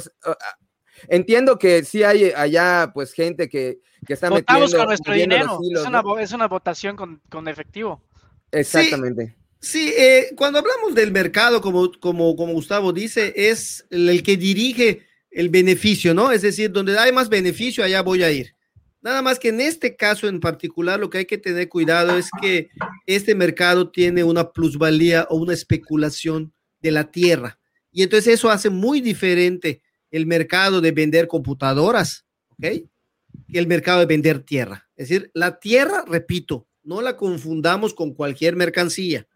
Entiendo 1.09 1.59
que 1.59 1.85
sí 1.85 2.03
hay 2.03 2.33
allá 2.37 2.91
pues 2.93 3.13
gente 3.13 3.49
que, 3.49 3.81
que 4.07 4.13
está 4.13 4.29
Votamos 4.29 4.75
con 4.75 4.87
nuestro 4.87 5.15
dinero, 5.15 5.59
es, 5.63 5.87
una, 5.87 6.03
es, 6.21 6.33
una, 6.33 6.49
votación 6.49 6.97
con, 6.97 7.21
con 7.29 7.49
efectivo. 7.49 8.03
Exactamente. 8.51 9.37
Sí, 9.65 9.95
eh, 9.97 10.33
cuando 10.37 10.59
hablamos 10.59 10.95
del 10.95 11.11
mercado, 11.11 11.63
como, 11.63 11.91
como, 11.99 12.37
como 12.37 12.53
Gustavo 12.53 12.93
dice, 12.93 13.33
es 13.35 13.87
el, 13.89 14.23
que 14.23 14.37
dirige 14.37 15.07
el 15.31 15.49
beneficio, 15.49 16.13
¿no? 16.13 16.31
Es 16.33 16.43
decir, 16.43 16.71
donde 16.71 16.99
hay 16.99 17.13
más 17.13 17.31
beneficio, 17.31 17.83
allá 17.83 18.03
voy 18.03 18.23
a 18.23 18.31
ir. 18.31 18.55
Nada 19.01 19.23
más 19.23 19.39
que 19.39 19.49
en 19.49 19.61
este 19.61 19.97
caso 19.97 20.29
en 20.29 20.41
particular, 20.41 21.01
lo 21.01 21.09
que 21.09 21.19
hay 21.19 21.25
que 21.25 21.39
tener 21.39 21.69
cuidado 21.71 22.17
es 22.19 22.29
que 22.43 22.69
este 23.07 23.35
mercado 23.35 23.91
tiene 23.91 24.23
una 24.23 24.53
plusvalía 24.53 25.27
o 25.31 25.37
una 25.37 25.55
especulación 25.55 26.53
de 26.81 26.91
la 26.91 27.11
tierra. 27.11 27.59
Y 27.91 28.03
entonces 28.03 28.35
eso 28.35 28.51
hace 28.51 28.69
muy 28.69 29.01
diferente 29.01 29.83
el 30.15 30.27
mercado 30.27 30.81
de 30.81 30.93
vender 30.93 31.27
computadoras, 31.27 32.25
¿ok? 32.51 32.61
Que 32.61 33.59
el 33.59 33.67
mercado 33.67 33.99
de 33.99 34.07
vender 34.07 34.45
tierra. 34.45 34.89
Es 34.95 35.09
decir, 35.09 35.33
la 35.35 35.59
tierra, 35.59 36.05
repito, 36.07 36.69
no 36.85 37.03
la 37.03 37.17
confundamos 37.17 37.95
con 37.95 38.15
cualquier 38.15 38.55
mercancía. 38.55 39.27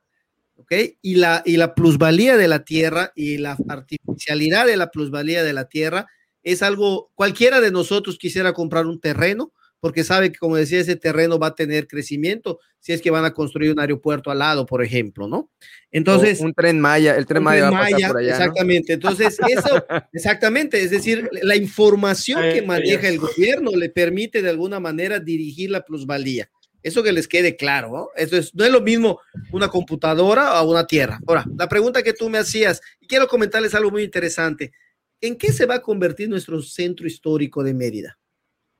¿Ok? 0.54 0.72
Y 1.02 1.16
la, 1.16 1.42
y 1.44 1.56
la 1.56 1.74
plusvalía 1.74 2.36
de 2.36 2.46
la 2.46 2.64
tierra 2.64 3.12
y 3.16 3.38
la 3.38 3.56
artificialidad 3.68 4.66
de 4.66 4.76
la 4.76 4.90
plusvalía 4.90 5.42
de 5.42 5.52
la 5.52 5.68
tierra 5.68 6.06
es 6.44 6.62
algo, 6.62 7.10
cualquiera 7.16 7.60
de 7.60 7.72
nosotros 7.72 8.16
quisiera 8.16 8.52
comprar 8.52 8.86
un 8.86 9.00
terreno 9.00 9.52
porque 9.80 10.04
sabe 10.04 10.32
que, 10.32 10.38
como 10.38 10.56
decía, 10.56 10.80
ese 10.80 10.96
terreno 10.96 11.38
va 11.38 11.48
a 11.48 11.54
tener 11.54 11.86
crecimiento 11.86 12.58
si 12.80 12.92
es 12.92 13.02
que 13.02 13.10
van 13.10 13.24
a 13.24 13.34
construir 13.34 13.72
un 13.72 13.80
aeropuerto 13.80 14.30
al 14.30 14.38
lado, 14.38 14.66
por 14.66 14.82
ejemplo, 14.82 15.28
¿no? 15.28 15.50
Entonces. 15.90 16.40
un 16.40 16.54
tren 16.54 16.80
Maya, 16.80 17.16
el 17.16 17.26
tren 17.26 17.42
Maya, 17.42 17.70
va 17.70 17.78
a 17.78 17.90
pasar 17.90 18.10
por 18.10 18.18
allá. 18.18 18.30
Exactamente. 18.30 18.92
Entonces, 18.94 19.38
eso, 19.48 19.84
exactamente, 20.12 20.82
es 20.82 20.90
decir, 20.90 21.28
la 21.42 21.56
información 21.56 22.40
que 22.52 22.62
maneja 22.62 23.08
el 23.08 23.18
gobierno 23.18 23.72
le 23.72 23.90
permite 23.90 24.42
de 24.42 24.50
alguna 24.50 24.80
manera 24.80 25.18
dirigir 25.18 25.70
la 25.70 25.84
plusvalía. 25.84 26.50
Eso 26.82 27.02
que 27.02 27.12
les 27.12 27.26
quede 27.26 27.56
claro, 27.56 27.90
¿no? 27.90 28.08
Eso 28.16 28.36
es, 28.36 28.54
no 28.54 28.64
es 28.64 28.70
lo 28.70 28.80
mismo 28.80 29.20
una 29.52 29.68
computadora 29.68 30.62
o 30.62 30.70
una 30.70 30.86
tierra. 30.86 31.18
Ahora, 31.26 31.44
la 31.56 31.68
pregunta 31.68 32.02
que 32.02 32.12
tú 32.12 32.30
me 32.30 32.38
hacías, 32.38 32.80
y 33.00 33.06
quiero 33.06 33.26
comentarles 33.26 33.74
algo 33.74 33.90
muy 33.90 34.04
interesante. 34.04 34.72
¿En 35.20 35.36
qué 35.36 35.52
se 35.52 35.66
va 35.66 35.76
a 35.76 35.82
convertir 35.82 36.28
nuestro 36.28 36.62
centro 36.62 37.06
histórico 37.06 37.64
de 37.64 37.74
Mérida? 37.74 38.17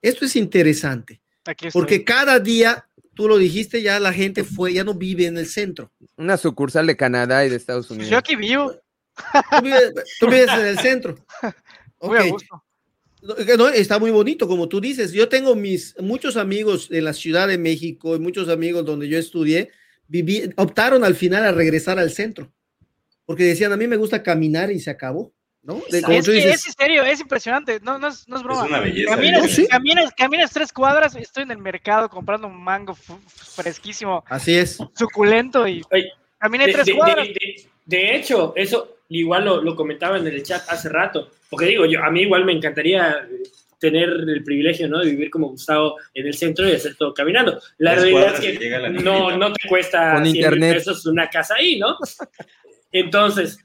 Esto 0.03 0.25
es 0.25 0.37
interesante, 0.37 1.21
porque 1.73 2.05
cada 2.05 2.39
día, 2.39 2.89
tú 3.15 3.27
lo 3.29 3.39
dijiste, 3.39 3.83
ya 3.83 3.99
la 3.99 4.13
gente 4.13 4.45
fue, 4.45 4.73
ya 4.73 4.85
no 4.85 4.95
vive 4.95 5.27
en 5.27 5.39
el 5.39 5.47
centro. 5.47 5.93
Una 6.17 6.37
sucursal 6.37 6.87
de 6.87 6.97
Canadá 6.97 7.45
y 7.45 7.49
de 7.49 7.57
Estados 7.57 7.91
Unidos. 7.91 8.11
Yo 8.11 8.19
aquí 8.19 8.37
vivo. 8.37 8.73
Tú 10.21 10.27
vives, 10.27 10.49
en 10.51 10.67
el 10.67 10.79
centro. 10.79 11.17
Okay. 12.01 12.31
No, 13.57 13.69
está 13.69 13.99
muy 13.99 14.13
bonito, 14.13 14.47
como 14.47 14.69
tú 14.69 14.81
dices. 14.81 15.11
Yo 15.11 15.29
tengo 15.29 15.57
mis 15.57 15.97
muchos 15.99 16.37
amigos 16.37 16.89
en 16.93 17.03
la 17.03 17.13
Ciudad 17.13 17.49
de 17.49 17.59
México 17.59 18.15
y 18.15 18.21
muchos 18.21 18.49
amigos 18.49 18.85
donde 18.85 19.09
yo 19.09 19.19
estudié, 19.19 19.73
viví, 20.07 20.49
optaron 20.57 21.03
al 21.03 21.17
final 21.17 21.45
a 21.45 21.51
regresar 21.51 21.99
al 21.99 22.13
centro, 22.13 22.53
porque 23.27 23.43
decían, 23.43 23.73
a 23.73 23.77
mí 23.77 23.89
me 23.89 23.97
gusta 23.97 24.23
caminar 24.23 24.71
y 24.71 24.79
se 24.79 24.91
acabó. 24.91 25.35
¿No? 25.69 25.83
es, 25.89 26.27
que 26.27 26.51
es 26.51 26.63
serio, 26.77 27.05
es 27.05 27.21
impresionante, 27.21 27.79
no, 27.81 27.99
no, 27.99 28.09
es, 28.09 28.27
no 28.29 28.37
es 28.37 28.43
broma. 28.43 28.63
Es 28.65 28.69
una 28.69 28.81
belleza. 28.81 29.69
Caminas, 29.69 30.13
caminas, 30.17 30.51
tres 30.51 30.73
cuadras, 30.73 31.15
estoy 31.15 31.45
en 31.45 31.53
el 31.53 31.59
mercado 31.59 32.09
comprando 32.09 32.49
un 32.49 32.61
mango 32.61 32.97
fresquísimo. 32.97 34.25
Así 34.29 34.57
es. 34.57 34.79
Suculento 34.97 35.69
y 35.69 35.85
caminé 36.39 36.73
tres 36.73 36.91
cuadras. 36.93 37.29
De, 37.85 38.17
hecho, 38.17 38.53
eso 38.57 38.97
igual 39.11 39.45
lo, 39.45 39.63
lo 39.63 39.77
comentaba 39.77 40.19
en 40.19 40.27
el 40.27 40.43
chat 40.43 40.69
hace 40.69 40.89
rato 40.89 41.31
porque 41.51 41.67
digo, 41.67 41.87
yo, 41.87 42.03
a 42.03 42.11
mí 42.11 42.23
igual 42.23 42.45
me 42.45 42.53
encantaría 42.53 43.27
tener 43.79 44.09
el 44.09 44.43
privilegio 44.45 44.89
¿no? 44.89 44.99
de 44.99 45.11
vivir 45.11 45.31
como 45.31 45.49
Gustavo 45.49 45.97
en 46.15 46.27
el 46.27 46.35
centro 46.35 46.69
y 46.69 46.73
hacer 46.73 46.97
todo 46.97 47.15
caminando. 47.15 47.61
La 47.79 47.95
realidad 47.95 48.35
es 48.35 48.41
que 48.41 48.91
no, 49.03 49.37
no 49.37 49.53
te 49.53 49.69
cuesta 49.69 50.15
Con 50.15 50.25
100 50.25 50.37
internet. 50.37 50.75
pesos 50.75 51.07
una 51.07 51.29
casa 51.29 51.55
ahí, 51.55 51.79
¿no? 51.79 51.97
Entonces, 52.93 53.65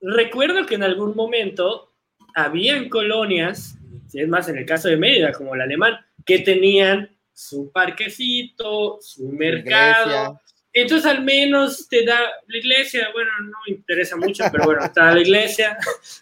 recuerdo 0.00 0.66
que 0.66 0.74
en 0.74 0.82
algún 0.82 1.14
momento 1.14 1.92
habían 2.34 2.88
colonias, 2.88 3.76
es 4.12 4.28
más 4.28 4.48
en 4.48 4.58
el 4.58 4.66
caso 4.66 4.88
de 4.88 4.96
Mérida, 4.96 5.32
como 5.32 5.54
el 5.54 5.60
alemán, 5.60 5.98
que 6.24 6.40
tenían 6.40 7.10
su 7.32 7.70
parquecito, 7.72 8.98
su 9.00 9.28
mercado, 9.28 10.40
entonces 10.72 11.10
al 11.10 11.24
menos 11.24 11.88
te 11.88 12.04
da 12.04 12.20
la 12.46 12.58
iglesia, 12.58 13.08
bueno, 13.12 13.30
no 13.42 13.58
me 13.66 13.74
interesa 13.74 14.16
mucho, 14.16 14.44
pero 14.52 14.64
bueno, 14.64 14.84
está 14.84 15.12
la 15.12 15.20
iglesia. 15.20 15.76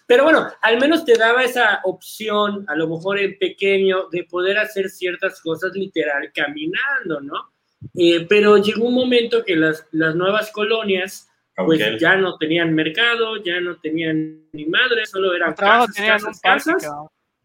Pero 0.07 0.23
bueno, 0.23 0.51
al 0.61 0.79
menos 0.79 1.05
te 1.05 1.15
daba 1.15 1.43
esa 1.43 1.81
opción, 1.83 2.65
a 2.67 2.75
lo 2.75 2.87
mejor 2.87 3.19
en 3.19 3.37
pequeño, 3.37 4.09
de 4.11 4.23
poder 4.23 4.57
hacer 4.57 4.89
ciertas 4.89 5.39
cosas 5.41 5.73
literal 5.73 6.31
caminando, 6.33 7.21
¿no? 7.21 7.51
Eh, 7.95 8.25
pero 8.27 8.57
llegó 8.57 8.87
un 8.87 8.95
momento 8.95 9.45
que 9.45 9.55
las, 9.55 9.85
las 9.91 10.15
nuevas 10.15 10.51
colonias 10.51 11.28
pues 11.65 11.99
ya 11.99 12.15
no 12.15 12.37
tenían 12.37 12.73
mercado, 12.73 13.43
ya 13.43 13.59
no 13.59 13.77
tenían 13.77 14.43
ni 14.51 14.65
madre, 14.65 15.05
solo 15.05 15.33
eran 15.33 15.53
casas, 15.53 15.95
casas, 15.95 16.41
casas. 16.41 16.89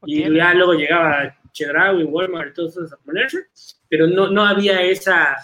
Y 0.07 0.23
ya 0.35 0.55
luego 0.55 0.75
llegaba 0.75 1.37
Chedraui, 1.53 2.05
Walmart, 2.05 2.51
y 2.51 2.55
todo 2.55 2.69
eso 2.69 2.81
a 2.83 3.05
ponerse, 3.05 3.47
pero 3.89 4.07
no, 4.07 4.29
no 4.29 4.45
había 4.45 4.83
esa 4.83 5.37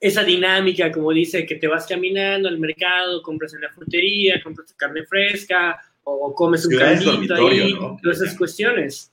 esa 0.00 0.22
dinámica, 0.22 0.92
como 0.92 1.12
dice, 1.12 1.44
que 1.44 1.56
te 1.56 1.66
vas 1.66 1.86
caminando 1.86 2.48
al 2.48 2.58
mercado, 2.58 3.20
compras 3.22 3.54
en 3.54 3.62
la 3.62 3.70
frutería, 3.70 4.40
compras 4.42 4.72
carne 4.74 5.04
fresca 5.04 5.80
o 6.04 6.34
comes 6.34 6.64
un 6.66 6.76
caldito 6.76 7.34
ahí, 7.34 7.76
todas 8.02 8.22
esas 8.22 8.36
cuestiones. 8.36 9.12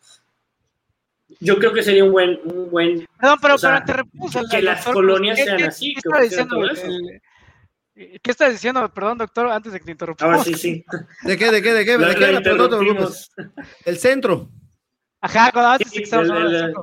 Yo 1.39 1.57
creo 1.57 1.73
que 1.73 1.83
sería 1.83 2.05
un 2.05 2.11
buen, 2.11 2.39
un 2.45 2.69
buen 2.69 3.05
no, 3.21 3.35
pero, 3.41 3.55
pero 3.59 3.83
te 3.83 4.47
que, 4.49 4.61
las 4.61 4.85
colonias 4.85 5.37
sean 5.37 5.63
así. 5.63 5.93
¿Qué, 5.93 6.01
está 6.05 6.21
diciendo? 6.21 6.57
¿Qué 7.95 8.31
estás 8.31 8.51
diciendo? 8.51 8.91
Perdón, 8.93 9.17
doctor, 9.17 9.49
antes 9.49 9.71
de 9.71 9.79
que 9.79 9.85
te 9.85 9.91
interrumpa. 9.91 10.25
Ahora 10.25 10.43
sí, 10.43 10.53
sí. 10.55 10.83
¿De 11.23 11.37
qué, 11.37 11.49
de 11.49 11.61
qué, 11.61 11.73
de 11.73 11.85
qué? 11.85 11.97
¿De 11.97 12.15
qué? 12.15 13.07
El 13.85 13.97
centro. 13.97 14.49
Ajá, 15.21 15.51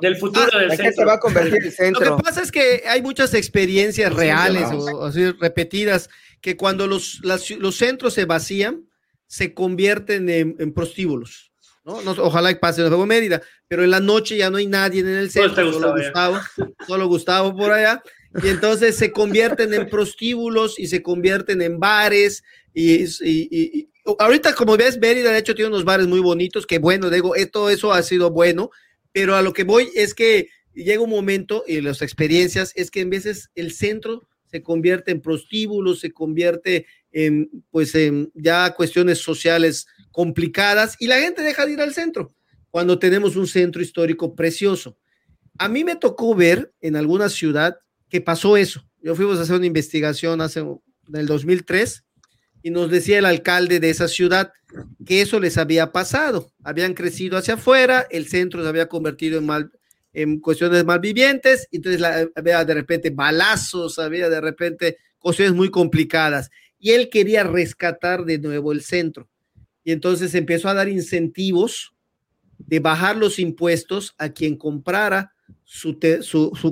del, 0.00 0.16
futuro 0.16 0.58
del 0.58 0.70
centro. 0.70 0.92
se 0.92 1.04
va 1.04 1.12
a 1.12 1.20
convertir 1.20 1.62
el 1.62 1.70
centro. 1.70 2.04
Lo 2.10 2.16
que 2.16 2.22
pasa 2.24 2.42
es 2.42 2.50
que 2.50 2.82
hay 2.88 3.00
muchas 3.00 3.34
experiencias 3.34 4.12
reales 4.12 4.68
o, 4.72 5.10
repetidas 5.38 6.08
que 6.40 6.56
cuando 6.56 6.88
los, 6.88 7.20
los 7.22 7.76
centros 7.76 8.14
se 8.14 8.24
vacían, 8.24 8.88
se 9.26 9.54
convierten 9.54 10.28
en, 10.28 10.72
prostíbulos. 10.72 11.52
¿no? 11.84 11.98
ojalá 12.18 12.52
que 12.52 12.58
pase 12.58 12.80
en 12.80 12.88
Nuevo 12.88 13.06
Mérida, 13.06 13.42
pero 13.68 13.84
en 13.84 13.90
la 13.90 14.00
noche 14.00 14.36
ya 14.36 14.50
no 14.50 14.56
hay 14.56 14.66
nadie 14.66 15.00
en 15.00 15.08
el 15.08 15.30
centro, 15.30 15.72
solo 15.72 15.92
Gustavo, 15.92 16.38
solo 16.86 17.06
Gustavo 17.06 17.56
por 17.56 17.72
allá, 17.72 18.02
y 18.42 18.48
entonces 18.48 18.96
se 18.96 19.12
convierten 19.12 19.74
en 19.74 19.88
prostíbulos 19.88 20.78
y 20.78 20.86
se 20.86 21.02
convierten 21.02 21.60
en 21.60 21.78
bares 21.78 22.42
y, 22.72 23.04
y, 23.04 23.88
ahorita 24.18 24.54
como 24.54 24.76
ves, 24.76 24.98
Mérida 24.98 25.32
de 25.32 25.38
hecho 25.38 25.54
tiene 25.54 25.68
unos 25.68 25.84
bares 25.84 26.06
muy 26.06 26.20
bonitos, 26.20 26.66
que 26.66 26.78
bueno, 26.78 27.10
digo, 27.10 27.36
eh, 27.36 27.46
todo 27.46 27.70
eso 27.70 27.92
ha 27.92 28.02
sido 28.02 28.30
bueno, 28.30 28.70
pero 29.12 29.36
a 29.36 29.42
lo 29.42 29.52
que 29.52 29.64
voy 29.64 29.90
es 29.94 30.14
que 30.14 30.48
llega 30.74 31.02
un 31.02 31.10
momento 31.10 31.64
y 31.66 31.80
las 31.80 32.02
experiencias 32.02 32.72
es 32.74 32.90
que 32.90 33.00
en 33.00 33.10
veces 33.10 33.50
el 33.54 33.72
centro 33.72 34.26
se 34.46 34.62
convierte 34.62 35.10
en 35.10 35.20
prostíbulos, 35.20 36.00
se 36.00 36.12
convierte 36.12 36.86
en 37.10 37.50
pues 37.70 37.94
en 37.94 38.30
ya 38.34 38.74
cuestiones 38.74 39.18
sociales 39.18 39.86
complicadas 40.10 40.96
y 40.98 41.06
la 41.06 41.20
gente 41.20 41.42
deja 41.42 41.66
de 41.66 41.72
ir 41.72 41.80
al 41.80 41.94
centro 41.94 42.34
cuando 42.70 42.98
tenemos 42.98 43.36
un 43.36 43.46
centro 43.46 43.82
histórico 43.82 44.34
precioso. 44.34 44.96
A 45.58 45.68
mí 45.68 45.84
me 45.84 45.96
tocó 45.96 46.34
ver 46.34 46.72
en 46.80 46.96
alguna 46.96 47.28
ciudad 47.28 47.76
que 48.12 48.20
pasó 48.20 48.58
eso. 48.58 48.86
Yo 49.00 49.14
fuimos 49.14 49.38
a 49.38 49.42
hacer 49.42 49.56
una 49.56 49.64
investigación 49.64 50.42
hace 50.42 50.60
en 50.60 50.76
el 51.14 51.24
2003 51.24 52.04
y 52.62 52.68
nos 52.68 52.90
decía 52.90 53.18
el 53.18 53.24
alcalde 53.24 53.80
de 53.80 53.88
esa 53.88 54.06
ciudad 54.06 54.52
que 55.06 55.22
eso 55.22 55.40
les 55.40 55.56
había 55.56 55.92
pasado. 55.92 56.52
Habían 56.62 56.92
crecido 56.92 57.38
hacia 57.38 57.54
afuera, 57.54 58.06
el 58.10 58.28
centro 58.28 58.62
se 58.62 58.68
había 58.68 58.86
convertido 58.86 59.38
en, 59.38 59.46
mal, 59.46 59.72
en 60.12 60.40
cuestiones 60.40 60.84
malvivientes, 60.84 61.66
entonces 61.72 62.02
había 62.36 62.62
de 62.66 62.74
repente 62.74 63.08
balazos, 63.08 63.98
había 63.98 64.28
de 64.28 64.42
repente 64.42 64.98
cuestiones 65.18 65.54
muy 65.54 65.70
complicadas. 65.70 66.50
Y 66.78 66.90
él 66.90 67.08
quería 67.08 67.44
rescatar 67.44 68.26
de 68.26 68.38
nuevo 68.38 68.72
el 68.72 68.82
centro. 68.82 69.26
Y 69.84 69.92
entonces 69.92 70.34
empezó 70.34 70.68
a 70.68 70.74
dar 70.74 70.90
incentivos 70.90 71.94
de 72.58 72.78
bajar 72.78 73.16
los 73.16 73.38
impuestos 73.38 74.14
a 74.18 74.28
quien 74.28 74.58
comprara 74.58 75.32
su, 75.64 75.96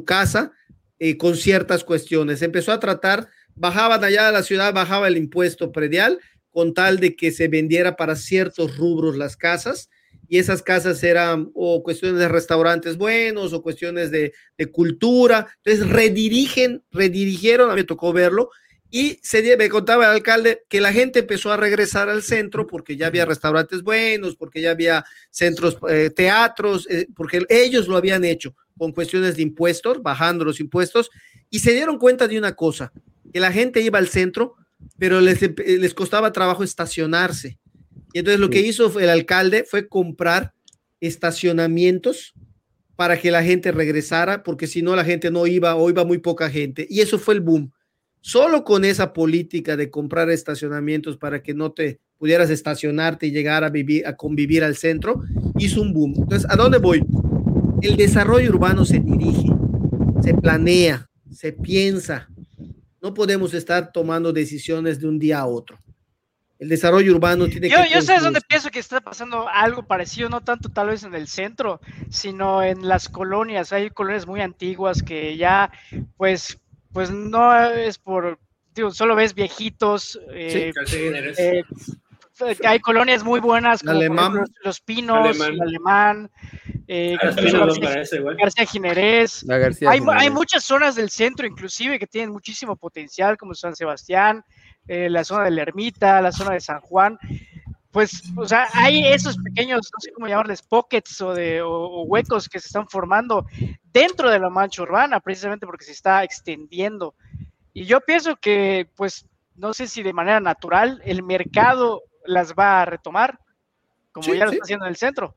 casa 0.04 0.52
eh, 1.00 1.16
con 1.16 1.36
ciertas 1.36 1.82
cuestiones. 1.82 2.42
Empezó 2.42 2.70
a 2.70 2.78
tratar 2.78 3.28
bajaban 3.56 4.02
allá 4.04 4.28
a 4.28 4.32
la 4.32 4.42
ciudad, 4.42 4.72
bajaba 4.72 5.08
el 5.08 5.16
impuesto 5.16 5.72
predial 5.72 6.18
con 6.50 6.74
tal 6.74 6.98
de 6.98 7.14
que 7.14 7.30
se 7.30 7.48
vendiera 7.48 7.96
para 7.96 8.16
ciertos 8.16 8.76
rubros 8.76 9.16
las 9.16 9.36
casas 9.36 9.90
y 10.28 10.38
esas 10.38 10.62
casas 10.62 11.02
eran 11.02 11.50
o 11.54 11.82
cuestiones 11.82 12.18
de 12.18 12.28
restaurantes 12.28 12.96
buenos 12.96 13.52
o 13.52 13.62
cuestiones 13.62 14.10
de, 14.10 14.32
cultura. 14.72 15.48
Entonces 15.64 15.88
redirigen, 15.88 16.82
redirigieron, 16.90 17.68
a 17.68 17.74
mí 17.74 17.80
me 17.80 17.86
tocó 17.86 18.12
verlo, 18.12 18.50
y 18.90 19.20
se 19.22 19.56
me 19.56 19.68
contaba 19.68 20.06
el 20.06 20.10
alcalde 20.10 20.64
que 20.68 20.80
la 20.80 20.92
gente 20.92 21.20
empezó 21.20 21.52
a 21.52 21.56
regresar 21.56 22.08
al 22.08 22.22
centro 22.22 22.66
porque 22.66 22.96
ya 22.96 23.06
había 23.06 23.24
restaurantes 23.24 23.82
buenos, 23.82 24.34
porque 24.34 24.60
ya 24.60 24.72
había 24.72 25.04
centros, 25.30 25.78
eh, 25.88 26.10
teatros, 26.10 26.88
eh, 26.90 27.06
porque 27.14 27.44
ellos 27.48 27.86
lo 27.86 27.96
habían 27.96 28.24
hecho 28.24 28.54
con 28.76 28.92
cuestiones 28.92 29.36
de 29.36 29.42
impuestos, 29.42 30.02
bajando 30.02 30.44
los 30.44 30.58
impuestos, 30.58 31.10
y 31.50 31.60
se 31.60 31.72
dieron 31.72 31.98
cuenta 31.98 32.26
de 32.26 32.38
una 32.38 32.56
cosa, 32.56 32.92
que 33.32 33.38
la 33.38 33.52
gente 33.52 33.80
iba 33.80 33.98
al 33.98 34.08
centro, 34.08 34.56
pero 34.98 35.20
les, 35.20 35.38
les 35.58 35.94
costaba 35.94 36.32
trabajo 36.32 36.64
estacionarse. 36.64 37.58
Y 38.12 38.18
entonces 38.18 38.40
lo 38.40 38.50
que 38.50 38.60
hizo 38.60 38.98
el 38.98 39.10
alcalde 39.10 39.64
fue 39.64 39.86
comprar 39.86 40.52
estacionamientos 41.00 42.34
para 42.96 43.18
que 43.18 43.30
la 43.30 43.42
gente 43.42 43.70
regresara, 43.70 44.42
porque 44.42 44.66
si 44.66 44.82
no 44.82 44.96
la 44.96 45.04
gente 45.04 45.30
no 45.30 45.46
iba 45.46 45.76
o 45.76 45.88
iba 45.88 46.04
muy 46.04 46.18
poca 46.18 46.50
gente. 46.50 46.86
Y 46.90 47.00
eso 47.00 47.18
fue 47.18 47.34
el 47.34 47.40
boom. 47.40 47.72
Solo 48.20 48.64
con 48.64 48.84
esa 48.84 49.12
política 49.12 49.76
de 49.76 49.90
comprar 49.90 50.30
estacionamientos 50.30 51.16
para 51.16 51.42
que 51.42 51.54
no 51.54 51.72
te 51.72 52.00
pudieras 52.18 52.50
estacionarte 52.50 53.26
y 53.26 53.30
llegar 53.30 53.64
a 53.64 53.70
vivir, 53.70 54.06
a 54.06 54.16
convivir 54.16 54.62
al 54.62 54.76
centro, 54.76 55.22
hizo 55.58 55.80
un 55.80 55.94
boom. 55.94 56.14
Entonces, 56.18 56.50
¿a 56.50 56.56
dónde 56.56 56.78
voy? 56.78 57.02
El 57.80 57.96
desarrollo 57.96 58.50
urbano 58.50 58.84
se 58.84 58.98
dirige, 58.98 59.48
se 60.22 60.34
planea, 60.34 61.08
se 61.30 61.52
piensa, 61.52 62.28
no 63.00 63.14
podemos 63.14 63.54
estar 63.54 63.92
tomando 63.92 64.32
decisiones 64.32 65.00
de 65.00 65.08
un 65.08 65.18
día 65.18 65.38
a 65.38 65.46
otro. 65.46 65.78
El 66.58 66.68
desarrollo 66.68 67.14
urbano 67.14 67.46
tiene 67.46 67.70
yo, 67.70 67.82
que... 67.82 67.94
Yo 67.94 68.02
sé 68.02 68.18
dónde 68.18 68.40
pienso 68.46 68.68
que 68.70 68.80
está 68.80 69.00
pasando 69.00 69.48
algo 69.48 69.82
parecido, 69.82 70.28
no 70.28 70.42
tanto 70.42 70.68
tal 70.68 70.88
vez 70.88 71.04
en 71.04 71.14
el 71.14 71.26
centro, 71.26 71.80
sino 72.10 72.62
en 72.62 72.86
las 72.86 73.08
colonias. 73.08 73.72
Hay 73.72 73.88
colonias 73.88 74.26
muy 74.26 74.42
antiguas 74.42 75.02
que 75.02 75.38
ya, 75.38 75.72
pues, 76.18 76.60
pues 76.92 77.10
no 77.10 77.54
es 77.70 77.98
por, 77.98 78.38
digo, 78.74 78.90
solo 78.90 79.14
ves 79.14 79.34
viejitos. 79.34 80.18
Eh, 80.32 80.72
eh, 81.38 81.64
hay 82.64 82.80
colonias 82.80 83.22
muy 83.22 83.40
buenas, 83.40 83.82
como 83.82 84.00
los 84.64 84.80
Pinos, 84.80 85.38
el 85.40 85.60
Alemán, 85.60 86.30
eh, 86.86 87.16
García, 87.22 88.66
Jiménez. 88.66 89.44
hay, 89.86 90.30
muchas 90.30 90.64
zonas 90.64 90.94
del 90.94 91.10
centro, 91.10 91.46
inclusive, 91.46 91.98
que 91.98 92.06
tienen 92.06 92.30
muchísimo 92.30 92.76
potencial, 92.76 93.36
como 93.36 93.54
San 93.54 93.76
Sebastián, 93.76 94.44
eh, 94.88 95.08
la 95.10 95.24
zona 95.24 95.44
de 95.44 95.50
la 95.50 95.62
Ermita, 95.62 96.20
la 96.20 96.32
zona 96.32 96.52
de 96.52 96.60
San 96.60 96.80
Juan. 96.80 97.18
Pues, 97.92 98.22
o 98.36 98.46
sea, 98.46 98.68
hay 98.72 99.04
esos 99.04 99.36
pequeños, 99.38 99.90
no 99.92 100.00
sé 100.00 100.12
cómo 100.12 100.28
llamarles, 100.28 100.62
pockets 100.62 101.20
o, 101.20 101.34
de, 101.34 101.60
o 101.60 102.02
huecos 102.04 102.48
que 102.48 102.60
se 102.60 102.68
están 102.68 102.88
formando 102.88 103.46
dentro 103.92 104.30
de 104.30 104.38
la 104.38 104.48
mancha 104.48 104.82
urbana, 104.82 105.18
precisamente 105.18 105.66
porque 105.66 105.84
se 105.84 105.92
está 105.92 106.22
extendiendo. 106.22 107.14
Y 107.72 107.86
yo 107.86 108.00
pienso 108.00 108.36
que, 108.36 108.88
pues, 108.96 109.26
no 109.56 109.74
sé 109.74 109.88
si 109.88 110.02
de 110.02 110.12
manera 110.12 110.40
natural, 110.40 111.02
el 111.04 111.22
mercado 111.22 112.02
las 112.24 112.54
va 112.54 112.82
a 112.82 112.84
retomar, 112.84 113.38
como 114.12 114.32
ya 114.34 114.44
lo 114.44 114.52
está 114.52 114.62
haciendo 114.62 114.84
en 114.86 114.90
el 114.90 114.96
centro. 114.96 115.34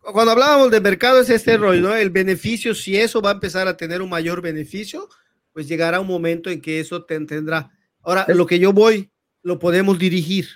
Cuando 0.00 0.32
hablábamos 0.32 0.70
de 0.70 0.80
mercado 0.80 1.20
es 1.20 1.30
este 1.30 1.56
rollo, 1.56 1.80
¿no? 1.80 1.94
El 1.94 2.10
beneficio, 2.10 2.74
si 2.74 2.96
eso 2.96 3.20
va 3.20 3.30
a 3.30 3.34
empezar 3.34 3.68
a 3.68 3.76
tener 3.76 4.00
un 4.00 4.08
mayor 4.08 4.40
beneficio, 4.40 5.08
pues 5.52 5.68
llegará 5.68 6.00
un 6.00 6.06
momento 6.06 6.48
en 6.48 6.60
que 6.60 6.80
eso 6.80 7.04
tendrá. 7.04 7.70
Ahora, 8.02 8.26
lo 8.28 8.46
que 8.46 8.58
yo 8.58 8.72
voy, 8.72 9.10
lo 9.42 9.58
podemos 9.58 9.98
dirigir. 9.98 10.48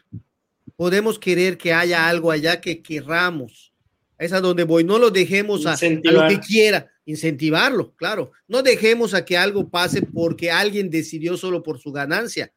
Podemos 0.76 1.18
querer 1.18 1.56
que 1.56 1.72
haya 1.72 2.08
algo 2.08 2.30
allá 2.30 2.60
que 2.60 2.82
querramos. 2.82 3.72
Es 4.18 4.32
a 4.32 4.40
donde 4.40 4.64
voy. 4.64 4.84
No 4.84 4.98
lo 4.98 5.10
dejemos 5.10 5.66
a, 5.66 5.74
a, 5.74 6.12
lo 6.12 6.28
que 6.28 6.40
quiera. 6.40 6.90
Incentivarlo, 7.06 7.94
claro. 7.94 8.32
No 8.48 8.62
dejemos 8.62 9.14
a 9.14 9.24
que 9.24 9.36
algo 9.36 9.68
pase 9.68 10.02
porque 10.02 10.50
alguien 10.50 10.90
decidió 10.90 11.36
solo 11.36 11.62
por 11.62 11.78
su 11.78 11.92
ganancia 11.92 12.52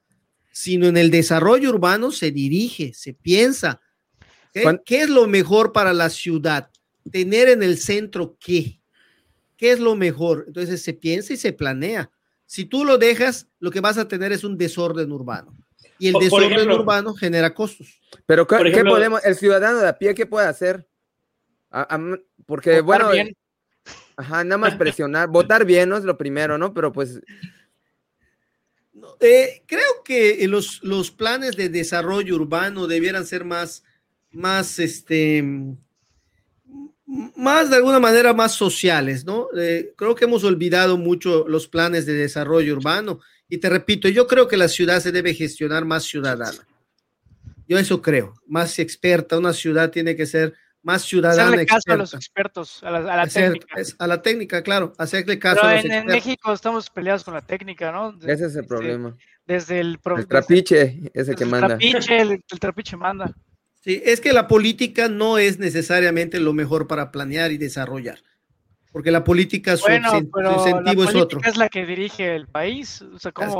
sino 0.57 0.87
en 0.87 0.97
el 0.97 1.11
desarrollo 1.11 1.69
urbano 1.69 2.11
se 2.11 2.31
dirige, 2.31 2.91
se 2.95 3.13
piensa. 3.13 3.79
¿Qué, 4.51 5.01
es 5.03 5.07
lo 5.07 5.27
mejor 5.27 5.71
para 5.71 5.93
la 5.93 6.09
ciudad? 6.09 6.71
Tener 7.11 7.47
en 7.47 7.61
el 7.61 7.77
centro 7.77 8.35
qué? 8.39 8.81
¿Qué 9.55 9.73
es 9.73 9.79
lo 9.79 9.95
mejor? 9.95 10.45
Entonces 10.47 10.81
se 10.81 10.93
piensa 10.93 11.31
y 11.31 11.37
se 11.37 11.53
planea. 11.53 12.09
Si 12.47 12.65
tú 12.65 12.85
lo 12.85 12.97
dejas, 12.97 13.47
lo 13.59 13.69
que 13.69 13.81
vas 13.81 13.97
a 13.97 14.07
tener 14.07 14.31
es 14.31 14.43
un 14.43 14.57
desorden 14.57 15.11
urbano. 15.11 15.55
Y 15.99 16.07
el 16.07 16.13
desorden 16.13 16.71
urbano 16.71 17.13
genera 17.13 17.53
costos. 17.53 18.01
Pero 18.25 18.47
¿qué, 18.47 18.83
podemos, 18.85 19.23
el 19.25 19.35
ciudadano 19.35 19.79
de 19.79 19.89
a 19.89 19.97
pie, 19.97 20.15
qué 20.15 20.25
puede 20.25 20.47
hacer? 20.47 20.87
porque, 22.45 22.79
bueno, 22.79 23.09
ajá, 24.15 24.43
nada 24.45 24.57
más 24.57 24.75
presionar, 24.75 25.27
votar 25.27 25.65
bien 25.65 25.89
no 25.89 25.97
es 25.97 26.05
lo 26.05 26.17
primero, 26.17 26.57
¿no? 26.57 26.73
Pero 26.73 26.93
pues 26.93 27.21
eh, 29.19 29.63
creo 29.67 30.03
que 30.05 30.47
los, 30.47 30.81
los 30.83 31.11
planes 31.11 31.57
de 31.57 31.67
desarrollo 31.67 32.35
urbano 32.35 32.87
debieran 32.87 33.25
ser 33.25 33.43
más, 33.43 33.83
más, 34.31 34.79
este, 34.79 35.43
más 37.07 37.69
de 37.69 37.77
alguna 37.77 37.99
manera 37.99 38.33
más 38.33 38.51
sociales, 38.51 39.25
¿no? 39.25 39.47
Eh, 39.57 39.93
creo 39.95 40.13
que 40.13 40.25
hemos 40.25 40.43
olvidado 40.43 40.97
mucho 40.97 41.47
los 41.47 41.67
planes 41.67 42.05
de 42.05 42.13
desarrollo 42.13 42.75
urbano. 42.75 43.21
Y 43.47 43.59
te 43.59 43.69
repito, 43.69 44.09
yo 44.09 44.27
creo 44.27 44.47
que 44.47 44.57
la 44.57 44.67
ciudad 44.67 44.99
se 44.99 45.13
debe 45.13 45.33
gestionar 45.33 45.85
más 45.85 46.03
ciudadana. 46.03 46.67
Yo 47.67 47.77
eso 47.77 48.01
creo, 48.01 48.33
más 48.45 48.77
experta. 48.79 49.37
Una 49.37 49.53
ciudad 49.53 49.89
tiene 49.89 50.15
que 50.15 50.25
ser 50.25 50.53
más 50.83 51.03
ciudadana. 51.03 51.43
Hacerle 51.43 51.65
caso 51.65 51.91
a 51.91 51.95
los 51.97 52.13
expertos, 52.13 52.83
a 52.83 52.91
la, 52.91 53.27
técnica. 53.27 53.75
a 53.99 54.07
la 54.07 54.21
técnica, 54.21 54.63
claro, 54.63 54.93
hacerle 54.97 55.39
caso 55.39 55.63
a 55.63 55.75
los 55.75 55.85
en, 55.85 55.91
en, 55.91 56.05
México 56.05 56.53
estamos 56.53 56.89
peleados 56.89 57.23
con 57.23 57.33
la 57.33 57.41
técnica, 57.41 57.91
¿no? 57.91 58.17
ese 58.25 58.45
es 58.45 58.55
el 58.55 58.65
problema. 58.65 59.15
Desde 59.45 59.79
el, 59.79 59.99
el 60.17 60.27
trapiche, 60.27 61.09
ese 61.13 61.35
que 61.35 61.45
manda. 61.45 61.77
Trapiche, 61.77 62.21
el, 62.21 62.41
trapiche 62.59 62.97
manda. 62.97 63.33
Sí, 63.87 64.01
es 64.03 64.19
que 64.19 64.33
la 64.33 64.49
política 64.49 65.07
no 65.07 65.37
es 65.37 65.59
necesariamente 65.59 66.41
lo 66.41 66.51
mejor 66.51 66.87
para 66.87 67.09
planear 67.09 67.53
y 67.53 67.57
desarrollar 67.57 68.19
porque 68.97 69.11
la 69.11 69.23
política 69.23 69.77
su, 69.77 69.91
incentivo 69.91 71.03
es 71.03 71.13
otro. 71.13 71.39
es 71.43 71.55
la 71.55 71.69
que 71.69 71.85
dirige 71.85 72.35
el 72.35 72.47
país, 72.47 73.05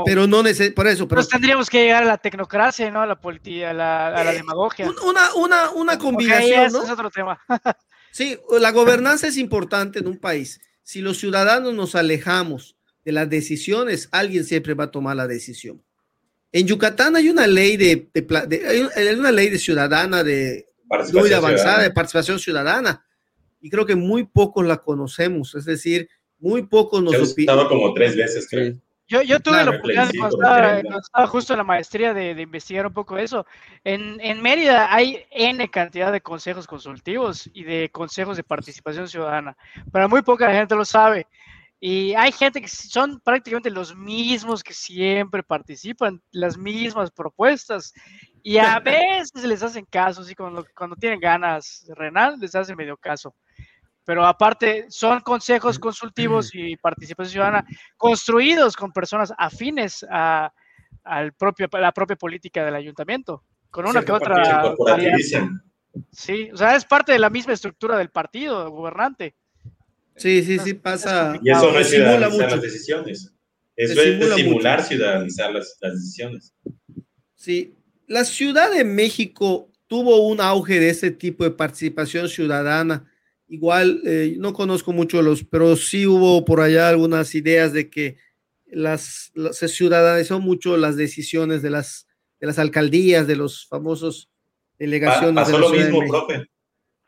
pero 0.04 0.26
no 0.26 0.42
por 0.74 0.88
eso. 0.88 1.06
Pero, 1.06 1.20
pues 1.20 1.28
tendríamos 1.28 1.70
que 1.70 1.84
llegar 1.84 2.02
a 2.02 2.06
la 2.06 2.18
tecnocracia, 2.18 2.90
¿no? 2.90 3.02
A 3.02 3.06
la 3.06 3.20
política, 3.20 3.70
a 3.70 3.72
la, 3.72 4.32
eh, 4.32 4.34
demagogia. 4.38 4.90
Una, 5.06 5.32
una, 5.36 5.70
una 5.70 5.96
combinación, 5.96 6.72
¿no? 6.72 6.82
es 6.82 6.90
otro 6.90 7.08
tema. 7.08 7.40
sí, 8.10 8.36
la 8.58 8.72
gobernanza 8.72 9.28
es 9.28 9.36
importante 9.36 10.00
en 10.00 10.08
un 10.08 10.18
país. 10.18 10.60
Si 10.82 11.02
los 11.02 11.18
ciudadanos 11.18 11.72
nos 11.72 11.94
alejamos 11.94 12.76
de 13.04 13.12
las 13.12 13.30
decisiones, 13.30 14.08
alguien 14.10 14.44
siempre 14.44 14.74
va 14.74 14.84
a 14.84 14.90
tomar 14.90 15.14
la 15.14 15.28
decisión. 15.28 15.84
En 16.52 16.66
Yucatán 16.66 17.16
hay 17.16 17.28
una 17.28 17.46
ley 17.46 17.76
de, 17.76 18.08
hay 18.96 19.14
una 19.14 19.30
ley 19.30 19.50
de 19.50 19.58
ciudadana 19.58 20.24
de 20.24 20.66
muy 21.12 21.32
avanzada 21.32 21.82
de 21.82 21.90
participación 21.90 22.38
ciudadana 22.38 23.04
y 23.60 23.68
creo 23.68 23.84
que 23.84 23.96
muy 23.96 24.24
pocos 24.24 24.64
la 24.66 24.78
conocemos, 24.78 25.54
es 25.54 25.64
decir, 25.64 26.08
muy 26.38 26.62
pocos 26.62 27.02
nos... 27.02 27.14
estaba 27.14 27.68
como 27.68 27.92
tres 27.92 28.16
veces, 28.16 28.46
creo. 28.48 28.74
Yo, 29.10 29.22
yo 29.22 29.40
tuve 29.40 29.64
la 29.64 29.70
oportunidad 29.70 30.10
cuando 30.18 30.98
estaba, 30.98 31.26
justo 31.26 31.54
en 31.54 31.56
la 31.56 31.64
maestría 31.64 32.12
de, 32.12 32.34
de, 32.34 32.42
investigar 32.42 32.86
un 32.86 32.92
poco 32.92 33.16
eso. 33.16 33.46
En, 33.82 34.20
en 34.20 34.42
Mérida 34.42 34.94
hay 34.94 35.24
N 35.30 35.66
cantidad 35.70 36.12
de 36.12 36.20
consejos 36.20 36.66
consultivos 36.66 37.48
y 37.54 37.64
de 37.64 37.88
consejos 37.90 38.36
de 38.36 38.42
participación 38.42 39.08
ciudadana, 39.08 39.56
pero 39.90 40.10
muy 40.10 40.20
poca 40.20 40.52
gente 40.52 40.74
lo 40.74 40.84
sabe. 40.84 41.26
Y 41.80 42.14
hay 42.14 42.32
gente 42.32 42.60
que 42.60 42.68
son 42.68 43.20
prácticamente 43.20 43.70
los 43.70 43.94
mismos 43.94 44.62
que 44.64 44.74
siempre 44.74 45.42
participan, 45.42 46.20
las 46.32 46.58
mismas 46.58 47.10
propuestas. 47.10 47.92
Y 48.42 48.58
a 48.58 48.80
veces 48.80 49.44
les 49.44 49.62
hacen 49.62 49.84
caso, 49.84 50.22
así 50.22 50.34
cuando, 50.34 50.66
cuando 50.76 50.96
tienen 50.96 51.20
ganas, 51.20 51.86
Renal 51.94 52.38
les 52.40 52.54
hacen 52.54 52.76
medio 52.76 52.96
caso 52.96 53.34
pero 54.08 54.24
aparte 54.24 54.86
son 54.88 55.20
consejos 55.20 55.78
consultivos 55.78 56.48
y 56.54 56.78
participación 56.78 57.30
ciudadana 57.30 57.66
construidos 57.98 58.74
con 58.74 58.90
personas 58.90 59.34
afines 59.36 60.02
a, 60.10 60.50
al 61.04 61.34
propio, 61.34 61.68
la 61.72 61.92
propia 61.92 62.16
política 62.16 62.64
del 62.64 62.74
ayuntamiento, 62.74 63.44
con 63.70 63.86
una 63.86 64.02
que 64.02 64.12
otra. 64.12 64.74
Sí, 66.10 66.50
o 66.54 66.56
sea, 66.56 66.74
es 66.74 66.86
parte 66.86 67.12
de 67.12 67.18
la 67.18 67.28
misma 67.28 67.52
estructura 67.52 67.98
del 67.98 68.08
partido 68.08 68.70
gobernante. 68.70 69.36
Sí, 70.18 70.42
sí, 70.42 70.58
sí, 70.58 70.74
pasa. 70.74 71.38
Y 71.42 71.50
eso 71.50 71.72
no 71.72 71.78
es 71.78 71.88
ciudadanizar 71.88 72.50
las 72.50 72.62
decisiones. 72.62 73.32
Eso 73.76 74.02
es 74.02 74.34
simular 74.34 74.82
ciudadanizar 74.82 75.52
las, 75.52 75.76
las 75.80 75.94
decisiones. 75.94 76.52
Sí, 77.36 77.74
la 78.08 78.24
Ciudad 78.24 78.72
de 78.72 78.84
México 78.84 79.70
tuvo 79.86 80.26
un 80.26 80.40
auge 80.40 80.80
de 80.80 80.90
ese 80.90 81.10
tipo 81.10 81.44
de 81.44 81.52
participación 81.52 82.28
ciudadana. 82.28 83.10
Igual, 83.46 84.02
eh, 84.04 84.34
no 84.38 84.52
conozco 84.52 84.92
mucho 84.92 85.22
los, 85.22 85.44
pero 85.44 85.76
sí 85.76 86.06
hubo 86.06 86.44
por 86.44 86.60
allá 86.60 86.88
algunas 86.88 87.34
ideas 87.34 87.72
de 87.72 87.88
que 87.88 88.18
las, 88.66 89.32
se 89.52 89.68
ciudadanizó 89.68 90.40
mucho 90.40 90.76
las 90.76 90.96
decisiones 90.96 91.62
de 91.62 91.70
las, 91.70 92.06
de 92.40 92.46
las 92.48 92.58
alcaldías, 92.58 93.26
de 93.26 93.36
los 93.36 93.66
famosos 93.66 94.30
delegaciones. 94.78 95.44
pasó 95.44 95.58
lo 95.58 95.70
mismo, 95.70 96.00
profe. 96.06 96.46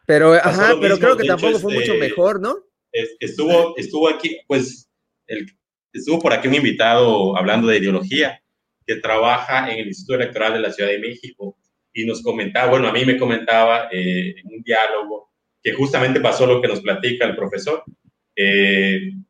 Pero, 0.06 0.34
ajá, 0.34 0.74
pero 0.80 0.98
creo 0.98 1.16
que 1.16 1.26
tampoco 1.26 1.58
fue 1.58 1.74
mucho 1.74 1.92
este, 1.92 2.08
mejor, 2.08 2.40
¿no? 2.40 2.56
Estuvo, 2.92 3.76
estuvo 3.76 4.08
aquí, 4.08 4.38
pues, 4.46 4.90
estuvo 5.92 6.18
por 6.18 6.32
aquí 6.32 6.48
un 6.48 6.54
invitado 6.54 7.36
hablando 7.36 7.68
de 7.68 7.78
ideología 7.78 8.42
que 8.86 8.96
trabaja 8.96 9.70
en 9.70 9.78
el 9.78 9.88
Instituto 9.88 10.16
Electoral 10.16 10.54
de 10.54 10.60
la 10.60 10.72
Ciudad 10.72 10.90
de 10.90 10.98
México 10.98 11.56
y 11.92 12.04
nos 12.04 12.22
comentaba, 12.22 12.70
bueno, 12.70 12.88
a 12.88 12.92
mí 12.92 13.04
me 13.04 13.16
comentaba 13.16 13.88
eh, 13.90 14.34
en 14.36 14.46
un 14.46 14.62
diálogo 14.62 15.30
que 15.62 15.72
justamente 15.72 16.20
pasó 16.20 16.46
lo 16.46 16.60
que 16.60 16.68
nos 16.68 16.80
platica 16.80 17.26
el 17.26 17.36
profesor. 17.36 17.84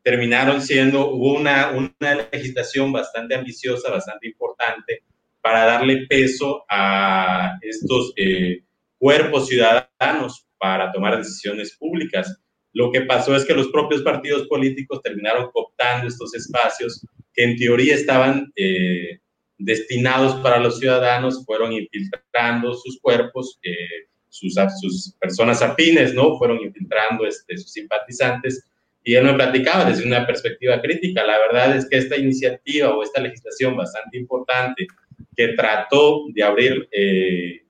Terminaron 0.03 0.61
siendo, 0.61 1.09
hubo 1.09 1.33
una, 1.33 1.71
una 1.71 2.29
legislación 2.31 2.91
bastante 2.91 3.35
ambiciosa, 3.35 3.91
bastante 3.91 4.27
importante 4.27 5.03
para 5.41 5.65
darle 5.65 6.05
peso 6.07 6.63
a 6.69 7.57
estos 7.61 8.13
eh, 8.15 8.63
cuerpos 8.97 9.47
ciudadanos 9.47 10.47
para 10.57 10.91
tomar 10.91 11.17
decisiones 11.17 11.75
públicas. 11.75 12.39
Lo 12.73 12.91
que 12.91 13.01
pasó 13.01 13.35
es 13.35 13.45
que 13.45 13.53
los 13.53 13.67
propios 13.69 14.01
partidos 14.01 14.47
políticos 14.47 15.01
terminaron 15.01 15.51
cooptando 15.51 16.07
estos 16.07 16.33
espacios 16.33 17.05
que 17.33 17.43
en 17.43 17.57
teoría 17.57 17.95
estaban 17.95 18.51
eh, 18.55 19.19
destinados 19.57 20.35
para 20.41 20.59
los 20.59 20.79
ciudadanos, 20.79 21.45
fueron 21.45 21.73
infiltrando 21.73 22.73
sus 22.73 22.99
cuerpos, 22.99 23.59
eh, 23.63 24.07
sus, 24.29 24.55
sus, 24.79 25.13
personas 25.19 25.61
afines, 25.61 26.13
¿no? 26.13 26.37
Fueron 26.37 26.61
infiltrando 26.61 27.25
este, 27.25 27.57
sus 27.57 27.71
simpatizantes. 27.71 28.65
Y 29.03 29.15
él 29.15 29.25
me 29.25 29.33
platicaba 29.33 29.85
desde 29.85 30.05
una 30.05 30.25
perspectiva 30.25 30.81
crítica. 30.81 31.25
La 31.25 31.39
verdad 31.39 31.75
es 31.75 31.89
que 31.89 31.97
esta 31.97 32.15
iniciativa 32.17 32.95
o 32.95 33.03
esta 33.03 33.19
legislación 33.19 33.75
bastante 33.75 34.17
importante 34.17 34.87
que 35.35 35.49
trató 35.49 36.25
de 36.33 36.43
abrir 36.43 36.87
eh, 36.91 37.61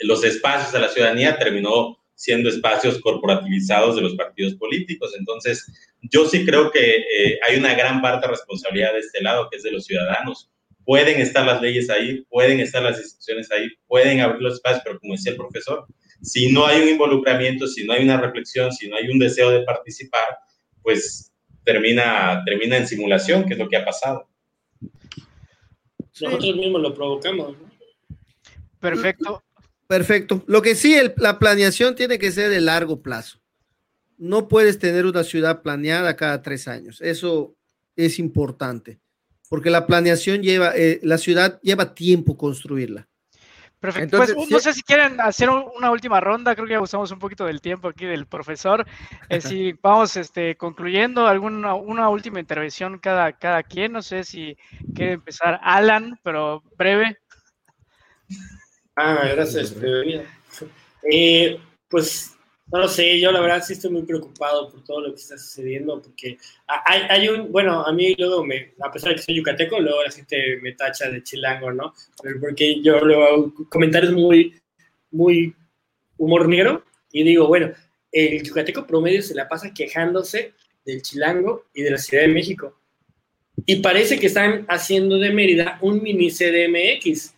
los 0.00 0.24
espacios 0.24 0.74
a 0.74 0.80
la 0.80 0.88
ciudadanía 0.88 1.38
terminó 1.38 2.01
siendo 2.22 2.48
espacios 2.48 3.00
corporativizados 3.00 3.96
de 3.96 4.02
los 4.02 4.14
partidos 4.14 4.54
políticos. 4.54 5.12
Entonces, 5.18 5.66
yo 6.02 6.24
sí 6.24 6.46
creo 6.46 6.70
que 6.70 6.98
eh, 6.98 7.40
hay 7.44 7.56
una 7.56 7.74
gran 7.74 8.00
parte 8.00 8.28
de 8.28 8.30
responsabilidad 8.30 8.92
de 8.92 9.00
este 9.00 9.20
lado, 9.20 9.48
que 9.50 9.56
es 9.56 9.64
de 9.64 9.72
los 9.72 9.84
ciudadanos. 9.84 10.48
Pueden 10.84 11.20
estar 11.20 11.44
las 11.44 11.60
leyes 11.60 11.90
ahí, 11.90 12.24
pueden 12.30 12.60
estar 12.60 12.80
las 12.80 12.96
instituciones 13.00 13.50
ahí, 13.50 13.68
pueden 13.88 14.20
abrir 14.20 14.40
los 14.40 14.54
espacios, 14.54 14.82
pero 14.84 15.00
como 15.00 15.14
decía 15.14 15.32
el 15.32 15.36
profesor, 15.36 15.84
si 16.22 16.52
no 16.52 16.64
hay 16.64 16.82
un 16.82 16.88
involucramiento, 16.90 17.66
si 17.66 17.84
no 17.84 17.92
hay 17.92 18.04
una 18.04 18.20
reflexión, 18.20 18.70
si 18.70 18.88
no 18.88 18.96
hay 18.96 19.08
un 19.08 19.18
deseo 19.18 19.50
de 19.50 19.64
participar, 19.64 20.36
pues 20.80 21.32
termina, 21.64 22.40
termina 22.46 22.76
en 22.76 22.86
simulación, 22.86 23.44
que 23.46 23.54
es 23.54 23.58
lo 23.58 23.68
que 23.68 23.78
ha 23.78 23.84
pasado. 23.84 24.28
Nosotros 26.20 26.54
mismos 26.54 26.82
lo 26.82 26.94
provocamos. 26.94 27.56
Perfecto. 28.78 29.42
Perfecto. 29.86 30.42
Lo 30.46 30.62
que 30.62 30.74
sí, 30.74 30.96
la 31.16 31.38
planeación 31.38 31.94
tiene 31.94 32.18
que 32.18 32.32
ser 32.32 32.50
de 32.50 32.60
largo 32.60 33.02
plazo. 33.02 33.40
No 34.16 34.48
puedes 34.48 34.78
tener 34.78 35.06
una 35.06 35.24
ciudad 35.24 35.62
planeada 35.62 36.16
cada 36.16 36.42
tres 36.42 36.68
años. 36.68 37.00
Eso 37.00 37.56
es 37.96 38.18
importante, 38.18 39.00
porque 39.48 39.70
la 39.70 39.86
planeación 39.86 40.42
lleva, 40.42 40.72
eh, 40.76 41.00
la 41.02 41.18
ciudad 41.18 41.60
lleva 41.62 41.94
tiempo 41.94 42.36
construirla. 42.36 43.08
Perfecto. 43.82 44.18
pues 44.18 44.48
no 44.48 44.60
sé 44.60 44.74
si 44.74 44.82
quieren 44.82 45.20
hacer 45.20 45.50
una 45.50 45.90
última 45.90 46.20
ronda, 46.20 46.54
creo 46.54 46.68
que 46.68 46.74
ya 46.74 46.80
usamos 46.80 47.10
un 47.10 47.18
poquito 47.18 47.44
del 47.44 47.60
tiempo 47.60 47.88
aquí 47.88 48.06
del 48.06 48.26
profesor. 48.26 48.86
Eh, 49.28 49.40
si 49.40 49.72
vamos 49.72 50.16
este, 50.16 50.56
concluyendo, 50.56 51.26
alguna 51.26 51.74
una 51.74 52.08
última 52.10 52.38
intervención 52.38 52.98
cada, 52.98 53.32
cada 53.32 53.62
quien, 53.62 53.92
no 53.92 54.02
sé 54.02 54.24
si 54.24 54.56
quiere 54.94 55.12
empezar 55.12 55.58
Alan, 55.62 56.18
pero 56.22 56.62
breve. 56.76 57.18
Ah, 58.96 59.28
gracias. 59.32 59.74
Eh, 61.10 61.58
pues 61.88 62.36
no 62.72 62.78
lo 62.78 62.88
sé, 62.88 63.20
yo 63.20 63.30
la 63.32 63.40
verdad 63.40 63.62
sí 63.62 63.74
estoy 63.74 63.90
muy 63.90 64.02
preocupado 64.02 64.70
por 64.70 64.82
todo 64.82 65.02
lo 65.02 65.14
que 65.14 65.20
está 65.20 65.36
sucediendo, 65.36 66.00
porque 66.00 66.38
hay, 66.66 67.02
hay, 67.08 67.28
un, 67.28 67.52
bueno, 67.52 67.84
a 67.84 67.92
mí 67.92 68.14
luego, 68.16 68.44
me, 68.44 68.72
a 68.80 68.90
pesar 68.90 69.10
de 69.10 69.16
que 69.16 69.22
soy 69.22 69.34
yucateco, 69.34 69.78
luego 69.78 70.02
la 70.02 70.10
gente 70.10 70.58
me 70.62 70.72
tacha 70.72 71.10
de 71.10 71.22
chilango, 71.22 71.70
¿no? 71.72 71.92
Porque 72.40 72.80
yo 72.80 73.00
luego 73.00 73.24
hago 73.24 73.54
comentarios 73.68 74.12
muy, 74.14 74.54
muy 75.10 75.54
humor 76.16 76.48
negro 76.48 76.84
y 77.10 77.24
digo, 77.24 77.46
bueno, 77.46 77.72
el 78.10 78.42
yucateco 78.42 78.86
promedio 78.86 79.22
se 79.22 79.34
la 79.34 79.48
pasa 79.48 79.74
quejándose 79.74 80.54
del 80.84 81.02
chilango 81.02 81.66
y 81.74 81.82
de 81.82 81.90
la 81.90 81.98
Ciudad 81.98 82.24
de 82.24 82.28
México. 82.28 82.78
Y 83.66 83.76
parece 83.76 84.18
que 84.18 84.26
están 84.26 84.64
haciendo 84.68 85.18
de 85.18 85.30
Mérida 85.30 85.78
un 85.82 86.02
mini 86.02 86.30
CDMX. 86.30 87.31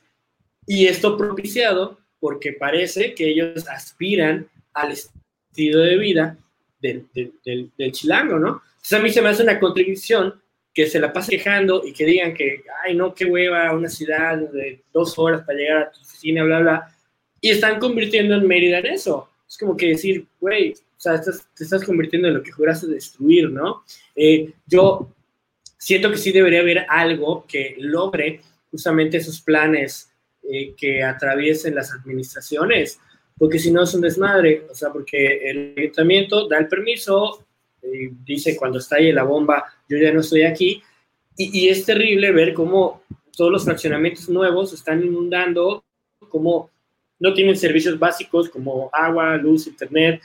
Y 0.66 0.86
esto 0.86 1.16
propiciado 1.16 1.98
porque 2.20 2.52
parece 2.52 3.14
que 3.14 3.28
ellos 3.28 3.68
aspiran 3.68 4.48
al 4.72 4.92
estilo 4.92 5.80
de 5.80 5.96
vida 5.96 6.38
del, 6.80 7.06
del, 7.14 7.92
chilango, 7.92 8.38
¿no? 8.38 8.62
Entonces 8.76 8.98
a 8.98 9.02
mí 9.02 9.10
se 9.10 9.22
me 9.22 9.28
hace 9.28 9.42
una 9.42 9.60
contradicción 9.60 10.40
que 10.72 10.86
se 10.86 10.98
la 10.98 11.12
pase 11.12 11.36
quejando 11.36 11.82
y 11.86 11.92
que 11.92 12.04
digan 12.04 12.34
que, 12.34 12.62
ay, 12.84 12.94
no, 12.94 13.14
qué 13.14 13.26
hueva, 13.26 13.72
una 13.72 13.88
ciudad 13.88 14.38
de 14.38 14.82
dos 14.92 15.18
horas 15.18 15.42
para 15.42 15.58
llegar 15.58 15.76
a 15.82 15.90
tu 15.92 16.00
oficina, 16.00 16.42
bla, 16.42 16.58
bla, 16.60 16.96
y 17.40 17.50
están 17.50 17.78
convirtiendo 17.78 18.34
en 18.34 18.46
Mérida 18.46 18.78
en 18.78 18.86
eso. 18.86 19.28
Es 19.46 19.58
como 19.58 19.76
que 19.76 19.88
decir, 19.88 20.26
güey, 20.40 20.72
o 20.72 21.00
sea, 21.00 21.20
te 21.20 21.62
estás 21.62 21.84
convirtiendo 21.84 22.28
en 22.28 22.34
lo 22.34 22.42
que 22.42 22.52
juraste 22.52 22.86
destruir, 22.86 23.50
¿no? 23.50 23.84
Eh, 24.16 24.52
yo 24.66 25.14
siento 25.76 26.10
que 26.10 26.16
sí 26.16 26.32
debería 26.32 26.60
haber 26.60 26.86
algo 26.88 27.44
que 27.46 27.76
logre 27.78 28.40
justamente 28.70 29.18
esos 29.18 29.40
planes 29.42 30.10
eh, 30.50 30.74
que 30.76 31.02
atraviesen 31.02 31.74
las 31.74 31.92
administraciones 31.92 33.00
porque 33.38 33.58
si 33.58 33.70
no 33.70 33.82
es 33.82 33.94
un 33.94 34.00
desmadre, 34.00 34.66
o 34.70 34.74
sea, 34.74 34.92
porque 34.92 35.50
el 35.50 35.74
ayuntamiento 35.76 36.48
da 36.48 36.58
el 36.58 36.68
permiso, 36.68 37.44
eh, 37.82 38.10
dice 38.24 38.56
cuando 38.56 38.78
estalle 38.78 39.12
la 39.12 39.24
bomba, 39.24 39.64
yo 39.88 39.98
ya 39.98 40.12
no 40.12 40.20
estoy 40.20 40.42
aquí, 40.42 40.82
y, 41.36 41.68
es 41.68 41.84
terrible 41.84 42.30
ver 42.30 42.54
cómo 42.54 43.02
todos 43.36 43.50
los 43.50 43.64
fraccionamientos 43.64 44.28
nuevos 44.28 44.72
están 44.72 45.02
inundando, 45.02 45.82
cómo 46.28 46.70
no 47.18 47.34
tienen 47.34 47.56
servicios 47.56 47.98
básicos 47.98 48.48
como 48.48 48.88
agua, 48.92 49.36
luz, 49.36 49.66
internet. 49.66 50.22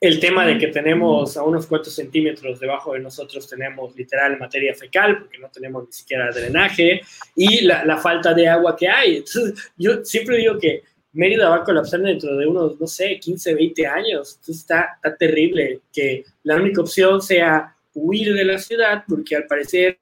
El 0.00 0.20
tema 0.20 0.46
de 0.46 0.58
que 0.58 0.68
tenemos 0.68 1.36
a 1.36 1.42
unos 1.42 1.66
cuantos 1.66 1.94
centímetros 1.94 2.60
debajo 2.60 2.92
de 2.92 3.00
nosotros 3.00 3.48
tenemos 3.48 3.96
literal 3.96 4.38
materia 4.38 4.74
fecal, 4.74 5.18
porque 5.18 5.38
no 5.38 5.48
tenemos 5.48 5.86
ni 5.86 5.92
siquiera 5.92 6.30
drenaje, 6.30 7.00
y 7.34 7.62
la, 7.62 7.84
la 7.84 7.96
falta 7.96 8.32
de 8.32 8.46
agua 8.46 8.76
que 8.76 8.88
hay. 8.88 9.16
Entonces, 9.16 9.72
yo 9.76 10.04
siempre 10.04 10.36
digo 10.36 10.56
que 10.58 10.82
Mérida 11.12 11.48
va 11.48 11.56
a 11.56 11.64
colapsar 11.64 12.00
dentro 12.00 12.36
de 12.36 12.46
unos, 12.46 12.78
no 12.78 12.86
sé, 12.86 13.18
15, 13.18 13.54
20 13.54 13.86
años. 13.86 14.34
Entonces 14.34 14.58
está, 14.58 14.90
está 14.96 15.16
terrible 15.16 15.80
que 15.92 16.24
la 16.44 16.56
única 16.56 16.80
opción 16.80 17.20
sea 17.20 17.74
huir 17.94 18.34
de 18.34 18.44
la 18.44 18.58
ciudad 18.58 19.04
porque 19.08 19.34
al 19.34 19.46
parecer 19.46 19.98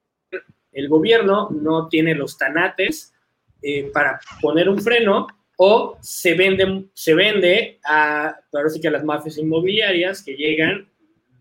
el 0.72 0.88
gobierno 0.88 1.48
no 1.50 1.88
tiene 1.88 2.14
los 2.14 2.36
tanates 2.36 3.14
eh, 3.62 3.90
para 3.92 4.20
poner 4.42 4.68
un 4.68 4.80
freno 4.80 5.26
o 5.56 5.98
se 6.00 6.34
vende, 6.34 6.84
se 6.92 7.14
vende 7.14 7.78
a, 7.84 8.38
ahora 8.52 8.68
sí 8.68 8.80
que 8.80 8.88
a 8.88 8.92
las 8.92 9.04
mafias 9.04 9.38
inmobiliarias 9.38 10.22
que 10.22 10.36
llegan, 10.36 10.88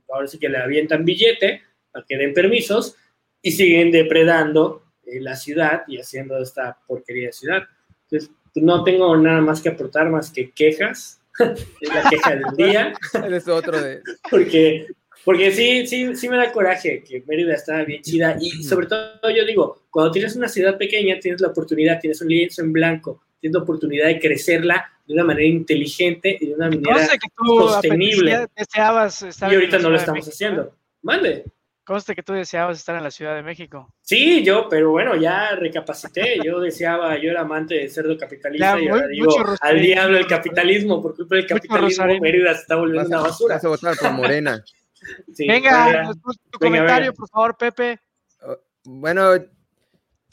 ahora 0.09 0.27
sí 0.27 0.39
que 0.39 0.49
le 0.49 0.57
avientan 0.57 1.03
billete 1.05 1.61
para 1.91 2.05
que 2.05 2.17
den 2.17 2.33
permisos 2.33 2.95
y 3.41 3.51
siguen 3.51 3.91
depredando 3.91 4.83
eh, 5.05 5.19
la 5.19 5.35
ciudad 5.35 5.83
y 5.87 5.99
haciendo 5.99 6.41
esta 6.41 6.79
porquería 6.87 7.27
de 7.27 7.33
ciudad. 7.33 7.63
Entonces, 8.03 8.31
no 8.55 8.83
tengo 8.83 9.15
nada 9.17 9.41
más 9.41 9.61
que 9.61 9.69
aportar 9.69 10.09
más 10.09 10.31
que 10.31 10.51
quejas. 10.51 11.21
es 11.39 11.93
la 11.93 12.09
queja 12.09 12.35
del 12.35 12.55
día. 12.55 12.93
es 13.29 13.47
otro 13.47 13.81
de... 13.81 14.01
porque, 14.31 14.87
porque 15.25 15.51
sí, 15.51 15.85
sí, 15.85 16.15
sí 16.15 16.29
me 16.29 16.37
da 16.37 16.51
coraje 16.51 17.03
que 17.03 17.23
Mérida 17.27 17.55
está 17.55 17.83
bien 17.83 18.01
chida. 18.01 18.37
Y 18.39 18.63
sobre 18.63 18.87
todo 18.87 19.29
yo 19.29 19.45
digo, 19.45 19.83
cuando 19.89 20.11
tienes 20.11 20.35
una 20.35 20.47
ciudad 20.47 20.77
pequeña, 20.77 21.19
tienes 21.19 21.41
la 21.41 21.49
oportunidad, 21.49 21.99
tienes 21.99 22.21
un 22.21 22.29
lienzo 22.29 22.61
en 22.61 22.71
blanco, 22.71 23.24
la 23.51 23.59
oportunidad 23.59 24.07
de 24.07 24.19
crecerla 24.19 24.91
de 25.05 25.13
una 25.13 25.23
manera 25.23 25.47
inteligente 25.47 26.38
y 26.39 26.47
de 26.47 26.55
una 26.55 26.69
manera 26.69 27.07
sostenible. 27.45 28.31
y 28.31 29.53
ahorita 29.53 29.80
no 29.80 29.89
lo 29.89 29.97
estamos 29.97 30.27
haciendo. 30.27 30.76
Mande. 31.01 31.45
Conste 31.85 32.15
que 32.15 32.23
tú 32.23 32.34
deseabas 32.34 32.80
estar 32.80 32.95
en 32.95 33.03
la 33.03 33.11
Ciudad 33.11 33.35
de 33.35 33.43
México. 33.43 33.93
Sí, 34.01 34.43
yo, 34.43 34.67
pero 34.67 34.89
bueno, 34.89 35.15
ya 35.15 35.51
recapacité. 35.51 36.39
Yo 36.43 36.59
deseaba, 36.59 37.15
yo 37.22 37.30
era 37.30 37.41
amante 37.41 37.76
del 37.76 37.91
cerdo 37.91 38.17
capitalista 38.17 38.80
y 38.81 38.88
ahora 38.88 39.07
digo, 39.07 39.31
al 39.61 39.80
diablo 39.80 40.17
el 40.17 40.26
capitalismo, 40.26 40.99
por 40.99 41.15
culpa 41.15 41.35
del 41.35 41.45
capitalismo, 41.45 42.05
Mérida 42.19 42.55
se 42.55 42.61
está 42.61 42.76
volviendo 42.76 43.07
una 43.07 43.19
basura. 43.19 43.55
Vas 43.55 43.65
a 43.65 43.67
votar 43.67 43.95
por 43.97 44.11
Morena. 44.13 44.63
venga, 45.38 46.11
tu 46.49 46.57
comentario, 46.57 47.13
por 47.13 47.30
favor, 47.30 47.55
Pepe. 47.55 47.99
Oh, 48.41 48.57
bueno, 48.85 49.35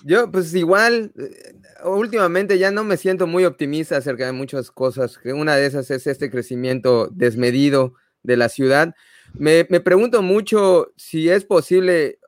yo 0.05 0.31
pues 0.31 0.55
igual, 0.55 1.13
eh, 1.17 1.55
últimamente 1.85 2.59
ya 2.59 2.71
no 2.71 2.85
me 2.85 2.97
siento 2.97 3.27
muy 3.27 3.45
optimista 3.45 3.97
acerca 3.97 4.27
de 4.27 4.33
muchas 4.33 4.71
cosas, 4.71 5.19
que 5.19 5.33
una 5.33 5.57
de 5.57 5.67
esas 5.67 5.91
es 5.91 6.07
este 6.07 6.31
crecimiento 6.31 7.09
desmedido 7.13 7.95
de 8.23 8.37
la 8.37 8.49
ciudad. 8.49 8.95
Me, 9.35 9.65
pregunto 9.65 10.23
mucho 10.23 10.93
si 10.97 11.29
es 11.31 11.45
posible 11.45 12.19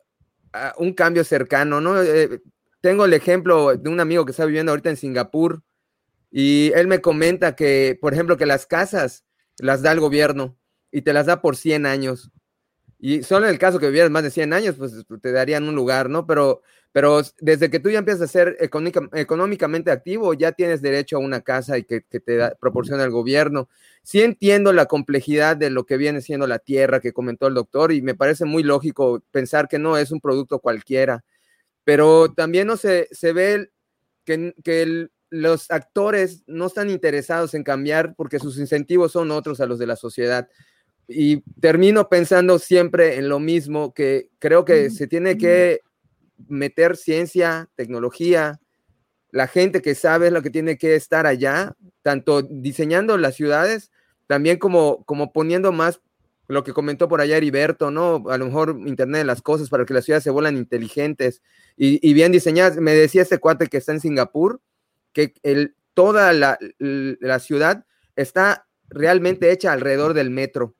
ah, 0.52 0.74
un 0.78 0.94
cambio 0.94 1.24
cercano, 1.24 1.80
¿no? 1.80 2.00
Eh, 2.02 2.40
tengo 2.80 3.04
el 3.04 3.14
ejemplo 3.14 3.76
de 3.76 3.88
un 3.88 4.00
amigo 4.00 4.24
que 4.24 4.32
está 4.32 4.44
viviendo 4.44 4.72
ahorita 4.72 4.90
en 4.90 4.96
Singapur 4.96 5.62
y 6.30 6.72
él 6.74 6.86
me 6.86 7.00
comenta 7.00 7.56
que, 7.56 7.98
por 8.00 8.12
ejemplo, 8.12 8.36
que 8.36 8.46
las 8.46 8.66
casas 8.66 9.24
las 9.58 9.82
da 9.82 9.92
el 9.92 10.00
gobierno 10.00 10.58
y 10.90 11.02
te 11.02 11.12
las 11.12 11.26
da 11.26 11.40
por 11.40 11.56
100 11.56 11.86
años. 11.86 12.30
Y 12.98 13.22
solo 13.22 13.46
en 13.46 13.52
el 13.52 13.58
caso 13.58 13.78
que 13.78 13.86
vivieras 13.86 14.10
más 14.10 14.22
de 14.22 14.30
100 14.30 14.52
años, 14.52 14.76
pues 14.76 14.92
te 15.20 15.32
darían 15.32 15.68
un 15.68 15.74
lugar, 15.74 16.08
¿no? 16.08 16.26
Pero 16.26 16.62
pero 16.94 17.22
desde 17.40 17.70
que 17.70 17.80
tú 17.80 17.90
ya 17.90 17.98
empiezas 17.98 18.22
a 18.22 18.32
ser 18.32 18.56
económicamente 18.60 19.90
activo, 19.90 20.32
ya 20.32 20.52
tienes 20.52 20.80
derecho 20.80 21.16
a 21.16 21.18
una 21.18 21.40
casa 21.40 21.76
y 21.76 21.82
que, 21.82 22.02
te 22.02 22.20
proporciona 22.60 23.02
el 23.02 23.10
gobierno. 23.10 23.68
Sí 24.04 24.22
entiendo 24.22 24.72
la 24.72 24.86
complejidad 24.86 25.56
de 25.56 25.70
lo 25.70 25.86
que 25.86 25.96
viene 25.96 26.20
siendo 26.20 26.46
la 26.46 26.60
tierra 26.60 27.00
que 27.00 27.12
comentó 27.12 27.48
el 27.48 27.54
doctor 27.54 27.90
y 27.90 28.00
me 28.00 28.14
parece 28.14 28.44
muy 28.44 28.62
lógico 28.62 29.24
pensar 29.32 29.66
que 29.66 29.80
no 29.80 29.98
es 29.98 30.12
un 30.12 30.20
producto 30.20 30.60
cualquiera, 30.60 31.24
pero 31.82 32.32
también 32.32 32.68
no 32.68 32.76
se, 32.76 33.08
se 33.10 33.32
ve 33.32 33.72
que, 34.24 34.54
que 34.62 35.08
los 35.30 35.72
actores 35.72 36.44
no 36.46 36.66
están 36.66 36.90
interesados 36.90 37.54
en 37.54 37.64
cambiar 37.64 38.14
porque 38.14 38.38
sus 38.38 38.56
incentivos 38.56 39.10
son 39.10 39.32
otros 39.32 39.60
a 39.60 39.66
los 39.66 39.80
de 39.80 39.88
la 39.88 39.96
sociedad. 39.96 40.48
Y 41.08 41.40
termino 41.60 42.08
pensando 42.08 42.60
siempre 42.60 43.16
en 43.16 43.28
lo 43.28 43.40
mismo, 43.40 43.92
que 43.92 44.28
creo 44.38 44.64
que 44.64 44.90
se 44.90 45.08
tiene 45.08 45.36
que 45.36 45.80
meter 46.48 46.96
ciencia, 46.96 47.68
tecnología, 47.76 48.60
la 49.30 49.48
gente 49.48 49.82
que 49.82 49.94
sabe 49.94 50.30
lo 50.30 50.42
que 50.42 50.50
tiene 50.50 50.78
que 50.78 50.94
estar 50.94 51.26
allá, 51.26 51.74
tanto 52.02 52.42
diseñando 52.42 53.18
las 53.18 53.34
ciudades, 53.34 53.90
también 54.26 54.58
como, 54.58 55.04
como 55.04 55.32
poniendo 55.32 55.72
más 55.72 56.00
lo 56.46 56.62
que 56.62 56.72
comentó 56.72 57.08
por 57.08 57.20
allá 57.20 57.36
Heriberto, 57.36 57.90
¿no? 57.90 58.24
A 58.28 58.38
lo 58.38 58.46
mejor 58.46 58.76
Internet 58.86 59.20
de 59.20 59.24
las 59.24 59.42
cosas 59.42 59.70
para 59.70 59.84
que 59.84 59.94
las 59.94 60.04
ciudades 60.04 60.24
se 60.24 60.30
vuelan 60.30 60.56
inteligentes 60.56 61.42
y, 61.76 62.12
bien 62.14 62.32
diseñadas. 62.32 62.76
Me 62.76 62.94
decía 62.94 63.22
este 63.22 63.38
cuate 63.38 63.66
que 63.66 63.78
está 63.78 63.92
en 63.92 64.00
Singapur, 64.00 64.60
que 65.12 65.34
toda 65.94 66.32
la, 66.32 66.58
la, 66.78 67.38
ciudad 67.38 67.86
está 68.16 68.66
realmente 68.88 69.50
hecha 69.50 69.72
alrededor 69.72 70.12
del 70.12 70.30
metro. 70.30 70.74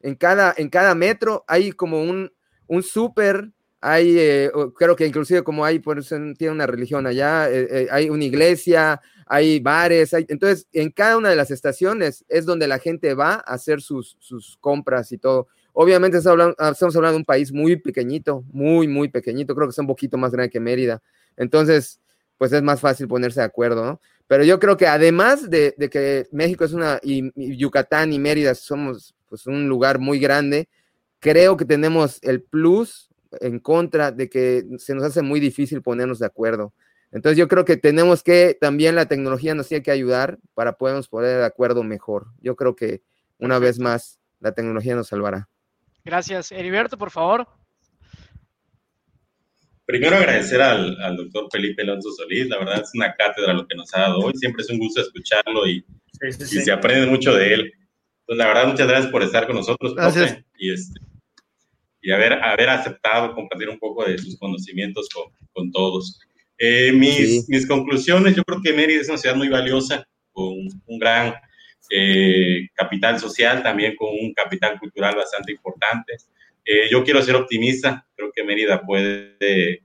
En 0.00 0.14
cada, 0.14 0.54
en 0.56 0.68
cada 0.68 0.94
metro 0.94 1.44
hay 1.48 1.72
como 1.72 2.02
un, 2.02 2.32
un 2.66 2.82
súper, 2.82 3.50
hay, 3.82 4.16
eh, 4.16 4.50
creo 4.76 4.94
que 4.94 5.04
inclusive 5.04 5.42
como 5.42 5.64
hay, 5.64 5.80
por 5.80 5.98
eso 5.98 6.16
tiene 6.38 6.54
una 6.54 6.68
religión 6.68 7.04
allá, 7.04 7.50
eh, 7.50 7.66
eh, 7.68 7.88
hay 7.90 8.10
una 8.10 8.22
iglesia, 8.22 9.02
hay 9.26 9.58
bares, 9.58 10.14
hay, 10.14 10.24
entonces 10.28 10.68
en 10.72 10.90
cada 10.90 11.16
una 11.16 11.30
de 11.30 11.36
las 11.36 11.50
estaciones 11.50 12.24
es 12.28 12.46
donde 12.46 12.68
la 12.68 12.78
gente 12.78 13.12
va 13.14 13.34
a 13.34 13.54
hacer 13.54 13.82
sus, 13.82 14.16
sus 14.20 14.56
compras 14.58 15.10
y 15.10 15.18
todo. 15.18 15.48
Obviamente 15.72 16.18
estamos 16.18 16.34
hablando, 16.34 16.56
ah, 16.60 16.72
hablando, 16.80 17.10
de 17.10 17.16
un 17.16 17.24
país 17.24 17.52
muy 17.52 17.74
pequeñito, 17.74 18.44
muy, 18.52 18.86
muy 18.86 19.08
pequeñito, 19.08 19.52
creo 19.56 19.66
que 19.66 19.72
es 19.72 19.78
un 19.78 19.88
poquito 19.88 20.16
más 20.16 20.30
grande 20.30 20.50
que 20.50 20.60
Mérida. 20.60 21.02
Entonces, 21.36 22.00
pues 22.38 22.52
es 22.52 22.62
más 22.62 22.80
fácil 22.80 23.08
ponerse 23.08 23.40
de 23.40 23.46
acuerdo, 23.46 23.84
¿no? 23.84 24.00
Pero 24.28 24.44
yo 24.44 24.60
creo 24.60 24.76
que 24.76 24.86
además 24.86 25.50
de, 25.50 25.74
de 25.76 25.90
que 25.90 26.28
México 26.30 26.64
es 26.64 26.72
una, 26.72 27.00
y, 27.02 27.32
y, 27.34 27.56
Yucatán 27.56 28.12
y 28.12 28.20
Mérida 28.20 28.54
somos 28.54 29.16
pues 29.28 29.46
un 29.48 29.68
lugar 29.68 29.98
muy 29.98 30.20
grande, 30.20 30.68
creo 31.18 31.56
que 31.56 31.64
tenemos 31.64 32.20
el 32.22 32.42
plus 32.42 33.11
en 33.40 33.58
contra 33.58 34.12
de 34.12 34.28
que 34.28 34.64
se 34.78 34.94
nos 34.94 35.04
hace 35.04 35.22
muy 35.22 35.40
difícil 35.40 35.82
ponernos 35.82 36.18
de 36.18 36.26
acuerdo. 36.26 36.72
Entonces 37.12 37.36
yo 37.36 37.46
creo 37.46 37.64
que 37.64 37.76
tenemos 37.76 38.22
que, 38.22 38.56
también 38.58 38.94
la 38.94 39.06
tecnología 39.06 39.54
nos 39.54 39.68
tiene 39.68 39.82
que 39.82 39.90
ayudar 39.90 40.38
para 40.54 40.78
podernos 40.78 41.08
poner 41.08 41.38
de 41.38 41.44
acuerdo 41.44 41.82
mejor. 41.82 42.26
Yo 42.40 42.56
creo 42.56 42.74
que 42.74 43.02
una 43.38 43.58
vez 43.58 43.78
más 43.78 44.18
la 44.40 44.52
tecnología 44.52 44.94
nos 44.94 45.08
salvará. 45.08 45.48
Gracias. 46.04 46.50
Heriberto, 46.52 46.96
por 46.96 47.10
favor. 47.10 47.46
Primero 49.84 50.16
agradecer 50.16 50.62
al, 50.62 51.16
doctor 51.16 51.48
Felipe 51.52 51.82
Alonso 51.82 52.10
Solís, 52.12 52.48
la 52.48 52.58
verdad 52.58 52.80
es 52.80 52.90
una 52.94 53.14
cátedra 53.14 53.52
lo 53.52 53.66
que 53.66 53.74
nos 53.74 53.92
ha 53.94 54.02
dado 54.02 54.20
hoy, 54.20 54.32
siempre 54.36 54.62
es 54.62 54.70
un 54.70 54.78
gusto 54.78 55.02
escucharlo 55.02 55.66
y, 55.68 55.84
se 56.30 56.72
aprende 56.72 57.06
mucho 57.08 57.34
de 57.34 57.52
él. 57.52 57.72
Entonces, 58.20 58.38
la 58.38 58.46
verdad, 58.46 58.68
muchas 58.68 58.88
gracias 58.88 59.10
por 59.10 59.22
estar 59.22 59.46
con 59.46 59.56
nosotros. 59.56 59.94
Gracias. 59.94 60.38
y 60.56 60.72
este, 60.72 61.00
y 62.02 62.10
haber, 62.10 62.34
haber 62.34 62.68
aceptado 62.68 63.32
compartir 63.32 63.68
un 63.68 63.78
poco 63.78 64.04
de 64.04 64.18
sus 64.18 64.36
conocimientos 64.36 65.08
con, 65.08 65.32
con 65.52 65.70
todos. 65.70 66.20
Eh, 66.58 66.92
mis, 66.92 67.48
mis, 67.48 67.66
conclusiones, 67.66 68.34
yo 68.36 68.42
creo 68.42 68.60
que 68.62 68.72
Mérida 68.72 69.00
es 69.00 69.08
una 69.08 69.18
ciudad 69.18 69.36
muy 69.36 69.48
valiosa, 69.48 70.06
con 70.32 70.54
un 70.86 70.98
gran 70.98 71.34
eh, 71.90 72.68
capital 72.74 73.20
social, 73.20 73.62
también 73.62 73.94
con 73.96 74.10
un 74.10 74.32
capital 74.34 74.78
cultural 74.78 75.14
bastante 75.14 75.52
importante. 75.52 76.16
Eh, 76.64 76.88
yo 76.90 77.04
quiero 77.04 77.22
ser 77.22 77.36
optimista, 77.36 78.06
creo 78.16 78.32
que 78.34 78.42
Mérida 78.42 78.82
puede, 78.82 79.82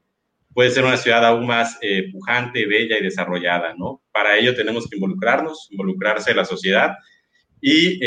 puede 0.53 0.72
ser 0.72 0.84
una 0.84 0.98
ciudad 0.98 1.23
aún 1.26 1.45
más 1.45 1.80
pujante, 2.11 2.65
bella 2.65 2.98
y 2.98 3.03
desarrollada, 3.03 3.76
¿no? 3.77 4.02
Para 4.11 4.38
ello 4.38 4.56
tenemos 4.56 4.88
que 4.89 4.95
involucrarnos, 4.95 5.68
involucrarse 5.72 6.31
en 6.31 6.38
la 6.38 6.45
sociedad 6.45 6.95
y 7.60 7.99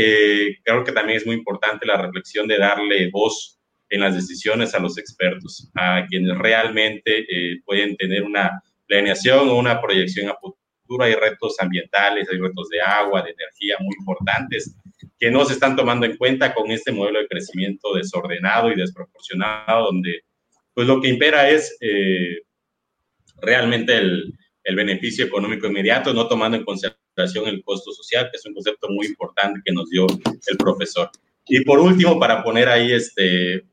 creo 0.62 0.84
que 0.84 0.92
también 0.92 1.18
es 1.18 1.26
muy 1.26 1.34
importante 1.34 1.86
la 1.86 1.96
reflexión 1.96 2.46
de 2.46 2.58
darle 2.58 3.10
voz 3.10 3.59
en 3.90 4.00
las 4.00 4.14
decisiones 4.14 4.74
a 4.74 4.78
los 4.78 4.96
expertos, 4.96 5.68
a 5.74 6.06
quienes 6.08 6.36
realmente 6.38 7.26
eh, 7.28 7.60
pueden 7.64 7.96
tener 7.96 8.22
una 8.22 8.62
planeación 8.86 9.48
o 9.48 9.56
una 9.56 9.80
proyección 9.80 10.30
a 10.30 10.36
futuro. 10.36 11.04
Hay 11.04 11.14
retos 11.14 11.56
ambientales, 11.60 12.28
hay 12.30 12.38
retos 12.38 12.68
de 12.68 12.80
agua, 12.80 13.22
de 13.22 13.30
energía 13.30 13.76
muy 13.80 13.94
importantes 13.98 14.74
que 15.18 15.30
no 15.30 15.44
se 15.44 15.52
están 15.52 15.76
tomando 15.76 16.06
en 16.06 16.16
cuenta 16.16 16.54
con 16.54 16.70
este 16.70 16.92
modelo 16.92 17.20
de 17.20 17.28
crecimiento 17.28 17.94
desordenado 17.94 18.72
y 18.72 18.76
desproporcionado, 18.76 19.86
donde 19.86 20.24
pues 20.72 20.86
lo 20.86 21.00
que 21.00 21.08
impera 21.08 21.50
es 21.50 21.76
eh, 21.80 22.38
realmente 23.42 23.96
el, 23.96 24.32
el 24.64 24.76
beneficio 24.76 25.24
económico 25.24 25.66
inmediato, 25.66 26.14
no 26.14 26.26
tomando 26.26 26.56
en 26.56 26.64
consideración 26.64 27.46
el 27.46 27.62
costo 27.64 27.92
social, 27.92 28.28
que 28.30 28.36
es 28.36 28.46
un 28.46 28.54
concepto 28.54 28.88
muy 28.88 29.06
importante 29.06 29.60
que 29.64 29.72
nos 29.72 29.88
dio 29.90 30.06
el 30.06 30.56
profesor. 30.56 31.10
Y 31.46 31.64
por 31.64 31.78
último, 31.80 32.18
para 32.18 32.42
poner 32.42 32.68
ahí 32.68 32.92
este, 32.92 33.64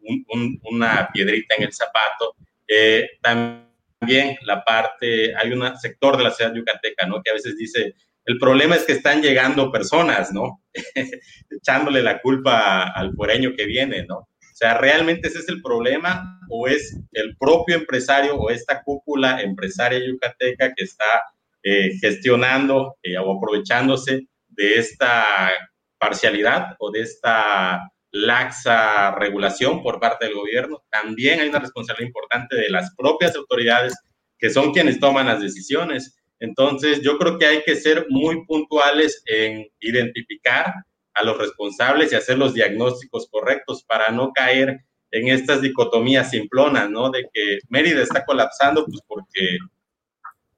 una 0.64 1.10
piedrita 1.14 1.56
en 1.58 1.64
el 1.64 1.74
zapato, 1.74 2.36
eh, 2.68 3.08
también 3.22 4.38
la 4.44 4.64
parte, 4.64 5.36
hay 5.36 5.52
un 5.52 5.78
sector 5.78 6.18
de 6.18 6.24
la 6.24 6.32
ciudad 6.32 6.54
yucateca, 6.54 7.06
¿no? 7.06 7.22
Que 7.22 7.32
a 7.32 7.34
veces 7.34 7.58
dice, 7.58 7.94
el 8.26 8.38
problema 8.40 8.76
es 8.76 8.84
que 8.84 8.94
están 8.94 9.22
llegando 9.22 9.72
personas, 9.72 10.34
¿no? 10.34 10.62
Echándole 11.50 12.04
la 12.04 12.22
culpa 12.22 12.84
al 12.90 13.14
fuereño 13.14 13.54
que 13.56 13.66
viene, 13.66 14.06
¿no? 14.06 14.18
O 14.18 14.60
sea, 14.60 14.78
¿realmente 14.78 15.28
ese 15.28 15.40
es 15.40 15.50
el 15.50 15.62
problema 15.62 16.42
o 16.50 16.68
es 16.68 17.00
el 17.12 17.38
propio 17.38 17.76
empresario 17.76 18.36
o 18.36 18.50
esta 18.50 18.82
cúpula 18.82 19.40
empresaria 19.40 20.00
yucateca 20.04 20.74
que 20.76 20.84
está 20.84 21.22
eh, 21.64 21.92
gestionando 22.02 22.98
eh, 23.04 23.18
o 23.18 23.38
aprovechándose 23.38 24.28
de 24.48 24.80
esta 24.80 25.52
parcialidad 25.98 26.76
o 26.80 26.92
de 26.92 27.02
esta 27.02 27.92
laxa 28.12 29.12
regulación 29.16 29.84
por 29.84 30.00
parte 30.00 30.26
del 30.26 30.36
gobierno. 30.36 30.84
También 30.90 31.40
hay 31.40 31.50
una 31.50 31.60
responsabilidad 31.60 32.08
importante 32.08 32.56
de 32.56 32.70
las 32.70 32.94
propias 32.96 33.36
autoridades 33.36 33.94
que 34.40 34.50
son 34.50 34.72
quienes 34.72 35.00
toman 35.00 35.28
las 35.28 35.42
decisiones. 35.42 36.18
Entonces, 36.40 37.02
yo 37.02 37.18
creo 37.18 37.38
que 37.38 37.48
hay 37.48 37.64
que 37.64 37.76
ser 37.76 38.06
muy 38.10 38.46
puntuales 38.46 39.24
en 39.26 39.68
identificar 39.80 40.74
a 41.14 41.24
los 41.24 41.38
responsables 41.38 42.12
y 42.12 42.16
hacer 42.16 42.38
los 42.38 42.54
diagnósticos 42.54 43.28
correctos 43.32 43.84
para 43.84 44.10
no 44.12 44.32
caer 44.34 44.82
en 45.12 45.28
estas 45.30 45.62
dicotomías 45.62 46.30
simplonas, 46.30 46.90
¿no? 46.90 47.10
De 47.10 47.28
que 47.34 47.60
Mérida 47.70 48.04
está 48.04 48.24
colapsando, 48.24 48.86
pues 48.86 49.00
porque, 49.08 49.58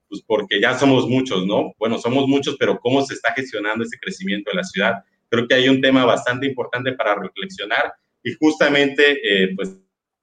pues 0.08 0.22
porque 0.26 0.60
ya 0.60 0.78
somos 0.78 1.08
muchos, 1.08 1.46
¿no? 1.46 1.72
Bueno, 1.78 1.98
somos 1.98 2.26
muchos, 2.26 2.56
pero 2.58 2.78
¿cómo 2.78 3.00
se 3.02 3.14
está 3.14 3.32
gestionando 3.32 3.84
ese 3.84 3.98
crecimiento 3.98 4.50
de 4.50 4.56
la 4.56 4.64
ciudad? 4.64 4.94
Creo 5.30 5.48
que 5.48 5.54
hay 5.54 5.68
un 5.68 5.80
tema 5.80 6.04
bastante 6.04 6.46
importante 6.46 6.92
para 6.92 7.14
reflexionar 7.14 7.92
y 8.22 8.34
justamente 8.34 9.18
eh, 9.22 9.54
pues 9.56 9.76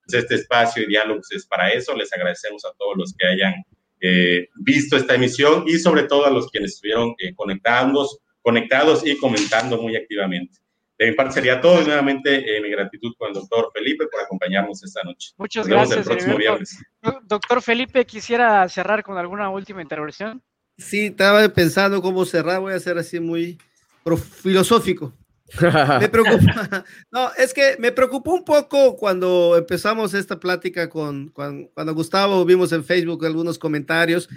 este 0.08 0.36
espacio 0.36 0.84
y 0.84 0.88
diálogos 0.88 1.32
es 1.32 1.46
para 1.46 1.72
eso. 1.72 1.96
Les 1.96 2.12
agradecemos 2.14 2.64
a 2.66 2.74
todos 2.78 2.96
los 2.98 3.14
que 3.18 3.28
hayan 3.28 3.54
eh, 4.00 4.50
visto 4.56 4.96
esta 4.96 5.16
emisión 5.16 5.64
y 5.66 5.80
sobre 5.80 6.04
todo 6.04 6.26
a 6.26 6.30
los 6.30 6.50
quienes 6.52 6.74
estuvieron 6.74 7.16
eh, 7.18 7.34
conectados, 7.34 8.20
conectados 8.42 9.06
y 9.06 9.18
comentando 9.18 9.82
muy 9.82 9.96
activamente. 9.96 10.60
De 10.98 11.10
mi 11.10 11.16
parte 11.16 11.34
sería 11.34 11.62
todo. 11.62 11.82
Y 11.82 11.86
nuevamente, 11.86 12.58
eh, 12.58 12.62
mi 12.62 12.70
gratitud 12.70 13.14
con 13.18 13.30
el 13.30 13.34
doctor 13.36 13.72
Felipe 13.74 14.08
por 14.08 14.22
acompañarnos 14.22 14.84
esta 14.84 15.04
noche. 15.04 15.32
Muchas 15.38 15.68
gracias. 15.68 16.00
El 16.00 16.04
próximo 16.06 16.38
viernes. 16.38 16.78
Doctor 17.24 17.62
Felipe, 17.62 18.06
quisiera 18.06 18.68
cerrar 18.68 19.04
con 19.04 19.18
alguna 19.18 19.50
última 19.50 19.82
intervención. 19.82 20.42
Sí, 20.78 21.08
estaba 21.08 21.48
pensando 21.50 22.02
cómo 22.02 22.26
cerrar. 22.26 22.60
Voy 22.62 22.74
a 22.74 22.80
ser 22.80 22.98
así 22.98 23.20
muy 23.20 23.58
filosófico. 24.16 25.14
me 26.00 26.10
preocupa. 26.10 26.86
No, 27.12 27.32
es 27.38 27.54
que 27.54 27.76
me 27.80 27.92
preocupó 27.92 28.34
un 28.34 28.46
poco 28.46 28.96
cuando 28.96 29.56
empezamos 29.58 30.14
esta 30.14 30.40
plática 30.40 30.90
con, 30.90 31.30
cuando, 31.30 31.94
Gustavo 31.94 32.46
vimos 32.46 32.72
en 32.72 32.84
Facebook 32.84 33.26
algunos 33.26 33.58
comentarios 33.58 34.30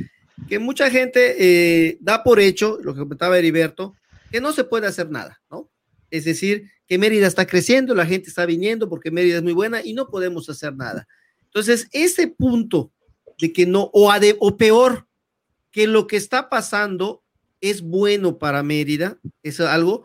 que 0.49 0.59
mucha 0.59 0.91
gente 0.91 1.37
eh, 1.39 1.99
da 2.01 2.23
por 2.23 2.41
hecho, 2.41 2.79
lo 2.83 2.95
que 2.95 3.01
comentaba 3.01 3.39
Heriberto, 3.39 3.95
que 4.31 4.41
no 4.41 4.53
se 4.53 4.65
puede 4.65 4.87
hacer 4.87 5.11
nada, 5.11 5.41
¿no? 5.51 5.69
Es 6.11 6.25
decir, 6.25 6.71
que 6.87 6.99
Mérida 6.99 7.27
está 7.27 7.47
creciendo, 7.47 7.95
la 7.95 8.07
gente 8.07 8.29
está 8.29 8.47
viniendo 8.47 8.89
porque 8.89 9.11
Mérida 9.11 9.37
es 9.37 9.43
muy 9.43 9.53
buena 9.53 9.83
y 9.85 9.93
no 9.93 10.09
podemos 10.09 10.49
hacer 10.49 10.75
nada. 10.75 11.07
Entonces, 11.45 11.89
ese 11.93 12.29
punto 12.29 12.91
de 13.39 13.53
que 13.53 13.67
no, 13.67 13.91
o, 13.93 14.13
o 14.39 14.57
peor, 14.57 15.07
que 15.71 15.87
lo 15.87 16.07
que 16.07 16.17
está 16.17 16.49
pasando 16.49 17.23
es 17.61 17.82
bueno 17.82 18.39
para 18.39 18.62
Mérida, 18.62 19.19
es 19.43 19.61
algo, 19.61 20.05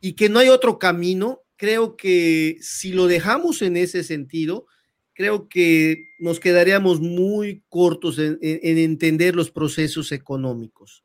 y 0.00 0.14
que 0.14 0.28
no 0.28 0.38
hay 0.38 0.48
otro 0.48 0.78
camino, 0.78 1.42
creo 1.56 1.96
que 1.96 2.58
si 2.60 2.92
lo 2.92 3.06
dejamos 3.06 3.62
en 3.62 3.76
ese 3.76 4.02
sentido, 4.02 4.66
creo 5.14 5.48
que 5.48 6.08
nos 6.18 6.40
quedaríamos 6.40 7.00
muy 7.00 7.62
cortos 7.68 8.18
en, 8.18 8.38
en 8.40 8.78
entender 8.78 9.36
los 9.36 9.50
procesos 9.50 10.10
económicos. 10.10 11.04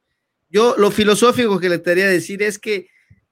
Yo 0.50 0.76
lo 0.78 0.92
filosófico 0.92 1.60
que 1.60 1.70
le 1.70 1.82
quería 1.82 2.08
decir 2.08 2.42
es 2.42 2.58
que 2.58 2.88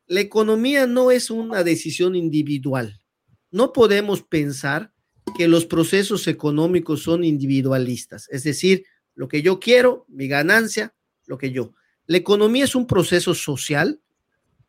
la 0.06 0.20
economía 0.20 0.86
no 0.86 1.12
es 1.12 1.30
una 1.32 1.64
decisión 1.64 2.16
individual. 2.16 3.02
No 3.50 3.74
podemos 3.74 4.22
pensar 4.22 4.92
que 5.38 5.48
los 5.48 5.66
procesos 5.66 6.28
económicos 6.28 7.02
son 7.02 7.24
individualistas, 7.24 8.28
es 8.30 8.44
decir, 8.44 8.86
lo 9.16 9.28
que 9.28 9.42
yo 9.42 9.60
quiero, 9.60 10.06
mi 10.10 10.28
ganancia, 10.28 10.94
lo 11.26 11.38
que 11.38 11.52
yo. 11.52 11.74
La 12.08 12.18
economía 12.18 12.64
es 12.66 12.76
un 12.76 12.88
proceso 12.88 13.34
social 13.34 14.02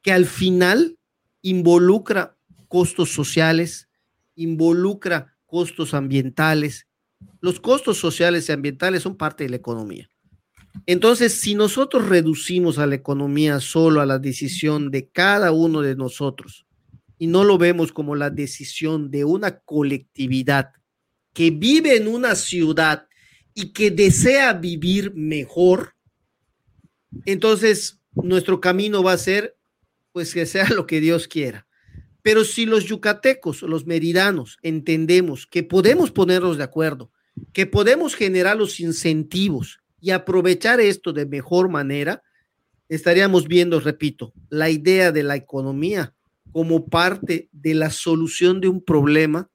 que 0.03 0.13
al 0.13 0.27
final 0.27 0.99
involucra 1.43 2.37
costos 2.69 3.11
sociales, 3.11 3.89
involucra 4.35 5.37
costos 5.47 5.95
ambientales. 5.95 6.87
Los 7.41 7.61
costos 7.61 7.99
sociales 7.99 8.49
y 8.49 8.53
ambientales 8.53 9.03
son 9.03 9.17
parte 9.17 9.45
de 9.45 9.51
la 9.51 9.57
economía. 9.57 10.09
Entonces, 10.85 11.33
si 11.33 11.55
nosotros 11.55 12.09
reducimos 12.09 12.79
a 12.79 12.87
la 12.87 12.95
economía 12.95 13.61
solo 13.61 14.01
a 14.01 14.07
la 14.07 14.19
decisión 14.19 14.91
de 14.91 15.09
cada 15.09 15.53
uno 15.53 15.81
de 15.81 15.97
nosotros 15.97 16.67
y 17.19 17.27
no 17.27 17.45
lo 17.45 17.57
vemos 17.57 17.93
como 17.93 18.15
la 18.15 18.31
decisión 18.31 19.11
de 19.11 19.25
una 19.25 19.61
colectividad 19.61 20.73
que 21.33 21.51
vive 21.51 21.97
en 21.97 22.09
una 22.09 22.35
ciudad 22.35 23.09
y 23.55 23.73
que 23.73 23.91
desea 23.91 24.53
vivir 24.53 25.15
mejor, 25.15 25.96
entonces 27.25 27.99
nuestro 28.15 28.61
camino 28.61 29.03
va 29.03 29.13
a 29.13 29.19
ser 29.19 29.57
pues 30.13 30.33
que 30.33 30.47
sea 30.47 30.69
lo 30.71 30.87
que 30.87 31.01
Dios 31.01 31.29
quiera. 31.29 31.67
Pero 32.23 32.45
si 32.45 32.67
los 32.67 32.87
yucatecos, 32.87 33.63
los 33.63 33.87
meridanos, 33.87 34.59
entendemos 34.63 35.47
que 35.47 35.63
podemos 35.63 36.11
ponernos 36.11 36.57
de 36.57 36.65
acuerdo, 36.65 37.13
que 37.53 37.67
podemos 37.67 38.15
generar 38.15 38.57
los 38.57 38.81
incentivos 38.81 39.79
y 40.01 40.11
aprovechar 40.11 40.81
esto 40.81 41.13
de 41.13 41.27
mejor 41.27 41.69
manera, 41.69 42.23
estaríamos 42.89 43.47
viendo, 43.47 43.79
repito, 43.79 44.33
la 44.49 44.71
idea 44.71 45.13
de 45.13 45.23
la 45.23 45.37
economía 45.37 46.15
como 46.51 46.87
parte 46.87 47.49
de 47.53 47.75
la 47.75 47.91
solución 47.91 48.61
de 48.61 48.69
un 48.69 48.83
problema. 48.83 49.51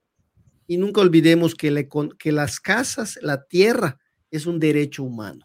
Y 0.66 0.76
nunca 0.78 1.00
olvidemos 1.00 1.54
que, 1.54 1.88
que 2.18 2.32
las 2.32 2.60
casas, 2.60 3.18
la 3.20 3.44
tierra, 3.44 3.98
es 4.30 4.46
un 4.46 4.58
derecho 4.58 5.02
humano. 5.02 5.44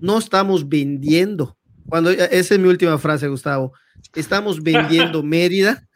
No 0.00 0.18
estamos 0.18 0.68
vendiendo. 0.68 1.58
Cuando, 1.86 2.10
esa 2.10 2.54
es 2.54 2.60
mi 2.60 2.68
última 2.68 2.98
frase, 2.98 3.28
Gustavo. 3.28 3.72
Estamos 4.14 4.62
vendiendo 4.62 5.22
Mérida. 5.22 5.88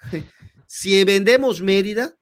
Si 0.67 1.05
vendemos 1.05 1.61
Mérida, 1.61 2.17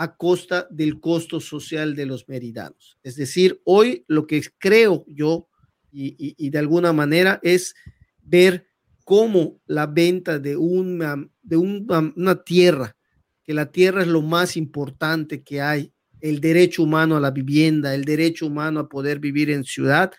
a 0.00 0.16
costa 0.16 0.66
del 0.70 0.98
costo 0.98 1.40
social 1.40 1.94
de 1.94 2.06
los 2.06 2.26
meridanos. 2.26 2.96
Es 3.02 3.16
decir, 3.16 3.60
hoy 3.64 4.02
lo 4.08 4.26
que 4.26 4.42
creo 4.56 5.04
yo 5.06 5.46
y, 5.92 6.48
de 6.48 6.58
alguna 6.58 6.94
manera 6.94 7.38
es 7.42 7.74
ver 8.22 8.66
cómo 9.04 9.60
la 9.66 9.86
venta 9.86 10.38
de 10.38 10.56
una, 10.56 11.22
de 11.42 11.58
una 11.58 12.42
tierra, 12.44 12.96
que 13.44 13.52
la 13.52 13.70
tierra 13.70 14.00
es 14.00 14.08
lo 14.08 14.22
más 14.22 14.56
importante 14.56 15.42
que 15.42 15.60
hay, 15.60 15.92
el 16.22 16.40
derecho 16.40 16.84
humano 16.84 17.18
a 17.18 17.20
la 17.20 17.30
vivienda, 17.30 17.94
el 17.94 18.06
derecho 18.06 18.46
humano 18.46 18.80
a 18.80 18.88
poder 18.88 19.18
vivir 19.18 19.50
en 19.50 19.64
ciudad, 19.64 20.12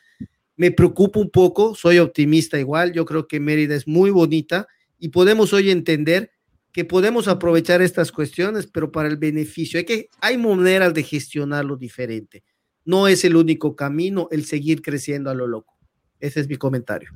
me 0.61 0.71
preocupa 0.71 1.19
un 1.19 1.31
poco, 1.31 1.73
soy 1.73 1.97
optimista 1.97 2.59
igual, 2.59 2.93
yo 2.93 3.03
creo 3.03 3.27
que 3.27 3.39
Mérida 3.39 3.73
es 3.73 3.87
muy 3.87 4.11
bonita 4.11 4.67
y 4.99 5.09
podemos 5.09 5.53
hoy 5.53 5.71
entender 5.71 6.29
que 6.71 6.85
podemos 6.85 7.27
aprovechar 7.27 7.81
estas 7.81 8.11
cuestiones, 8.11 8.67
pero 8.67 8.91
para 8.91 9.09
el 9.09 9.17
beneficio. 9.17 9.79
Hay, 9.79 9.85
que, 9.85 10.09
hay 10.21 10.37
maneras 10.37 10.93
de 10.93 11.01
gestionarlo 11.01 11.77
diferente. 11.77 12.43
No 12.85 13.07
es 13.07 13.25
el 13.25 13.37
único 13.37 13.75
camino 13.75 14.27
el 14.29 14.45
seguir 14.45 14.83
creciendo 14.83 15.31
a 15.31 15.33
lo 15.33 15.47
loco. 15.47 15.70
Ese 16.21 16.39
es 16.39 16.47
mi 16.47 16.55
comentario. 16.55 17.09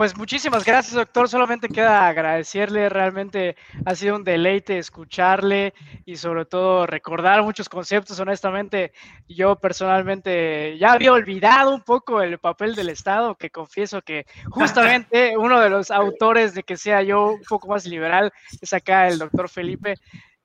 Pues 0.00 0.16
muchísimas 0.16 0.64
gracias, 0.64 0.94
doctor. 0.94 1.28
Solamente 1.28 1.68
queda 1.68 2.08
agradecerle. 2.08 2.88
Realmente 2.88 3.54
ha 3.84 3.94
sido 3.94 4.16
un 4.16 4.24
deleite 4.24 4.78
escucharle 4.78 5.74
y 6.06 6.16
sobre 6.16 6.46
todo 6.46 6.86
recordar 6.86 7.42
muchos 7.42 7.68
conceptos. 7.68 8.18
Honestamente, 8.18 8.92
yo 9.28 9.56
personalmente 9.56 10.78
ya 10.78 10.92
había 10.92 11.12
olvidado 11.12 11.74
un 11.74 11.82
poco 11.82 12.22
el 12.22 12.38
papel 12.38 12.74
del 12.74 12.88
Estado, 12.88 13.34
que 13.34 13.50
confieso 13.50 14.00
que 14.00 14.24
justamente 14.48 15.36
uno 15.36 15.60
de 15.60 15.68
los 15.68 15.90
autores 15.90 16.54
de 16.54 16.62
que 16.62 16.78
sea 16.78 17.02
yo 17.02 17.32
un 17.32 17.42
poco 17.46 17.68
más 17.68 17.84
liberal 17.84 18.32
es 18.58 18.72
acá 18.72 19.06
el 19.06 19.18
doctor 19.18 19.50
Felipe. 19.50 19.96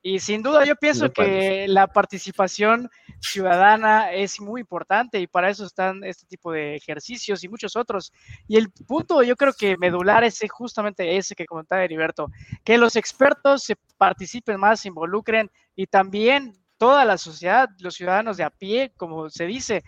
Y 0.08 0.20
sin 0.20 0.44
duda 0.44 0.64
yo 0.66 0.76
pienso 0.76 1.12
que 1.12 1.66
la 1.68 1.88
participación 1.88 2.92
ciudadana 3.20 4.12
es 4.12 4.40
muy 4.40 4.62
importante 4.62 5.20
y 5.20 5.26
para 5.26 5.50
eso 5.50 5.66
están 5.66 6.04
este 6.04 6.28
tipo 6.28 6.52
de 6.52 6.76
ejercicios 6.76 7.44
y 7.44 7.50
muchos 7.50 7.76
otros. 7.76 8.14
Y 8.48 8.58
el 8.58 8.70
punto 8.70 9.24
yo 9.24 9.36
creo 9.36 9.54
que 9.54 9.78
medular 9.78 10.24
es 10.24 10.40
justamente 10.48 11.18
ese 11.18 11.34
que 11.34 11.48
comentaba 11.48 11.84
Heriberto, 11.84 12.28
que 12.64 12.78
los 12.78 12.96
expertos 12.98 13.64
se 13.64 13.78
participen 13.98 14.60
más, 14.60 14.82
se 14.82 14.90
involucren 14.90 15.50
y 15.76 15.88
también 15.88 16.54
toda 16.78 17.06
la 17.06 17.18
sociedad, 17.18 17.70
los 17.80 17.96
ciudadanos 17.96 18.38
de 18.38 18.44
a 18.44 18.50
pie, 18.50 18.92
como 18.98 19.30
se 19.30 19.46
dice, 19.46 19.84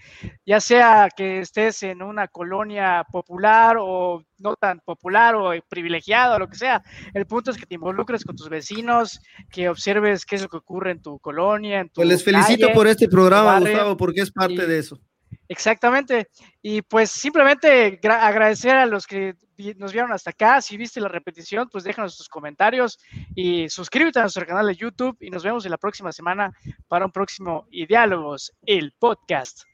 ya 0.46 0.60
sea 0.60 1.10
que 1.16 1.40
estés 1.40 1.84
en 1.84 2.02
una 2.02 2.28
colonia 2.28 3.06
popular 3.12 3.78
o 3.80 4.24
no 4.38 4.56
tan 4.56 4.80
popular 4.80 5.36
o 5.36 5.52
privilegiado, 5.68 6.36
o 6.36 6.40
lo 6.40 6.48
que 6.48 6.58
sea. 6.58 6.84
El 7.14 7.26
punto 7.26 7.52
es 7.52 7.58
que 7.58 7.66
te 7.66 7.76
involucres 7.76 8.24
con 8.24 8.36
tus 8.36 8.50
vecinos, 8.50 9.20
que 9.52 9.70
observes 9.70 10.26
qué 10.26 10.36
es 10.36 10.44
lo 10.44 10.50
que 10.50 10.58
ocurre 10.58 10.92
en 10.92 11.02
tu 11.02 11.20
colonia. 11.20 11.80
En 11.80 11.88
tu 11.90 11.96
pues 11.96 12.08
les 12.08 12.24
felicito 12.24 12.72
por 12.74 12.88
este 12.88 13.08
programa, 13.08 13.60
Gustavo, 13.60 13.98
porque 13.98 14.22
es 14.22 14.32
parte 14.32 14.66
de 14.66 14.80
eso. 14.80 15.00
Exactamente. 15.50 16.28
Y 16.62 16.82
pues 16.82 17.12
simplemente 17.12 18.00
agradecer 18.04 18.76
a 18.76 18.86
los 18.86 19.08
que 19.08 19.36
nos 19.78 19.92
vieron 19.92 20.12
hasta 20.12 20.32
acá. 20.32 20.62
Si 20.62 20.78
viste 20.78 21.02
la 21.02 21.08
repetición, 21.08 21.70
pues 21.72 21.84
déjanos 21.84 22.18
tus 22.18 22.30
comentarios 22.30 23.00
y 23.36 23.70
suscríbete 23.70 24.20
a 24.20 24.24
nuestro 24.24 24.46
canal 24.46 24.68
de 24.68 24.76
YouTube 24.76 25.18
y 25.20 25.30
nos 25.30 25.44
vemos 25.44 25.66
en 25.66 25.72
la 25.72 25.78
próxima 25.78 26.12
semana 26.12 26.52
para 26.88 27.06
un 27.06 27.12
próximo 27.12 27.68
Diálogos, 27.72 28.54
el 28.66 28.94
podcast. 29.00 29.64